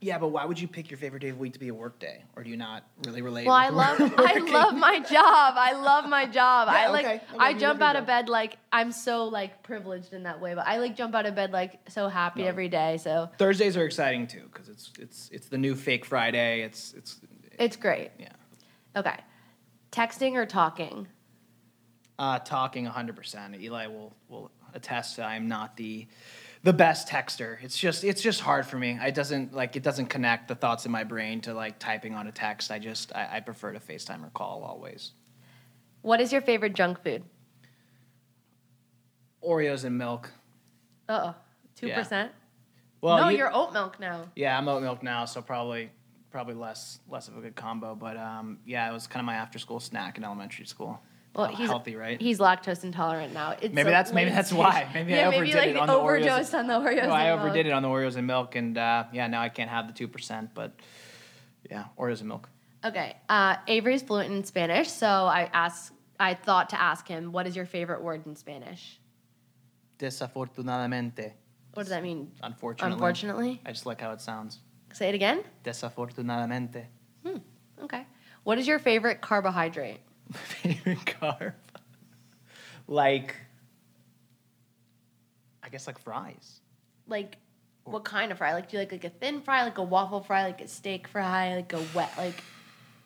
Yeah, 0.00 0.18
but 0.18 0.28
why 0.28 0.44
would 0.44 0.60
you 0.60 0.68
pick 0.68 0.90
your 0.90 0.98
favorite 0.98 1.20
day 1.20 1.30
of 1.30 1.36
the 1.36 1.40
week 1.40 1.54
to 1.54 1.58
be 1.58 1.68
a 1.68 1.74
work 1.74 1.98
day? 1.98 2.24
Or 2.36 2.44
do 2.44 2.50
you 2.50 2.58
not 2.58 2.84
really 3.06 3.22
relate? 3.22 3.46
Well, 3.46 3.54
I 3.54 3.70
love 3.70 3.98
I 4.18 4.38
love 4.38 4.74
my 4.74 4.98
job. 5.00 5.54
I 5.56 5.72
love 5.72 6.08
my 6.08 6.26
job. 6.26 6.68
I 6.68 6.88
like 6.90 7.06
okay. 7.06 7.14
Okay, 7.16 7.36
I 7.38 7.54
jump 7.54 7.80
out 7.80 7.96
of 7.96 8.04
bed 8.06 8.28
like 8.28 8.58
I'm 8.70 8.92
so 8.92 9.24
like 9.24 9.62
privileged 9.62 10.12
in 10.12 10.24
that 10.24 10.40
way, 10.42 10.54
but 10.54 10.66
I 10.66 10.78
like 10.78 10.94
jump 10.94 11.14
out 11.14 11.24
of 11.26 11.34
bed 11.34 11.52
like 11.52 11.80
so 11.88 12.08
happy 12.08 12.42
No. 12.42 12.48
every 12.48 12.68
day. 12.68 12.98
So 12.98 13.30
Thursdays 13.38 13.76
are 13.78 13.84
exciting 13.86 14.26
too 14.26 14.42
because 14.52 14.68
it's 14.68 14.92
it's 14.98 15.30
it's 15.32 15.48
the 15.48 15.58
new 15.58 15.74
fake 15.74 16.04
Friday. 16.04 16.62
It's 16.62 16.92
it's 16.92 17.20
it's 17.58 17.76
great. 17.76 18.10
yeah. 18.18 18.28
Okay. 18.96 19.16
Texting 19.90 20.34
or 20.34 20.46
talking? 20.46 21.06
Uh, 22.18 22.38
talking 22.38 22.86
100%. 22.86 23.60
Eli 23.60 23.86
will 23.88 24.14
will 24.28 24.50
attest 24.74 25.16
that 25.16 25.26
I'm 25.26 25.48
not 25.48 25.76
the 25.76 26.06
the 26.62 26.72
best 26.72 27.08
texter. 27.08 27.58
It's 27.62 27.76
just 27.78 28.04
it's 28.04 28.22
just 28.22 28.40
hard 28.40 28.66
for 28.66 28.78
me. 28.78 28.98
It 29.00 29.14
doesn't 29.14 29.52
like 29.52 29.76
it 29.76 29.82
doesn't 29.82 30.06
connect 30.06 30.48
the 30.48 30.54
thoughts 30.54 30.86
in 30.86 30.92
my 30.92 31.04
brain 31.04 31.40
to 31.42 31.54
like 31.54 31.78
typing 31.78 32.14
on 32.14 32.26
a 32.26 32.32
text. 32.32 32.70
I 32.70 32.78
just 32.78 33.12
I, 33.14 33.28
I 33.36 33.40
prefer 33.40 33.72
to 33.72 33.80
FaceTime 33.80 34.24
or 34.24 34.30
call 34.30 34.62
always. 34.62 35.12
What 36.02 36.20
is 36.20 36.32
your 36.32 36.40
favorite 36.40 36.74
junk 36.74 37.02
food? 37.02 37.22
Oreos 39.42 39.84
and 39.84 39.98
milk. 39.98 40.30
Uh 41.08 41.32
oh. 41.32 41.34
Two 41.76 41.90
percent? 41.92 42.32
Well, 43.00 43.18
no, 43.18 43.28
you- 43.28 43.38
you're 43.38 43.54
oat 43.54 43.72
milk 43.72 44.00
now. 44.00 44.24
Yeah, 44.36 44.56
I'm 44.56 44.68
oat 44.68 44.80
milk 44.82 45.02
now, 45.02 45.24
so 45.26 45.42
probably 45.42 45.90
probably 46.34 46.54
less 46.54 46.98
less 47.08 47.28
of 47.28 47.38
a 47.38 47.40
good 47.40 47.54
combo. 47.54 47.94
But 47.94 48.16
um, 48.16 48.58
yeah, 48.66 48.90
it 48.90 48.92
was 48.92 49.06
kind 49.06 49.20
of 49.20 49.24
my 49.24 49.36
after 49.36 49.60
school 49.60 49.78
snack 49.78 50.18
in 50.18 50.24
elementary 50.24 50.66
school. 50.66 51.00
Well, 51.32 51.46
he's 51.46 51.68
healthy, 51.68 51.94
right? 51.94 52.20
He's 52.20 52.38
lactose 52.40 52.82
intolerant 52.82 53.32
now. 53.32 53.52
It's 53.52 53.72
Maybe 53.72 53.90
that's- 53.90 54.12
maybe 54.12 54.30
that's 54.30 54.52
why. 54.52 54.88
Maybe 54.92 55.14
I 55.14 55.16
yeah, 55.18 55.26
overdid 55.28 55.54
maybe 55.54 55.58
like 55.58 55.68
it 55.70 55.76
on 55.76 55.86
the 55.86 55.94
Oreos. 55.94 55.98
overdosed 56.00 56.54
on 56.54 56.66
the 56.66 56.74
Oreos. 56.74 57.02
Well, 57.06 57.12
I 57.12 57.30
overdid 57.30 57.66
it 57.66 57.72
on 57.72 57.82
the 57.82 57.88
Oreos 57.88 58.16
and 58.16 58.26
milk, 58.26 58.56
and 58.56 58.76
uh, 58.76 59.04
yeah, 59.12 59.28
now 59.28 59.42
I 59.42 59.48
can't 59.48 59.70
have 59.70 59.86
the 59.86 59.92
two 59.92 60.08
percent. 60.08 60.50
But 60.54 60.72
yeah, 61.70 61.84
Oreos 61.96 62.18
and 62.18 62.28
milk. 62.28 62.48
Okay, 62.84 63.16
uh, 63.28 63.56
Avery's 63.68 64.02
fluent 64.02 64.32
in 64.32 64.42
Spanish, 64.44 64.90
so 64.90 65.06
I 65.06 65.48
asked. 65.52 65.92
I 66.18 66.34
thought 66.34 66.70
to 66.70 66.80
ask 66.80 67.06
him, 67.06 67.30
"What 67.32 67.46
is 67.46 67.54
your 67.54 67.66
favorite 67.66 68.02
word 68.02 68.26
in 68.26 68.34
Spanish?" 68.34 69.00
Desafortunadamente. 70.00 71.32
What 71.74 71.84
does 71.84 71.90
that 71.90 72.02
mean? 72.02 72.30
Unfortunately. 72.42 72.92
Unfortunately, 72.92 73.60
I 73.66 73.70
just 73.70 73.86
like 73.86 74.00
how 74.00 74.10
it 74.12 74.20
sounds. 74.20 74.58
Say 74.94 75.08
it 75.08 75.14
again. 75.14 75.42
Desafortunadamente. 75.64 76.86
Hmm. 77.24 77.38
Okay. 77.82 78.06
What 78.44 78.58
is 78.58 78.66
your 78.66 78.78
favorite 78.78 79.20
carbohydrate? 79.20 80.00
My 80.32 80.38
favorite 80.38 81.04
carb. 81.04 81.54
like, 82.86 83.34
I 85.62 85.68
guess 85.68 85.86
like 85.86 85.98
fries. 85.98 86.60
Like, 87.06 87.36
what 87.84 88.04
kind 88.04 88.32
of 88.32 88.38
fry? 88.38 88.54
Like, 88.54 88.70
do 88.70 88.76
you 88.76 88.82
like 88.82 88.92
like 88.92 89.04
a 89.04 89.10
thin 89.10 89.42
fry, 89.42 89.64
like 89.64 89.78
a 89.78 89.82
waffle 89.82 90.22
fry, 90.22 90.44
like 90.44 90.60
a 90.60 90.68
steak 90.68 91.08
fry, 91.08 91.56
like 91.56 91.72
a 91.72 91.82
wet? 91.94 92.12
Like, 92.16 92.42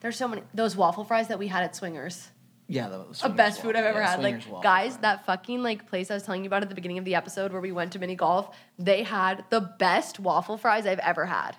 there's 0.01 0.17
so 0.17 0.29
many 0.29 0.43
those 0.55 0.77
waffle 0.77 1.05
fries 1.05 1.29
that 1.29 1.39
we 1.39 1.49
had 1.49 1.65
at 1.65 1.75
Swingers. 1.75 2.29
Yeah, 2.71 2.91
those. 2.91 3.23
a 3.25 3.31
best 3.31 3.63
food 3.63 3.77
I've 3.77 3.87
ever 3.87 4.03
had. 4.03 4.23
Like 4.23 4.43
guys, 4.63 4.99
that 4.99 5.25
fucking 5.25 5.63
like 5.63 5.89
place 5.89 6.11
I 6.11 6.15
was 6.15 6.23
telling 6.23 6.45
you 6.45 6.49
about 6.49 6.63
at 6.63 6.69
the 6.69 6.75
beginning 6.75 6.99
of 6.99 7.07
the 7.07 7.15
episode 7.15 7.51
where 7.51 7.63
we 7.63 7.73
went 7.73 7.93
to 7.93 7.99
mini 7.99 8.15
golf, 8.15 8.55
they 8.79 9.05
had 9.05 9.45
the 9.49 9.61
best 9.61 10.21
waffle 10.21 10.59
fries 10.59 10.87
I've 10.87 10.99
ever 10.99 11.25
had. 11.25 11.57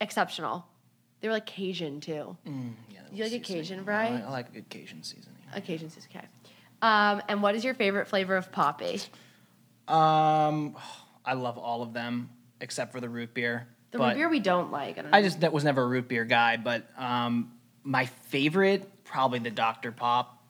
Exceptional. 0.00 0.66
They 1.20 1.28
were 1.28 1.34
like 1.34 1.46
Cajun 1.46 2.00
too. 2.00 2.36
Mm, 2.46 2.72
yeah, 2.90 3.00
You 3.12 3.24
like 3.24 3.32
a 3.32 3.44
seasoning. 3.44 3.62
Cajun 3.62 3.80
I 3.80 3.84
fry? 3.84 4.10
like, 4.10 4.24
I 4.24 4.30
like 4.30 4.48
a 4.48 4.52
good 4.52 4.68
Cajun 4.68 5.02
seasoning. 5.02 5.38
Occasions 5.54 5.96
is 5.96 6.06
okay. 6.10 6.26
Um, 6.82 7.22
and 7.28 7.42
what 7.42 7.54
is 7.54 7.64
your 7.64 7.74
favorite 7.74 8.06
flavor 8.08 8.36
of 8.36 8.52
Poppi? 8.52 9.00
Um, 9.88 10.76
I 11.24 11.34
love 11.34 11.58
all 11.58 11.82
of 11.82 11.92
them 11.92 12.30
except 12.60 12.92
for 12.92 13.00
the 13.00 13.08
root 13.08 13.32
beer. 13.34 13.68
The 13.92 13.98
root 13.98 14.14
beer 14.14 14.28
we 14.28 14.40
don't 14.40 14.70
like. 14.70 14.98
I, 14.98 15.02
don't 15.02 15.14
I 15.14 15.22
just 15.22 15.40
that 15.40 15.52
was 15.52 15.64
never 15.64 15.82
a 15.82 15.86
root 15.86 16.08
beer 16.08 16.24
guy, 16.24 16.56
but 16.56 16.86
um, 16.98 17.52
my 17.82 18.06
favorite 18.06 18.88
probably 19.04 19.38
the 19.38 19.50
Dr 19.50 19.92
Pop. 19.92 20.42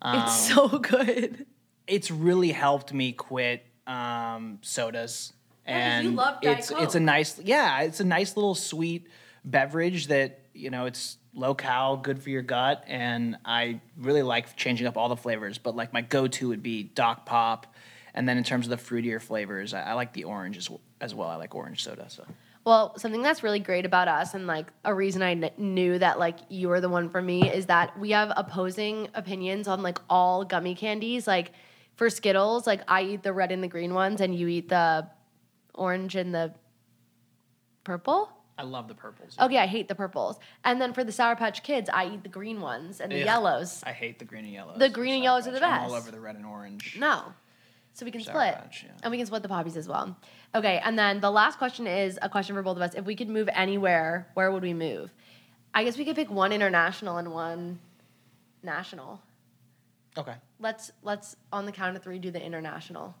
Um, 0.00 0.20
it's 0.22 0.48
so 0.48 0.68
good. 0.78 1.46
it's 1.86 2.10
really 2.10 2.52
helped 2.52 2.92
me 2.92 3.12
quit 3.12 3.64
um, 3.86 4.58
sodas. 4.62 5.32
And 5.64 6.04
you 6.04 6.10
love 6.12 6.40
Diet 6.40 6.58
it's 6.58 6.70
it's 6.70 6.94
a 6.94 7.00
nice 7.00 7.38
yeah, 7.38 7.82
it's 7.82 8.00
a 8.00 8.04
nice 8.04 8.36
little 8.36 8.54
sweet 8.54 9.08
beverage 9.44 10.08
that 10.08 10.40
You 10.54 10.70
know, 10.70 10.84
it's 10.86 11.16
low 11.34 11.54
cal, 11.54 11.96
good 11.96 12.22
for 12.22 12.28
your 12.28 12.42
gut, 12.42 12.84
and 12.86 13.38
I 13.44 13.80
really 13.96 14.22
like 14.22 14.54
changing 14.54 14.86
up 14.86 14.98
all 14.98 15.08
the 15.08 15.16
flavors. 15.16 15.56
But 15.58 15.74
like 15.74 15.92
my 15.92 16.02
go-to 16.02 16.48
would 16.48 16.62
be 16.62 16.82
Doc 16.82 17.24
Pop, 17.24 17.74
and 18.12 18.28
then 18.28 18.36
in 18.36 18.44
terms 18.44 18.66
of 18.66 18.70
the 18.70 18.76
fruitier 18.76 19.18
flavors, 19.20 19.72
I, 19.72 19.80
I 19.82 19.92
like 19.94 20.12
the 20.12 20.24
orange 20.24 20.58
as, 20.58 20.68
as 21.00 21.14
well. 21.14 21.28
I 21.28 21.36
like 21.36 21.54
orange 21.54 21.82
soda. 21.84 22.06
So 22.10 22.24
Well, 22.64 22.98
something 22.98 23.22
that's 23.22 23.42
really 23.42 23.60
great 23.60 23.86
about 23.86 24.08
us, 24.08 24.34
and 24.34 24.46
like 24.46 24.66
a 24.84 24.92
reason 24.92 25.22
I 25.22 25.34
kn- 25.34 25.52
knew 25.56 25.98
that 25.98 26.18
like 26.18 26.38
you 26.50 26.68
were 26.68 26.80
the 26.82 26.90
one 26.90 27.08
for 27.08 27.22
me, 27.22 27.48
is 27.50 27.66
that 27.66 27.98
we 27.98 28.10
have 28.10 28.30
opposing 28.36 29.08
opinions 29.14 29.68
on 29.68 29.82
like 29.82 29.98
all 30.10 30.44
gummy 30.44 30.74
candies. 30.74 31.26
Like 31.26 31.52
for 31.96 32.10
Skittles, 32.10 32.66
like 32.66 32.82
I 32.88 33.02
eat 33.02 33.22
the 33.22 33.32
red 33.32 33.52
and 33.52 33.62
the 33.62 33.68
green 33.68 33.94
ones, 33.94 34.20
and 34.20 34.34
you 34.34 34.48
eat 34.48 34.68
the 34.68 35.08
orange 35.74 36.16
and 36.16 36.34
the 36.34 36.54
purple. 37.84 38.30
I 38.58 38.64
love 38.64 38.86
the 38.86 38.94
purples. 38.94 39.36
Okay, 39.40 39.58
I 39.58 39.66
hate 39.66 39.88
the 39.88 39.94
purples. 39.94 40.38
And 40.64 40.80
then 40.80 40.92
for 40.92 41.04
the 41.04 41.12
Sour 41.12 41.36
Patch 41.36 41.62
Kids, 41.62 41.88
I 41.92 42.06
eat 42.06 42.22
the 42.22 42.28
green 42.28 42.60
ones 42.60 43.00
and 43.00 43.10
the 43.10 43.20
Ugh. 43.20 43.24
yellows. 43.24 43.82
I 43.84 43.92
hate 43.92 44.18
the 44.18 44.24
green 44.24 44.44
and 44.44 44.52
yellows. 44.52 44.78
The 44.78 44.88
green 44.88 45.14
and 45.14 45.20
Sour 45.20 45.24
yellows 45.24 45.48
are 45.48 45.52
the 45.52 45.60
Patch. 45.60 45.82
I'm 45.84 45.90
all 45.90 45.96
over 45.96 46.10
the 46.10 46.20
red 46.20 46.36
and 46.36 46.46
orange. 46.46 46.96
No. 46.98 47.32
So 47.94 48.04
we 48.04 48.10
can 48.10 48.20
Sour 48.20 48.34
split. 48.34 48.54
Patch, 48.54 48.84
yeah. 48.84 48.92
And 49.02 49.10
we 49.10 49.16
can 49.16 49.26
split 49.26 49.42
the 49.42 49.48
Poppis 49.48 49.76
as 49.76 49.88
well. 49.88 50.16
Okay, 50.54 50.80
and 50.84 50.98
then 50.98 51.20
the 51.20 51.30
last 51.30 51.58
question 51.58 51.86
is 51.86 52.18
a 52.22 52.28
question 52.28 52.54
for 52.54 52.62
both 52.62 52.76
of 52.76 52.82
us. 52.82 52.94
If 52.94 53.04
we 53.06 53.16
could 53.16 53.28
move 53.28 53.48
anywhere, 53.52 54.28
where 54.34 54.52
would 54.52 54.62
we 54.62 54.74
move? 54.74 55.10
I 55.74 55.84
guess 55.84 55.96
we 55.96 56.04
could 56.04 56.16
pick 56.16 56.30
one 56.30 56.52
international 56.52 57.16
and 57.16 57.32
one 57.32 57.78
national. 58.62 59.20
Okay. 60.16 60.34
Let's 60.60 60.92
let's 61.02 61.36
on 61.52 61.64
the 61.64 61.72
count 61.72 61.96
of 61.96 62.02
three 62.02 62.18
do 62.18 62.30
the 62.30 62.42
international. 62.42 63.14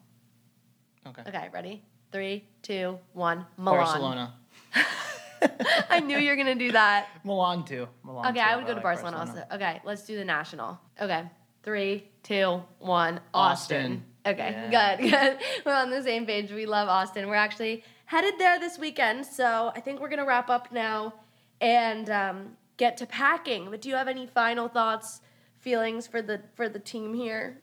Okay. 1.06 1.22
Okay, 1.26 1.48
ready? 1.52 1.82
Three, 2.12 2.44
two, 2.62 2.98
one. 3.14 3.46
Milan. 3.56 3.78
Barcelona. 3.78 4.34
I 5.90 6.00
knew 6.00 6.18
you 6.18 6.30
were 6.30 6.36
gonna 6.36 6.54
do 6.54 6.72
that. 6.72 7.08
Milan 7.24 7.64
too. 7.64 7.88
Milan 8.04 8.26
Okay, 8.26 8.40
too. 8.40 8.46
I 8.46 8.56
would 8.56 8.62
go 8.66 8.68
to 8.70 8.74
like 8.74 8.82
Barcelona, 8.82 9.16
also. 9.18 9.44
Okay, 9.52 9.80
let's 9.84 10.02
do 10.02 10.16
the 10.16 10.24
national. 10.24 10.78
Okay, 11.00 11.24
three, 11.62 12.04
two, 12.22 12.62
one. 12.78 13.20
Austin. 13.34 14.02
Austin. 14.02 14.04
Okay, 14.24 14.68
Yeah. 14.70 14.96
good, 14.98 15.10
good. 15.10 15.38
We're 15.66 15.74
on 15.74 15.90
the 15.90 16.02
same 16.02 16.26
page. 16.26 16.52
We 16.52 16.66
love 16.66 16.88
Austin. 16.88 17.26
We're 17.28 17.34
actually 17.34 17.82
headed 18.04 18.34
there 18.38 18.60
this 18.60 18.78
weekend, 18.78 19.26
so 19.26 19.72
I 19.74 19.80
think 19.80 20.00
we're 20.00 20.10
gonna 20.10 20.26
wrap 20.26 20.48
up 20.50 20.70
now 20.70 21.14
and 21.60 22.08
um, 22.10 22.56
get 22.76 22.96
to 22.98 23.06
packing. 23.06 23.68
But 23.70 23.80
do 23.80 23.88
you 23.88 23.96
have 23.96 24.06
any 24.06 24.26
final 24.26 24.68
thoughts, 24.68 25.22
feelings 25.58 26.06
for 26.06 26.20
the 26.22 26.42
for 26.54 26.68
the 26.68 26.78
team 26.78 27.14
here? 27.14 27.58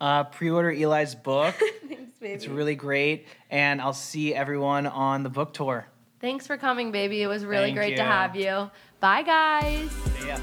Uh, 0.00 0.24
pre-order 0.24 0.70
Eli's 0.70 1.14
book. 1.14 1.54
Thanks, 1.88 2.18
baby. 2.18 2.32
it's 2.32 2.46
really 2.48 2.74
great, 2.74 3.26
and 3.50 3.80
I'll 3.80 3.92
see 3.92 4.34
everyone 4.34 4.86
on 4.86 5.22
the 5.22 5.30
book 5.30 5.52
tour. 5.52 5.86
Thanks 6.20 6.46
for 6.46 6.56
coming, 6.56 6.92
baby. 6.92 7.22
It 7.22 7.26
was 7.26 7.44
really 7.44 7.66
Thank 7.66 7.76
great 7.76 7.96
to 7.96 8.04
have 8.04 8.36
you. 8.36 8.70
Bye, 9.00 9.22
guys. 9.22 9.90
See 10.18 10.28
ya. 10.28 10.38